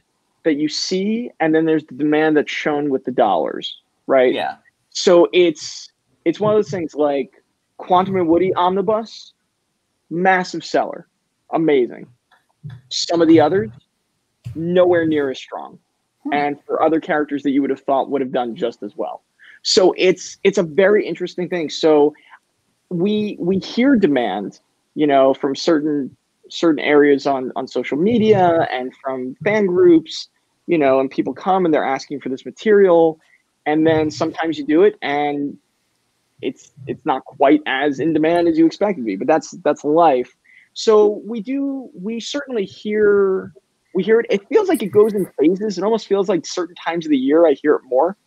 that 0.43 0.56
you 0.56 0.67
see, 0.67 1.32
and 1.39 1.54
then 1.54 1.65
there's 1.65 1.86
the 1.86 1.95
demand 1.95 2.36
that's 2.38 2.52
shown 2.52 2.89
with 2.89 3.04
the 3.06 3.12
dollars, 3.12 3.78
right? 4.08 4.34
Yeah. 4.34 4.56
so 4.89 5.28
it's 5.34 5.89
it's 6.26 6.39
one 6.39 6.54
of 6.54 6.58
those 6.58 6.69
things 6.71 6.93
like 6.95 7.43
quantum 7.78 8.15
and 8.15 8.28
woody 8.28 8.54
omnibus 8.56 9.34
massive 10.12 10.63
seller 10.63 11.08
amazing 11.54 12.05
some 12.89 13.22
of 13.22 13.28
the 13.28 13.39
others 13.39 13.72
nowhere 14.55 15.05
near 15.07 15.32
as 15.32 15.39
strong 15.39 15.80
Hmm. 16.26 16.34
and 16.34 16.64
for 16.68 16.84
other 16.84 16.99
characters 16.99 17.41
that 17.41 17.49
you 17.49 17.62
would 17.62 17.72
have 17.72 17.80
thought 17.82 18.12
would 18.12 18.22
have 18.22 18.32
done 18.32 18.55
just 18.55 18.84
as 18.84 18.95
well 18.95 19.24
so 19.64 19.95
it's 19.97 20.38
it's 20.43 20.59
a 20.59 20.64
very 20.64 21.07
interesting 21.07 21.49
thing 21.49 21.70
so 21.70 22.14
we 22.89 23.36
we 23.39 23.57
hear 23.57 23.95
demand 23.95 24.59
you 24.96 25.08
know 25.08 25.34
from 25.34 25.56
certain 25.56 26.16
certain 26.50 26.80
areas 26.80 27.26
on 27.26 27.52
on 27.56 27.68
social 27.68 27.98
media 27.98 28.68
and 28.72 28.94
from 29.02 29.36
fan 29.44 29.66
groups 29.66 30.30
you 30.68 30.78
know 30.78 31.00
and 31.00 31.10
people 31.10 31.34
come 31.34 31.66
and 31.66 31.74
they're 31.74 31.86
asking 31.86 32.20
for 32.20 32.30
this 32.30 32.46
material. 32.46 33.20
And 33.68 33.86
then 33.86 34.10
sometimes 34.10 34.58
you 34.58 34.66
do 34.66 34.82
it 34.84 34.96
and 35.04 35.56
it's 36.42 36.72
it's 36.88 37.06
not 37.06 37.24
quite 37.26 37.62
as 37.68 38.00
in 38.00 38.12
demand 38.12 38.48
as 38.48 38.58
you 38.58 38.66
expect 38.66 38.98
it 38.98 39.02
to 39.02 39.06
be 39.06 39.16
but 39.16 39.28
that's 39.28 39.52
that's 39.64 39.84
life. 39.84 40.36
So 40.74 41.22
we 41.26 41.42
do 41.42 41.89
we 41.94 42.20
certainly 42.20 42.66
hear 42.66 43.54
we 43.94 44.04
hear 44.04 44.20
it. 44.22 44.26
It 44.30 44.48
feels 44.48 44.70
like 44.70 44.82
it 44.82 44.88
goes 44.88 45.14
in 45.14 45.28
phases. 45.39 45.78
It 45.78 45.84
almost 45.84 46.08
feels 46.08 46.30
like 46.30 46.46
certain 46.46 46.76
times 46.76 47.06
of 47.06 47.10
the 47.12 47.18
year 47.18 47.46
i 47.46 47.54
hear 47.54 47.76
it 47.76 47.82
more. 47.84 48.18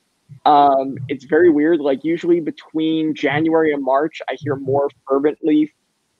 Um, 0.46 0.98
it's 1.08 1.24
very 1.24 1.50
weird. 1.50 1.80
Like 1.80 2.04
usually 2.04 2.40
between 2.40 3.14
January 3.14 3.72
and 3.72 3.82
March, 3.82 4.20
I 4.28 4.36
hear 4.38 4.56
more 4.56 4.88
fervently 5.08 5.72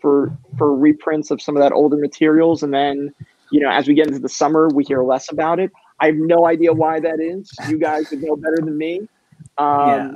for 0.04 0.36
for 0.58 0.76
reprints 0.76 1.30
of 1.30 1.40
some 1.40 1.56
of 1.56 1.62
that 1.62 1.72
older 1.72 1.96
materials, 1.96 2.62
and 2.62 2.74
then 2.74 3.12
you 3.50 3.58
know 3.60 3.70
as 3.70 3.88
we 3.88 3.94
get 3.94 4.06
into 4.06 4.20
the 4.20 4.28
summer, 4.28 4.68
we 4.68 4.84
hear 4.84 5.02
less 5.02 5.32
about 5.32 5.58
it. 5.58 5.72
I 5.98 6.06
have 6.06 6.16
no 6.16 6.46
idea 6.46 6.74
why 6.74 7.00
that 7.00 7.20
is. 7.20 7.50
You 7.66 7.78
guys 7.78 8.04
would 8.10 8.22
know 8.22 8.36
better 8.36 8.58
than 8.58 8.76
me. 8.76 9.08
Um, 9.56 9.88
Yeah. 9.88 10.14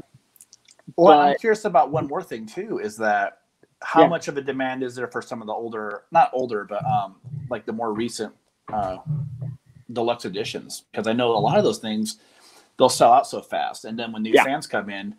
Well, 0.96 1.20
I'm 1.20 1.36
curious 1.38 1.64
about 1.64 1.90
one 1.90 2.06
more 2.06 2.22
thing 2.22 2.44
too. 2.44 2.78
Is 2.80 2.98
that 2.98 3.38
how 3.80 4.02
Yeah. 4.02 4.08
much 4.08 4.28
of 4.28 4.36
a 4.36 4.42
demand 4.42 4.82
is 4.82 4.94
there 4.94 5.08
for 5.08 5.22
some 5.22 5.40
of 5.40 5.46
the 5.46 5.52
older, 5.54 6.02
not 6.10 6.30
older, 6.34 6.64
but 6.64 6.84
um, 6.84 7.16
like 7.48 7.64
the 7.64 7.72
more 7.72 7.94
recent 7.94 8.34
uh, 8.72 8.98
deluxe 9.92 10.26
editions? 10.26 10.84
Because 10.90 11.06
I 11.06 11.14
know 11.14 11.30
a 11.32 11.38
lot 11.38 11.56
of 11.56 11.64
those 11.64 11.78
things 11.78 12.18
they'll 12.76 12.88
sell 12.90 13.12
out 13.12 13.26
so 13.26 13.40
fast, 13.40 13.86
and 13.86 13.98
then 13.98 14.12
when 14.12 14.22
new 14.22 14.32
Yeah. 14.34 14.44
fans 14.44 14.66
come 14.66 14.90
in, 14.90 15.14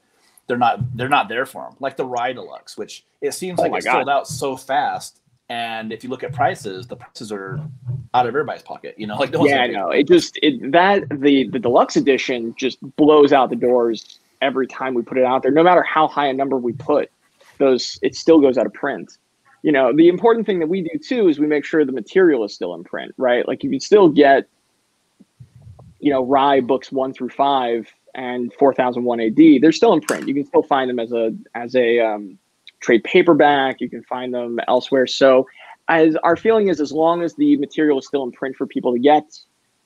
they're 0.50 0.58
not 0.58 0.98
they're 0.98 1.08
not 1.08 1.30
there 1.30 1.46
for 1.46 1.64
them. 1.64 1.76
Like 1.80 1.96
the 1.96 2.04
Rai 2.04 2.34
Deluxe, 2.34 2.78
which 2.78 3.06
it 3.22 3.34
seems 3.34 3.60
Oh 3.60 3.64
like 3.64 3.84
it 3.84 3.86
God. 3.86 3.94
sold 3.94 4.10
out 4.10 4.28
so 4.28 4.58
fast. 4.58 5.22
And 5.48 5.94
if 5.94 6.04
you 6.04 6.10
look 6.10 6.24
at 6.24 6.34
prices, 6.34 6.88
the 6.88 6.96
prices 6.96 7.32
are 7.32 7.60
out 8.14 8.26
of 8.26 8.30
everybody's 8.30 8.64
pocket. 8.64 8.96
You 8.98 9.08
know, 9.08 9.16
like 9.16 9.32
no 9.32 9.46
yeah, 9.46 9.62
I 9.62 9.68
know. 9.68 9.92
It 9.92 10.08
just 10.08 10.38
it 10.42 10.72
that 10.72 11.08
the 11.10 11.48
the 11.50 11.60
deluxe 11.60 11.96
edition 11.96 12.54
just 12.58 12.80
blows 12.98 13.32
out 13.32 13.50
the 13.52 13.56
doors 13.56 14.20
every 14.42 14.68
time 14.68 14.96
we 14.96 15.04
put 15.04 15.18
it 15.18 15.24
out 15.24 15.44
there. 15.44 15.52
No 15.52 15.64
matter 15.64 15.84
how 15.84 16.08
high 16.08 16.28
a 16.28 16.34
number 16.34 16.58
we 16.58 16.74
put, 16.74 17.12
those 17.60 18.00
it 18.02 18.16
still 18.16 18.42
goes 18.42 18.58
out 18.58 18.66
of 18.66 18.74
print. 18.74 19.18
You 19.62 19.72
know, 19.72 19.94
the 19.96 20.08
important 20.08 20.48
thing 20.48 20.60
that 20.60 20.68
we 20.68 20.82
do 20.82 20.98
too 20.98 21.28
is 21.28 21.38
we 21.38 21.46
make 21.46 21.64
sure 21.64 21.86
the 21.86 21.92
material 21.92 22.44
is 22.44 22.54
still 22.56 22.74
in 22.74 22.84
print, 22.84 23.14
right? 23.18 23.48
Like 23.48 23.64
you 23.64 23.70
can 23.70 23.80
still 23.80 24.10
get, 24.10 24.48
you 26.00 26.12
know, 26.12 26.24
Rai 26.24 26.62
books 26.62 26.92
one 26.92 27.14
through 27.14 27.30
five 27.30 27.92
and 28.16 28.54
four 28.54 28.74
thousand 28.74 29.04
one 29.04 29.20
AD. 29.20 29.38
They're 29.62 29.72
still 29.72 29.94
in 29.94 30.02
print. 30.02 30.28
You 30.28 30.34
can 30.34 30.46
still 30.46 30.64
find 30.64 30.90
them 30.90 31.00
as 31.00 31.12
a 31.12 31.34
as 31.56 31.76
a 31.76 32.00
um, 32.00 32.38
trade 32.80 33.04
paperback. 33.04 33.82
You 33.82 33.90
can 33.90 34.04
find 34.04 34.34
them 34.34 34.60
elsewhere. 34.68 35.08
So 35.08 35.48
as 35.90 36.16
our 36.18 36.38
feeling 36.38 36.70
is 36.70 36.80
as 36.80 36.92
long 36.92 37.22
as 37.24 37.34
the 37.34 37.58
material 37.58 38.00
is 38.00 38.06
still 38.06 38.24
in 38.24 38.32
print 38.32 38.56
for 38.56 38.66
people 38.66 38.94
to 38.94 39.00
get 39.00 39.26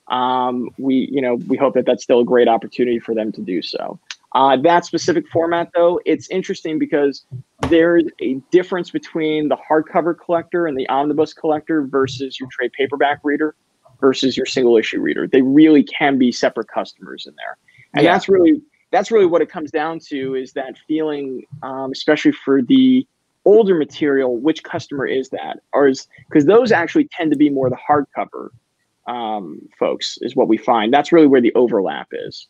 um, 0.08 0.68
we 0.78 1.08
you 1.10 1.20
know 1.20 1.36
we 1.48 1.56
hope 1.56 1.74
that 1.74 1.86
that's 1.86 2.02
still 2.02 2.20
a 2.20 2.24
great 2.24 2.46
opportunity 2.46 3.00
for 3.00 3.14
them 3.14 3.32
to 3.32 3.40
do 3.40 3.62
so 3.62 3.98
uh, 4.32 4.56
that 4.56 4.84
specific 4.84 5.26
format 5.28 5.70
though 5.74 5.98
it's 6.04 6.28
interesting 6.28 6.78
because 6.78 7.24
there's 7.68 8.04
a 8.20 8.34
difference 8.50 8.90
between 8.90 9.48
the 9.48 9.56
hardcover 9.56 10.14
collector 10.16 10.66
and 10.66 10.78
the 10.78 10.88
omnibus 10.88 11.32
collector 11.32 11.82
versus 11.82 12.38
your 12.38 12.48
trade 12.52 12.72
paperback 12.72 13.18
reader 13.24 13.54
versus 14.00 14.36
your 14.36 14.46
single 14.46 14.76
issue 14.76 15.00
reader 15.00 15.26
they 15.26 15.42
really 15.42 15.82
can 15.82 16.18
be 16.18 16.30
separate 16.30 16.68
customers 16.68 17.26
in 17.26 17.34
there 17.36 17.56
and 17.94 18.04
Yeah. 18.04 18.12
that's 18.12 18.28
really 18.28 18.60
that's 18.90 19.10
really 19.10 19.26
what 19.26 19.42
it 19.42 19.48
comes 19.50 19.72
down 19.72 19.98
to 19.98 20.36
is 20.36 20.52
that 20.52 20.76
feeling 20.86 21.42
um, 21.62 21.90
especially 21.90 22.30
for 22.30 22.62
the 22.62 23.06
older 23.44 23.74
material, 23.74 24.36
which 24.38 24.62
customer 24.62 25.06
is 25.06 25.28
that? 25.30 25.60
Or 25.72 25.88
is 25.88 26.06
because 26.28 26.46
those 26.46 26.72
actually 26.72 27.08
tend 27.08 27.30
to 27.32 27.36
be 27.36 27.50
more 27.50 27.68
the 27.68 27.76
hardcover 27.76 28.50
um, 29.06 29.60
folks, 29.78 30.18
is 30.22 30.34
what 30.34 30.48
we 30.48 30.56
find. 30.56 30.92
That's 30.92 31.12
really 31.12 31.26
where 31.26 31.40
the 31.40 31.54
overlap 31.54 32.08
is. 32.12 32.46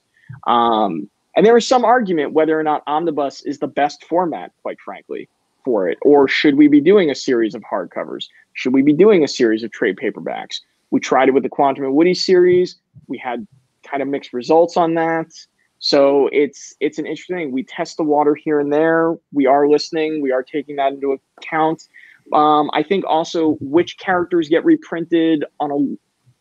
Um, 0.46 1.08
and 1.36 1.44
there 1.44 1.56
is 1.56 1.66
some 1.66 1.84
argument 1.84 2.32
whether 2.32 2.58
or 2.58 2.62
not 2.62 2.82
omnibus 2.86 3.42
is 3.42 3.58
the 3.58 3.66
best 3.66 4.04
format, 4.04 4.52
quite 4.62 4.78
frankly, 4.80 5.28
for 5.64 5.88
it, 5.88 5.98
or 6.02 6.28
should 6.28 6.56
we 6.56 6.68
be 6.68 6.80
doing 6.80 7.10
a 7.10 7.14
series 7.14 7.54
of 7.54 7.62
hardcovers? 7.62 8.28
Should 8.52 8.72
we 8.72 8.82
be 8.82 8.92
doing 8.92 9.24
a 9.24 9.28
series 9.28 9.64
of 9.64 9.72
trade 9.72 9.96
paperbacks? 9.96 10.60
We 10.90 11.00
tried 11.00 11.28
it 11.28 11.32
with 11.32 11.42
the 11.42 11.48
Quantum 11.48 11.84
and 11.84 11.94
Woody 11.94 12.14
series. 12.14 12.76
We 13.08 13.18
had 13.18 13.46
kind 13.94 14.02
of 14.02 14.08
mixed 14.08 14.32
results 14.32 14.76
on 14.76 14.94
that. 14.94 15.32
So 15.78 16.28
it's 16.32 16.74
it's 16.80 16.98
an 16.98 17.06
interesting 17.06 17.36
thing. 17.36 17.52
We 17.52 17.62
test 17.62 17.96
the 17.96 18.02
water 18.02 18.34
here 18.34 18.58
and 18.58 18.72
there. 18.72 19.16
We 19.32 19.46
are 19.46 19.68
listening. 19.68 20.20
We 20.20 20.32
are 20.32 20.42
taking 20.42 20.76
that 20.76 20.92
into 20.94 21.18
account. 21.38 21.86
Um, 22.32 22.70
I 22.72 22.82
think 22.82 23.04
also 23.06 23.56
which 23.60 23.98
characters 23.98 24.48
get 24.48 24.64
reprinted 24.64 25.44
on 25.60 25.70
a 25.70 25.96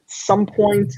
some 0.07 0.45
point. 0.45 0.93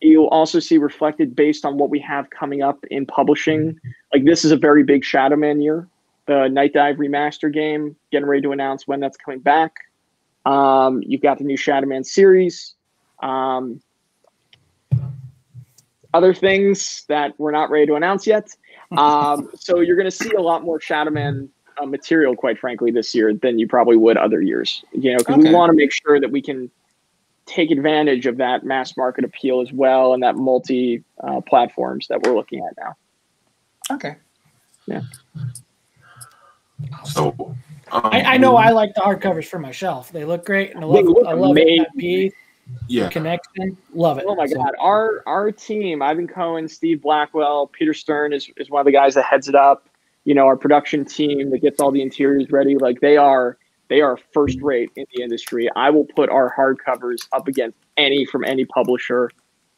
You'll 0.00 0.28
also 0.28 0.58
see 0.58 0.78
reflected 0.78 1.36
based 1.36 1.64
on 1.64 1.78
what 1.78 1.90
we 1.90 2.00
have 2.00 2.30
coming 2.30 2.62
up 2.62 2.84
in 2.90 3.06
publishing. 3.06 3.78
Like 4.12 4.24
this 4.24 4.44
is 4.44 4.50
a 4.50 4.56
very 4.56 4.82
big 4.82 5.04
Shadow 5.04 5.36
Man 5.36 5.60
year. 5.60 5.86
The 6.26 6.48
Nightdive 6.48 6.96
remaster 6.96 7.52
game 7.52 7.94
getting 8.10 8.26
ready 8.26 8.42
to 8.42 8.52
announce 8.52 8.88
when 8.88 8.98
that's 9.00 9.16
coming 9.16 9.40
back. 9.40 9.72
Um, 10.46 11.02
you've 11.06 11.22
got 11.22 11.38
the 11.38 11.44
new 11.44 11.56
Shadow 11.56 11.86
Man 11.86 12.02
series. 12.02 12.74
Um, 13.22 13.80
other 16.14 16.34
things 16.34 17.04
that 17.08 17.32
we're 17.38 17.50
not 17.50 17.70
ready 17.70 17.86
to 17.86 17.94
announce 17.94 18.26
yet. 18.26 18.48
Um, 18.92 19.48
so 19.54 19.80
you're 19.80 19.96
going 19.96 20.04
to 20.04 20.14
see 20.14 20.34
a 20.34 20.40
lot 20.42 20.64
more 20.64 20.78
Shadowman 20.78 21.48
uh, 21.80 21.86
material, 21.86 22.36
quite 22.36 22.58
frankly, 22.58 22.90
this 22.90 23.14
year 23.14 23.32
than 23.32 23.58
you 23.58 23.66
probably 23.66 23.96
would 23.96 24.18
other 24.18 24.42
years. 24.42 24.84
You 24.92 25.12
know, 25.12 25.18
because 25.20 25.38
Okay. 25.38 25.48
we 25.48 25.54
want 25.54 25.70
to 25.70 25.74
make 25.74 25.90
sure 25.94 26.20
that 26.20 26.30
we 26.30 26.42
can 26.42 26.70
take 27.46 27.70
advantage 27.70 28.26
of 28.26 28.36
that 28.36 28.64
mass 28.64 28.96
market 28.98 29.24
appeal 29.24 29.62
as 29.62 29.72
well 29.72 30.12
and 30.12 30.22
that 30.22 30.36
multi 30.36 31.02
uh, 31.24 31.40
platforms 31.40 32.06
that 32.08 32.20
we're 32.22 32.34
looking 32.34 32.58
at 32.58 32.76
now. 32.76 32.94
Okay. 33.94 34.16
Yeah. 34.86 35.00
So 37.04 37.34
um, 37.90 38.02
I, 38.04 38.22
I 38.22 38.36
know 38.36 38.56
I 38.56 38.70
like 38.70 38.94
the 38.94 39.00
hardcovers 39.00 39.46
for 39.46 39.58
my 39.58 39.72
shelf. 39.72 40.12
They 40.12 40.24
look 40.24 40.44
great, 40.44 40.74
and 40.74 40.84
I 40.84 40.86
love, 40.86 41.04
look 41.04 41.26
I 41.26 41.32
love 41.32 41.52
amazing. 41.52 41.78
that 41.78 41.96
piece, 41.96 42.32
yeah. 42.88 43.08
connection. 43.08 43.76
Love 43.94 44.18
it. 44.18 44.24
Oh 44.26 44.34
my 44.34 44.46
So, 44.46 44.56
God, 44.56 44.74
our 44.78 45.22
our 45.26 45.52
team, 45.52 46.02
Ivan 46.02 46.26
Cohen, 46.26 46.68
Steve 46.68 47.02
Blackwell, 47.02 47.66
Peter 47.68 47.94
Stern 47.94 48.32
is 48.32 48.50
is 48.56 48.70
one 48.70 48.80
of 48.80 48.86
the 48.86 48.92
guys 48.92 49.14
that 49.14 49.24
heads 49.24 49.48
it 49.48 49.54
up. 49.54 49.88
You 50.24 50.34
know, 50.34 50.46
our 50.46 50.56
production 50.56 51.04
team 51.04 51.50
that 51.50 51.58
gets 51.58 51.80
all 51.80 51.90
the 51.90 52.02
interiors 52.02 52.50
ready. 52.50 52.76
Like 52.76 53.00
they 53.00 53.16
are 53.16 53.56
they 53.88 54.00
are 54.00 54.16
first 54.32 54.58
rate 54.62 54.90
in 54.96 55.04
the 55.14 55.22
industry. 55.22 55.68
I 55.76 55.90
will 55.90 56.04
put 56.04 56.30
our 56.30 56.54
hardcovers 56.56 57.26
up 57.32 57.48
against 57.48 57.76
any 57.96 58.24
from 58.24 58.44
any 58.44 58.64
publisher 58.64 59.30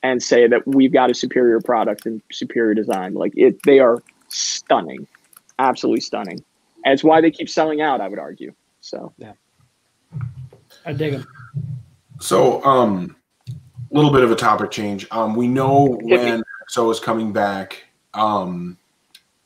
and 0.02 0.22
say 0.22 0.46
that 0.46 0.66
we've 0.66 0.92
got 0.92 1.10
a 1.10 1.14
superior 1.14 1.60
product 1.60 2.06
and 2.06 2.22
superior 2.30 2.74
design. 2.74 3.14
Like 3.14 3.32
it 3.36 3.62
they 3.64 3.80
are 3.80 4.02
stunning. 4.28 5.06
Absolutely 5.58 6.00
stunning. 6.00 6.44
And 6.84 6.92
it's 6.92 7.02
why 7.02 7.20
they 7.20 7.30
keep 7.30 7.48
selling 7.48 7.80
out, 7.80 8.00
I 8.00 8.08
would 8.08 8.18
argue. 8.18 8.52
So 8.80 9.12
yeah. 9.18 9.32
I 10.84 10.92
dig 10.92 11.14
them. 11.14 11.26
So, 12.24 12.64
um, 12.64 13.16
a 13.50 13.52
little 13.94 14.10
bit 14.10 14.22
of 14.22 14.30
a 14.30 14.34
topic 14.34 14.70
change. 14.70 15.06
Um, 15.10 15.34
we 15.34 15.46
know 15.46 15.98
when 16.00 16.42
XO 16.70 16.90
is 16.90 16.98
coming 16.98 17.34
back. 17.34 17.84
Um, 18.14 18.78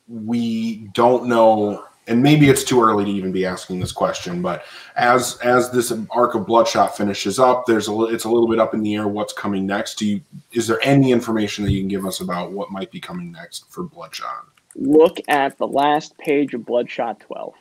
we 0.07 0.87
don't 0.93 1.27
know, 1.27 1.83
and 2.07 2.23
maybe 2.23 2.49
it's 2.49 2.63
too 2.63 2.81
early 2.81 3.03
to 3.03 3.11
even 3.11 3.33
be 3.33 3.45
asking 3.45 3.81
this 3.81 3.91
question. 3.91 4.41
But 4.41 4.63
as 4.95 5.37
as 5.39 5.69
this 5.71 5.91
arc 6.09 6.35
of 6.35 6.47
Bloodshot 6.47 6.95
finishes 6.95 7.37
up, 7.37 7.65
there's 7.65 7.89
a 7.89 8.03
it's 8.05 8.23
a 8.23 8.29
little 8.29 8.47
bit 8.47 8.59
up 8.59 8.73
in 8.73 8.81
the 8.81 8.95
air 8.95 9.09
what's 9.09 9.33
coming 9.33 9.65
next. 9.65 9.95
Do 9.95 10.07
you 10.07 10.21
is 10.53 10.65
there 10.65 10.79
any 10.81 11.11
information 11.11 11.65
that 11.65 11.71
you 11.71 11.81
can 11.81 11.89
give 11.89 12.05
us 12.05 12.21
about 12.21 12.53
what 12.53 12.71
might 12.71 12.91
be 12.91 13.01
coming 13.01 13.29
next 13.29 13.69
for 13.69 13.83
Bloodshot? 13.83 14.45
look 14.75 15.19
at 15.27 15.57
the 15.57 15.67
last 15.67 16.17
page 16.17 16.53
of 16.53 16.65
Bloodshot 16.65 17.19
12. 17.19 17.53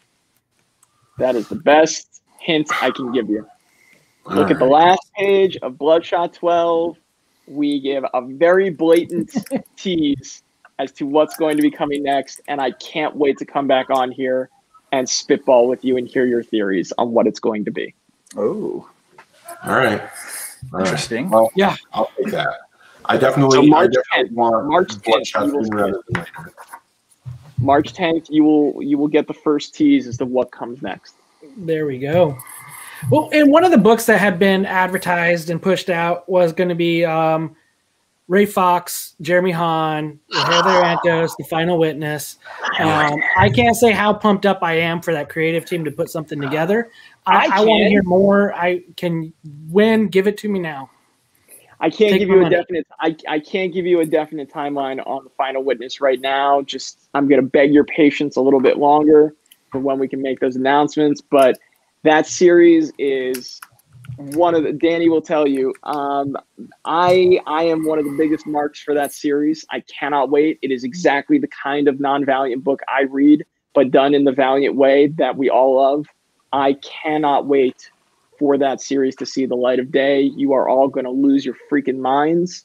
That 1.19 1.35
is 1.35 1.49
the 1.49 1.57
best 1.57 2.23
hint 2.39 2.71
I 2.81 2.93
can 2.93 3.11
give 3.11 3.29
you. 3.29 3.47
Look 4.29 4.51
at 4.51 4.59
the 4.59 4.65
last 4.65 5.11
page 5.17 5.57
of 5.63 5.79
Bloodshot 5.79 6.35
12. 6.35 6.97
We 7.47 7.81
give 7.81 8.05
a 8.13 8.21
very 8.23 8.71
blatant 8.71 9.33
tease 9.77 10.43
as 10.79 10.93
to 10.93 11.07
what's 11.07 11.37
going 11.37 11.57
to 11.57 11.63
be 11.63 11.71
coming 11.71 12.03
next, 12.03 12.41
and 12.47 12.61
I 12.61 12.73
can't 12.73 13.17
wait 13.17 13.39
to 13.39 13.45
come 13.47 13.67
back 13.67 13.91
on 13.91 14.13
here 14.13 14.51
and 14.93 15.09
spitball 15.09 15.67
with 15.69 15.85
you 15.85 15.97
and 15.97 16.07
hear 16.07 16.27
your 16.27 16.43
theories 16.43 16.93
on 16.99 17.13
what 17.13 17.27
it's 17.27 17.41
going 17.41 17.65
to 17.65 17.71
be. 17.71 17.95
Oh, 18.37 18.89
All 19.65 19.77
right. 19.77 20.01
All 20.01 20.09
right. 20.73 20.81
interesting. 20.87 21.31
Well, 21.31 21.51
Yeah. 21.55 21.77
I'll 21.93 22.11
take 22.17 22.33
that. 22.33 22.55
I 23.07 23.17
definitely, 23.17 23.57
So 23.57 23.63
I 23.63 23.67
March 23.67 23.93
definitely 23.95 24.31
10th. 24.31 24.37
want 24.37 24.67
March 24.67 24.89
10th, 24.89 25.05
Bloodshot 25.05 25.47
you 25.47 25.53
will 25.55 25.71
rather 25.71 26.03
than 26.09 26.21
later. 26.23 26.53
March 27.61 27.93
10th, 27.95 28.27
you 28.29 28.45
will 28.45 28.83
you 28.83 28.99
will 28.99 29.09
get 29.09 29.27
the 29.27 29.35
first 29.35 29.75
tease 29.75 30.07
as 30.07 30.17
to 30.19 30.27
what 30.27 30.51
comes 30.53 30.81
next. 30.83 31.15
There 31.57 31.87
we 31.87 31.99
go. 31.99 32.37
Well, 33.11 33.29
and 33.33 33.51
one 33.51 33.65
of 33.65 33.71
the 33.71 33.79
books 33.79 34.07
that 34.07 34.19
had 34.19 34.39
been 34.39 34.67
advertised 34.67 35.51
and 35.51 35.61
pushed 35.61 35.91
out 35.91 36.29
was 36.29 36.53
going 36.53 36.69
to 36.69 36.75
be 36.75 37.05
um, 37.05 37.57
Ray 38.29 38.45
Fawkes, 38.45 39.15
Jeremy 39.23 39.53
Haun, 39.53 40.21
Heather 40.33 40.83
Antos, 40.83 41.31
The 41.39 41.45
Final 41.45 41.79
Witness. 41.79 42.37
Um, 42.79 43.21
I 43.37 43.49
can't 43.49 43.75
say 43.75 43.91
how 43.93 44.13
pumped 44.13 44.45
up 44.45 44.63
I 44.63 44.75
am 44.75 45.01
for 45.01 45.13
that 45.15 45.31
creative 45.31 45.65
team 45.65 45.85
to 45.85 45.91
put 45.91 46.11
something 46.11 46.41
together. 46.41 46.91
I, 47.27 47.47
I 47.47 47.49
I, 47.53 47.61
want 47.65 47.85
to 47.85 47.89
hear 47.89 48.03
more. 48.03 48.55
I 48.55 48.83
can 48.97 49.33
win. 49.71 50.09
Give 50.09 50.27
it 50.27 50.37
to 50.39 50.49
me 50.49 50.59
now. 50.59 50.91
I 51.81 51.91
can't 51.91 52.13
Take 52.13 52.21
give 52.21 52.29
you 52.29 52.39
a 52.39 52.43
money. 52.43 52.57
definite. 52.57 52.87
I, 53.01 53.17
I 53.29 53.39
can't 53.39 53.73
give 53.73 53.87
you 53.87 54.01
a 54.01 54.07
definite 54.07 54.53
timeline 54.53 55.05
on 55.07 55.25
the 55.25 55.31
final 55.31 55.63
witness 55.63 56.01
right 56.01 56.21
now. 56.21 56.61
Just 56.63 57.09
I'm 57.15 57.29
going 57.29 57.41
to 57.41 57.47
beg 57.47 57.73
your 57.73 57.85
patience 57.85 58.37
a 58.37 58.41
little 58.41 58.61
bit 58.61 58.79
longer 58.79 59.35
for 59.71 59.79
when 59.79 59.99
we 59.99 60.09
can 60.09 60.21
make 60.21 60.41
those 60.41 60.57
announcements. 60.57 61.21
But 61.21 61.59
that 62.05 62.27
series 62.27 62.93
is 62.99 63.61
one 64.17 64.55
of 64.55 64.65
the 64.65 64.73
Danny 64.73 65.09
will 65.09 65.23
tell 65.23 65.47
you. 65.47 65.73
Um, 65.85 66.37
I 66.85 67.41
I 67.47 67.65
am 67.65 67.87
one 67.87 67.99
of 67.99 68.05
the 68.05 68.17
biggest 68.17 68.47
marks 68.47 68.81
for 68.81 68.95
that 68.95 69.13
series. 69.13 69.65
I 69.71 69.81
cannot 69.81 70.31
wait. 70.31 70.59
It 70.63 70.71
is 70.71 70.85
exactly 70.85 71.39
the 71.39 71.49
kind 71.49 71.89
of 71.89 72.01
non-Valiant 72.01 72.65
book 72.65 72.81
I 72.89 73.03
read, 73.03 73.45
but 73.75 73.91
done 73.91 74.15
in 74.15 74.25
the 74.25 74.33
Valiant 74.33 74.77
way 74.77 75.09
that 75.19 75.37
we 75.37 75.49
all 75.49 75.77
love. 75.77 76.07
I 76.53 76.75
cannot 76.75 77.47
wait 77.47 77.91
for 78.39 78.57
that 78.59 78.81
series 78.81 79.17
to 79.17 79.27
see 79.27 79.47
the 79.47 79.57
light 79.57 79.79
of 79.79 79.91
day. 79.91 80.23
You 80.23 80.53
are 80.53 80.69
all 80.69 80.89
going 80.89 81.05
to 81.05 81.11
lose 81.11 81.45
your 81.45 81.57
freaking 81.71 81.99
minds. 81.99 82.65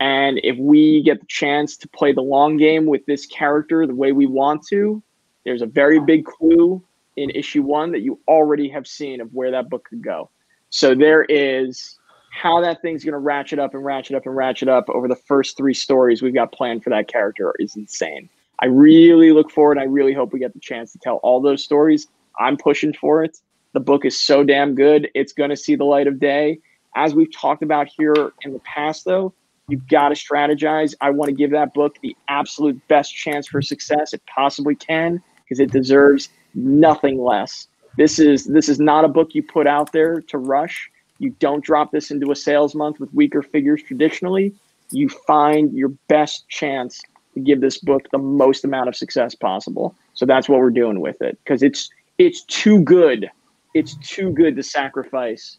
And 0.00 0.40
if 0.42 0.56
we 0.58 1.02
get 1.02 1.20
the 1.20 1.26
chance 1.26 1.76
to 1.78 1.88
play 1.88 2.12
the 2.12 2.22
long 2.22 2.56
game 2.56 2.86
with 2.86 3.06
this 3.06 3.24
character 3.26 3.86
the 3.86 3.94
way 3.94 4.10
we 4.10 4.26
want 4.26 4.66
to, 4.68 5.00
there's 5.44 5.62
a 5.62 5.66
very 5.66 6.00
big 6.00 6.24
clue 6.24 6.82
in 7.16 7.30
issue 7.30 7.62
one 7.62 7.92
that 7.92 8.00
you 8.00 8.18
already 8.28 8.68
have 8.68 8.86
seen 8.86 9.20
of 9.20 9.32
where 9.32 9.50
that 9.50 9.68
book 9.68 9.84
could 9.88 10.02
go. 10.02 10.30
So 10.70 10.94
there 10.94 11.24
is 11.24 11.98
how 12.30 12.60
that 12.62 12.80
thing's 12.80 13.04
going 13.04 13.12
to 13.12 13.18
ratchet 13.18 13.58
up 13.58 13.74
and 13.74 13.84
ratchet 13.84 14.16
up 14.16 14.24
and 14.24 14.34
ratchet 14.34 14.68
up 14.68 14.88
over 14.88 15.06
the 15.06 15.16
first 15.16 15.56
three 15.56 15.74
stories 15.74 16.22
we've 16.22 16.34
got 16.34 16.52
planned 16.52 16.82
for 16.82 16.90
that 16.90 17.08
character 17.08 17.54
is 17.58 17.76
insane. 17.76 18.28
I 18.60 18.66
really 18.66 19.32
look 19.32 19.50
forward. 19.50 19.78
I 19.78 19.84
really 19.84 20.14
hope 20.14 20.32
we 20.32 20.38
get 20.38 20.54
the 20.54 20.60
chance 20.60 20.92
to 20.92 20.98
tell 20.98 21.16
all 21.16 21.40
those 21.40 21.62
stories. 21.62 22.06
I'm 22.38 22.56
pushing 22.56 22.94
for 22.94 23.22
it. 23.22 23.38
The 23.74 23.80
book 23.80 24.04
is 24.04 24.18
so 24.18 24.44
damn 24.44 24.74
good. 24.74 25.10
It's 25.14 25.32
going 25.32 25.50
to 25.50 25.56
see 25.56 25.74
the 25.74 25.84
light 25.84 26.06
of 26.06 26.18
day. 26.18 26.60
As 26.94 27.14
we've 27.14 27.32
talked 27.34 27.62
about 27.62 27.88
here 27.88 28.32
in 28.42 28.52
the 28.52 28.60
past, 28.60 29.04
though, 29.04 29.34
You've 29.68 29.88
got 29.88 30.08
to 30.08 30.14
strategize. 30.14 30.94
I 31.00 31.10
want 31.10 31.28
to 31.28 31.34
give 31.34 31.50
that 31.52 31.72
book 31.72 31.96
the 32.02 32.16
absolute 32.28 32.86
best 32.88 33.14
chance 33.14 33.46
for 33.46 33.62
success 33.62 34.12
it 34.12 34.20
possibly 34.26 34.74
can 34.74 35.22
because 35.42 35.60
it 35.60 35.70
deserves 35.70 36.28
nothing 36.54 37.22
less. 37.22 37.68
This 37.96 38.18
is 38.18 38.46
this 38.46 38.68
is 38.68 38.80
not 38.80 39.04
a 39.04 39.08
book 39.08 39.34
you 39.34 39.42
put 39.42 39.66
out 39.66 39.92
there 39.92 40.20
to 40.22 40.38
rush. 40.38 40.90
You 41.18 41.30
don't 41.38 41.62
drop 41.62 41.92
this 41.92 42.10
into 42.10 42.32
a 42.32 42.36
sales 42.36 42.74
month 42.74 42.98
with 42.98 43.12
weaker 43.14 43.42
figures 43.42 43.82
traditionally. 43.82 44.54
You 44.90 45.08
find 45.08 45.72
your 45.72 45.90
best 46.08 46.48
chance 46.48 47.02
to 47.34 47.40
give 47.40 47.60
this 47.60 47.78
book 47.78 48.08
the 48.10 48.18
most 48.18 48.64
amount 48.64 48.88
of 48.88 48.96
success 48.96 49.34
possible. 49.34 49.94
So 50.14 50.26
that's 50.26 50.48
what 50.48 50.58
we're 50.58 50.70
doing 50.70 51.00
with 51.00 51.20
it 51.22 51.38
because 51.44 51.62
it's 51.62 51.90
it's 52.18 52.42
too 52.44 52.80
good. 52.80 53.30
It's 53.74 53.96
too 53.96 54.30
good 54.30 54.56
to 54.56 54.62
sacrifice 54.62 55.58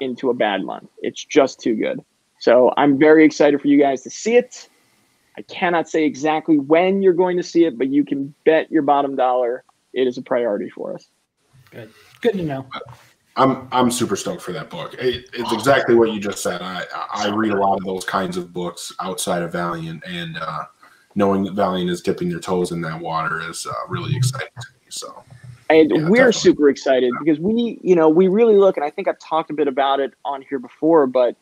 into 0.00 0.30
a 0.30 0.34
bad 0.34 0.62
month. 0.62 0.88
It's 1.02 1.24
just 1.24 1.60
too 1.60 1.74
good. 1.74 2.00
So 2.38 2.72
I'm 2.76 2.98
very 2.98 3.24
excited 3.24 3.60
for 3.60 3.68
you 3.68 3.78
guys 3.78 4.02
to 4.02 4.10
see 4.10 4.36
it. 4.36 4.68
I 5.36 5.42
cannot 5.42 5.88
say 5.88 6.04
exactly 6.04 6.58
when 6.58 7.02
you're 7.02 7.12
going 7.12 7.36
to 7.36 7.42
see 7.42 7.64
it, 7.64 7.78
but 7.78 7.88
you 7.88 8.04
can 8.04 8.34
bet 8.44 8.70
your 8.70 8.82
bottom 8.82 9.16
dollar 9.16 9.64
it 9.92 10.06
is 10.06 10.18
a 10.18 10.22
priority 10.22 10.70
for 10.70 10.94
us. 10.94 11.08
Good. 11.70 11.90
Good 12.20 12.32
to 12.34 12.42
know. 12.42 12.66
I'm 13.36 13.68
I'm 13.70 13.90
super 13.90 14.16
stoked 14.16 14.42
for 14.42 14.52
that 14.52 14.70
book. 14.70 14.94
It, 14.94 15.28
it's 15.32 15.52
exactly 15.52 15.94
what 15.94 16.12
you 16.12 16.20
just 16.20 16.42
said. 16.42 16.60
I 16.62 16.84
I 17.12 17.28
read 17.28 17.52
a 17.52 17.58
lot 17.58 17.76
of 17.76 17.84
those 17.84 18.04
kinds 18.04 18.36
of 18.36 18.52
books 18.52 18.92
outside 19.00 19.42
of 19.42 19.52
Valiant, 19.52 20.02
and 20.06 20.36
uh, 20.36 20.64
knowing 21.14 21.44
that 21.44 21.54
Valiant 21.54 21.90
is 21.90 22.00
dipping 22.00 22.28
their 22.28 22.40
toes 22.40 22.72
in 22.72 22.80
that 22.82 23.00
water 23.00 23.40
is 23.48 23.66
uh, 23.66 23.72
really 23.88 24.16
exciting 24.16 24.48
to 24.60 24.68
me. 24.74 24.86
So, 24.88 25.22
and 25.70 25.90
Yeah, 25.90 26.08
we're 26.08 26.16
definitely. 26.16 26.32
super 26.32 26.68
excited 26.68 27.12
because 27.20 27.38
we, 27.38 27.78
you 27.82 27.94
know, 27.94 28.08
we 28.08 28.26
really 28.26 28.56
look, 28.56 28.76
and 28.76 28.84
I 28.84 28.90
think 28.90 29.06
I've 29.06 29.18
talked 29.20 29.50
a 29.50 29.54
bit 29.54 29.68
about 29.68 30.00
it 30.00 30.12
on 30.24 30.42
here 30.42 30.58
before, 30.58 31.06
but 31.06 31.36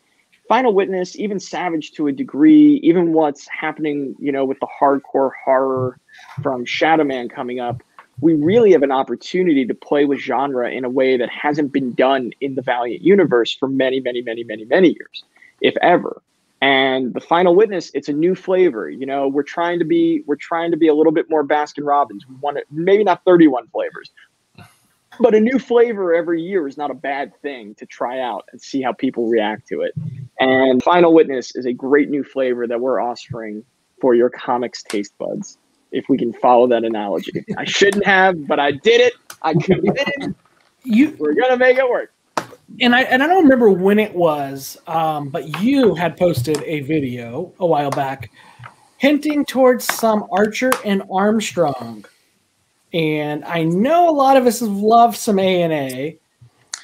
Final 0.49 0.73
Witness, 0.73 1.17
even 1.17 1.39
Savage 1.39 1.93
to 1.93 2.07
a 2.07 2.13
degree, 2.13 2.81
even 2.83 3.13
what's 3.13 3.47
happening, 3.49 4.15
you 4.19 4.33
know, 4.33 4.45
with 4.45 4.59
the 4.61 4.69
hardcore 4.81 5.31
horror 5.45 5.99
from 6.43 6.65
Shadow 6.65 7.05
Man 7.05 7.29
coming 7.29 7.61
up, 7.61 7.83
we 8.21 8.35
really 8.35 8.73
have 8.73 8.83
an 8.83 8.91
opportunity 8.91 9.65
to 9.67 9.75
play 9.75 10.05
with 10.05 10.19
genre 10.19 10.71
in 10.71 10.85
a 10.85 10.91
way 10.91 11.17
that 11.17 11.31
hasn't 11.31 11.73
been 11.73 11.93
done 11.95 12.33
in 12.41 12.55
the 12.55 12.63
Valiant 12.63 13.03
universe 13.03 13.55
for 13.55 13.69
many, 13.69 14.01
many, 14.01 14.23
many, 14.23 14.43
many, 14.45 14.65
many 14.65 14.89
years, 14.89 15.25
if 15.61 15.77
ever. 15.83 16.23
And 16.61 17.15
the 17.15 17.21
Final 17.21 17.55
Witness, 17.55 17.91
it's 17.95 18.09
a 18.09 18.13
new 18.13 18.35
flavor. 18.35 18.91
You 18.91 19.07
know, 19.07 19.29
we're 19.29 19.45
trying 19.45 19.79
to 19.79 19.85
be 19.85 20.25
we're 20.27 20.37
trying 20.37 20.73
to 20.73 20.77
be 20.77 20.89
a 20.89 20.95
little 20.95 21.13
bit 21.13 21.31
more 21.31 21.45
Baskin 21.45 21.87
Robbins. 21.87 22.27
We 22.29 22.35
want 22.37 22.59
it, 22.59 22.65
maybe 22.71 23.05
not 23.05 23.25
31 23.25 23.69
flavors, 23.69 24.11
but 25.21 25.37
a 25.37 25.41
new 25.41 25.61
flavor 25.61 26.13
every 26.13 26.43
year 26.43 26.67
is 26.67 26.77
not 26.77 26.91
a 26.91 26.95
bad 26.95 27.33
thing 27.43 27.77
to 27.77 27.87
try 27.87 28.19
out 28.19 28.49
and 28.51 28.61
see 28.61 28.83
how 28.83 28.93
people 28.93 29.29
react 29.29 29.69
to 29.69 29.83
it. 29.83 29.93
And 30.41 30.83
Final 30.83 31.15
Witness 31.15 31.55
is 31.55 31.65
a 31.65 31.73
great 31.73 32.11
new 32.11 32.25
flavor 32.25 32.67
that 32.67 32.81
we're 32.81 33.01
offering 33.01 33.65
for 34.01 34.17
your 34.17 34.31
comics 34.31 34.83
taste 34.83 35.17
buds. 35.19 35.59
If 35.93 36.05
we 36.09 36.19
can 36.19 36.33
follow 36.35 36.67
that 36.69 36.85
analogy, 36.85 37.45
I 37.57 37.65
shouldn't 37.65 38.05
have, 38.05 38.47
but 38.47 38.61
I 38.61 38.73
did 38.73 39.01
it. 39.01 39.15
I 39.43 39.55
committed. 39.55 40.35
You 40.85 41.17
We're 41.19 41.35
gonna 41.35 41.57
make 41.57 41.77
it 41.79 41.89
work. 41.89 42.13
and 42.81 42.95
I 42.95 43.03
and 43.03 43.23
I 43.23 43.27
don't 43.27 43.43
remember 43.43 43.71
when 43.71 43.99
it 43.99 44.15
was, 44.15 44.77
um, 44.87 45.29
but 45.31 45.63
you 45.63 45.95
had 45.95 46.17
posted 46.17 46.63
a 46.65 46.81
video 46.81 47.53
a 47.61 47.67
while 47.67 47.91
back 47.91 48.31
hinting 48.99 49.45
towards 49.45 49.85
some 49.85 50.27
Archer 50.33 50.71
and 50.85 51.03
Armstrong, 51.11 52.05
and 52.93 53.45
I 53.45 53.63
know 53.65 54.09
a 54.11 54.13
lot 54.13 54.37
of 54.37 54.47
us 54.47 54.61
have 54.61 54.71
loved 54.71 55.17
some 55.17 55.39
A 55.39 55.63
and 55.63 55.73
A. 55.73 56.19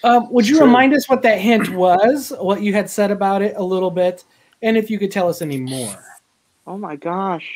Um, 0.02 0.30
would 0.32 0.46
you 0.46 0.56
Sure. 0.56 0.66
remind 0.66 0.92
us 0.94 1.08
what 1.08 1.22
that 1.22 1.38
hint 1.40 1.70
was? 1.70 2.32
What 2.38 2.62
you 2.62 2.72
had 2.74 2.88
said 2.90 3.10
about 3.10 3.42
it 3.42 3.54
a 3.56 3.62
little 3.62 3.90
bit, 3.90 4.24
and 4.62 4.76
if 4.76 4.90
you 4.90 4.98
could 4.98 5.10
tell 5.10 5.28
us 5.28 5.40
any 5.42 5.58
more. 5.58 5.96
Oh 6.66 6.76
my 6.78 6.96
gosh. 6.96 7.50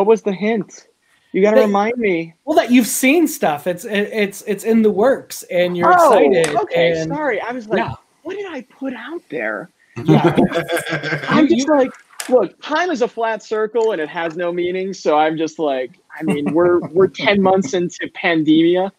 What 0.00 0.06
was 0.06 0.22
the 0.22 0.32
hint? 0.32 0.86
You 1.32 1.42
got 1.42 1.50
to 1.50 1.56
They- 1.56 1.66
remind 1.66 1.98
me. 1.98 2.32
Well, 2.46 2.56
that 2.56 2.70
you've 2.70 2.86
seen 2.86 3.28
stuff. 3.28 3.66
It's 3.66 3.84
it, 3.84 4.08
it's 4.10 4.40
it's 4.46 4.64
in 4.64 4.80
the 4.80 4.90
works, 4.90 5.42
and 5.50 5.76
you're 5.76 5.92
oh, 5.94 6.12
excited. 6.16 6.56
okay. 6.56 6.98
and, 6.98 7.10
Sorry, 7.10 7.38
I 7.38 7.52
was 7.52 7.68
like, 7.68 7.80
Yeah. 7.80 7.92
what 8.22 8.34
did 8.34 8.46
I 8.46 8.62
put 8.62 8.94
out 8.94 9.20
there? 9.28 9.68
Yeah. 10.02 10.34
I'm 11.28 11.48
just 11.48 11.68
like, 11.68 11.90
look, 12.30 12.58
time 12.62 12.88
is 12.90 13.02
a 13.02 13.08
flat 13.08 13.42
circle 13.42 13.92
and 13.92 14.00
it 14.00 14.08
has 14.08 14.38
no 14.38 14.50
meaning. 14.54 14.94
So 14.94 15.18
I'm 15.18 15.36
just 15.36 15.58
like, 15.58 15.98
I 16.18 16.22
mean, 16.22 16.54
we're 16.54 16.80
we're 16.88 17.08
ten 17.26 17.42
months 17.42 17.74
into 17.74 18.10
pandemia, 18.16 18.90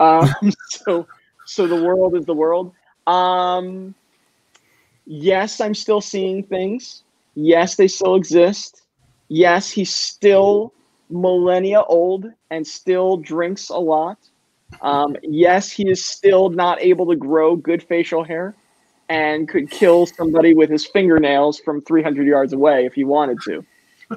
um, 0.00 0.30
so 0.70 1.06
so 1.44 1.66
the 1.66 1.84
world 1.84 2.16
is 2.16 2.24
the 2.24 2.32
world. 2.34 2.72
Um, 3.06 3.94
yes, 5.04 5.60
I'm 5.60 5.74
still 5.74 6.00
seeing 6.00 6.44
things. 6.44 7.02
Yes, 7.34 7.74
they 7.74 7.88
still 7.88 8.14
exist. 8.14 8.85
Yes, 9.28 9.70
he's 9.70 9.94
still 9.94 10.72
millennia 11.10 11.82
old 11.82 12.26
and 12.50 12.66
still 12.66 13.16
drinks 13.16 13.68
a 13.68 13.78
lot. 13.78 14.18
Um, 14.82 15.16
yes, 15.22 15.70
he 15.70 15.88
is 15.88 16.04
still 16.04 16.50
not 16.50 16.80
able 16.80 17.06
to 17.06 17.16
grow 17.16 17.56
good 17.56 17.82
facial 17.82 18.22
hair 18.22 18.54
and 19.08 19.48
could 19.48 19.70
kill 19.70 20.06
somebody 20.06 20.54
with 20.54 20.70
his 20.70 20.86
fingernails 20.86 21.60
from 21.60 21.80
300 21.82 22.26
yards 22.26 22.52
away 22.52 22.84
if 22.86 22.94
he 22.94 23.04
wanted 23.04 23.40
to. 23.42 23.64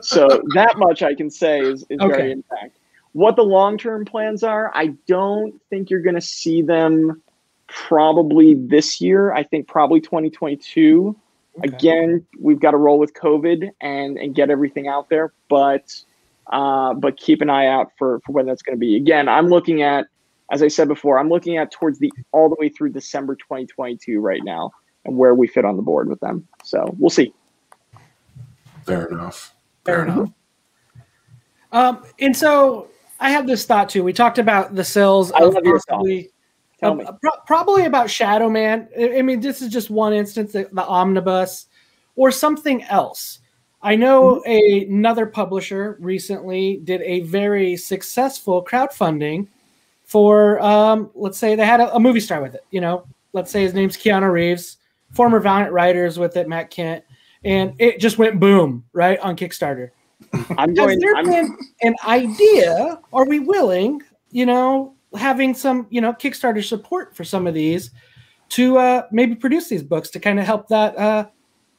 So 0.01 0.27
that 0.53 0.77
much 0.77 1.01
I 1.01 1.13
can 1.13 1.29
say 1.29 1.61
is, 1.61 1.85
is 1.89 1.99
Okay. 2.01 2.07
very 2.07 2.31
intact. 2.31 2.77
What 3.13 3.35
the 3.35 3.43
long 3.43 3.77
term 3.77 4.05
plans 4.05 4.43
are, 4.43 4.71
I 4.75 4.87
don't 5.07 5.59
think 5.69 5.89
you're 5.89 6.01
going 6.01 6.15
to 6.15 6.21
see 6.21 6.61
them 6.61 7.21
probably 7.67 8.55
this 8.55 8.99
year. 8.99 9.33
I 9.33 9.43
think 9.43 9.67
probably 9.67 10.01
2022. 10.01 11.15
Okay. 11.57 11.67
Again, 11.67 12.25
we've 12.39 12.59
got 12.59 12.71
to 12.71 12.77
roll 12.77 12.99
with 12.99 13.13
COVID 13.13 13.69
and, 13.81 14.17
and 14.17 14.35
get 14.35 14.49
everything 14.49 14.87
out 14.87 15.09
there, 15.09 15.33
but 15.49 15.93
uh, 16.51 16.93
but 16.93 17.17
keep 17.17 17.41
an 17.41 17.49
eye 17.49 17.67
out 17.67 17.91
for, 17.97 18.21
for 18.25 18.31
when 18.31 18.45
that's 18.45 18.61
going 18.61 18.75
to 18.75 18.79
be. 18.79 18.95
Again, 18.95 19.27
I'm 19.27 19.49
looking 19.49 19.81
at, 19.81 20.07
as 20.51 20.63
I 20.63 20.67
said 20.67 20.87
before, 20.87 21.19
I'm 21.19 21.29
looking 21.29 21.57
at 21.57 21.71
towards 21.71 21.99
the 21.99 22.11
all 22.31 22.49
the 22.49 22.55
way 22.59 22.69
through 22.69 22.91
December 22.91 23.35
2022 23.35 24.19
right 24.19 24.43
now 24.43 24.71
and 25.05 25.17
where 25.17 25.35
we 25.35 25.47
fit 25.47 25.65
on 25.65 25.75
the 25.75 25.81
board 25.81 26.09
with 26.09 26.19
them. 26.21 26.47
So 26.63 26.95
we'll 26.97 27.09
see. 27.09 27.33
Fair 28.85 29.05
enough. 29.05 29.53
Fair 29.85 30.03
enough. 30.03 30.29
Um, 31.71 32.03
and 32.19 32.35
so 32.35 32.87
I 33.19 33.29
have 33.29 33.45
this 33.45 33.65
thought 33.65 33.89
too. 33.89 34.03
We 34.03 34.13
talked 34.13 34.39
about 34.39 34.75
the 34.75 34.83
sales. 34.83 35.31
I 35.31 35.43
of 35.43 35.53
love 35.53 35.63
your 35.63 35.79
possibly, 35.87 36.31
Tell 36.79 36.91
uh, 36.91 36.95
me. 36.95 37.05
pro- 37.21 37.41
probably 37.45 37.85
about 37.85 38.09
Shadow 38.09 38.49
Man. 38.49 38.87
I 38.97 39.21
mean, 39.21 39.39
this 39.41 39.61
is 39.61 39.69
just 39.69 39.89
one 39.89 40.13
instance, 40.13 40.53
the, 40.53 40.69
the 40.71 40.85
omnibus, 40.85 41.67
or 42.15 42.31
something 42.31 42.83
else. 42.83 43.39
I 43.81 43.95
know 43.95 44.43
a, 44.45 44.85
another 44.85 45.25
publisher 45.25 45.97
recently 46.01 46.81
did 46.83 47.01
a 47.01 47.21
very 47.21 47.77
successful 47.77 48.63
crowdfunding 48.63 49.47
for, 50.03 50.59
um, 50.61 51.11
let's 51.15 51.37
say 51.37 51.55
they 51.55 51.65
had 51.65 51.79
a, 51.79 51.95
a 51.95 51.99
movie 51.99 52.19
star 52.19 52.41
with 52.41 52.55
it. 52.55 52.65
You 52.71 52.81
know, 52.81 53.05
let's 53.31 53.51
say 53.51 53.61
his 53.61 53.73
name's 53.73 53.95
Keanu 53.95 54.31
Reeves, 54.31 54.77
former 55.11 55.39
Valiant 55.39 55.71
writers 55.71 56.19
with 56.19 56.35
it, 56.35 56.47
Matt 56.49 56.71
Kindt, 56.71 57.03
and 57.45 57.73
it 57.79 57.99
just 57.99 58.17
went 58.17 58.39
boom 58.39 58.83
right 58.91 59.19
on 59.19 59.37
Kickstarter. 59.37 59.91
I'm 60.57 60.75
Has 60.75 60.77
going. 60.77 60.99
there 60.99 61.15
I'm, 61.15 61.25
been 61.25 61.57
an 61.81 61.95
idea? 62.05 62.99
Are 63.13 63.25
we 63.25 63.39
willing, 63.39 64.01
you 64.31 64.45
know, 64.45 64.93
having 65.15 65.53
some, 65.53 65.87
you 65.89 66.01
know, 66.01 66.13
Kickstarter 66.13 66.63
support 66.63 67.15
for 67.15 67.23
some 67.23 67.47
of 67.47 67.53
these 67.53 67.91
to 68.49 68.77
uh, 68.77 69.03
maybe 69.11 69.35
produce 69.35 69.69
these 69.69 69.83
books 69.83 70.09
to 70.11 70.19
kind 70.19 70.39
of 70.39 70.45
help 70.45 70.67
that 70.69 70.97
uh, 70.97 71.27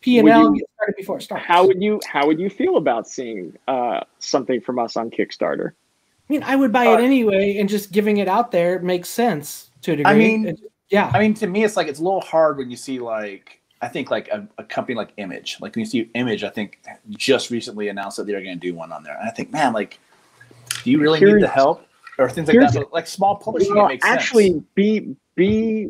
P 0.01 0.18
and 0.18 0.28
L 0.28 0.51
get 0.53 0.64
started 0.74 0.95
before 0.97 1.18
it 1.18 1.22
starts? 1.22 1.45
how 1.45 1.66
would 1.66 1.83
you 1.83 2.01
how 2.07 2.26
would 2.26 2.39
you 2.41 2.49
feel 2.51 2.76
about 2.76 3.09
seeing 3.09 3.57
uh, 3.68 4.01
something 4.18 4.61
from 4.61 4.78
us 4.78 4.97
on 4.97 5.11
Kickstarter? 5.11 5.70
I 5.72 6.33
mean, 6.33 6.43
I 6.45 6.57
would 6.57 6.72
buy 6.72 6.87
Uh, 6.87 6.99
it 6.99 7.01
anyway, 7.01 7.57
and 7.59 7.68
just 7.68 7.91
giving 7.93 8.18
it 8.18 8.28
out 8.28 8.51
there 8.53 8.78
makes 8.81 9.09
sense 9.09 9.70
to 9.83 9.93
a 9.93 9.97
degree. 9.97 10.12
I 10.12 10.16
mean, 10.16 10.47
It- 10.47 10.61
Yeah. 10.91 11.11
I 11.14 11.18
mean, 11.20 11.35
to 11.35 11.47
me, 11.47 11.64
it's 11.64 11.76
like 11.76 11.87
it's 11.89 12.01
a 12.01 12.03
little 12.03 12.20
hard 12.20 12.57
when 12.57 12.70
you 12.70 12.76
see 12.76 12.99
like 12.99 13.61
I 13.83 13.89
think 13.89 14.11
like 14.11 14.28
a, 14.28 14.47
a 14.59 14.64
company 14.64 14.95
like 14.95 15.11
Image, 15.16 15.57
like 15.61 15.74
when 15.74 15.81
you 15.81 15.87
see 15.91 16.11
Image, 16.14 16.45
I 16.45 16.51
think 16.51 16.81
just 17.11 17.51
recently 17.51 17.89
announced 17.89 18.18
that 18.18 18.26
they're 18.26 18.43
going 18.43 18.59
to 18.59 18.61
do 18.61 18.74
one 18.74 18.93
on 18.93 19.03
there, 19.03 19.16
and 19.18 19.26
I 19.26 19.33
think, 19.33 19.51
man, 19.53 19.72
like, 19.72 19.99
do 20.85 20.91
you 20.91 21.01
really 21.01 21.18
need 21.20 21.41
the 21.41 21.49
help 21.49 21.87
or 22.20 22.28
things 22.28 22.48
like 22.48 22.54
here's- 22.54 22.74
that? 22.74 22.80
But 22.80 22.92
like 22.92 23.06
small 23.06 23.36
publishing, 23.36 23.74
Well, 23.74 23.90
actually, 24.02 24.50
sense. 24.52 24.64
be 24.74 25.16
be 25.36 25.88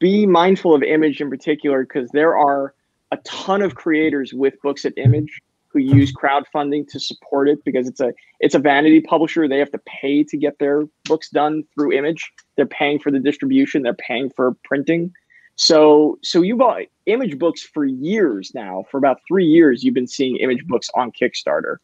be 0.00 0.26
mindful 0.26 0.74
of 0.74 0.82
Image 0.82 1.20
in 1.20 1.28
particular 1.30 1.82
because 1.84 2.08
there 2.10 2.36
are 2.36 2.74
a 3.12 3.18
ton 3.18 3.62
of 3.62 3.74
creators 3.74 4.32
with 4.32 4.54
books 4.62 4.84
at 4.84 4.92
Image 4.96 5.40
who 5.68 5.80
use 5.80 6.12
crowdfunding 6.12 6.88
to 6.88 6.98
support 6.98 7.48
it 7.48 7.62
because 7.64 7.86
it's 7.86 8.00
a 8.00 8.12
it's 8.40 8.54
a 8.54 8.58
vanity 8.58 9.00
publisher. 9.00 9.46
They 9.46 9.58
have 9.58 9.70
to 9.72 9.80
pay 9.86 10.24
to 10.24 10.36
get 10.36 10.58
their 10.58 10.84
books 11.04 11.28
done 11.30 11.64
through 11.74 11.92
Image. 11.92 12.32
They're 12.56 12.66
paying 12.66 12.98
for 12.98 13.10
the 13.10 13.18
distribution. 13.20 13.82
They're 13.82 13.94
paying 13.94 14.30
for 14.30 14.56
printing. 14.64 15.12
So 15.56 16.18
so 16.22 16.40
you 16.42 16.56
bought 16.56 16.82
Image 17.06 17.38
books 17.38 17.62
for 17.62 17.84
years 17.84 18.52
now. 18.54 18.84
For 18.90 18.96
about 18.98 19.20
three 19.28 19.44
years, 19.46 19.84
you've 19.84 19.94
been 19.94 20.06
seeing 20.08 20.36
Image 20.38 20.64
books 20.66 20.88
on 20.94 21.12
Kickstarter. 21.12 21.76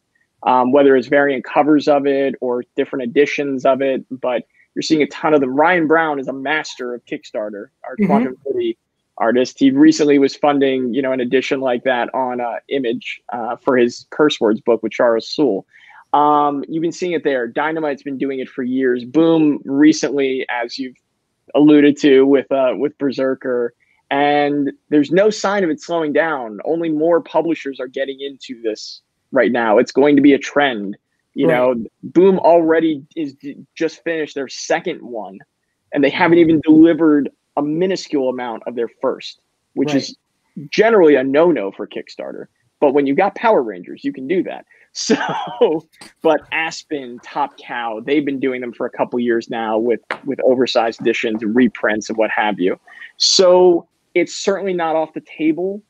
Um, 0.45 0.71
whether 0.73 0.95
it's 0.95 1.07
variant 1.07 1.45
covers 1.45 1.87
of 1.87 2.05
it 2.05 2.35
or 2.41 2.63
different 2.75 3.03
editions 3.03 3.65
of 3.65 3.81
it, 3.81 4.05
but 4.11 4.43
you're 4.75 4.81
seeing 4.81 5.01
a 5.01 5.07
ton 5.07 5.33
of 5.33 5.39
them. 5.39 5.55
Ryan 5.55 5.87
Browne 5.87 6.19
is 6.19 6.27
a 6.27 6.33
master 6.33 6.93
of 6.93 7.05
Kickstarter, 7.05 7.67
our 7.85 7.95
Mhm. 7.97 8.07
Quantum 8.07 8.37
City 8.45 8.77
artist. 9.17 9.59
He 9.59 9.71
recently 9.71 10.19
was 10.19 10.35
funding, 10.35 10.93
you 10.93 11.01
know, 11.01 11.11
an 11.11 11.19
edition 11.19 11.61
like 11.61 11.83
that 11.83 12.13
on 12.13 12.41
uh, 12.41 12.55
Image 12.69 13.21
uh, 13.31 13.55
for 13.57 13.77
his 13.77 14.05
curse 14.09 14.41
words 14.41 14.59
book 14.59 14.83
with 14.83 14.91
Charles 14.91 15.29
Soule. 15.29 15.65
Um, 16.13 16.63
you've 16.67 16.81
been 16.81 16.91
seeing 16.91 17.13
it 17.13 17.23
there. 17.23 17.47
Dynamite's 17.47 18.03
been 18.03 18.17
doing 18.17 18.39
it 18.39 18.49
for 18.49 18.63
years. 18.63 19.05
Boom, 19.05 19.61
recently, 19.65 20.45
as 20.49 20.77
you've 20.77 20.95
alluded 21.55 21.97
to 21.99 22.25
with 22.25 22.51
uh, 22.51 22.73
with 22.77 22.97
BRZRKR, 22.97 23.69
and 24.11 24.71
there's 24.89 25.11
no 25.11 25.29
sign 25.29 25.63
of 25.63 25.69
it 25.69 25.81
slowing 25.81 26.13
down. 26.13 26.59
Only 26.65 26.89
more 26.89 27.21
publishers 27.21 27.79
are 27.79 27.87
getting 27.87 28.19
into 28.19 28.61
this 28.61 29.01
right 29.33 29.51
now. 29.51 29.77
It's 29.77 29.91
going 29.91 30.15
to 30.15 30.21
be 30.21 30.31
a 30.33 30.39
trend. 30.39 30.95
You 31.33 31.49
Right. 31.49 31.57
know, 31.57 31.85
Boom 32.03 32.39
already 32.39 33.03
is 33.15 33.35
just 33.75 34.03
finished 34.03 34.35
their 34.35 34.47
second 34.47 35.01
one, 35.01 35.39
and 35.91 36.03
they 36.03 36.09
haven't 36.11 36.37
even 36.37 36.61
delivered 36.61 37.29
a 37.57 37.61
minuscule 37.61 38.29
amount 38.29 38.63
of 38.67 38.75
their 38.75 38.87
first, 39.01 39.41
which 39.73 39.93
is 39.95 40.15
generally 40.69 41.15
a 41.15 41.23
no-no 41.23 41.71
for 41.71 41.87
Kickstarter. 41.87 42.45
But 42.79 42.93
when 42.93 43.07
you've 43.07 43.17
got 43.17 43.33
Power 43.35 43.63
Rangers, 43.63 44.03
you 44.03 44.13
can 44.13 44.27
do 44.27 44.43
that. 44.43 44.65
So, 44.95 45.87
but 46.21 46.41
Aspen, 46.51 47.19
Top 47.23 47.57
Cow, 47.57 47.99
they've 48.05 48.23
been 48.23 48.39
doing 48.39 48.61
them 48.61 48.71
for 48.71 48.85
a 48.85 48.91
couple 48.91 49.19
years 49.19 49.49
now 49.49 49.79
with 49.79 50.01
with 50.23 50.39
oversized 50.41 51.01
editions, 51.01 51.43
reprints, 51.43 52.09
and 52.09 52.17
what 52.17 52.29
have 52.29 52.59
you. 52.59 52.79
So 53.17 53.87
it's 54.13 54.35
certainly 54.35 54.73
not 54.73 54.95
off 54.95 55.13
the 55.13 55.21
table. 55.21 55.81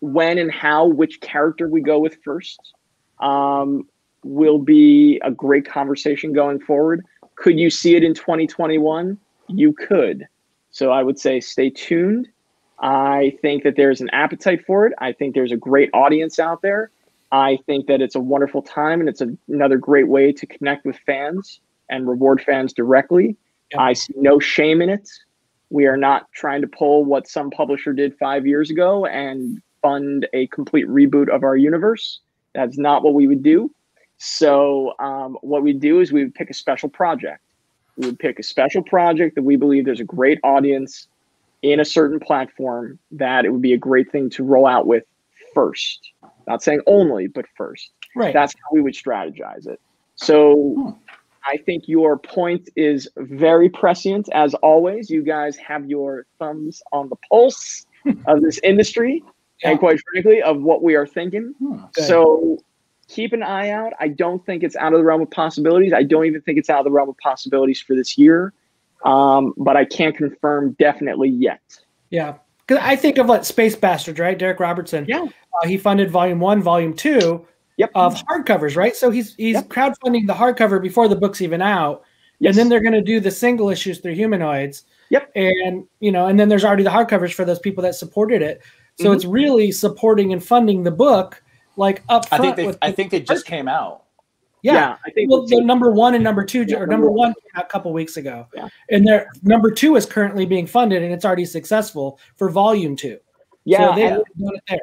When 0.00 0.38
and 0.38 0.50
how, 0.50 0.86
which 0.86 1.20
character 1.20 1.68
we 1.68 1.80
go 1.80 1.98
with 1.98 2.18
first, 2.24 2.74
um, 3.20 3.88
will 4.24 4.58
be 4.58 5.20
a 5.24 5.30
great 5.30 5.68
conversation 5.68 6.32
going 6.32 6.60
forward. 6.60 7.04
Could 7.36 7.58
you 7.58 7.70
see 7.70 7.94
it 7.94 8.04
in 8.04 8.14
2021? 8.14 9.18
You 9.48 9.72
could. 9.72 10.26
So 10.70 10.90
I 10.90 11.02
would 11.02 11.18
say 11.18 11.40
stay 11.40 11.70
tuned. 11.70 12.28
I 12.80 13.36
think 13.42 13.64
that 13.64 13.76
there's 13.76 14.00
an 14.00 14.10
appetite 14.10 14.64
for 14.64 14.86
it. 14.86 14.92
I 14.98 15.12
think 15.12 15.34
there's 15.34 15.52
a 15.52 15.56
great 15.56 15.90
audience 15.92 16.38
out 16.38 16.62
there. 16.62 16.90
I 17.32 17.58
think 17.66 17.86
that 17.86 18.00
it's 18.00 18.14
a 18.14 18.20
wonderful 18.20 18.62
time 18.62 19.00
and 19.00 19.08
it's 19.08 19.20
a, 19.20 19.28
another 19.48 19.76
great 19.76 20.08
way 20.08 20.32
to 20.32 20.46
connect 20.46 20.86
with 20.86 20.96
fans 21.04 21.60
and 21.90 22.08
reward 22.08 22.40
fans 22.40 22.72
directly. 22.72 23.36
Yeah. 23.72 23.80
I 23.80 23.92
see 23.92 24.14
no 24.16 24.38
shame 24.38 24.80
in 24.80 24.88
it. 24.88 25.08
We 25.70 25.86
are 25.86 25.96
not 25.96 26.32
trying 26.32 26.62
to 26.62 26.68
pull 26.68 27.04
what 27.04 27.28
some 27.28 27.50
publisher 27.50 27.92
did 27.92 28.16
five 28.16 28.46
years 28.46 28.70
ago 28.70 29.04
and 29.06 29.60
fund 29.82 30.28
a 30.32 30.46
complete 30.48 30.86
reboot 30.88 31.28
of 31.34 31.42
our 31.42 31.56
universe. 31.56 32.20
That's 32.54 32.78
not 32.78 33.02
what 33.02 33.14
we 33.14 33.26
would 33.26 33.42
do. 33.42 33.70
So, 34.18 34.94
um, 34.98 35.38
what 35.42 35.62
we 35.62 35.72
do 35.72 36.00
is 36.00 36.12
we 36.12 36.24
would 36.24 36.34
pick 36.34 36.50
a 36.50 36.54
special 36.54 36.88
project. 36.88 37.42
We 37.96 38.06
would 38.06 38.18
pick 38.18 38.38
a 38.38 38.42
special 38.42 38.82
project 38.82 39.36
that 39.36 39.42
we 39.42 39.56
believe 39.56 39.84
there's 39.84 40.00
a 40.00 40.04
great 40.04 40.38
audience 40.42 41.06
in 41.62 41.80
a 41.80 41.84
certain 41.84 42.20
platform 42.20 42.98
that 43.12 43.44
it 43.44 43.50
would 43.50 43.62
be 43.62 43.72
a 43.72 43.78
great 43.78 44.10
thing 44.10 44.30
to 44.30 44.44
roll 44.44 44.66
out 44.66 44.86
with 44.86 45.04
first. 45.54 46.10
Not 46.46 46.62
saying 46.62 46.80
only, 46.86 47.26
but 47.26 47.44
first. 47.56 47.90
Right. 48.16 48.32
That's 48.32 48.54
how 48.54 48.74
we 48.74 48.80
would 48.80 48.94
strategize 48.94 49.66
it. 49.66 49.80
So 50.16 50.74
Hmm. 50.76 50.90
I 51.46 51.56
think 51.56 51.88
your 51.88 52.18
point 52.18 52.68
is 52.76 53.08
very 53.16 53.68
prescient. 53.68 54.28
As 54.32 54.54
always, 54.54 55.10
you 55.10 55.22
guys 55.22 55.56
have 55.56 55.86
your 55.86 56.26
thumbs 56.38 56.82
on 56.92 57.08
the 57.08 57.16
pulse 57.30 57.86
of 58.26 58.42
this 58.42 58.58
industry 58.62 59.22
Yeah. 59.62 59.70
and, 59.70 59.78
quite 59.78 59.98
frankly, 60.12 60.42
of 60.42 60.62
what 60.62 60.82
we 60.82 60.94
are 60.94 61.06
thinking. 61.06 61.54
Hmm. 61.58 61.78
So 61.94 62.58
keep 63.08 63.32
an 63.32 63.42
eye 63.42 63.70
out. 63.70 63.92
I 63.98 64.08
don't 64.08 64.44
think 64.46 64.62
it's 64.62 64.76
out 64.76 64.92
of 64.92 64.98
the 64.98 65.04
realm 65.04 65.22
of 65.22 65.30
possibilities. 65.30 65.92
I 65.92 66.02
don't 66.02 66.26
even 66.26 66.40
think 66.42 66.58
it's 66.58 66.70
out 66.70 66.78
of 66.80 66.84
the 66.84 66.90
realm 66.90 67.08
of 67.08 67.16
possibilities 67.18 67.80
for 67.80 67.96
this 67.96 68.16
year. 68.18 68.52
Um, 69.04 69.54
but 69.56 69.76
I 69.76 69.84
can't 69.84 70.16
confirm 70.16 70.72
definitely 70.78 71.28
yet. 71.30 71.60
Yeah. 72.10 72.34
Because 72.66 72.82
I 72.84 72.96
think 72.96 73.16
of 73.18 73.26
like 73.26 73.44
Space 73.44 73.74
Bastards, 73.76 74.18
right? 74.18 74.38
Darick 74.38 74.60
Robertson. 74.60 75.06
Yeah. 75.08 75.26
Uh, 75.62 75.66
he 75.66 75.78
funded 75.78 76.10
volume 76.10 76.40
one, 76.40 76.60
volume 76.62 76.94
two 76.94 77.46
Yep. 77.78 77.92
of 77.94 78.14
hardcovers, 78.26 78.76
right? 78.76 78.94
So 78.96 79.10
he's 79.10 79.34
he's 79.36 79.54
Yep. 79.54 79.68
crowdfunding 79.68 80.26
the 80.26 80.34
hardcover 80.34 80.82
before 80.82 81.06
the 81.08 81.14
book's 81.16 81.40
even 81.40 81.62
out. 81.62 82.02
Yes. 82.40 82.50
And 82.50 82.58
then 82.58 82.68
they're 82.68 82.80
going 82.80 82.92
to 82.92 83.00
do 83.02 83.20
the 83.20 83.30
single 83.30 83.70
issues 83.70 83.98
through 83.98 84.14
humanoids. 84.14 84.84
Yep. 85.10 85.30
And, 85.34 85.86
you 86.00 86.12
know, 86.12 86.26
and 86.26 86.38
then 86.38 86.48
there's 86.48 86.64
already 86.64 86.82
the 86.82 86.90
hardcovers 86.90 87.32
for 87.32 87.44
those 87.44 87.58
people 87.58 87.82
that 87.84 87.94
supported 87.94 88.42
it. 88.42 88.62
So 89.00 89.10
Mhm. 89.10 89.14
it's 89.14 89.24
really 89.24 89.70
supporting 89.70 90.32
and 90.32 90.42
funding 90.44 90.82
the 90.82 90.90
book 90.90 91.42
like 91.76 92.02
up 92.08 92.26
I 92.32 92.38
think 92.38 92.56
they 92.56 92.66
with 92.66 92.78
I 92.82 92.90
think 92.90 93.10
they 93.12 93.20
just 93.20 93.46
came 93.46 93.68
out. 93.68 94.02
yeah. 94.62 94.96
I 95.06 95.10
think 95.10 95.30
Well, 95.30 95.46
the 95.46 95.60
number 95.60 95.90
one 95.92 96.14
and 96.16 96.24
number 96.24 96.44
two, 96.44 96.64
Yeah, 96.66 96.76
or 96.78 96.80
number 96.80 96.92
number 96.92 97.10
one. 97.10 97.28
one 97.28 97.34
a 97.56 97.62
couple 97.64 97.92
weeks 97.92 98.16
ago, 98.16 98.46
Yeah. 98.54 98.68
and 98.90 99.06
their 99.06 99.28
number 99.44 99.70
two 99.70 99.94
is 99.94 100.04
currently 100.04 100.44
being 100.46 100.66
funded, 100.66 101.02
and 101.02 101.12
it's 101.12 101.24
already 101.24 101.44
successful 101.44 102.18
for 102.36 102.48
volume 102.50 102.96
two. 102.96 103.18
yeah, 103.64 103.90
so 103.90 103.94
they 103.94 104.06
and 104.06 104.16
it 104.18 104.62
there. 104.68 104.78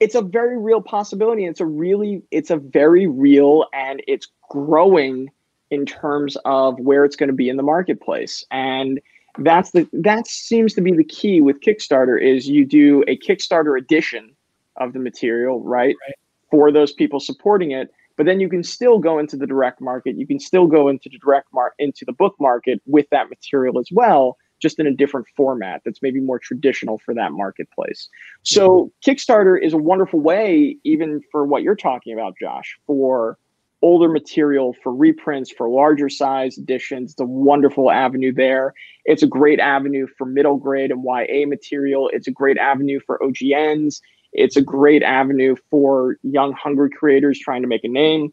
it's 0.00 0.14
a 0.14 0.22
very 0.22 0.56
real 0.58 0.80
possibility. 0.80 1.44
It's 1.44 1.60
a 1.60 1.66
really, 1.66 2.22
it's 2.30 2.50
a 2.50 2.56
very 2.56 3.06
real, 3.06 3.66
and 3.74 4.02
it's 4.08 4.28
growing 4.48 5.30
in 5.70 5.84
terms 5.84 6.36
of 6.46 6.78
where 6.80 7.04
it's 7.04 7.16
going 7.16 7.28
to 7.28 7.34
be 7.34 7.50
in 7.50 7.56
the 7.58 7.62
marketplace. 7.62 8.42
And 8.50 9.00
that's 9.38 9.70
the 9.70 9.88
that 9.92 10.26
seems 10.26 10.74
to 10.74 10.80
be 10.80 10.92
the 10.92 11.04
key 11.04 11.40
with 11.40 11.60
Kickstarter 11.60 12.20
is 12.20 12.48
you 12.48 12.64
do 12.64 13.04
a 13.06 13.16
Kickstarter 13.16 13.78
edition 13.78 14.34
of 14.76 14.92
the 14.92 14.98
material, 14.98 15.62
right? 15.62 15.96
Right. 16.06 16.14
For 16.50 16.72
those 16.72 16.92
people 16.92 17.20
supporting 17.20 17.72
it, 17.72 17.90
but 18.16 18.26
then 18.26 18.40
you 18.40 18.48
can 18.48 18.62
still 18.62 18.98
go 18.98 19.18
into 19.18 19.36
the 19.36 19.46
direct 19.46 19.80
market. 19.80 20.16
You 20.16 20.26
can 20.26 20.40
still 20.40 20.66
go 20.66 20.88
into 20.88 21.08
the 21.08 21.18
direct 21.18 21.48
mark 21.52 21.74
into 21.78 22.04
the 22.04 22.12
book 22.12 22.34
market 22.40 22.80
with 22.86 23.06
that 23.10 23.28
material 23.28 23.78
as 23.78 23.88
well, 23.92 24.36
just 24.60 24.78
in 24.78 24.86
a 24.86 24.92
different 24.92 25.26
format 25.36 25.82
that's 25.84 26.02
maybe 26.02 26.20
more 26.20 26.38
traditional 26.38 26.98
for 26.98 27.14
that 27.14 27.32
marketplace. 27.32 28.08
So 28.42 28.92
mm-hmm. 29.04 29.10
Kickstarter 29.10 29.62
is 29.62 29.72
a 29.72 29.78
wonderful 29.78 30.20
way, 30.20 30.76
even 30.84 31.20
for 31.30 31.44
what 31.44 31.62
you're 31.62 31.76
talking 31.76 32.12
about, 32.12 32.34
Josh, 32.40 32.76
for 32.86 33.38
older 33.82 34.08
material, 34.08 34.74
for 34.82 34.94
reprints, 34.94 35.50
for 35.50 35.68
larger 35.68 36.08
size 36.08 36.58
editions. 36.58 37.12
It's 37.12 37.20
a 37.20 37.24
wonderful 37.24 37.90
avenue 37.90 38.32
there. 38.32 38.74
It's 39.04 39.22
a 39.22 39.26
great 39.26 39.60
avenue 39.60 40.06
for 40.16 40.26
middle 40.26 40.56
grade 40.56 40.90
and 40.90 41.04
YA 41.04 41.46
material. 41.46 42.10
It's 42.12 42.26
a 42.26 42.32
great 42.32 42.58
avenue 42.58 43.00
for 43.06 43.18
OGNs. 43.18 44.00
It's 44.32 44.56
a 44.56 44.62
great 44.62 45.02
avenue 45.02 45.56
for 45.70 46.18
young, 46.22 46.52
hungry 46.52 46.90
creators 46.90 47.38
trying 47.38 47.62
to 47.62 47.68
make 47.68 47.84
a 47.84 47.88
name. 47.88 48.32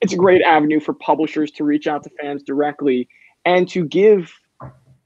It's 0.00 0.12
a 0.12 0.16
great 0.16 0.42
avenue 0.42 0.80
for 0.80 0.94
publishers 0.94 1.50
to 1.52 1.64
reach 1.64 1.86
out 1.86 2.02
to 2.04 2.10
fans 2.20 2.42
directly 2.42 3.08
and 3.44 3.68
to 3.70 3.84
give 3.84 4.32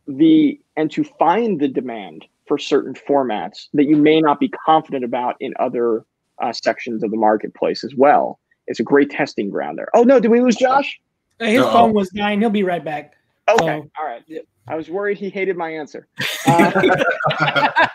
the 0.06 0.60
and 0.76 0.90
to 0.92 1.04
find 1.04 1.60
the 1.60 1.68
demand 1.68 2.24
for 2.46 2.58
certain 2.58 2.94
formats 2.94 3.66
that 3.74 3.84
you 3.84 3.96
may 3.96 4.20
not 4.20 4.38
be 4.38 4.48
confident 4.48 5.04
about 5.04 5.36
in 5.40 5.52
other 5.58 6.04
uh, 6.42 6.52
sections 6.52 7.02
of 7.02 7.10
the 7.10 7.16
marketplace 7.16 7.82
as 7.84 7.94
well. 7.94 8.38
It's 8.66 8.80
a 8.80 8.82
great 8.82 9.10
testing 9.10 9.50
ground 9.50 9.78
there. 9.78 9.88
Oh 9.94 10.02
no, 10.02 10.18
did 10.20 10.30
we 10.30 10.40
lose 10.40 10.56
Josh? 10.56 11.00
His 11.40 11.60
Uh-oh. 11.60 11.72
phone 11.72 11.92
was 11.92 12.08
dying. 12.10 12.40
He'll 12.40 12.50
be 12.50 12.62
right 12.62 12.84
back. 12.84 13.14
Okay, 13.48 13.80
So- 13.80 13.90
all 14.00 14.06
right. 14.06 14.22
I 14.68 14.74
was 14.74 14.88
worried 14.90 15.16
he 15.18 15.30
hated 15.30 15.56
my 15.56 15.70
answer. 15.70 16.06
Uh, 16.48 17.88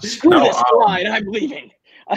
screw 0.00 0.30
No, 0.30 0.44
this 0.44 0.56
um, 0.56 0.78
line, 0.80 1.06
I'm 1.06 1.26
leaving. 1.26 1.70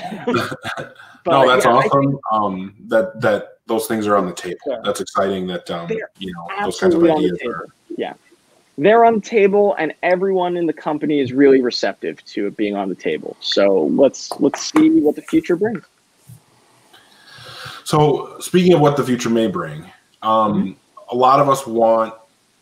But, 1.26 1.32
no, 1.32 1.48
that's 1.48 1.66
yeah, 1.66 1.72
I 1.72 1.76
awesome. 1.78 2.20
um, 2.32 2.76
that 2.88 3.20
that 3.20 3.58
those 3.66 3.88
things 3.88 4.06
are 4.06 4.16
on 4.16 4.28
the 4.28 4.34
table. 4.34 4.58
Yeah. 4.68 4.78
That's 4.84 5.02
exciting. 5.02 5.48
That 5.48 5.68
um, 5.72 5.90
you 6.20 6.32
know 6.32 6.48
those 6.64 6.80
kinds 6.80 6.94
of 6.94 7.02
absolutely 7.04 7.10
on 7.10 7.22
the 7.24 7.28
ideas 7.34 7.42
are. 7.52 7.66
Yeah. 7.98 8.14
They're 8.78 9.04
on 9.06 9.16
the 9.16 9.22
table 9.22 9.76
and 9.80 9.92
everyone 10.04 10.56
in 10.56 10.68
the 10.68 10.74
company 10.74 11.20
is 11.20 11.34
really 11.34 11.62
receptive 11.62 12.24
to 12.26 12.46
it 12.46 12.56
being 12.58 12.76
on 12.76 12.90
the 12.90 12.96
table. 12.96 13.36
So 13.40 13.86
let's 13.96 14.32
let's 14.40 14.72
see 14.72 15.00
what 15.00 15.16
the 15.16 15.24
future 15.24 15.56
brings. 15.56 15.84
So 17.86 18.38
speaking 18.40 18.74
of 18.74 18.82
what 18.82 18.98
the 18.98 19.04
future 19.04 19.30
may 19.30 19.48
bring, 19.48 19.84
um, 20.22 20.54
Mm-hmm. 20.54 20.72
a 21.12 21.16
lot 21.16 21.40
of 21.40 21.48
us 21.50 21.66
want 21.66 22.14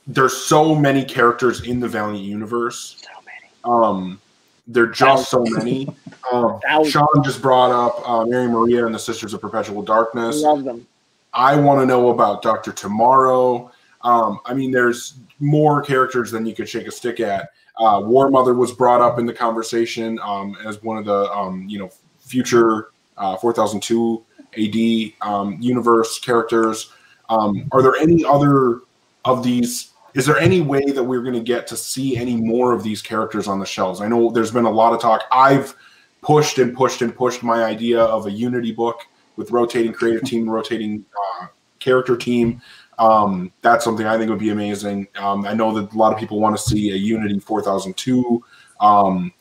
there's 0.06 0.36
so 0.36 0.76
many 0.76 1.04
characters 1.06 1.62
in 1.66 1.80
the 1.80 1.88
Valiant 1.88 2.26
universe. 2.26 2.98
So 3.02 3.10
many. 3.26 3.50
Um, 3.64 4.22
there 4.68 4.84
are 4.84 4.88
just 4.88 5.30
so 5.32 5.46
many. 5.48 5.88
Um, 6.32 6.60
Sean 6.86 7.08
just 7.24 7.42
brought 7.42 7.72
up 7.72 8.08
uh, 8.08 8.26
Mary 8.26 8.50
Maria 8.50 8.86
and 8.86 8.94
the 8.94 9.00
Sisters 9.00 9.34
of 9.34 9.40
Perpetual 9.40 9.82
Darkness. 9.82 10.44
I 10.44 10.48
love 10.50 10.64
them. 10.66 10.86
I 11.34 11.56
want 11.56 11.80
to 11.80 11.86
know 11.86 12.10
about 12.10 12.42
Doctor 12.42 12.74
Tomorrow. 12.74 13.72
Um, 14.02 14.40
I 14.46 14.54
mean, 14.54 14.72
there's 14.72 15.16
more 15.40 15.82
characters 15.82 16.32
than 16.32 16.46
you 16.46 16.54
could 16.54 16.68
shake 16.68 16.88
a 16.88 16.92
stick 16.92 17.22
at. 17.22 17.50
Uh, 17.80 18.02
War 18.04 18.30
Mother 18.30 18.54
was 18.54 18.74
brought 18.74 19.00
up 19.00 19.20
in 19.20 19.26
the 19.26 19.34
conversation 19.34 20.20
um, 20.22 20.58
as 20.66 20.84
one 20.84 20.98
of 20.98 21.06
the 21.06 21.32
um, 21.32 21.66
you 21.70 21.80
know 21.80 21.90
future 22.20 22.90
uh, 23.18 23.38
4002 23.38 24.24
AD 24.58 25.28
um, 25.28 25.58
universe 25.60 26.20
characters. 26.20 26.92
Um, 27.30 27.68
are 27.72 27.82
there 27.82 27.96
any 27.96 28.24
other 28.26 28.82
of 29.26 29.44
these? 29.44 29.92
Is 30.14 30.26
there 30.26 30.38
any 30.38 30.62
way 30.62 30.84
that 30.86 31.04
we're 31.04 31.22
going 31.22 31.34
to 31.34 31.42
get 31.42 31.66
to 31.68 31.78
see 31.78 32.18
any 32.18 32.36
more 32.36 32.74
of 32.74 32.84
these 32.84 33.02
characters 33.02 33.48
on 33.48 33.60
the 33.60 33.66
shelves? 33.66 34.02
I 34.02 34.08
know 34.08 34.30
there's 34.30 34.52
been 34.52 34.66
a 34.66 34.72
lot 34.72 34.94
of 34.94 35.02
talk. 35.02 35.24
I've 35.32 35.76
pushed 36.22 36.60
and 36.60 36.76
pushed 36.76 37.02
and 37.02 37.16
pushed 37.16 37.44
my 37.44 37.64
idea 37.64 38.00
of 38.00 38.28
a 38.28 38.32
Unity 38.32 38.72
book 38.72 39.02
with 39.36 39.52
rotating 39.52 39.92
creative 39.92 40.24
team, 40.24 40.50
rotating 40.50 41.04
uh, 41.18 41.48
character 41.80 42.16
team. 42.16 42.62
Um, 43.00 43.52
that's 43.62 43.84
something 43.84 44.06
I 44.06 44.18
think 44.18 44.30
would 44.30 44.40
be 44.40 44.52
amazing. 44.52 45.08
Um, 45.16 45.46
I 45.46 45.54
know 45.54 45.74
that 45.74 45.94
a 45.94 45.98
lot 45.98 46.14
of 46.14 46.20
people 46.20 46.40
want 46.40 46.56
to 46.56 46.62
see 46.62 46.92
a 46.92 46.96
Unity 46.96 47.40
4002. 47.40 48.44
Um, 48.80 49.34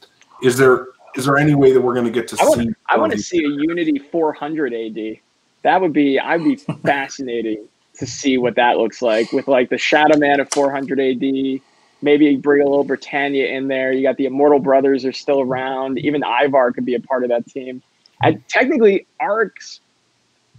is 0.43 0.57
there 0.57 0.89
is 1.15 1.27
there 1.27 1.37
any 1.37 1.55
way 1.55 1.73
that 1.73 1.81
we're 1.81 1.95
going 1.95 2.07
to 2.07 2.13
get 2.13 2.29
to 2.29 2.37
I 2.41 2.45
see? 2.55 2.71
I 2.89 2.99
want 2.99 3.13
to 3.13 3.19
see 3.19 3.45
a 3.45 3.49
Unity 3.49 3.99
400 3.99 4.73
AD. 4.73 5.19
That 5.63 5.81
would 5.81 5.93
be, 5.93 6.19
I'd 6.19 6.45
be 6.45 6.57
fascinating 6.85 7.69
to 7.99 8.07
see 8.07 8.39
what 8.39 8.57
that 8.57 8.79
looks 8.79 9.03
like 9.03 9.33
with 9.33 9.49
like 9.49 9.71
the 9.71 9.79
Shadow 9.79 10.19
Man 10.19 10.41
of 10.41 10.51
400 10.51 10.99
AD. 10.99 11.61
Maybe 12.05 12.35
bring 12.37 12.63
a 12.63 12.69
little 12.69 12.85
Britannia 12.85 13.47
in 13.49 13.69
there. 13.69 13.93
You 13.93 14.03
got 14.03 14.17
the 14.17 14.27
Immortal 14.27 14.59
Brothers 14.59 15.05
are 15.05 15.13
still 15.13 15.41
around. 15.41 15.99
Even 15.99 16.23
Ivar 16.25 16.73
could 16.73 16.85
be 16.85 16.95
a 16.95 17.01
part 17.01 17.23
of 17.23 17.29
that 17.29 17.47
team. 17.47 17.83
And 18.23 18.47
technically, 18.49 19.07
Aric's 19.21 19.81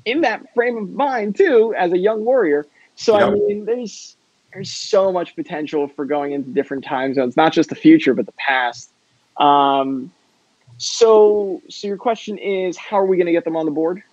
in 0.05 0.21
that 0.21 0.53
frame 0.53 0.77
of 0.77 0.89
mind 0.89 1.35
too 1.35 1.73
as 1.77 1.91
a 1.91 1.97
young 1.97 2.23
warrior. 2.23 2.65
So 2.95 3.15
I 3.15 3.29
mean, 3.31 3.65
there's 3.65 4.15
there's 4.53 4.71
so 4.71 5.11
much 5.11 5.35
potential 5.35 5.87
for 5.87 6.05
going 6.05 6.33
into 6.33 6.49
different 6.51 6.85
time 6.85 7.13
zones, 7.13 7.35
not 7.35 7.53
just 7.53 7.69
the 7.69 7.75
future 7.75 8.13
but 8.13 8.25
the 8.25 8.33
past. 8.33 8.91
Um, 9.37 10.11
so, 10.77 11.61
so 11.69 11.87
your 11.87 11.97
question 11.97 12.37
is, 12.37 12.77
how 12.77 12.99
are 12.99 13.05
we 13.05 13.17
going 13.17 13.27
to 13.27 13.31
get 13.31 13.45
them 13.45 13.55
on 13.55 13.65
the 13.65 13.71
board? 13.71 14.03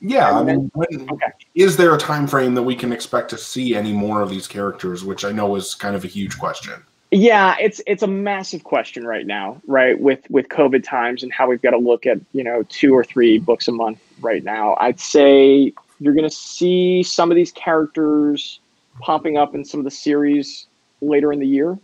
Yeah, 0.00 0.30
I 0.30 0.42
mean, 0.42 0.70
when, 0.74 1.10
Okay. 1.10 1.26
is 1.54 1.76
there 1.76 1.94
a 1.94 1.98
time 1.98 2.26
frame 2.26 2.54
that 2.54 2.62
we 2.62 2.74
can 2.74 2.90
expect 2.90 3.28
to 3.30 3.38
see 3.38 3.74
any 3.74 3.92
more 3.92 4.22
of 4.22 4.30
these 4.30 4.46
characters? 4.46 5.04
Which 5.04 5.26
I 5.26 5.32
know 5.32 5.56
is 5.56 5.74
kind 5.74 5.94
of 5.94 6.04
a 6.04 6.08
huge 6.08 6.38
question. 6.38 6.82
Yeah, 7.10 7.56
it's 7.60 7.82
it's 7.86 8.02
a 8.02 8.06
massive 8.06 8.64
question 8.64 9.04
right 9.04 9.26
now, 9.26 9.60
right? 9.66 10.00
With 10.00 10.20
with 10.30 10.48
COVID 10.48 10.84
times 10.84 11.22
and 11.22 11.30
how 11.32 11.48
we've 11.48 11.60
got 11.60 11.72
to 11.72 11.78
look 11.78 12.06
at 12.06 12.18
you 12.32 12.42
know 12.42 12.62
two 12.68 12.94
or 12.94 13.04
three 13.04 13.38
books 13.38 13.68
a 13.68 13.72
month 13.72 14.00
right 14.20 14.42
now. 14.42 14.76
I'd 14.80 15.00
say 15.00 15.72
you're 15.98 16.14
going 16.14 16.28
to 16.28 16.34
see 16.34 17.02
some 17.02 17.30
of 17.30 17.34
these 17.34 17.52
characters 17.52 18.60
popping 19.00 19.36
up 19.36 19.54
in 19.54 19.64
some 19.64 19.80
of 19.80 19.84
the 19.84 19.90
series 19.90 20.66
later 21.02 21.32
in 21.32 21.40
the 21.40 21.46
year, 21.46 21.78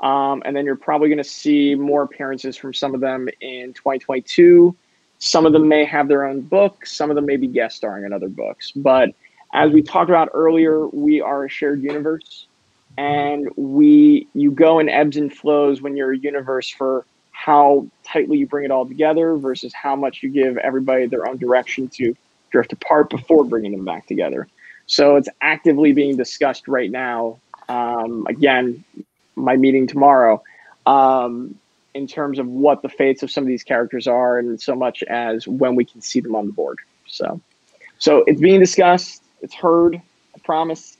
um, 0.00 0.42
and 0.44 0.56
then 0.56 0.64
you're 0.64 0.76
probably 0.76 1.08
going 1.08 1.18
to 1.18 1.24
see 1.24 1.74
more 1.74 2.02
appearances 2.02 2.56
from 2.56 2.74
some 2.74 2.94
of 2.94 3.00
them 3.00 3.28
in 3.40 3.72
2022. 3.72 4.74
Some 5.18 5.46
of 5.46 5.52
them 5.52 5.66
may 5.68 5.84
have 5.84 6.08
their 6.08 6.24
own 6.24 6.42
books. 6.42 6.92
Some 6.92 7.10
of 7.10 7.16
them 7.16 7.26
may 7.26 7.36
be 7.36 7.46
guest 7.46 7.76
starring 7.76 8.04
in 8.04 8.12
other 8.12 8.28
books. 8.28 8.72
But 8.72 9.14
as 9.54 9.72
we 9.72 9.82
talked 9.82 10.10
about 10.10 10.28
earlier, 10.34 10.86
we 10.88 11.20
are 11.20 11.44
a 11.44 11.48
shared 11.48 11.82
universe 11.82 12.46
and 12.98 13.48
we 13.56 14.26
you 14.34 14.50
go 14.50 14.78
in 14.78 14.88
ebbs 14.88 15.16
and 15.16 15.32
flows 15.32 15.82
when 15.82 15.96
you're 15.96 16.12
a 16.12 16.18
universe 16.18 16.68
for 16.68 17.04
how 17.32 17.86
tightly 18.04 18.38
you 18.38 18.46
bring 18.46 18.64
it 18.64 18.70
all 18.70 18.86
together 18.86 19.36
versus 19.36 19.72
how 19.74 19.94
much 19.94 20.22
you 20.22 20.28
give 20.28 20.56
everybody 20.58 21.06
their 21.06 21.28
own 21.28 21.36
direction 21.36 21.88
to 21.88 22.16
drift 22.50 22.72
apart 22.72 23.10
before 23.10 23.44
bringing 23.44 23.72
them 23.72 23.84
back 23.84 24.06
together 24.06 24.48
so 24.86 25.16
it's 25.16 25.28
actively 25.42 25.92
being 25.92 26.16
discussed 26.16 26.68
right 26.68 26.90
now 26.90 27.38
um, 27.68 28.26
again 28.28 28.82
my 29.36 29.56
meeting 29.56 29.86
tomorrow 29.86 30.42
um, 30.86 31.54
in 31.94 32.06
terms 32.06 32.38
of 32.38 32.46
what 32.46 32.82
the 32.82 32.88
fates 32.88 33.22
of 33.22 33.30
some 33.30 33.44
of 33.44 33.48
these 33.48 33.62
characters 33.62 34.06
are 34.06 34.38
and 34.38 34.60
so 34.60 34.74
much 34.74 35.02
as 35.04 35.46
when 35.46 35.74
we 35.74 35.84
can 35.84 36.00
see 36.00 36.20
them 36.20 36.34
on 36.34 36.46
the 36.46 36.52
board 36.52 36.78
so 37.06 37.40
so 37.98 38.24
it's 38.26 38.40
being 38.40 38.60
discussed 38.60 39.22
it's 39.42 39.54
heard 39.54 40.00
i 40.34 40.38
promise 40.40 40.96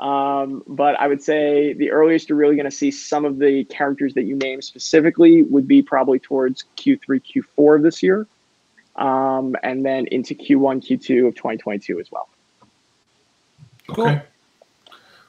um, 0.00 0.62
but 0.66 0.98
I 0.98 1.08
would 1.08 1.22
say 1.22 1.74
the 1.74 1.90
earliest 1.90 2.30
you're 2.30 2.38
really 2.38 2.56
going 2.56 2.64
to 2.64 2.74
see 2.74 2.90
some 2.90 3.26
of 3.26 3.38
the 3.38 3.64
characters 3.64 4.14
that 4.14 4.22
you 4.22 4.34
name 4.34 4.62
specifically 4.62 5.42
would 5.42 5.68
be 5.68 5.82
probably 5.82 6.18
towards 6.18 6.64
Q3, 6.78 7.22
Q4 7.22 7.76
of 7.76 7.82
this 7.82 8.02
year, 8.02 8.26
um, 8.96 9.56
and 9.62 9.84
then 9.84 10.06
into 10.06 10.34
Q1, 10.34 10.82
Q2 10.86 11.28
of 11.28 11.34
2022 11.34 12.00
as 12.00 12.10
well. 12.10 12.30
Cool. 13.88 14.06
Okay. 14.06 14.22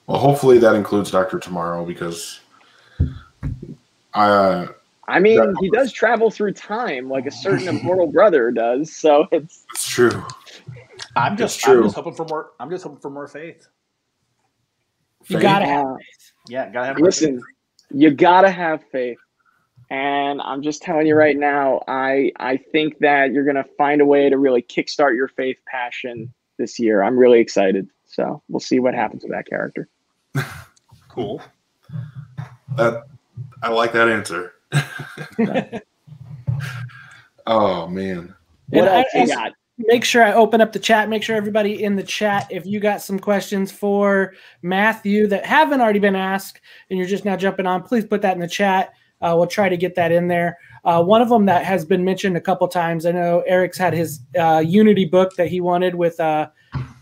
Well, 0.07 0.19
hopefully 0.19 0.57
that 0.59 0.75
includes 0.75 1.11
Doctor 1.11 1.37
Tomorrow 1.37 1.85
because 1.85 2.39
I 2.39 2.40
uh, 4.13 4.67
I 5.07 5.19
mean, 5.19 5.35
Yeah. 5.37 5.53
he 5.59 5.69
does 5.69 5.91
travel 5.91 6.29
through 6.31 6.53
time 6.53 7.09
like 7.09 7.25
a 7.25 7.31
certain 7.31 7.67
immortal 7.83 8.07
brother 8.07 8.51
does, 8.51 8.95
so 8.95 9.27
it's 9.31 9.65
it's 9.73 9.87
true. 9.87 10.23
I'm 11.15 11.33
It's 11.33 11.39
just 11.57 11.67
I'm 11.67 11.73
true. 11.75 11.83
just 11.83 11.95
hoping 11.95 12.13
for 12.13 12.25
more. 12.25 12.51
I'm 12.59 12.69
just 12.69 12.83
hoping 12.83 12.99
for 12.99 13.09
more 13.09 13.27
faith. 13.27 13.67
You 15.27 15.39
gotta 15.39 15.65
have 15.65 15.85
uh, 15.85 15.95
Yeah, 16.47 16.69
gotta 16.69 16.87
have 16.87 16.99
listen. 16.99 17.37
faith. 17.37 17.45
You 17.93 18.11
gotta 18.11 18.49
have 18.49 18.83
faith, 18.91 19.19
and 19.89 20.41
I'm 20.41 20.61
just 20.61 20.81
telling 20.81 21.07
you 21.07 21.15
right 21.15 21.37
now. 21.37 21.81
I 21.87 22.31
I 22.37 22.57
think 22.57 22.99
that 22.99 23.31
you're 23.33 23.45
gonna 23.45 23.65
find 23.77 24.01
a 24.01 24.05
way 24.05 24.29
to 24.29 24.37
really 24.37 24.61
kickstart 24.61 25.15
your 25.15 25.27
faith 25.27 25.57
passion 25.67 26.33
this 26.57 26.79
year. 26.79 27.03
I'm 27.03 27.17
really 27.17 27.39
excited. 27.39 27.89
So 28.05 28.41
we'll 28.49 28.59
see 28.59 28.79
what 28.79 28.93
happens 28.93 29.23
with 29.23 29.31
that 29.31 29.47
character. 29.47 29.87
Cool. 31.09 31.41
That 32.77 33.03
I 33.61 33.69
like 33.69 33.91
that 33.93 34.09
answer. 34.09 34.53
oh 37.47 37.87
man. 37.87 38.33
What 38.69 38.87
And 38.87 38.89
I- 38.89 38.97
else 38.99 39.07
you 39.13 39.27
got? 39.27 39.53
make 39.77 40.03
sure 40.05 40.23
I 40.23 40.33
open 40.33 40.61
up 40.61 40.71
the 40.73 40.79
chat. 40.79 41.09
Make 41.09 41.23
sure 41.23 41.35
everybody 41.35 41.83
in 41.83 41.95
the 41.95 42.03
chat, 42.03 42.45
if 42.51 42.65
you 42.67 42.79
got 42.79 43.01
some 43.01 43.17
questions 43.17 43.71
for 43.71 44.33
Matthew 44.61 45.25
that 45.27 45.43
haven't 45.45 45.81
already 45.81 45.97
been 45.99 46.15
asked 46.15 46.61
and 46.89 46.99
you're 46.99 47.07
just 47.07 47.25
now 47.25 47.35
jumping 47.35 47.65
on, 47.65 47.81
please 47.81 48.05
put 48.05 48.21
that 48.21 48.33
in 48.35 48.39
the 48.39 48.47
chat. 48.47 48.93
Uh, 49.21 49.33
we'll 49.37 49.47
try 49.47 49.69
to 49.69 49.77
get 49.77 49.95
that 49.95 50.11
in 50.11 50.27
there. 50.27 50.57
Uh, 50.83 51.03
one 51.03 51.21
of 51.21 51.29
them 51.29 51.45
that 51.45 51.63
has 51.63 51.83
been 51.85 52.03
mentioned 52.03 52.35
a 52.37 52.41
couple 52.41 52.67
times. 52.67 53.05
I 53.05 53.11
know 53.11 53.41
Eric's 53.47 53.77
had 53.77 53.93
his 53.93 54.19
uh, 54.39 54.63
Unity 54.65 55.05
book 55.05 55.35
that 55.35 55.47
he 55.47 55.61
wanted 55.61 55.95
with 55.95 56.19
uh, 56.19 56.49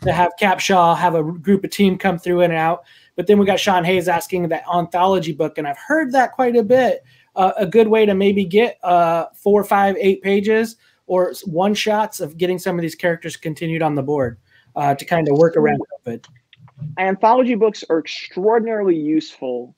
to 0.01 0.12
have 0.12 0.32
Capshaw 0.39 0.97
have 0.97 1.16
a 1.16 1.24
group 1.24 1.64
of 1.64 1.70
team 1.72 1.97
come 1.97 2.18
through 2.18 2.41
in 2.41 2.51
and 2.51 2.60
out. 2.60 2.84
But 3.20 3.28
then 3.28 3.38
we 3.38 3.46
got 3.46 3.60
Sean 3.60 3.84
Hayes 3.84 4.08
asking 4.08 4.48
that 4.48 4.64
anthology 4.74 5.34
book, 5.34 5.58
and 5.58 5.68
I've 5.68 5.78
heard 5.78 6.14
that 6.14 6.32
quite 6.32 6.56
a 6.56 6.64
bit. 6.64 7.04
Uh, 7.36 7.52
a 7.58 7.66
good 7.66 7.90
way 7.90 8.06
to 8.06 8.14
maybe 8.14 8.46
get 8.46 8.78
uh, 8.82 9.26
four, 9.36 9.66
five, 9.66 9.98
eight 10.00 10.22
pages 10.22 10.78
or 11.06 11.34
one 11.44 11.74
shots 11.74 12.22
of 12.22 12.38
getting 12.38 12.58
some 12.58 12.78
of 12.78 12.82
these 12.82 12.96
characters 12.96 13.36
continued 13.36 13.82
on 13.82 13.96
the 13.96 14.02
board 14.02 14.38
uh, 14.78 14.96
to 14.96 15.04
kind 15.04 15.28
of 15.28 15.38
work 15.38 15.58
around 15.58 15.82
COVID. 16.08 16.26
Anthology 16.98 17.56
books 17.56 17.84
are 17.90 18.00
extraordinarily 18.00 18.96
useful 18.96 19.76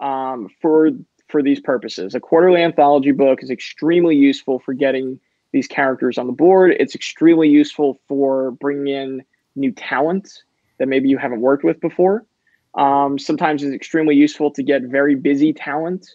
um, 0.00 0.48
for 0.60 0.90
for 1.28 1.44
these 1.44 1.60
purposes. 1.60 2.16
A 2.16 2.20
quarterly 2.20 2.60
anthology 2.60 3.12
book 3.12 3.40
is 3.40 3.50
extremely 3.50 4.16
useful 4.16 4.58
for 4.58 4.74
getting 4.74 5.20
these 5.52 5.68
characters 5.68 6.18
on 6.18 6.26
the 6.26 6.32
board. 6.32 6.72
It's 6.80 6.96
extremely 6.96 7.48
useful 7.48 8.00
for 8.08 8.50
bringing 8.50 8.88
in 8.88 9.24
new 9.54 9.70
talent 9.70 10.42
that 10.78 10.88
maybe 10.88 11.08
you 11.08 11.18
haven't 11.18 11.40
worked 11.40 11.62
with 11.62 11.80
before. 11.80 12.26
Um, 12.74 13.18
sometimes 13.18 13.62
it's 13.62 13.74
extremely 13.74 14.14
useful 14.14 14.50
to 14.52 14.62
get 14.62 14.82
very 14.82 15.14
busy 15.14 15.52
talent 15.52 16.06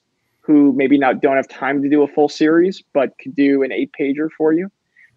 who 0.41 0.73
maybe 0.73 0.97
not 0.97 1.21
don't 1.21 1.35
have 1.35 1.47
time 1.47 1.81
to 1.81 1.89
do 1.89 2.03
a 2.03 2.07
full 2.07 2.29
series, 2.29 2.83
but 2.93 3.17
could 3.19 3.35
do 3.35 3.63
an 3.63 3.71
eight 3.71 3.91
pager 3.99 4.29
for 4.37 4.53
you. 4.53 4.69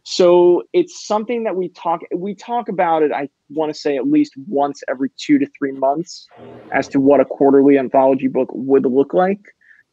So 0.02 0.62
it's 0.72 1.06
something 1.06 1.44
that 1.44 1.54
we 1.54 1.68
talk 1.68 2.00
we 2.16 2.34
talk 2.34 2.70
about 2.70 3.02
it. 3.02 3.12
I 3.12 3.28
want 3.50 3.72
to 3.72 3.78
say 3.78 3.96
at 3.96 4.06
least 4.06 4.32
once 4.46 4.82
every 4.88 5.10
two 5.18 5.38
to 5.38 5.46
three 5.58 5.72
months 5.72 6.26
as 6.72 6.88
to 6.88 7.00
what 7.00 7.20
a 7.20 7.26
quarterly 7.26 7.78
anthology 7.78 8.26
book 8.26 8.48
would 8.52 8.86
look 8.86 9.12
like. 9.12 9.40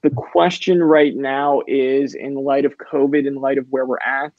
The 0.03 0.09
question 0.11 0.81
right 0.81 1.13
now 1.15 1.63
is, 1.67 2.15
in 2.15 2.35
light 2.35 2.63
of 2.63 2.77
COVID, 2.77 3.27
in 3.27 3.35
light 3.35 3.57
of 3.57 3.65
where 3.69 3.85
we're 3.85 3.97
at, 3.99 4.33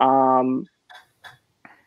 um, 0.00 0.64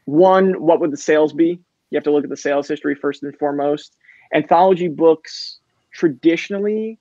one, 0.03 0.61
what 0.61 0.79
would 0.79 0.91
the 0.91 0.97
sales 0.97 1.33
be? 1.33 1.59
You 1.89 1.95
have 1.95 2.03
to 2.03 2.11
look 2.11 2.25
at 2.25 2.29
the 2.29 2.37
sales 2.37 2.67
history 2.67 2.93
first 2.93 3.23
and 3.23 3.35
foremost. 3.37 3.95
Anthology 4.35 4.89
books 4.89 5.59
traditionally 5.93 6.99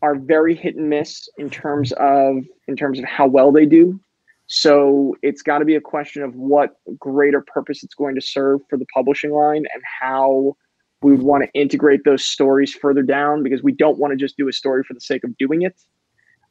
are 0.00 0.14
very 0.14 0.54
hit 0.54 0.76
and 0.76 0.88
miss 0.88 1.28
in 1.36 1.50
terms 1.50 1.92
of 1.92 2.44
in 2.68 2.76
terms 2.76 2.98
of 2.98 3.04
how 3.04 3.26
well 3.26 3.50
they 3.50 3.66
do. 3.66 4.00
So 4.46 5.16
it's 5.22 5.42
got 5.42 5.58
to 5.58 5.64
be 5.64 5.74
a 5.74 5.80
question 5.80 6.22
of 6.22 6.34
what 6.34 6.76
greater 6.98 7.42
purpose 7.42 7.82
it's 7.82 7.94
going 7.94 8.14
to 8.14 8.20
serve 8.20 8.60
for 8.70 8.78
the 8.78 8.86
publishing 8.94 9.32
line 9.32 9.66
and 9.74 9.82
how 10.00 10.56
We 11.02 11.12
would 11.12 11.22
want 11.22 11.44
to 11.44 11.50
integrate 11.52 12.04
those 12.04 12.24
stories 12.24 12.72
further 12.74 13.02
down 13.02 13.42
because 13.42 13.62
we 13.62 13.72
don't 13.72 13.98
want 13.98 14.12
to 14.12 14.16
just 14.16 14.36
do 14.36 14.48
a 14.48 14.52
story 14.52 14.82
for 14.84 14.94
the 14.94 15.00
sake 15.00 15.24
of 15.24 15.36
doing 15.36 15.62
it. 15.62 15.76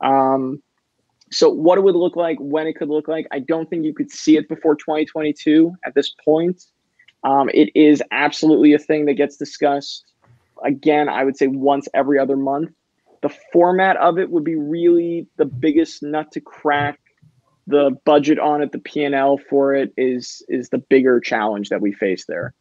Um, 0.02 0.62
so, 1.32 1.50
what 1.50 1.78
it 1.78 1.82
would 1.82 1.96
look 1.96 2.16
like, 2.16 2.38
when 2.40 2.68
it 2.68 2.76
could 2.78 2.90
look 2.90 3.08
like, 3.08 3.28
I 3.32 3.40
don't 3.40 3.70
think 3.70 3.84
you 3.84 3.94
could 3.94 4.12
see 4.12 4.38
it 4.38 4.48
before 4.48 4.76
2022 4.76 5.74
at 5.86 5.96
this 5.96 6.14
point. 6.24 6.64
Um, 7.24 7.50
it 7.54 7.70
is 7.76 8.02
absolutely 8.12 8.74
a 8.74 8.80
thing 8.80 9.06
that 9.06 9.16
gets 9.16 9.38
discussed. 9.38 10.06
Again, 10.64 11.10
I 11.10 11.24
would 11.24 11.38
say 11.38 11.48
once 11.48 11.88
every 11.94 12.20
other 12.20 12.38
month. 12.38 12.72
The 13.22 13.36
format 13.52 13.98
of 13.98 14.20
it 14.20 14.30
would 14.30 14.44
be 14.44 14.56
really 14.56 15.28
the 15.38 15.46
biggest 15.46 16.04
nut 16.04 16.32
to 16.34 16.42
crack. 16.42 17.00
The 17.66 17.98
budget 18.06 18.40
on 18.40 18.62
it, 18.62 18.72
the 18.72 18.80
P 18.80 19.04
and 19.04 19.16
L 19.16 19.40
for 19.50 19.74
it 19.74 19.92
is 19.98 20.44
is 20.48 20.70
the 20.70 20.78
bigger 20.78 21.20
challenge 21.20 21.70
that 21.70 21.82
we 21.82 21.92
face 21.92 22.26
there. 22.26 22.54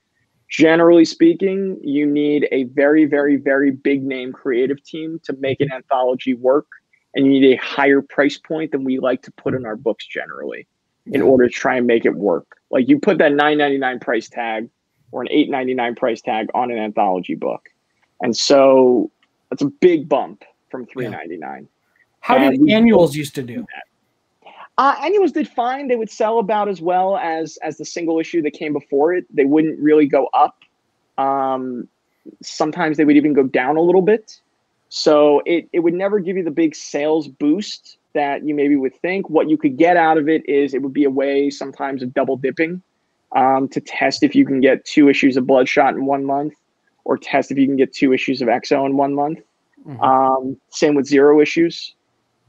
Generally 0.49 1.05
speaking, 1.07 1.78
you 1.82 2.07
need 2.07 2.49
a 2.53 2.64
very, 2.64 3.05
very, 3.05 3.36
very 3.36 3.70
big 3.70 4.03
name 4.03 4.32
creative 4.32 4.82
team 4.82 5.20
to 5.24 5.32
make 5.34 5.61
an 5.61 5.72
anthology 5.72 6.34
work 6.34 6.66
and 7.14 7.24
you 7.24 7.40
need 7.40 7.55
a 7.55 7.57
higher 7.57 8.03
price 8.03 8.38
point 8.38 8.72
than 8.72 8.84
we 8.84 8.99
like 8.99 9.22
to 9.22 9.32
put 9.32 9.55
in 9.55 9.66
our 9.66 9.74
books 9.74 10.07
generally 10.07 10.68
in 11.07 11.22
order 11.22 11.49
to 11.49 11.53
try 11.53 11.76
and 11.76 11.86
make 11.86 12.05
it 12.05 12.14
work. 12.14 12.47
Like 12.70 12.88
you 12.88 13.01
put 13.01 13.18
that 13.18 13.32
9.99 13.32 14.01
price 14.01 14.28
tag 14.28 14.68
or 15.12 15.22
an 15.22 15.28
8.99 15.28 15.97
price 15.97 16.20
tag 16.20 16.49
on 16.55 16.70
an 16.70 16.78
anthology 16.78 17.34
book. 17.34 17.68
And 18.21 18.37
so 18.37 19.11
that's 19.51 19.62
a 19.62 19.67
big 19.67 20.09
bump 20.09 20.45
from 20.71 20.87
3.99. 20.87 21.67
How 22.21 22.39
did 22.39 22.61
And 22.61 22.71
annuals 22.71 23.14
used 23.14 23.35
to 23.37 23.43
do? 23.43 23.67
Uh, 24.79 24.95
annuals 25.03 25.33
did 25.33 25.49
fine. 25.49 25.89
They 25.89 25.97
would 25.97 26.11
sell 26.11 26.39
about 26.39 26.69
as 26.69 26.81
well 26.81 27.17
as 27.17 27.57
as 27.62 27.79
the 27.79 27.85
single 27.85 28.19
issue 28.19 28.43
that 28.43 28.53
came 28.53 28.73
before 28.73 29.14
it. 29.14 29.25
They 29.35 29.45
wouldn't 29.45 29.79
really 29.79 30.07
go 30.07 30.29
up. 30.35 30.59
Um, 31.17 31.89
sometimes 32.43 32.97
they 32.97 33.05
would 33.05 33.17
even 33.17 33.33
go 33.33 33.45
down 33.45 33.77
a 33.77 33.81
little 33.81 34.03
bit. 34.03 34.39
So 34.89 35.43
it 35.47 35.69
it 35.73 35.81
would 35.81 35.95
never 35.95 36.19
give 36.19 36.37
you 36.37 36.45
the 36.45 36.51
big 36.51 36.75
sales 36.75 37.27
boost 37.27 37.97
that 38.12 38.47
you 38.47 38.55
maybe 38.55 38.77
would 38.77 38.95
think. 38.97 39.31
What 39.31 39.49
you 39.49 39.57
could 39.57 39.77
get 39.77 39.97
out 39.97 40.19
of 40.19 40.29
it 40.29 40.47
is 40.49 40.75
it 40.75 40.83
would 40.83 40.93
be 40.93 41.05
a 41.05 41.11
way 41.11 41.49
sometimes 41.49 42.03
of 42.03 42.12
double 42.12 42.37
dipping 42.37 42.83
um, 43.35 43.69
to 43.69 43.81
test 43.81 44.23
if 44.23 44.35
you 44.35 44.45
can 44.45 44.61
get 44.61 44.85
two 44.85 45.09
issues 45.09 45.37
of 45.37 45.47
Bloodshot 45.47 45.95
in 45.95 46.07
one 46.07 46.25
month, 46.25 46.55
or 47.07 47.17
test 47.17 47.51
if 47.51 47.57
you 47.57 47.67
can 47.67 47.77
get 47.77 47.93
two 47.93 48.13
issues 48.13 48.43
of 48.43 48.49
XO 48.49 48.85
in 48.85 48.97
one 48.97 49.15
month. 49.15 49.39
Mhm. 49.87 50.03
Um, 50.03 50.57
same 50.71 50.95
with 50.95 51.07
zero 51.07 51.41
issues. 51.41 51.95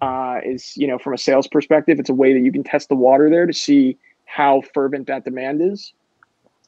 Uh, 0.02 0.40
is 0.44 0.76
you 0.76 0.88
know 0.88 0.98
from 0.98 1.14
a 1.14 1.18
sales 1.18 1.48
perspective, 1.48 2.00
it's 2.00 2.10
a 2.10 2.14
way 2.14 2.34
that 2.34 2.40
you 2.40 2.52
can 2.52 2.64
test 2.64 2.90
the 2.90 2.96
water 2.96 3.30
there 3.30 3.46
to 3.46 3.54
see 3.54 3.98
how 4.26 4.62
fervent 4.74 5.08
that 5.08 5.24
demand 5.24 5.62
is. 5.62 5.94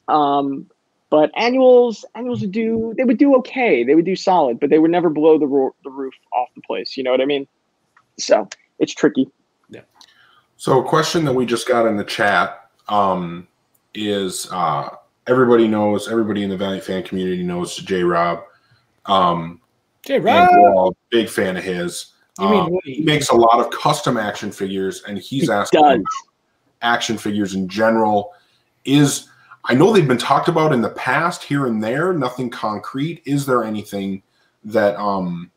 Um, 0.08 0.66
but 1.10 1.30
annuals, 1.36 2.04
annuals 2.14 2.40
would 2.40 2.52
do 2.52 2.94
they 2.96 3.04
would 3.04 3.18
do 3.18 3.34
okay. 3.36 3.84
They 3.84 3.94
would 3.94 4.04
do 4.04 4.16
solid, 4.16 4.60
but 4.60 4.70
they 4.70 4.78
would 4.78 4.90
never 4.90 5.10
blow 5.10 5.38
the 5.38 5.46
ro- 5.46 5.74
the 5.84 5.90
roof 5.90 6.14
off 6.32 6.48
the 6.54 6.62
place. 6.62 6.96
You 6.96 7.02
know 7.02 7.10
what 7.10 7.20
I 7.20 7.26
mean? 7.26 7.46
So 8.18 8.48
it's 8.78 8.94
tricky. 8.94 9.28
Yeah. 9.68 9.82
So, 10.56 10.80
a 10.80 10.84
question 10.84 11.24
that 11.24 11.32
we 11.32 11.46
just 11.46 11.66
got 11.66 11.86
in 11.86 11.96
the 11.96 12.04
chat 12.04 12.70
um, 12.88 13.48
is 13.94 14.48
uh, 14.52 14.90
everybody 15.30 15.68
knows, 15.68 16.08
everybody 16.08 16.42
in 16.42 16.50
the 16.50 16.56
Valiant 16.56 16.84
fan 16.84 17.02
community 17.04 17.42
knows 17.42 17.76
J 17.76 18.02
Rob. 18.02 18.42
Um, 19.06 19.60
and 20.08 20.24
Rob, 20.24 20.48
we're 20.52 20.74
all 20.74 20.90
a 20.90 20.94
big 21.10 21.28
fan 21.28 21.56
of 21.56 21.62
his. 21.62 22.12
Um, 22.38 22.78
he 22.84 23.02
makes 23.02 23.28
a 23.28 23.34
lot 23.34 23.60
of 23.60 23.70
custom 23.70 24.16
action 24.16 24.50
figures, 24.50 25.02
and 25.06 25.18
he's 25.18 25.44
He 25.44 25.52
asking 25.52 25.80
about 25.80 26.00
action 26.82 27.16
figures 27.16 27.54
in 27.54 27.68
general. 27.68 28.32
Is 28.84 29.28
I 29.64 29.74
know 29.74 29.92
they've 29.92 30.08
been 30.08 30.18
talked 30.18 30.48
about 30.48 30.72
in 30.72 30.80
the 30.80 30.90
past 30.90 31.44
here 31.44 31.66
and 31.66 31.82
there, 31.82 32.12
nothing 32.12 32.50
concrete. 32.50 33.22
Is 33.24 33.46
there 33.46 33.62
anything 33.62 34.22
that 34.64 34.96
um 34.96 35.50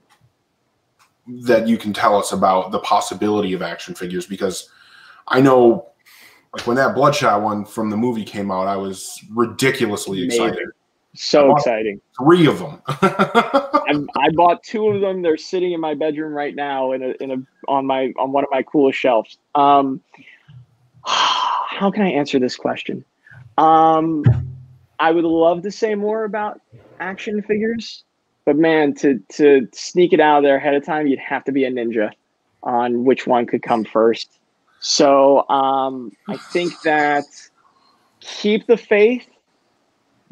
that 1.28 1.68
you 1.68 1.78
can 1.78 1.94
tell 1.94 2.18
us 2.18 2.32
about 2.34 2.72
the 2.72 2.80
possibility 2.80 3.54
of 3.54 3.62
action 3.62 3.96
figures? 3.96 4.28
Because 4.28 4.70
I 5.28 5.40
know 5.40 5.93
like 6.54 6.68
when 6.68 6.76
that 6.78 6.94
Bloodshot 6.96 7.42
one 7.42 7.66
from 7.66 7.90
the 7.90 7.98
movie 7.98 8.24
came 8.24 8.52
out, 8.52 8.68
I 8.68 8.78
was 8.78 9.24
ridiculously 9.32 10.24
Amazing. 10.24 10.48
excited. 10.48 10.70
So 11.16 11.56
exciting. 11.56 12.02
Three 12.20 12.48
of 12.48 12.60
them. 12.60 12.82
I'm, 12.88 14.10
I 14.18 14.30
bought 14.34 14.64
two 14.64 14.88
of 14.88 15.02
them. 15.02 15.22
They're 15.22 15.38
sitting 15.38 15.72
in 15.72 15.80
my 15.80 15.94
bedroom 15.94 16.34
right 16.34 16.56
now 16.56 16.92
in 16.92 17.04
a, 17.04 17.14
in 17.22 17.32
a 17.32 17.72
on 17.72 17.86
my 17.86 18.12
on 18.18 18.32
one 18.32 18.44
of 18.44 18.50
my 18.52 18.64
coolest 18.64 18.98
shelves. 19.00 19.38
Um, 19.54 20.02
how 21.06 21.92
can 21.92 22.04
I 22.04 22.10
answer 22.10 22.40
this 22.40 22.56
question? 22.56 23.06
Um, 23.58 24.24
I 25.00 25.12
would 25.12 25.26
love 25.26 25.62
to 25.64 25.72
say 25.72 25.94
more 25.94 26.24
about 26.24 26.62
action 27.00 27.42
figures, 27.44 28.04
but 28.46 28.58
man, 28.58 28.94
to 28.96 29.20
to 29.34 29.68
sneak 29.72 30.14
it 30.14 30.20
out 30.20 30.38
of 30.38 30.44
there 30.44 30.58
ahead 30.58 30.74
of 30.74 30.84
time, 30.84 31.06
you'd 31.06 31.20
have 31.20 31.44
to 31.46 31.52
be 31.52 31.66
a 31.66 31.72
ninja 31.72 32.12
on 32.64 33.06
which 33.06 33.28
one 33.28 33.46
could 33.46 33.62
come 33.62 33.84
first. 33.84 34.40
So 34.84 35.50
um, 35.50 36.12
I 36.28 36.38
think 36.38 36.80
that 36.84 37.26
keep 38.20 38.68
the 38.68 38.78
faith 38.78 39.28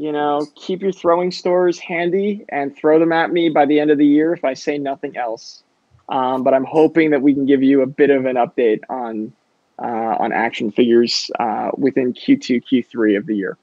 you 0.01 0.11
know, 0.11 0.47
keep 0.55 0.81
your 0.81 0.91
throwing 0.91 1.29
stores 1.29 1.77
handy 1.77 2.43
and 2.49 2.75
throw 2.75 2.97
them 2.97 3.11
at 3.11 3.31
me 3.31 3.49
by 3.49 3.67
the 3.67 3.79
end 3.79 3.91
of 3.91 3.99
the 3.99 4.05
year 4.05 4.33
if 4.33 4.43
I 4.43 4.55
say 4.55 4.79
nothing 4.79 5.15
else. 5.15 5.61
Um, 6.09 6.43
but 6.43 6.55
I'm 6.55 6.63
hoping 6.63 7.11
that 7.11 7.21
we 7.21 7.35
can 7.35 7.45
give 7.45 7.61
you 7.61 7.83
a 7.83 7.85
bit 7.85 8.09
of 8.09 8.25
an 8.25 8.35
update 8.35 8.79
on 8.89 9.31
uh, 9.77 10.15
on 10.19 10.33
action 10.33 10.71
figures 10.71 11.29
uh, 11.39 11.69
within 11.77 12.13
Q2, 12.13 12.63
Q3 12.63 13.15
of 13.15 13.27
the 13.27 13.35
year. 13.35 13.59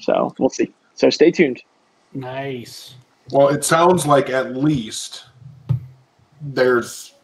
So 0.00 0.34
we'll 0.40 0.50
see. 0.50 0.72
So 0.94 1.10
stay 1.10 1.30
tuned. 1.30 1.62
Nice. 2.12 2.96
Well, 3.30 3.48
it 3.48 3.62
sounds 3.62 4.04
like 4.04 4.30
at 4.30 4.56
least 4.56 5.26
there's 6.40 7.14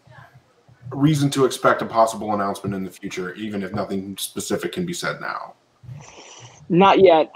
reason 0.95 1.31
to 1.31 1.45
expect 1.45 1.83
a 1.83 1.87
possible 1.87 2.33
announcement 2.35 2.75
in 2.75 2.85
the 2.85 2.91
future, 2.91 3.35
even 3.35 3.63
if 3.63 3.73
nothing 3.73 4.17
specific 4.17 4.73
can 4.73 4.87
be 4.87 4.93
said 4.93 5.21
now. 5.21 5.55
Not 6.69 7.01
yet, 7.01 7.31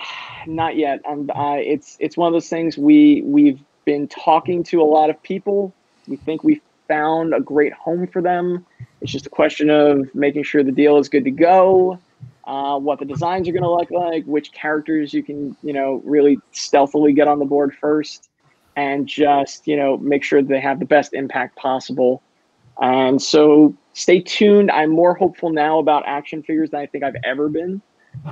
not 0.46 0.76
yet. 0.76 1.00
Um, 1.06 1.30
uh, 1.34 1.56
it's 1.56 1.96
it's 2.00 2.16
one 2.16 2.28
of 2.28 2.32
those 2.32 2.48
things 2.48 2.78
we 2.78 3.22
we've 3.24 3.60
been 3.84 4.08
talking 4.08 4.62
to 4.64 4.80
a 4.80 4.84
lot 4.84 5.10
of 5.10 5.22
people. 5.22 5.74
We 6.06 6.16
think 6.16 6.44
we 6.44 6.62
found 6.86 7.34
a 7.34 7.40
great 7.40 7.72
home 7.72 8.06
for 8.06 8.22
them. 8.22 8.64
It's 9.00 9.12
just 9.12 9.26
a 9.26 9.30
question 9.30 9.70
of 9.70 10.12
making 10.14 10.44
sure 10.44 10.64
the 10.64 10.72
deal 10.72 10.98
is 10.98 11.08
good 11.08 11.24
to 11.24 11.30
go, 11.30 11.98
uh, 12.44 12.78
what 12.78 12.98
the 12.98 13.04
designs 13.04 13.48
are 13.48 13.52
going 13.52 13.62
to 13.62 13.70
look 13.70 13.90
like, 13.90 14.24
which 14.24 14.52
characters 14.52 15.12
you 15.12 15.22
can 15.22 15.56
you 15.62 15.72
know 15.72 16.00
really 16.04 16.38
stealthily 16.52 17.12
get 17.12 17.28
on 17.28 17.38
the 17.38 17.44
board 17.44 17.74
first, 17.78 18.30
and 18.76 19.06
just 19.06 19.66
you 19.66 19.76
know 19.76 19.98
make 19.98 20.24
sure 20.24 20.42
they 20.42 20.60
have 20.60 20.78
the 20.78 20.86
best 20.86 21.12
impact 21.12 21.56
possible. 21.56 22.22
And 22.80 23.20
so 23.20 23.74
stay 23.92 24.20
tuned. 24.20 24.70
I'm 24.70 24.90
more 24.90 25.14
hopeful 25.14 25.50
now 25.50 25.78
about 25.78 26.04
action 26.06 26.42
figures 26.42 26.70
than 26.70 26.80
I 26.80 26.86
think 26.86 27.04
I've 27.04 27.16
ever 27.24 27.48
been. 27.48 27.82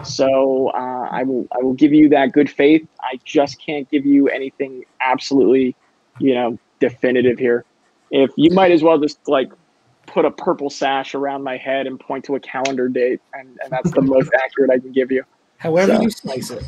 So 0.04 0.68
uh, 0.74 1.08
I 1.10 1.22
will 1.22 1.46
I 1.52 1.62
will 1.62 1.74
give 1.74 1.92
you 1.92 2.08
that 2.10 2.32
good 2.32 2.50
faith. 2.50 2.86
I 3.00 3.18
just 3.24 3.60
can't 3.64 3.88
give 3.90 4.04
you 4.04 4.28
anything 4.28 4.84
absolutely, 5.00 5.76
you 6.18 6.34
know, 6.34 6.58
definitive 6.80 7.38
here. 7.38 7.64
If 8.10 8.30
you 8.36 8.50
might 8.50 8.72
as 8.72 8.82
well 8.82 8.98
just 8.98 9.18
like 9.28 9.50
put 10.06 10.24
a 10.24 10.30
purple 10.30 10.70
sash 10.70 11.14
around 11.14 11.42
my 11.42 11.56
head 11.56 11.86
and 11.86 11.98
point 12.00 12.24
to 12.24 12.36
a 12.36 12.40
calendar 12.40 12.88
date, 12.88 13.20
and, 13.34 13.58
and 13.62 13.70
that's 13.70 13.90
the 13.90 14.02
most 14.02 14.30
accurate 14.44 14.70
I 14.70 14.78
can 14.78 14.92
give 14.92 15.10
you. 15.12 15.24
However 15.58 15.96
So- 15.96 16.02
you 16.02 16.10
slice 16.10 16.50
it. 16.50 16.64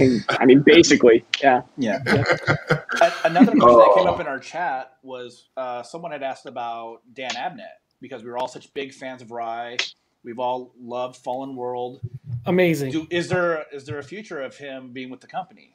And, 0.00 0.24
I 0.28 0.44
mean, 0.46 0.60
basically, 0.60 1.24
yeah. 1.42 1.62
Yeah. 1.76 1.98
A- 2.06 3.12
Another 3.24 3.52
question 3.52 3.78
that 3.78 3.92
came 3.96 4.06
up 4.06 4.20
in 4.20 4.26
our 4.26 4.38
chat 4.38 4.92
was 5.02 5.48
uh, 5.56 5.82
someone 5.82 6.12
had 6.12 6.22
asked 6.22 6.46
about 6.46 6.98
Dan 7.14 7.30
Abnett 7.30 7.78
because 8.00 8.22
we 8.22 8.30
were 8.30 8.38
all 8.38 8.48
such 8.48 8.72
big 8.74 8.92
fans 8.92 9.22
of 9.22 9.30
Rai. 9.30 9.76
We've 10.24 10.38
all 10.38 10.72
loved 10.80 11.16
Fallen 11.16 11.56
World. 11.56 12.00
Amazing. 12.46 12.92
Do, 12.92 13.06
is 13.10 13.28
there 13.28 13.66
is 13.72 13.84
there 13.84 13.98
a 13.98 14.02
future 14.02 14.40
of 14.42 14.56
him 14.56 14.92
being 14.92 15.10
with 15.10 15.20
the 15.20 15.26
company? 15.26 15.74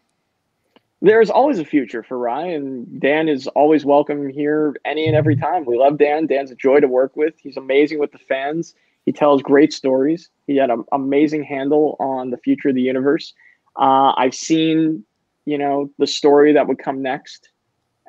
There's 1.02 1.30
always 1.30 1.60
a 1.60 1.66
future 1.66 2.02
for 2.02 2.18
Rai, 2.18 2.54
And 2.54 3.02
Dan 3.02 3.28
is 3.28 3.48
always 3.48 3.84
welcome 3.84 4.30
here 4.30 4.74
any 4.86 5.06
and 5.06 5.18
every 5.18 5.36
time. 5.36 5.66
We 5.66 5.78
love 5.78 5.98
Dan. 5.98 6.28
Dan's 6.28 6.50
a 6.50 6.56
joy 6.56 6.80
to 6.80 6.88
work 6.88 7.18
with. 7.18 7.34
He's 7.42 7.58
amazing 7.58 8.00
with 8.00 8.14
the 8.14 8.20
fans. 8.20 8.74
He 9.06 9.12
tells 9.12 9.42
great 9.42 9.74
stories. 9.74 10.30
He 10.48 10.56
had 10.56 10.70
an 10.70 10.86
amazing 10.94 11.44
handle 11.44 11.98
on 12.00 12.30
the 12.30 12.38
future 12.38 12.70
of 12.70 12.76
the 12.76 12.82
universe. 12.82 13.34
Uh, 13.76 14.14
I've 14.16 14.36
seen, 14.36 15.04
you 15.46 15.58
know, 15.58 15.90
the 15.98 16.08
story 16.08 16.54
that 16.54 16.68
would 16.68 16.80
come 16.80 17.02
next. 17.02 17.50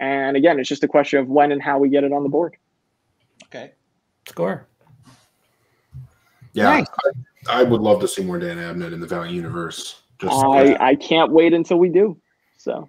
And 0.01 0.37
again, 0.37 0.59
it's 0.59 0.69
just 0.69 0.85
a 0.85 0.89
question 0.89 1.21
of 1.21 1.29
when 1.29 1.53
and 1.53 1.62
how 1.62 1.79
we 1.79 1.89
get 1.89 2.05
it 2.05 2.12
on 2.12 2.23
the 2.23 2.29
board. 2.29 2.57
Okay. 3.45 3.73
Score. 4.29 4.67
Yeah, 6.53 6.65
Nice. 6.65 6.87
I, 7.49 7.61
I 7.61 7.62
would 7.62 7.81
love 7.81 8.01
to 8.01 8.09
see 8.09 8.23
more 8.23 8.39
Dan 8.39 8.59
Abnett 8.59 8.93
in 8.93 9.01
the 9.01 9.07
Valiant 9.07 9.35
universe. 9.35 10.03
Just 10.21 10.33
I, 10.33 10.77
I 10.81 10.95
can't 10.95 11.33
wait 11.33 11.53
until 11.53 11.79
we 11.79 11.89
do. 11.89 12.17
So 12.57 12.89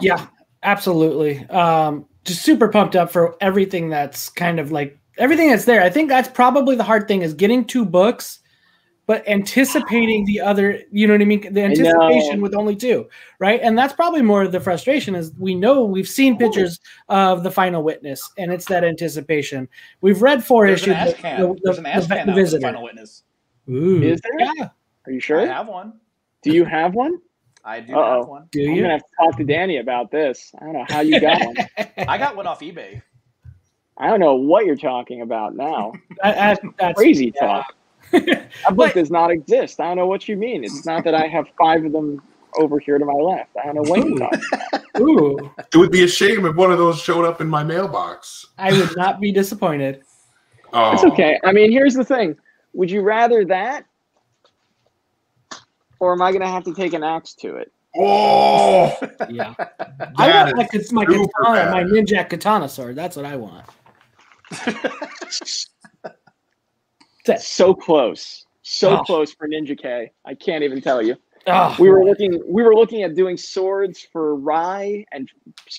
Yeah, 0.00 0.26
absolutely. 0.62 1.46
Um, 1.48 2.06
just 2.24 2.42
super 2.42 2.68
pumped 2.68 2.96
up 2.96 3.10
for 3.10 3.36
everything 3.40 3.88
that's 3.88 4.28
kind 4.28 4.58
of 4.58 4.72
like 4.72 4.98
everything 5.16 5.50
that's 5.50 5.64
there. 5.64 5.82
I 5.82 5.90
think 5.90 6.08
that's 6.08 6.28
probably 6.28 6.76
the 6.76 6.84
hard 6.84 7.06
thing 7.06 7.22
is 7.22 7.34
getting 7.34 7.64
two 7.64 7.84
books 7.84 8.40
but 9.10 9.26
anticipating 9.26 10.24
the 10.24 10.40
other, 10.40 10.84
you 10.92 11.04
know 11.08 11.14
what 11.14 11.20
I 11.20 11.24
mean? 11.24 11.52
The 11.52 11.62
anticipation 11.62 12.40
with 12.40 12.54
only 12.54 12.76
two, 12.76 13.08
right? 13.40 13.58
And 13.60 13.76
that's 13.76 13.92
probably 13.92 14.22
more 14.22 14.42
of 14.44 14.52
the 14.52 14.60
frustration 14.60 15.16
is 15.16 15.32
we 15.36 15.52
know 15.52 15.82
we've 15.84 16.06
seen 16.08 16.38
pictures 16.38 16.78
of 17.08 17.42
the 17.42 17.50
final 17.50 17.82
witness, 17.82 18.30
and 18.38 18.52
it's 18.52 18.66
that 18.66 18.84
anticipation. 18.84 19.68
We've 20.00 20.22
read 20.22 20.44
four 20.44 20.68
There's 20.68 20.84
an 20.86 20.92
issues. 20.92 21.14
ash 21.14 21.20
can. 21.20 21.56
There's 21.64 21.78
an 21.78 21.86
ash 21.86 22.06
can 22.06 22.28
out 22.30 22.36
for 22.36 22.44
the 22.50 22.60
final 22.60 22.84
witness. 22.84 23.24
Ooh. 23.68 24.00
Is 24.00 24.20
there? 24.20 24.46
Yeah. 24.56 24.68
Are 25.06 25.10
you 25.10 25.18
sure? 25.18 25.40
I 25.40 25.44
sure? 25.46 25.54
have 25.54 25.66
one. 25.66 25.94
Do 26.44 26.52
you 26.52 26.64
have 26.64 26.94
one? 26.94 27.18
I 27.64 27.80
do 27.80 27.96
Uh-oh. 27.96 28.18
have 28.20 28.28
one. 28.28 28.46
Do 28.52 28.62
I'm 28.62 28.76
you? 28.76 28.82
gonna 28.82 28.92
have 28.92 29.00
to 29.02 29.08
talk 29.26 29.36
to 29.38 29.44
Danny 29.44 29.78
about 29.78 30.12
this. 30.12 30.52
I 30.60 30.64
don't 30.66 30.72
know 30.74 30.86
how 30.88 31.00
you 31.00 31.20
got 31.20 31.44
one. 31.44 31.56
I 32.06 32.16
got 32.16 32.36
one 32.36 32.46
off 32.46 32.60
eBay. 32.60 33.02
I 33.98 34.06
don't 34.06 34.20
know 34.20 34.36
what 34.36 34.66
you're 34.66 34.76
talking 34.76 35.22
about 35.22 35.56
now. 35.56 35.94
That- 36.22 36.36
that- 36.62 36.74
that's 36.78 36.96
Crazy 36.96 37.32
yeah. 37.34 37.44
talk. 37.44 37.74
That 38.66 38.74
book 38.76 38.76
But- 38.76 38.94
does 38.94 39.10
not 39.10 39.30
exist. 39.30 39.80
I 39.80 39.84
don't 39.84 39.96
know 39.96 40.06
what 40.06 40.28
you 40.28 40.36
mean. 40.36 40.64
It's 40.64 40.84
not 40.86 41.04
that 41.04 41.14
I 41.14 41.26
have 41.28 41.46
five 41.58 41.84
of 41.84 41.92
them 41.92 42.20
over 42.58 42.78
here 42.80 42.98
to 42.98 43.04
my 43.04 43.12
left. 43.12 43.50
I 43.62 43.66
don't 43.66 43.76
know 43.76 43.82
what 43.90 44.04
you're 44.06 44.18
talking. 44.18 44.40
about. 44.72 44.84
Ooh, 45.00 45.50
It 45.72 45.76
would 45.76 45.92
be 45.92 46.02
a 46.04 46.08
shame 46.08 46.44
if 46.46 46.56
one 46.56 46.72
of 46.72 46.78
those 46.78 47.00
showed 47.00 47.24
up 47.24 47.40
in 47.40 47.46
my 47.48 47.62
mailbox. 47.62 48.46
I 48.58 48.72
would 48.72 48.96
not 48.96 49.20
be 49.20 49.30
disappointed. 49.32 50.02
Oh, 50.72 50.92
It's 50.92 51.04
okay. 51.04 51.38
I 51.44 51.52
mean, 51.52 51.70
here's 51.70 51.94
the 51.94 52.04
thing. 52.04 52.36
Would 52.74 52.90
you 52.90 53.02
rather 53.02 53.44
that, 53.46 53.84
or 56.00 56.12
am 56.12 56.22
I 56.22 56.32
gonna 56.32 56.50
have 56.50 56.64
to 56.64 56.74
take 56.74 56.92
an 56.92 57.02
axe 57.04 57.34
to 57.34 57.56
it? 57.56 57.72
Oh, 57.96 58.96
Yeah, 59.28 59.54
that 59.58 60.12
I 60.16 60.52
want 60.52 60.74
is 60.74 60.92
my, 60.92 61.04
kat- 61.04 61.12
my 61.12 61.16
super 61.16 61.30
katana, 61.44 61.70
my 61.72 61.82
ninja 61.84 62.28
katana 62.28 62.68
sword. 62.68 62.94
That's 62.96 63.16
what 63.16 63.24
I 63.26 63.36
want. 63.36 63.66
So 67.38 67.74
close, 67.74 68.46
so 68.62 68.98
Oh. 68.98 69.02
close 69.02 69.32
for 69.32 69.48
Ninja 69.48 69.80
K. 69.80 70.10
I 70.24 70.34
can't 70.34 70.64
even 70.64 70.80
tell 70.80 71.02
you. 71.02 71.16
Oh, 71.46 71.74
We 71.78 71.88
were 71.88 72.04
looking. 72.04 72.42
We 72.46 72.62
were 72.62 72.74
looking 72.74 73.02
at 73.02 73.14
doing 73.14 73.36
swords 73.36 74.06
for 74.12 74.36
Rai, 74.36 75.06
and 75.10 75.28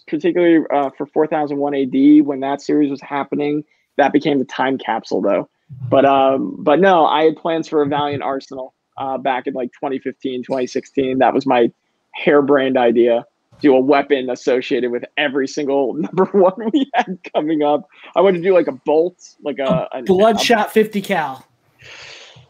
particularly 0.08 0.66
uh, 0.74 0.90
for 0.98 1.06
4001 1.06 1.76
AD 1.76 2.26
when 2.26 2.40
that 2.40 2.62
series 2.62 2.90
was 2.90 3.00
happening. 3.02 3.64
That 3.98 4.12
became 4.12 4.40
the 4.40 4.46
time 4.46 4.78
capsule, 4.80 5.22
though. 5.22 5.50
But 5.90 6.06
um, 6.06 6.56
but 6.60 6.80
no, 6.80 7.06
I 7.06 7.26
had 7.26 7.36
plans 7.38 7.68
for 7.68 7.82
a 7.84 7.86
Valiant 7.88 8.24
Arsenal 8.24 8.74
uh, 8.98 9.18
back 9.20 9.46
in 9.48 9.54
like 9.54 9.72
2015, 9.74 10.44
2016. 10.44 11.20
That 11.20 11.34
was 11.34 11.46
my 11.46 11.72
harebrained 12.16 12.78
idea. 12.78 13.26
Do 13.62 13.76
a 13.76 13.80
weapon 13.80 14.30
associated 14.30 14.92
with 14.92 15.04
every 15.18 15.48
single 15.48 15.94
number 16.06 16.26
one 16.26 16.70
we 16.74 16.90
had 16.94 17.20
coming 17.34 17.64
up. 17.64 17.88
I 18.16 18.22
wanted 18.22 18.38
to 18.40 18.44
do 18.44 18.54
like 18.54 18.68
a 18.68 18.72
bolt, 18.74 19.18
like 19.44 19.60
a, 19.60 19.88
a 19.94 20.02
bloodshot 20.04 20.72
50 20.72 21.02
cal. 21.02 21.46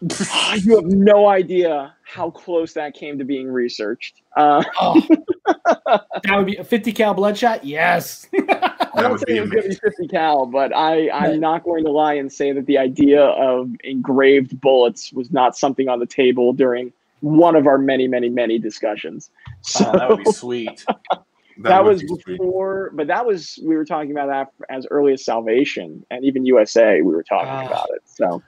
you 0.01 0.75
have 0.75 0.85
no 0.85 1.27
idea 1.27 1.93
how 2.03 2.29
close 2.31 2.73
that 2.73 2.93
came 2.95 3.17
to 3.19 3.23
being 3.23 3.47
researched. 3.51 4.21
Uh, 4.35 4.63
Oh, 4.79 4.99
that 5.45 6.35
would 6.35 6.47
be 6.47 6.55
a 6.57 6.63
50 6.63 6.91
cal 6.91 7.13
bloodshot. 7.13 7.63
Yes. 7.63 8.27
I 8.33 9.01
don't 9.01 9.11
would 9.11 9.29
it 9.29 9.41
was 9.41 9.49
going 9.51 9.63
to 9.63 9.69
be 9.69 9.75
50 9.75 10.07
cal, 10.07 10.45
but 10.45 10.75
I, 10.75 11.09
I'm 11.11 11.31
Right. 11.31 11.39
not 11.39 11.63
going 11.63 11.83
to 11.85 11.91
lie 11.91 12.15
and 12.15 12.31
say 12.31 12.51
that 12.51 12.65
the 12.65 12.77
idea 12.77 13.21
of 13.23 13.69
engraved 13.83 14.59
bullets 14.59 15.13
was 15.13 15.31
not 15.31 15.55
something 15.55 15.87
on 15.87 15.99
the 15.99 16.05
table 16.05 16.51
during 16.53 16.91
one 17.21 17.55
of 17.55 17.65
our 17.67 17.77
many, 17.77 18.07
many, 18.07 18.29
many 18.29 18.59
discussions. 18.59 19.31
So 19.61 19.85
Oh, 19.89 19.97
that 19.97 20.09
would 20.09 20.17
be 20.19 20.25
sweet. 20.31 20.85
that, 21.63 21.83
would 21.83 21.89
was 21.89 22.01
be 22.01 22.07
sweet. 22.07 22.25
before, 22.39 22.91
but 22.93 23.07
that 23.07 23.25
was, 23.25 23.57
we 23.63 23.75
were 23.75 23.85
talking 23.85 24.11
about 24.11 24.27
that 24.27 24.49
as 24.69 24.85
early 24.91 25.13
as 25.13 25.23
Salvation 25.23 26.03
and 26.11 26.25
even 26.25 26.45
USA, 26.45 27.01
we 27.01 27.13
were 27.13 27.23
talking 27.23 27.47
Ah. 27.49 27.65
about 27.67 27.87
it. 27.95 28.01
So 28.05 28.41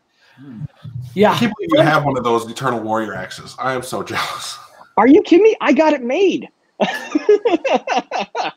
yeah, 1.13 1.29
I 1.29 1.33
Yeah. 1.33 1.39
can't 1.39 1.53
believe 1.55 1.69
you 1.73 1.81
have 1.81 2.03
one 2.05 2.17
of 2.17 2.23
those 2.23 2.49
Eternal 2.49 2.79
Warrior 2.79 3.13
axes. 3.13 3.55
I 3.59 3.73
am 3.73 3.83
so 3.83 4.01
jealous. 4.11 4.57
are 4.97 5.07
you 5.07 5.21
kidding 5.21 5.43
me? 5.43 5.55
I 5.61 5.71
got 5.73 5.93
it 5.93 6.01
made. 6.03 6.49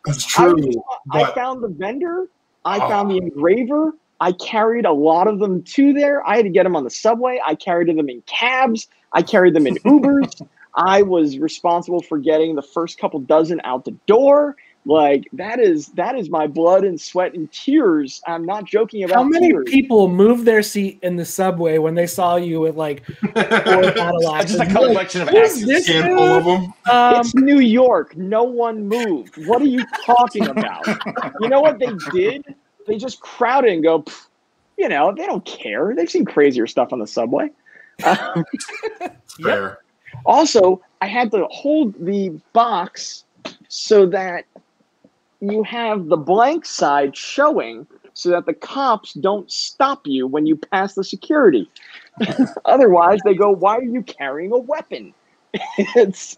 That's 0.05 0.25
true, 0.27 0.83
I 1.13 1.25
but 1.25 1.35
found 1.35 1.63
the 1.63 1.69
vendor. 1.69 2.29
I 2.65 2.79
Oh. 2.79 2.89
found 2.89 3.11
the 3.11 3.19
engraver. 3.19 3.93
I 4.21 4.33
carried 4.33 4.87
a 4.87 4.93
lot 4.93 5.27
of 5.29 5.39
them 5.39 5.63
to 5.63 5.93
there. 5.93 6.27
I 6.27 6.37
had 6.37 6.45
to 6.45 6.51
get 6.51 6.63
them 6.65 6.75
on 6.77 6.85
the 6.85 6.91
subway. 6.91 7.41
I 7.45 7.55
carried 7.55 7.89
them 7.97 8.09
in 8.09 8.23
cabs. 8.23 8.89
I 9.13 9.23
carried 9.23 9.55
them 9.55 9.67
in 9.67 9.75
Ubers. 9.85 10.47
I 10.75 11.03
was 11.03 11.39
responsible 11.39 12.03
for 12.03 12.19
getting 12.19 12.55
the 12.55 12.63
first 12.63 12.99
couple 12.99 13.21
dozen 13.21 13.61
out 13.65 13.85
the 13.85 13.93
door. 14.07 14.57
Like 14.89 15.25
that 15.33 15.59
is 15.59 15.89
that 15.95 16.17
is 16.17 16.31
my 16.31 16.47
blood 16.47 16.85
and 16.85 17.01
sweat 17.01 17.35
and 17.35 17.51
tears. 17.51 18.23
I'm 18.27 18.47
not 18.47 18.67
joking 18.67 19.03
about 19.03 19.17
How 19.17 19.23
many 19.25 19.49
tears. 19.51 19.65
people 19.69 20.07
moved 20.09 20.45
their 20.45 20.63
seat 20.63 21.01
in 21.03 21.17
the 21.17 21.25
subway 21.25 21.79
when 21.79 21.95
they 21.97 22.07
saw 22.07 22.37
you 22.37 22.61
with 22.61 22.77
like 22.77 23.05
four 23.05 23.33
battle 23.35 24.37
It's 24.37 24.53
just 24.53 24.63
a 24.63 24.67
You're 24.73 24.75
like, 24.83 25.11
collection 25.11 25.23
of 25.23 25.29
"Who's 25.31 25.51
axes. 25.51 25.67
this 25.67 25.87
handful 25.89 26.25
of 26.29 26.45
them. 26.45 26.73
Um, 26.89 27.21
it's 27.21 27.35
New 27.35 27.59
York. 27.59 28.17
No 28.17 28.45
one 28.45 28.87
moved. 28.87 29.45
What 29.49 29.61
are 29.61 29.67
you 29.67 29.85
talking 30.05 30.47
about? 30.47 30.87
you 31.41 31.49
know 31.49 31.61
what 31.61 31.81
they 31.81 31.91
did? 32.13 32.45
They 32.87 32.97
just 32.97 33.21
crowd 33.21 33.65
it 33.65 33.73
and 33.73 33.83
go, 33.83 34.05
you 34.79 34.89
know, 34.89 35.13
they 35.15 35.27
don't 35.27 35.45
care. 35.45 35.95
They've 35.95 36.11
seen 36.11 36.25
crazier 36.25 36.67
stuff 36.67 36.93
on 36.93 36.99
the 36.99 37.07
subway. 37.07 37.51
Um, 38.05 38.45
It's 38.53 39.35
fair. 39.43 39.79
also, 40.27 40.83
I 41.01 41.07
had 41.07 41.31
to 41.31 41.47
hold 41.51 41.95
the 41.99 42.39
box 42.53 43.25
so 43.69 44.05
that 44.07 44.45
you 45.41 45.63
have 45.63 46.09
the 46.09 46.17
blank 46.19 46.67
side 46.67 47.17
showing 47.17 47.87
so 48.13 48.31
that 48.31 48.45
the 48.47 48.53
cops 48.55 49.15
don't 49.15 49.51
stop 49.51 50.07
you 50.07 50.27
when 50.27 50.47
you 50.47 50.57
pass 50.57 50.95
the 50.95 51.05
security. 51.05 51.71
Otherwise, 52.67 53.21
they 53.25 53.35
go, 53.35 53.51
Why 53.51 53.77
are 53.77 53.83
you 53.83 54.03
carrying 54.03 54.53
a 54.53 54.59
weapon? 54.59 55.15
it's 55.79 56.37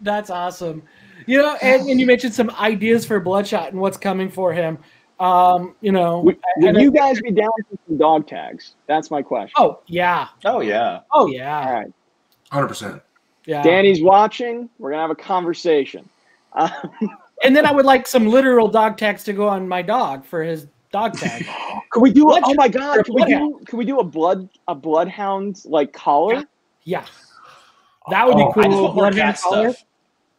That's 0.00 0.30
awesome. 0.30 0.82
You 1.28 1.38
know, 1.42 1.56
and, 1.60 1.88
and 1.88 2.00
you 2.00 2.06
mentioned 2.06 2.32
some 2.34 2.50
ideas 2.52 3.04
for 3.04 3.20
Bloodshot 3.20 3.70
and 3.72 3.80
what's 3.80 3.98
coming 3.98 4.30
for 4.30 4.52
him. 4.52 4.78
Um, 5.20 5.74
you 5.82 5.92
know, 5.92 6.20
would, 6.20 6.38
would 6.56 6.76
you 6.80 6.90
guys 6.90 7.20
be 7.20 7.32
down 7.32 7.50
for 7.68 7.76
some 7.86 7.98
dog 7.98 8.26
tags? 8.26 8.76
That's 8.86 9.10
my 9.10 9.20
question. 9.20 9.52
oh 9.58 9.80
yeah, 9.86 10.28
Oh 10.44 10.60
yeah. 10.60 11.00
oh 11.12 11.26
yeah, 11.26 11.70
right. 11.70 11.86
100%. 12.52 13.02
yeah. 13.44 13.62
Danny's 13.62 14.00
watching. 14.00 14.70
We're 14.78 14.90
gonna 14.90 15.02
have 15.02 15.10
a 15.10 15.14
conversation. 15.14 16.08
Uh, 16.54 16.70
and 17.44 17.54
then 17.54 17.66
I 17.66 17.72
would 17.72 17.84
like 17.84 18.06
some 18.06 18.26
literal 18.28 18.68
dog 18.68 18.96
tags 18.96 19.22
to 19.24 19.32
go 19.34 19.48
on 19.48 19.68
my 19.68 19.82
dog 19.82 20.24
for 20.24 20.42
his 20.42 20.66
dog 20.92 21.18
tag. 21.18 21.44
Could 21.90 22.00
we 22.00 22.10
do? 22.12 22.30
A, 22.30 22.40
oh 22.42 22.54
my 22.54 22.68
god! 22.68 23.04
Could 23.04 23.14
we 23.14 23.24
do? 23.24 23.60
Could 23.66 23.76
we 23.76 23.84
do 23.84 23.98
a 23.98 24.04
blood 24.04 24.48
a 24.66 24.74
bloodhound 24.74 25.60
like 25.66 25.92
collar? 25.92 26.44
Yeah, 26.84 27.04
that 28.10 28.26
would 28.26 28.36
be 28.36 28.42
Oh, 28.44 28.52
cool. 28.52 28.62
I 28.62 28.68
just 28.68 28.80
want 28.82 28.94
Bloodhound 28.94 29.36
collar. 29.36 29.72
stuff. 29.72 29.84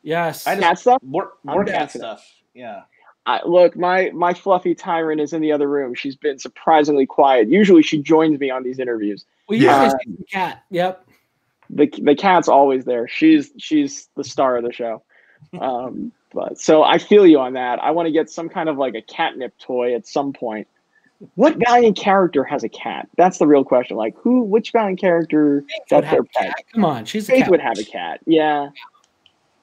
Yes. 0.04 0.46
I 0.48 0.56
just- 0.56 0.64
Cat 0.64 0.80
stuff. 0.80 1.04
More, 1.04 1.32
more 1.44 1.64
cat 1.66 1.92
for 1.92 1.98
stuff. 2.00 2.26
Yeah. 2.54 2.82
I, 3.26 3.42
look, 3.46 3.76
my 3.76 4.10
my 4.14 4.34
fluffy 4.34 4.74
tyrant 4.74 5.22
is 5.22 5.34
in 5.34 5.42
the 5.42 5.52
other 5.52 5.68
room. 5.70 5.94
She's 5.94 6.16
been 6.16 6.40
surprisingly 6.40 7.06
quiet. 7.06 7.48
Usually, 7.50 7.84
she 7.84 8.02
joins 8.02 8.40
me 8.40 8.50
on 8.50 8.64
these 8.64 8.80
interviews. 8.80 9.26
we 9.48 9.58
Yeah. 9.58 9.84
usually 9.84 10.00
see 10.06 10.12
the 10.18 10.24
cat. 10.26 10.64
Yep. 10.72 11.06
the 11.70 11.86
The 12.02 12.16
cat's 12.16 12.48
always 12.48 12.86
there. 12.86 13.08
She's 13.08 13.52
she's 13.58 14.10
the 14.16 14.24
star 14.24 14.56
of 14.58 14.64
the 14.64 14.74
show. 14.74 15.04
Um, 15.60 16.12
but 16.34 16.58
so 16.60 16.82
I 16.84 16.98
feel 16.98 17.28
you 17.28 17.40
on 17.40 17.54
that. 17.54 17.84
I 17.84 17.92
want 17.92 18.08
to 18.08 18.12
get 18.12 18.30
some 18.32 18.50
kind 18.50 18.68
of 18.70 18.78
like 18.78 18.96
a 18.96 19.02
catnip 19.02 19.56
toy 19.60 19.94
at 19.94 20.08
some 20.08 20.34
point. 20.34 20.68
What 21.36 21.58
valiant 21.68 21.98
character 21.98 22.44
has 22.46 22.64
a 22.64 22.70
cat? 22.70 23.10
That's 23.18 23.38
the 23.38 23.46
real 23.46 23.64
question. 23.66 23.96
Like 23.98 24.16
who? 24.18 24.42
Which 24.42 24.72
valiant 24.72 25.00
character? 25.00 25.64
Faith 25.68 25.82
would 25.92 26.04
their 26.06 26.24
pet. 26.24 26.46
cat. 26.56 26.56
Come 26.74 26.86
on, 26.86 27.06
she's 27.06 27.28
a 27.30 27.34
Faith 27.34 27.42
cat. 27.44 27.52
would 27.52 27.60
have 27.60 27.78
a 27.78 27.84
cat. 27.84 28.22
Yeah, 28.26 28.70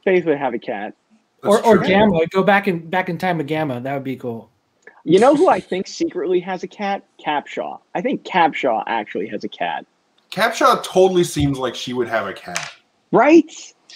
Faith 0.07 0.24
would 0.24 0.38
have 0.38 0.54
a 0.54 0.59
cat. 0.59 0.94
or 1.42 1.57
That's 1.57 1.66
or 1.66 1.78
true. 1.78 1.86
Gamma. 1.88 2.26
Go 2.28 2.42
back 2.42 2.68
in 2.68 2.88
back 2.88 3.09
in 3.11 3.18
time 3.18 3.38
with 3.38 3.48
Gamma. 3.48 3.80
That 3.80 3.92
would 3.92 4.04
be 4.04 4.16
cool. 4.16 4.48
You 5.04 5.18
know 5.20 5.34
who 5.36 5.48
I 5.48 5.61
think 5.61 5.86
secretly 5.88 6.40
has 6.40 6.62
a 6.62 6.68
cat? 6.68 7.04
Capshaw. 7.24 7.80
I 7.94 8.00
think 8.00 8.22
Capshaw 8.24 8.82
actually 8.86 9.26
has 9.28 9.44
a 9.44 9.48
cat. 9.48 9.84
Capshaw 10.30 10.82
totally 10.82 11.24
seems 11.24 11.59
like 11.59 11.74
she 11.74 11.92
would 11.92 12.09
have 12.09 12.26
a 12.26 12.32
cat. 12.32 12.72
Right? 13.12 13.46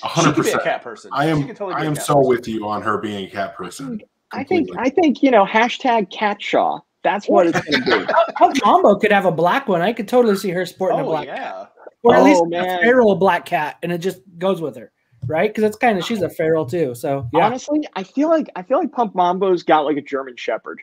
100%. 0.02 0.24
She 0.24 0.32
could 0.32 0.44
be 0.44 0.50
a 0.50 0.58
100%. 0.58 0.62
cat 0.64 0.82
person. 0.82 1.10
I 1.14 1.26
am 1.26 1.46
could 1.46 1.56
totally 1.56 1.74
be 1.76 1.80
I 1.82 1.84
a 1.84 1.88
am 1.88 1.94
so 1.96 2.14
person. 2.16 2.28
with 2.28 2.48
you 2.48 2.68
on 2.68 2.82
her 2.82 2.98
being 2.98 3.26
a 3.26 3.30
cat 3.30 3.56
person. 3.56 4.00
I 4.32 4.44
think 4.44 4.68
Completely. 4.68 4.76
I 4.78 4.90
think 4.90 5.22
you 5.22 5.30
know 5.30 5.44
hashtag 5.44 6.12
Catshaw. 6.12 6.80
That's 7.02 7.28
what 7.28 7.46
it's 7.46 7.60
going 7.60 7.82
to 7.82 8.06
be. 8.06 8.12
Punk 8.36 8.58
Mambo 8.64 8.94
could 8.96 9.10
have 9.12 9.24
a 9.26 9.32
black 9.32 9.66
one. 9.68 9.80
I 9.80 9.92
could 9.92 10.06
totally 10.06 10.36
see 10.36 10.50
her 10.50 10.66
sporting 10.66 11.00
a 11.00 11.02
Oh 11.02 11.06
black, 11.06 11.26
yeah. 11.26 11.66
or 12.04 12.14
at 12.14 12.20
Oh, 12.20 12.24
least 12.24 12.42
a 12.52 12.78
feral 12.82 13.14
black 13.16 13.46
cat, 13.46 13.78
and 13.82 13.90
it 13.90 13.98
just 13.98 14.20
goes 14.38 14.60
with 14.60 14.76
her, 14.76 14.92
right? 15.26 15.50
Because 15.50 15.64
it's 15.64 15.76
kind 15.76 15.98
of 15.98 16.04
she's 16.04 16.22
a 16.22 16.28
feral 16.28 16.66
too. 16.66 16.94
So 16.94 17.28
yeah, 17.32 17.46
Honestly, 17.46 17.80
I 17.96 18.02
feel 18.02 18.28
like 18.28 18.50
I 18.56 18.62
feel 18.62 18.78
like 18.78 18.92
Punk 18.92 19.14
Mambo's 19.14 19.62
got 19.62 19.80
like 19.80 19.96
a 19.96 20.02
German 20.02 20.36
Shepherd, 20.36 20.80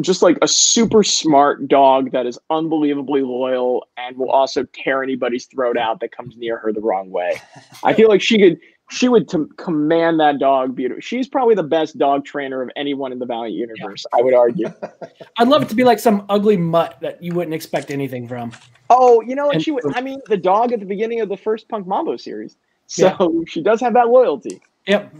just 0.00 0.22
like 0.22 0.38
a 0.42 0.48
super 0.48 1.02
smart 1.02 1.68
dog 1.68 2.12
that 2.12 2.26
is 2.26 2.38
unbelievably 2.50 3.22
loyal 3.22 3.86
and 3.96 4.16
will 4.16 4.30
also 4.30 4.64
tear 4.72 5.02
anybody's 5.02 5.46
throat 5.46 5.76
out 5.76 6.00
that 6.00 6.12
comes 6.12 6.36
near 6.36 6.58
her 6.58 6.72
the 6.72 6.80
wrong 6.80 7.10
way. 7.10 7.40
I 7.82 7.92
feel 7.94 8.08
like 8.08 8.22
she 8.22 8.38
could 8.38 8.58
she 8.90 9.08
would 9.08 9.28
t- 9.28 9.38
command 9.56 10.20
that 10.20 10.38
dog 10.38 10.74
beautifully. 10.76 11.00
She's 11.00 11.26
probably 11.26 11.54
the 11.54 11.62
best 11.62 11.96
dog 11.96 12.24
trainer 12.26 12.60
of 12.62 12.70
anyone 12.76 13.12
in 13.12 13.18
the 13.18 13.24
Valiant 13.24 13.56
universe. 13.56 14.04
I 14.12 14.20
would 14.20 14.34
argue. 14.34 14.70
I'd 15.38 15.48
love 15.48 15.62
it 15.62 15.68
to 15.70 15.74
be 15.74 15.84
like 15.84 15.98
some 15.98 16.26
ugly 16.28 16.58
mutt 16.58 16.98
that 17.00 17.22
you 17.22 17.32
wouldn't 17.34 17.54
expect 17.54 17.90
anything 17.90 18.28
from. 18.28 18.52
Oh, 18.90 19.22
you 19.22 19.34
know 19.34 19.46
what? 19.46 19.54
And- 19.56 19.64
She 19.64 19.70
would. 19.70 19.84
I 19.96 20.02
mean, 20.02 20.20
the 20.26 20.36
dog 20.36 20.72
at 20.72 20.80
the 20.80 20.86
beginning 20.86 21.20
of 21.22 21.30
the 21.30 21.36
first 21.36 21.66
Punk 21.68 21.86
Mambo 21.86 22.16
series. 22.18 22.56
So 22.94 23.44
she 23.48 23.62
does 23.62 23.80
have 23.80 23.94
that 23.94 24.08
loyalty. 24.08 24.60
Yep. 24.86 25.14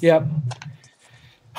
Yep. 0.00 0.26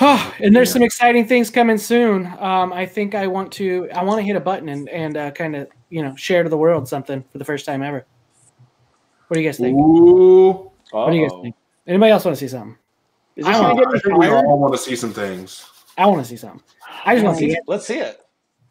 and 0.00 0.56
there's 0.56 0.72
some 0.72 0.82
exciting 0.82 1.26
things 1.26 1.50
coming 1.50 1.76
soon. 1.76 2.26
Um, 2.38 2.72
I 2.72 2.86
think 2.86 3.14
I 3.14 3.26
want 3.26 3.52
to 3.52 3.88
I 3.90 4.02
want 4.02 4.18
to 4.18 4.22
hit 4.22 4.34
a 4.34 4.40
button 4.40 4.70
and 4.70 4.88
and 4.88 5.16
uh, 5.16 5.30
kind 5.32 5.54
of 5.54 5.68
you 5.90 6.02
know 6.02 6.16
share 6.16 6.42
to 6.42 6.48
the 6.48 6.56
world 6.56 6.88
something 6.88 7.22
for 7.30 7.36
the 7.38 7.44
first 7.44 7.66
time 7.66 7.82
ever. 7.82 8.06
What 9.28 9.34
do 9.34 9.40
you 9.40 9.48
guys 9.48 9.58
think? 9.58 9.78
Ooh. 9.78 10.70
What 10.90 11.10
do 11.10 11.16
you 11.16 11.28
guys 11.28 11.38
think? 11.42 11.54
Anybody 11.86 12.12
else 12.12 12.24
want 12.24 12.36
to 12.36 12.40
see 12.40 12.48
something? 12.48 12.76
Is 13.36 13.46
I 13.46 13.52
this 13.52 13.60
don't 13.60 13.76
know. 13.76 13.84
get 13.84 13.94
I 13.94 13.98
think 13.98 14.18
we 14.18 14.26
fired? 14.26 14.46
all 14.46 14.58
want 14.58 14.72
to 14.72 14.78
see 14.78 14.96
some 14.96 15.12
things. 15.12 15.66
I 15.98 16.06
want 16.06 16.22
to 16.22 16.28
see 16.28 16.36
something. 16.36 16.62
I 17.04 17.14
just 17.14 17.24
want 17.24 17.38
to 17.38 17.44
see 17.44 17.52
it. 17.52 17.60
Let's 17.66 17.86
see 17.86 17.98
it. 17.98 18.20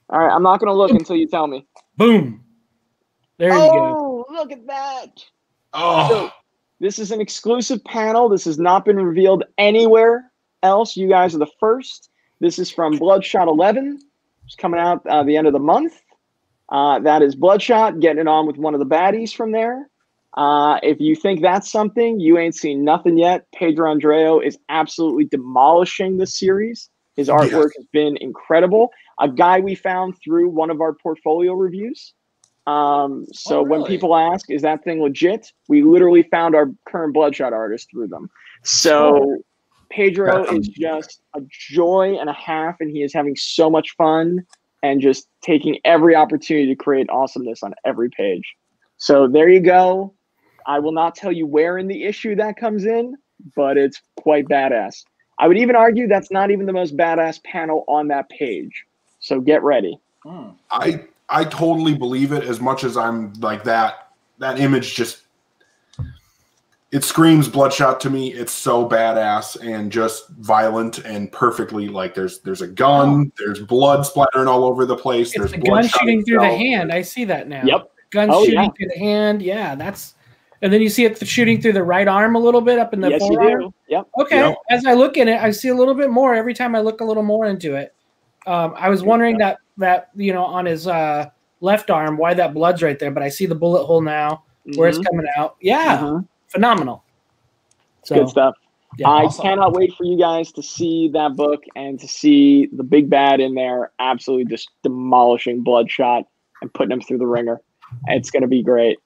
All 0.09 0.19
right, 0.19 0.33
I'm 0.33 0.41
not 0.41 0.59
gonna 0.59 0.73
look 0.73 0.91
until 0.91 1.15
you 1.15 1.27
tell 1.27 1.45
me. 1.45 1.67
Boom. 1.95 2.43
There 3.37 3.49
you 3.49 3.55
go. 3.55 4.25
Oh, 4.29 4.33
look 4.33 4.51
at 4.51 4.65
that! 4.65 5.23
Oh, 5.73 6.31
This 6.79 6.97
is 6.97 7.11
an 7.11 7.19
exclusive 7.19 7.83
panel. 7.83 8.29
This 8.29 8.45
has 8.45 8.57
not 8.57 8.85
been 8.85 8.97
revealed 8.97 9.43
anywhere 9.57 10.31
else. 10.63 10.95
You 10.95 11.09
guys 11.09 11.35
are 11.35 11.39
the 11.39 11.51
first. 11.59 12.09
This 12.39 12.57
is 12.57 12.71
from 12.71 12.97
Bloodshot 12.97 13.47
11. 13.47 13.99
It's 14.45 14.55
coming 14.55 14.79
out 14.79 15.05
uh, 15.05 15.23
the 15.23 15.35
end 15.35 15.47
of 15.47 15.53
the 15.53 15.59
month. 15.59 16.01
Uh, 16.69 16.99
that 16.99 17.21
is 17.21 17.35
Bloodshot 17.35 17.99
getting 17.99 18.21
it 18.21 18.27
on 18.27 18.47
with 18.47 18.57
one 18.57 18.73
of 18.73 18.79
the 18.79 18.85
baddies 18.85 19.33
from 19.33 19.51
there. 19.51 19.89
Uh, 20.37 20.79
if 20.83 20.99
you 20.99 21.15
think 21.15 21.41
that's 21.41 21.69
something, 21.69 22.19
you 22.19 22.37
ain't 22.37 22.55
seen 22.55 22.83
nothing 22.83 23.17
yet. 23.17 23.47
Pedro 23.53 23.93
Andreo 23.93 24.39
is 24.45 24.57
absolutely 24.69 25.25
demolishing 25.25 26.17
this 26.17 26.37
series. 26.37 26.89
His 27.15 27.27
artwork 27.27 27.71
has 27.75 27.85
been 27.91 28.15
incredible. 28.21 28.91
A 29.19 29.27
guy 29.27 29.59
we 29.59 29.75
found 29.75 30.15
through 30.23 30.49
one 30.49 30.69
of 30.69 30.79
our 30.79 30.93
portfolio 30.93 31.53
reviews. 31.53 32.13
Um, 32.69 33.25
so 33.33 33.59
Oh, 33.59 33.63
when 33.63 33.83
people 33.83 34.15
ask, 34.15 34.49
is 34.51 34.61
that 34.61 34.83
thing 34.83 35.01
legit? 35.01 35.51
We 35.67 35.81
literally 35.81 36.23
found 36.23 36.55
our 36.55 36.71
current 36.85 37.13
Bloodshot 37.13 37.53
artist 37.53 37.89
through 37.89 38.07
them. 38.07 38.29
So 38.63 39.37
Pedro 39.89 40.43
is 40.53 40.67
just 40.67 41.21
a 41.35 41.41
joy 41.49 42.17
and 42.19 42.29
a 42.29 42.33
half, 42.33 42.75
and 42.79 42.91
he 42.91 43.01
is 43.01 43.13
having 43.13 43.35
so 43.35 43.69
much 43.69 43.95
fun 43.95 44.45
and 44.83 45.01
just 45.01 45.27
taking 45.41 45.79
every 45.83 46.15
opportunity 46.15 46.67
to 46.67 46.75
create 46.75 47.09
awesomeness 47.09 47.63
on 47.63 47.73
every 47.85 48.09
page. 48.09 48.55
So 48.97 49.27
there 49.27 49.49
you 49.49 49.59
go. 49.61 50.13
I 50.67 50.79
will 50.79 50.91
not 50.91 51.15
tell 51.15 51.31
you 51.31 51.47
where 51.47 51.77
in 51.77 51.87
the 51.87 52.03
issue 52.03 52.35
that 52.35 52.57
comes 52.57 52.85
in, 52.85 53.15
but 53.55 53.77
it's 53.77 54.01
quite 54.17 54.45
badass. 54.47 55.03
I 55.39 55.47
would 55.47 55.57
even 55.57 55.75
argue 55.75 56.07
that's 56.07 56.29
not 56.29 56.51
even 56.51 56.65
the 56.65 56.73
most 56.73 56.95
badass 56.95 57.41
panel 57.43 57.83
on 57.87 58.09
that 58.09 58.29
page. 58.29 58.85
So 59.19 59.39
get 59.39 59.63
ready. 59.63 59.99
Hmm. 60.23 60.49
I 60.69 61.05
I 61.29 61.43
totally 61.45 61.95
believe 61.95 62.31
it 62.31 62.43
as 62.43 62.59
much 62.59 62.83
as 62.83 62.97
I'm 62.97 63.33
like 63.33 63.63
that. 63.65 64.09
That 64.39 64.59
image 64.59 64.95
just 64.95 65.23
it 66.91 67.03
screams 67.03 67.47
bloodshot 67.47 67.99
to 68.01 68.09
me. 68.09 68.33
It's 68.33 68.51
so 68.51 68.87
badass 68.87 69.57
and 69.61 69.91
just 69.91 70.27
violent 70.29 70.99
and 70.99 71.31
perfectly 71.31 71.87
like 71.87 72.15
there's 72.15 72.39
there's 72.39 72.61
a 72.61 72.67
gun, 72.67 73.31
there's 73.37 73.59
blood 73.59 74.05
splattering 74.05 74.47
all 74.47 74.63
over 74.63 74.85
the 74.85 74.95
place. 74.95 75.29
It's 75.29 75.37
there's 75.37 75.51
the 75.51 75.57
gun 75.59 75.87
shooting 75.87 76.23
through 76.25 76.39
the 76.39 76.47
hand. 76.47 76.91
I 76.91 77.03
see 77.03 77.25
that 77.25 77.47
now. 77.47 77.61
Yep. 77.63 77.91
Gun 78.11 78.29
Oh, 78.31 78.43
shooting 78.43 78.59
yeah. 78.61 78.69
through 78.75 78.87
the 78.87 78.99
hand. 78.99 79.41
Yeah, 79.41 79.75
that's. 79.75 80.15
And 80.61 80.73
then 80.73 80.81
you 80.81 80.89
see 80.89 81.05
it 81.05 81.25
shooting 81.25 81.61
through 81.61 81.73
the 81.73 81.83
right 81.83 82.07
arm 82.07 82.35
a 82.35 82.39
little 82.39 82.59
bit 82.59 82.79
up 82.79 82.93
in 82.93 82.99
the 82.99 83.09
yes, 83.09 83.21
you 83.21 83.27
forearm. 83.27 83.61
do. 83.61 83.73
Yep. 83.87 84.07
Okay. 84.21 84.37
Yep. 84.39 84.57
As 84.71 84.85
I 84.85 84.93
look 84.93 85.15
in 85.15 85.27
it, 85.27 85.39
I 85.41 85.51
see 85.51 85.69
a 85.69 85.75
little 85.75 85.93
bit 85.93 86.09
more 86.09 86.33
every 86.33 86.53
time 86.53 86.75
I 86.75 86.81
look 86.81 87.01
a 87.01 87.05
little 87.05 87.23
more 87.23 87.45
into 87.45 87.75
it. 87.75 87.93
Um, 88.47 88.73
I 88.77 88.89
was 88.89 89.03
wondering 89.03 89.37
that 89.39 89.57
that 89.77 90.09
you 90.15 90.33
know 90.33 90.43
on 90.45 90.65
his 90.65 90.87
uh, 90.87 91.29
left 91.61 91.89
arm 91.89 92.17
why 92.17 92.33
that 92.33 92.53
blood's 92.53 92.81
right 92.81 92.97
there, 92.97 93.11
but 93.11 93.23
I 93.23 93.29
see 93.29 93.45
the 93.45 93.55
bullet 93.55 93.85
hole 93.85 94.01
now 94.01 94.43
where 94.75 94.89
it's 94.89 94.99
Mhm. 94.99 95.05
coming 95.05 95.25
out. 95.37 95.55
Yeah, 95.61 95.97
Mhm. 95.99 96.27
phenomenal. 96.47 97.03
So 98.03 98.15
Good 98.15 98.29
stuff. 98.29 98.55
yeah, 98.97 99.09
I 99.09 99.25
awesome. 99.25 99.43
cannot 99.43 99.73
wait 99.73 99.93
for 99.93 100.03
you 100.03 100.17
guys 100.17 100.51
to 100.53 100.63
see 100.63 101.09
that 101.09 101.35
book 101.35 101.63
and 101.75 101.99
to 101.99 102.07
see 102.07 102.67
the 102.67 102.83
big 102.83 103.09
bad 103.09 103.39
in 103.39 103.55
there 103.55 103.91
absolutely 103.99 104.45
just 104.45 104.69
demolishing 104.83 105.61
Bloodshot 105.63 106.25
and 106.61 106.73
putting 106.73 106.91
him 106.91 107.01
through 107.01 107.19
the 107.19 107.27
ringer. 107.27 107.61
It's 108.07 108.31
going 108.31 108.41
to 108.41 108.47
be 108.47 108.63
great. 108.63 108.99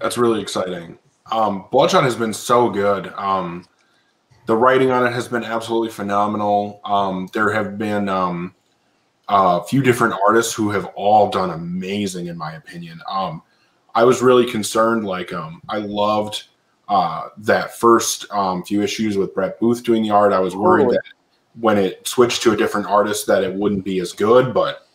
That's 0.00 0.16
really 0.18 0.40
exciting. 0.40 0.98
Um, 1.32 1.64
Bloodshot 1.70 2.04
has 2.04 2.16
been 2.16 2.32
so 2.32 2.68
good. 2.70 3.12
Um, 3.16 3.64
the 4.46 4.56
writing 4.56 4.90
on 4.90 5.06
it 5.06 5.12
has 5.12 5.28
been 5.28 5.44
absolutely 5.44 5.90
phenomenal. 5.90 6.80
Um, 6.84 7.28
there 7.32 7.52
have 7.52 7.76
been 7.76 8.08
um, 8.08 8.54
a 9.28 9.62
few 9.64 9.82
different 9.82 10.14
artists 10.26 10.54
who 10.54 10.70
have 10.70 10.86
all 10.94 11.28
done 11.28 11.50
amazing, 11.50 12.28
in 12.28 12.38
my 12.38 12.54
opinion. 12.54 13.02
Um, 13.08 13.42
I 13.94 14.04
was 14.04 14.22
really 14.22 14.50
concerned. 14.50 15.04
Like, 15.04 15.32
um, 15.32 15.60
I 15.68 15.78
loved 15.78 16.44
uh, 16.88 17.28
that 17.38 17.76
first 17.76 18.30
um, 18.30 18.62
few 18.62 18.82
issues 18.82 19.16
with 19.16 19.34
Brett 19.34 19.58
Booth 19.58 19.82
doing 19.82 20.02
the 20.02 20.10
art. 20.10 20.32
I 20.32 20.38
was 20.38 20.54
worried 20.54 20.90
that 20.90 21.02
when 21.58 21.76
it 21.76 22.06
switched 22.06 22.42
to 22.42 22.52
a 22.52 22.56
different 22.56 22.86
artist, 22.86 23.26
that 23.26 23.42
it 23.42 23.52
wouldn't 23.52 23.84
be 23.84 23.98
as 23.98 24.12
good. 24.12 24.54
But 24.54 24.86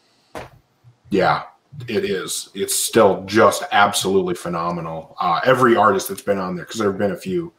yeah, 1.10 1.44
it 1.90 2.06
is. 2.06 2.50
It's 2.54 2.76
still 2.76 3.24
just 3.26 3.64
absolutely 3.74 4.36
phenomenal. 4.36 5.18
Uh, 5.20 5.42
every 5.44 5.76
artist 5.76 6.08
that's 6.08 6.22
been 6.22 6.38
on 6.38 6.56
there, 6.56 6.64
because 6.64 6.80
there 6.80 6.90
have 6.90 7.00
been 7.00 7.12
a 7.12 7.18
few. 7.18 7.52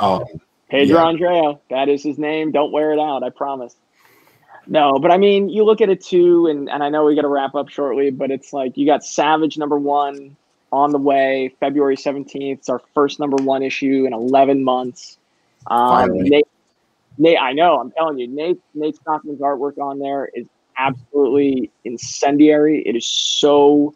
Um, 0.00 0.24
Pedro 0.70 0.98
Yeah. 0.98 1.08
Andreo, 1.08 1.60
that 1.68 1.88
is 1.88 2.02
his 2.02 2.18
name. 2.18 2.52
Don't 2.52 2.72
wear 2.72 2.92
it 2.92 2.98
out, 2.98 3.22
I 3.22 3.30
promise. 3.30 3.74
No, 4.66 4.98
but 4.98 5.10
I 5.10 5.16
mean, 5.18 5.48
you 5.48 5.64
look 5.64 5.80
at 5.80 5.88
it 5.88 6.02
too, 6.02 6.46
and, 6.46 6.70
and 6.70 6.82
I 6.82 6.88
know 6.88 7.04
we 7.04 7.16
got 7.16 7.22
to 7.22 7.28
wrap 7.28 7.54
up 7.54 7.68
shortly, 7.68 8.10
but 8.10 8.30
it's 8.30 8.52
like 8.52 8.76
you 8.76 8.86
got 8.86 9.04
Savage 9.04 9.58
number 9.58 9.78
one 9.78 10.36
on 10.70 10.92
the 10.92 10.98
way, 10.98 11.54
February 11.58 11.96
17th. 11.96 12.58
It's 12.58 12.68
our 12.68 12.80
first 12.94 13.18
number 13.18 13.42
one 13.42 13.62
issue 13.62 14.04
in 14.06 14.12
11 14.12 14.62
months. 14.62 15.18
Um. 15.66 16.12
Nate, 16.12 16.46
Nate, 17.18 17.38
I 17.38 17.52
know, 17.52 17.80
I'm 17.80 17.90
telling 17.90 18.18
you, 18.18 18.28
Nate, 18.28 18.60
Nate 18.74 18.96
Stockman's 18.96 19.40
artwork 19.40 19.78
on 19.78 19.98
there 19.98 20.30
is 20.32 20.46
absolutely 20.78 21.70
incendiary. 21.84 22.82
It 22.86 22.96
is 22.96 23.06
so, 23.06 23.94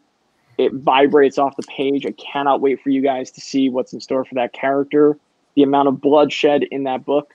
it 0.59 0.75
vibrates 0.75 1.39
off 1.39 1.57
the 1.57 1.63
page. 1.63 2.05
I 2.05 2.13
cannot 2.13 2.61
wait 2.61 2.83
for 2.83 2.91
you 2.91 3.01
guys 3.01 3.31
to 3.33 3.41
see 3.41 3.71
what's 3.71 3.93
in 3.93 4.01
store 4.01 4.25
for 4.25 4.35
that 4.35 4.53
character 4.53 5.17
the 5.55 5.63
amount 5.63 5.89
of 5.89 6.01
bloodshed 6.01 6.65
in 6.65 6.85
that 6.85 7.05
book 7.05 7.33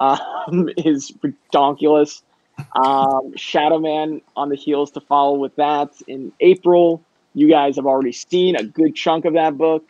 um, 0.00 0.68
is 0.76 1.12
ridiculous. 1.22 2.22
Um, 2.74 3.36
Shadow 3.36 3.78
Man 3.78 4.20
on 4.36 4.48
the 4.48 4.56
heels 4.56 4.90
to 4.92 5.00
follow 5.00 5.38
with 5.38 5.54
that 5.56 5.90
in 6.06 6.32
April. 6.40 7.02
You 7.34 7.48
guys 7.48 7.76
have 7.76 7.86
already 7.86 8.12
seen 8.12 8.56
a 8.56 8.64
good 8.64 8.94
chunk 8.96 9.24
of 9.24 9.34
that 9.34 9.56
book. 9.56 9.88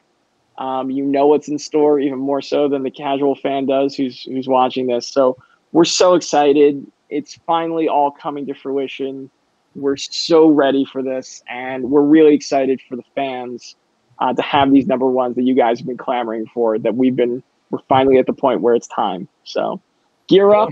Um, 0.58 0.90
you 0.90 1.04
know 1.04 1.28
what's 1.28 1.48
in 1.48 1.58
store 1.58 2.00
even 2.00 2.18
more 2.18 2.42
so 2.42 2.68
than 2.68 2.82
the 2.82 2.90
casual 2.90 3.36
fan 3.36 3.66
does 3.66 3.94
who's 3.94 4.24
who's 4.24 4.48
watching 4.48 4.88
this. 4.88 5.06
So 5.06 5.36
we're 5.72 5.84
so 5.84 6.14
excited. 6.14 6.84
It's 7.08 7.38
finally 7.46 7.88
all 7.88 8.10
coming 8.10 8.46
to 8.46 8.54
fruition. 8.54 9.30
We're 9.74 9.96
so 9.96 10.48
ready 10.48 10.84
for 10.84 11.02
this, 11.02 11.42
and 11.48 11.90
we're 11.90 12.02
really 12.02 12.34
excited 12.34 12.80
for 12.88 12.96
the 12.96 13.04
fans 13.14 13.76
uh, 14.18 14.34
to 14.34 14.42
have 14.42 14.72
these 14.72 14.86
number 14.86 15.06
ones 15.06 15.36
that 15.36 15.42
you 15.42 15.54
guys 15.54 15.78
have 15.78 15.86
been 15.86 15.96
clamoring 15.96 16.46
for. 16.52 16.78
That 16.78 16.96
we've 16.96 17.14
been 17.14 17.42
we're 17.70 17.80
finally 17.88 18.18
at 18.18 18.26
the 18.26 18.32
point 18.32 18.60
where 18.60 18.74
it's 18.74 18.88
time. 18.88 19.28
So 19.44 19.80
gear 20.26 20.54
up, 20.54 20.70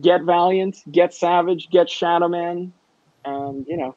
get 0.00 0.22
Valiant, 0.22 0.82
get 0.90 1.14
Savage, 1.14 1.68
get 1.70 1.88
Shadow 1.88 2.28
Man, 2.28 2.72
and 3.24 3.66
you 3.66 3.76
know, 3.76 3.96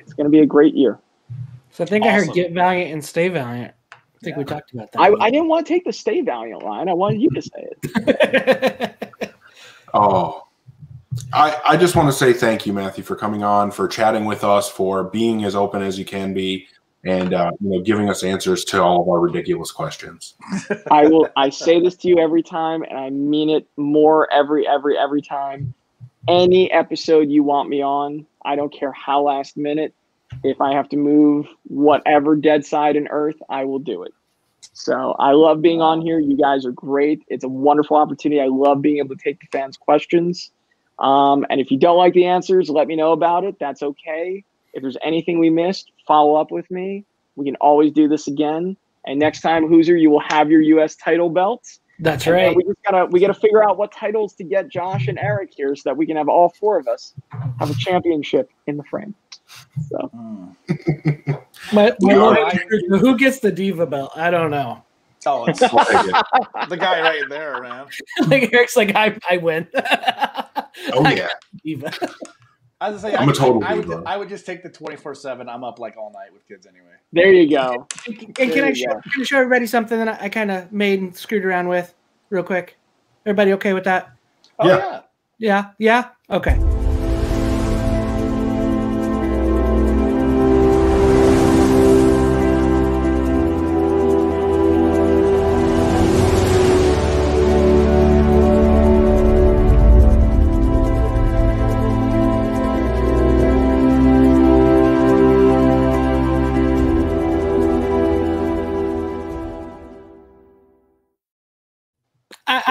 it's 0.00 0.12
gonna 0.14 0.30
be 0.30 0.40
a 0.40 0.46
great 0.46 0.74
year. 0.74 0.98
so 1.70 1.84
I 1.84 1.86
think 1.86 2.04
I 2.04 2.12
heard 2.12 2.32
get 2.32 2.52
valiant 2.52 2.92
and 2.92 3.04
stay 3.04 3.28
valiant. 3.28 3.74
I 3.92 4.24
think 4.24 4.36
we 4.36 4.44
talked 4.44 4.72
about 4.72 4.90
that. 4.92 5.00
I, 5.00 5.12
I 5.20 5.30
didn't 5.30 5.46
want 5.46 5.64
to 5.64 5.72
take 5.72 5.84
the 5.84 5.92
Stay 5.92 6.22
Valiant 6.22 6.64
line. 6.64 6.88
I 6.88 6.92
wanted 6.92 7.20
you 7.20 7.30
to 7.30 7.42
say 7.42 7.68
it. 7.70 8.94
Oh, 9.94 10.42
I, 11.32 11.60
I 11.66 11.76
just 11.76 11.96
want 11.96 12.08
to 12.08 12.12
say 12.12 12.32
thank 12.32 12.66
you, 12.66 12.72
Matthew, 12.72 13.02
for 13.02 13.16
coming 13.16 13.42
on, 13.42 13.70
for 13.70 13.88
chatting 13.88 14.24
with 14.24 14.44
us, 14.44 14.68
for 14.68 15.04
being 15.04 15.44
as 15.44 15.54
open 15.54 15.82
as 15.82 15.98
you 15.98 16.04
can 16.04 16.34
be, 16.34 16.68
and 17.04 17.34
uh, 17.34 17.50
you 17.60 17.70
know, 17.70 17.80
giving 17.80 18.10
us 18.10 18.22
answers 18.22 18.64
to 18.66 18.82
all 18.82 19.02
of 19.02 19.08
our 19.08 19.20
ridiculous 19.20 19.70
questions. 19.70 20.34
I 20.90 21.06
will. 21.06 21.28
I 21.36 21.50
say 21.50 21.80
this 21.80 21.96
to 21.96 22.08
you 22.08 22.18
every 22.18 22.42
time, 22.42 22.82
and 22.82 22.98
I 22.98 23.10
mean 23.10 23.50
it 23.50 23.66
more 23.76 24.32
every 24.32 24.66
every 24.66 24.98
every 24.98 25.22
time. 25.22 25.74
Any 26.28 26.70
episode 26.72 27.30
you 27.30 27.42
want 27.42 27.68
me 27.68 27.82
on, 27.82 28.26
I 28.44 28.56
don't 28.56 28.72
care 28.72 28.92
how 28.92 29.22
last 29.22 29.56
minute. 29.56 29.94
If 30.44 30.60
I 30.60 30.74
have 30.74 30.88
to 30.90 30.96
move 30.96 31.46
whatever 31.64 32.36
dead 32.36 32.66
side 32.66 32.96
in 32.96 33.08
Earth, 33.08 33.36
I 33.48 33.64
will 33.64 33.78
do 33.78 34.02
it. 34.02 34.12
So 34.72 35.16
I 35.18 35.32
love 35.32 35.62
being 35.62 35.80
on 35.80 36.02
here. 36.02 36.18
You 36.18 36.36
guys 36.36 36.66
are 36.66 36.72
great. 36.72 37.22
It's 37.28 37.44
a 37.44 37.48
wonderful 37.48 37.96
opportunity. 37.96 38.40
I 38.40 38.46
love 38.46 38.82
being 38.82 38.98
able 38.98 39.16
to 39.16 39.22
take 39.22 39.40
the 39.40 39.46
fans' 39.50 39.76
questions. 39.76 40.50
Um, 40.98 41.46
and 41.48 41.60
if 41.60 41.70
you 41.70 41.78
don't 41.78 41.96
like 41.96 42.12
the 42.12 42.26
answers, 42.26 42.68
let 42.68 42.86
me 42.86 42.94
know 42.94 43.12
about 43.12 43.44
it. 43.44 43.56
That's 43.58 43.82
okay. 43.82 44.44
If 44.74 44.82
there's 44.82 44.96
anything 45.02 45.38
we 45.38 45.50
missed, 45.50 45.92
follow 46.06 46.36
up 46.36 46.50
with 46.50 46.70
me. 46.70 47.04
We 47.36 47.44
can 47.44 47.56
always 47.56 47.92
do 47.92 48.08
this 48.08 48.26
again 48.28 48.76
And 49.06 49.18
next 49.18 49.40
time, 49.42 49.68
Hoosier, 49.68 49.96
you 49.96 50.10
will 50.10 50.22
have 50.28 50.50
your 50.50 50.60
U.S. 50.62 50.96
title 50.96 51.30
belts. 51.30 51.80
That's 52.00 52.26
And 52.26 52.34
right. 52.34 52.56
We 52.56 52.64
just 52.64 52.78
gotta 52.84 53.06
we 53.06 53.20
gotta 53.20 53.34
figure 53.34 53.64
out 53.68 53.76
what 53.78 53.92
titles 53.92 54.34
to 54.34 54.44
get 54.44 54.68
Josh 54.68 55.08
and 55.08 55.18
Eric 55.18 55.50
here, 55.56 55.74
so 55.76 55.82
that 55.90 55.96
we 55.96 56.06
can 56.06 56.16
have 56.16 56.28
all 56.28 56.48
four 56.50 56.78
of 56.78 56.86
us 56.88 57.14
have 57.60 57.70
a 57.70 57.74
championship 57.74 58.50
in 58.66 58.76
the 58.76 58.84
frame. 58.84 59.14
So 59.88 60.10
Mm. 60.14 60.56
My, 61.72 61.94
my 62.00 62.12
Yeah. 62.14 62.16
Lord, 62.18 62.38
who 62.88 63.16
gets 63.18 63.40
the 63.40 63.50
diva 63.52 63.86
belt? 63.86 64.12
I 64.16 64.30
don't 64.30 64.50
know. 64.50 64.84
Oh, 65.26 65.44
it's 65.46 65.58
the 65.60 66.76
guy 66.78 67.00
right 67.00 67.24
there, 67.28 67.60
man. 67.62 67.86
like 68.28 68.52
Eric's 68.52 68.76
like 68.76 68.94
I, 68.94 69.18
I 69.28 69.38
win. 69.38 69.66
oh 69.74 69.82
I 71.04 71.12
yeah. 71.12 71.16
got 71.16 71.30
diva. 71.64 71.92
I 72.80 72.90
was 72.90 73.02
gonna 73.02 73.12
say, 73.12 73.16
I'm 73.16 73.20
I 73.20 73.24
a 73.24 73.26
would, 73.26 73.34
total 73.34 73.64
I 73.64 73.74
would. 73.74 74.06
I 74.06 74.16
would 74.16 74.28
just 74.28 74.46
take 74.46 74.62
the 74.62 74.68
twenty 74.68 74.96
four 74.96 75.14
seven. 75.14 75.48
I'm 75.48 75.64
up 75.64 75.78
like 75.78 75.96
all 75.96 76.12
night 76.12 76.32
with 76.32 76.46
kids 76.46 76.66
anyway. 76.66 76.94
there 77.12 77.32
you 77.32 77.50
go. 77.50 77.86
And 78.06 78.34
can 78.36 78.64
I 78.64 78.72
show, 78.72 78.86
go. 78.92 79.00
can 79.00 79.20
I 79.20 79.24
show 79.24 79.38
everybody 79.38 79.66
something 79.66 79.98
that 79.98 80.20
I, 80.20 80.26
I 80.26 80.28
kind 80.28 80.50
of 80.50 80.70
made 80.72 81.00
and 81.00 81.14
screwed 81.16 81.44
around 81.44 81.68
with 81.68 81.92
real 82.30 82.44
quick? 82.44 82.76
Everybody 83.26 83.52
okay 83.54 83.72
with 83.72 83.84
that? 83.84 84.12
Oh 84.60 84.68
Yeah. 84.68 84.76
yeah. 84.76 85.00
Yeah, 85.40 85.70
yeah. 85.78 86.08
Okay. 86.30 86.77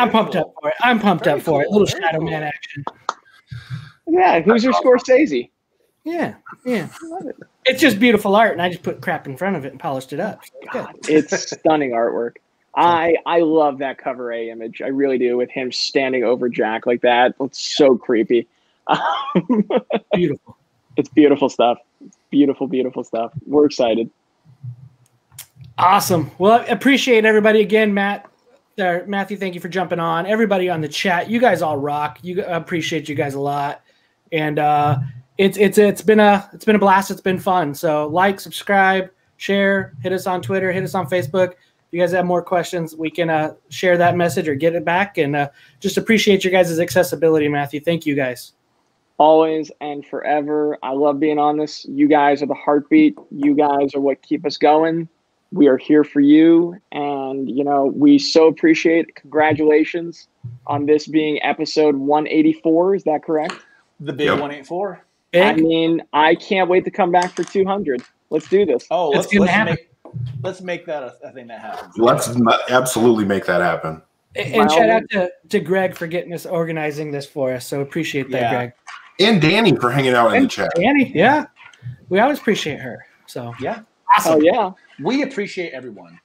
I'm 0.08 0.12
pumped 0.12 0.36
up 0.36 0.54
for 0.60 0.70
it. 0.70 0.76
I'm 0.82 1.00
pumped 1.00 1.26
Very 1.26 1.38
up 1.40 1.44
for 1.44 1.62
it. 1.62 1.66
cool, 1.66 1.80
little 1.80 1.88
very 1.88 2.02
Shadow 2.04 2.20
cool. 2.20 2.30
Man 2.30 2.44
action. 2.44 2.84
Yeah, 4.08 4.40
who's 4.42 4.64
your 4.64 4.74
Scorsese? 4.74 5.50
Yeah, 6.04 6.36
yeah. 6.66 6.88
It. 7.02 7.36
It's 7.66 7.82
just 7.82 8.00
beautiful 8.00 8.36
art, 8.36 8.54
and 8.54 8.62
I 8.62 8.70
just 8.70 8.84
put 8.84 9.02
crap 9.02 9.28
in 9.28 9.36
front 9.36 9.58
of 9.58 9.66
it 9.66 9.72
and 9.72 9.80
polished 9.80 10.14
it 10.14 10.20
up. 10.22 10.42
It's. 10.62 10.74
God, 10.74 10.96
it's 11.10 11.50
stunning 11.60 11.92
artwork. 11.92 12.36
I 12.76 13.16
I 13.26 13.40
love 13.42 13.80
that 13.80 13.98
cover 13.98 14.32
A 14.32 14.50
image. 14.50 14.82
I 14.82 14.88
really 14.88 15.18
do 15.18 15.36
with 15.36 15.50
him 15.50 15.72
standing 15.72 16.24
over 16.24 16.48
Jack 16.48 16.86
like 16.86 17.02
that. 17.02 17.36
It's 17.42 17.76
so 17.76 17.98
creepy. 17.98 18.48
Beautiful. 20.14 20.58
it's 20.96 21.10
beautiful 21.10 21.50
stuff. 21.50 21.78
It's 22.06 22.18
beautiful, 22.30 22.68
beautiful 22.68 23.04
stuff. 23.04 23.34
We're 23.46 23.66
excited. 23.66 24.10
Awesome. 25.78 26.32
Well, 26.38 26.64
appreciate 26.70 27.26
everybody 27.26 27.60
again, 27.62 27.94
Matt. 27.94 28.30
Uh, 28.80 29.00
Matthew, 29.08 29.38
thank 29.38 29.56
you 29.56 29.62
for 29.62 29.70
jumping 29.70 30.00
on. 30.00 30.28
Everybody 30.28 30.70
on 30.70 30.82
the 30.82 30.88
chat, 30.88 31.30
you 31.30 31.40
guys 31.40 31.64
all 31.64 31.78
rock. 31.78 32.20
You 32.22 32.44
appreciate 32.44 33.10
you 33.10 33.16
guys 33.16 33.34
a 33.34 33.40
lot, 33.40 33.82
and 34.32 34.60
uh, 34.60 35.00
it's 35.40 35.58
it's 35.58 35.80
it's 35.80 36.02
been 36.04 36.20
a 36.20 36.48
it's 36.54 36.66
been 36.66 36.76
a 36.76 36.80
blast. 36.80 37.10
It's 37.10 37.22
been 37.22 37.40
fun. 37.40 37.74
So 37.74 38.08
like, 38.08 38.40
subscribe, 38.40 39.10
share, 39.38 39.94
hit 40.04 40.14
us 40.14 40.28
on 40.28 40.44
Twitter, 40.44 40.72
hit 40.72 40.84
us 40.84 40.94
on 40.94 41.08
Facebook. 41.08 41.54
If 41.54 41.94
you 41.94 42.00
guys 42.00 42.12
have 42.12 42.26
more 42.26 42.44
questions, 42.44 42.96
we 42.96 43.10
can 43.10 43.30
uh, 43.30 43.54
share 43.70 43.98
that 43.98 44.16
message 44.16 44.48
or 44.48 44.56
get 44.56 44.76
it 44.76 44.86
back. 44.86 45.18
And 45.18 45.36
uh, 45.36 45.50
just 45.80 45.98
appreciate 45.98 46.44
your 46.44 46.52
guys' 46.52 46.80
accessibility, 46.80 47.48
Matthew. 47.48 47.80
Thank 47.80 48.06
you 48.06 48.14
guys. 48.14 48.54
Always 49.18 49.72
and 49.82 50.06
forever. 50.06 50.78
I 50.84 50.92
love 50.92 51.20
being 51.20 51.40
on 51.40 51.58
this. 51.58 51.86
You 51.86 52.08
guys 52.08 52.44
are 52.44 52.46
the 52.46 52.54
heartbeat. 52.54 53.18
You 53.32 53.56
guys 53.56 53.96
are 53.96 54.02
what 54.02 54.22
keep 54.22 54.46
us 54.46 54.58
going. 54.58 55.10
We 55.52 55.68
are 55.68 55.78
here 55.78 56.04
for 56.04 56.20
you. 56.20 56.78
And, 56.92 57.50
you 57.50 57.64
know, 57.64 57.86
we 57.86 58.20
so 58.20 58.48
appreciate 58.48 59.08
it. 59.08 59.16
Congratulations 59.16 60.28
on 60.68 60.86
this 60.86 61.08
being 61.08 61.42
episode 61.44 61.96
184. 61.96 62.96
Is 62.96 63.04
that 63.06 63.24
correct? 63.24 63.56
The 64.00 64.14
big 64.14 64.28
Yep. 64.28 64.40
one 64.40 64.52
eight 64.52 64.68
four. 64.68 65.04
I 65.34 65.54
mean, 65.54 66.02
I 66.14 66.36
can't 66.36 66.70
wait 66.70 66.84
to 66.86 66.92
come 66.92 67.12
back 67.12 67.32
for 67.36 67.44
200. 67.44 68.02
Let's 68.30 68.48
do 68.50 68.66
this. 68.66 68.86
Oh, 68.92 69.10
It's 69.10 69.18
let's 69.18 69.28
gonna 69.28 69.42
let's 69.42 69.54
happen. 69.54 69.74
make 69.76 69.90
let's 70.44 70.62
make 70.62 70.86
that 70.86 71.04
a, 71.04 71.16
a 71.24 71.32
thing 71.32 71.48
that 71.48 71.60
happens. 71.62 71.98
Let's 71.98 72.30
m- 72.30 72.48
absolutely 72.70 73.26
make 73.26 73.46
that 73.46 73.62
happen. 73.62 74.02
And 74.36 74.54
By 74.54 74.60
all 74.64 74.70
shout 74.70 74.90
out 74.90 75.04
to, 75.12 75.32
to 75.50 75.60
Greg 75.60 75.96
for 75.96 76.08
getting 76.08 76.34
us 76.34 76.46
organizing 76.46 77.12
this 77.12 77.26
for 77.26 77.54
us. 77.54 77.66
So 77.66 77.82
appreciate 77.82 78.30
that, 78.32 78.42
Yeah. 78.42 78.50
Greg. 78.52 78.74
And 79.20 79.42
Danny 79.42 79.76
for 79.76 79.90
hanging 79.90 80.14
out 80.14 80.34
in 80.36 80.44
the 80.44 80.50
chat. 80.50 80.70
Danny, 80.76 81.12
yeah. 81.16 81.46
We 82.10 82.20
always 82.20 82.40
appreciate 82.40 82.80
her. 82.80 83.06
So 83.26 83.54
Yeah, 83.60 83.80
oh, 83.82 83.86
awesome. 84.16 84.34
Oh, 84.34 84.40
yeah. 84.42 84.72
We 85.04 85.24
appreciate 85.24 85.74
everyone. 85.74 86.20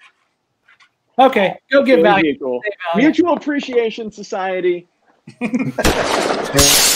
Okay, 1.18 1.56
go 1.70 1.82
give 1.82 1.98
Really 1.98 2.02
value. 2.02 2.38
cool. 2.38 2.60
Value. 2.94 3.06
Mutual 3.06 3.34
Appreciation 3.34 4.10
Society. 4.10 4.88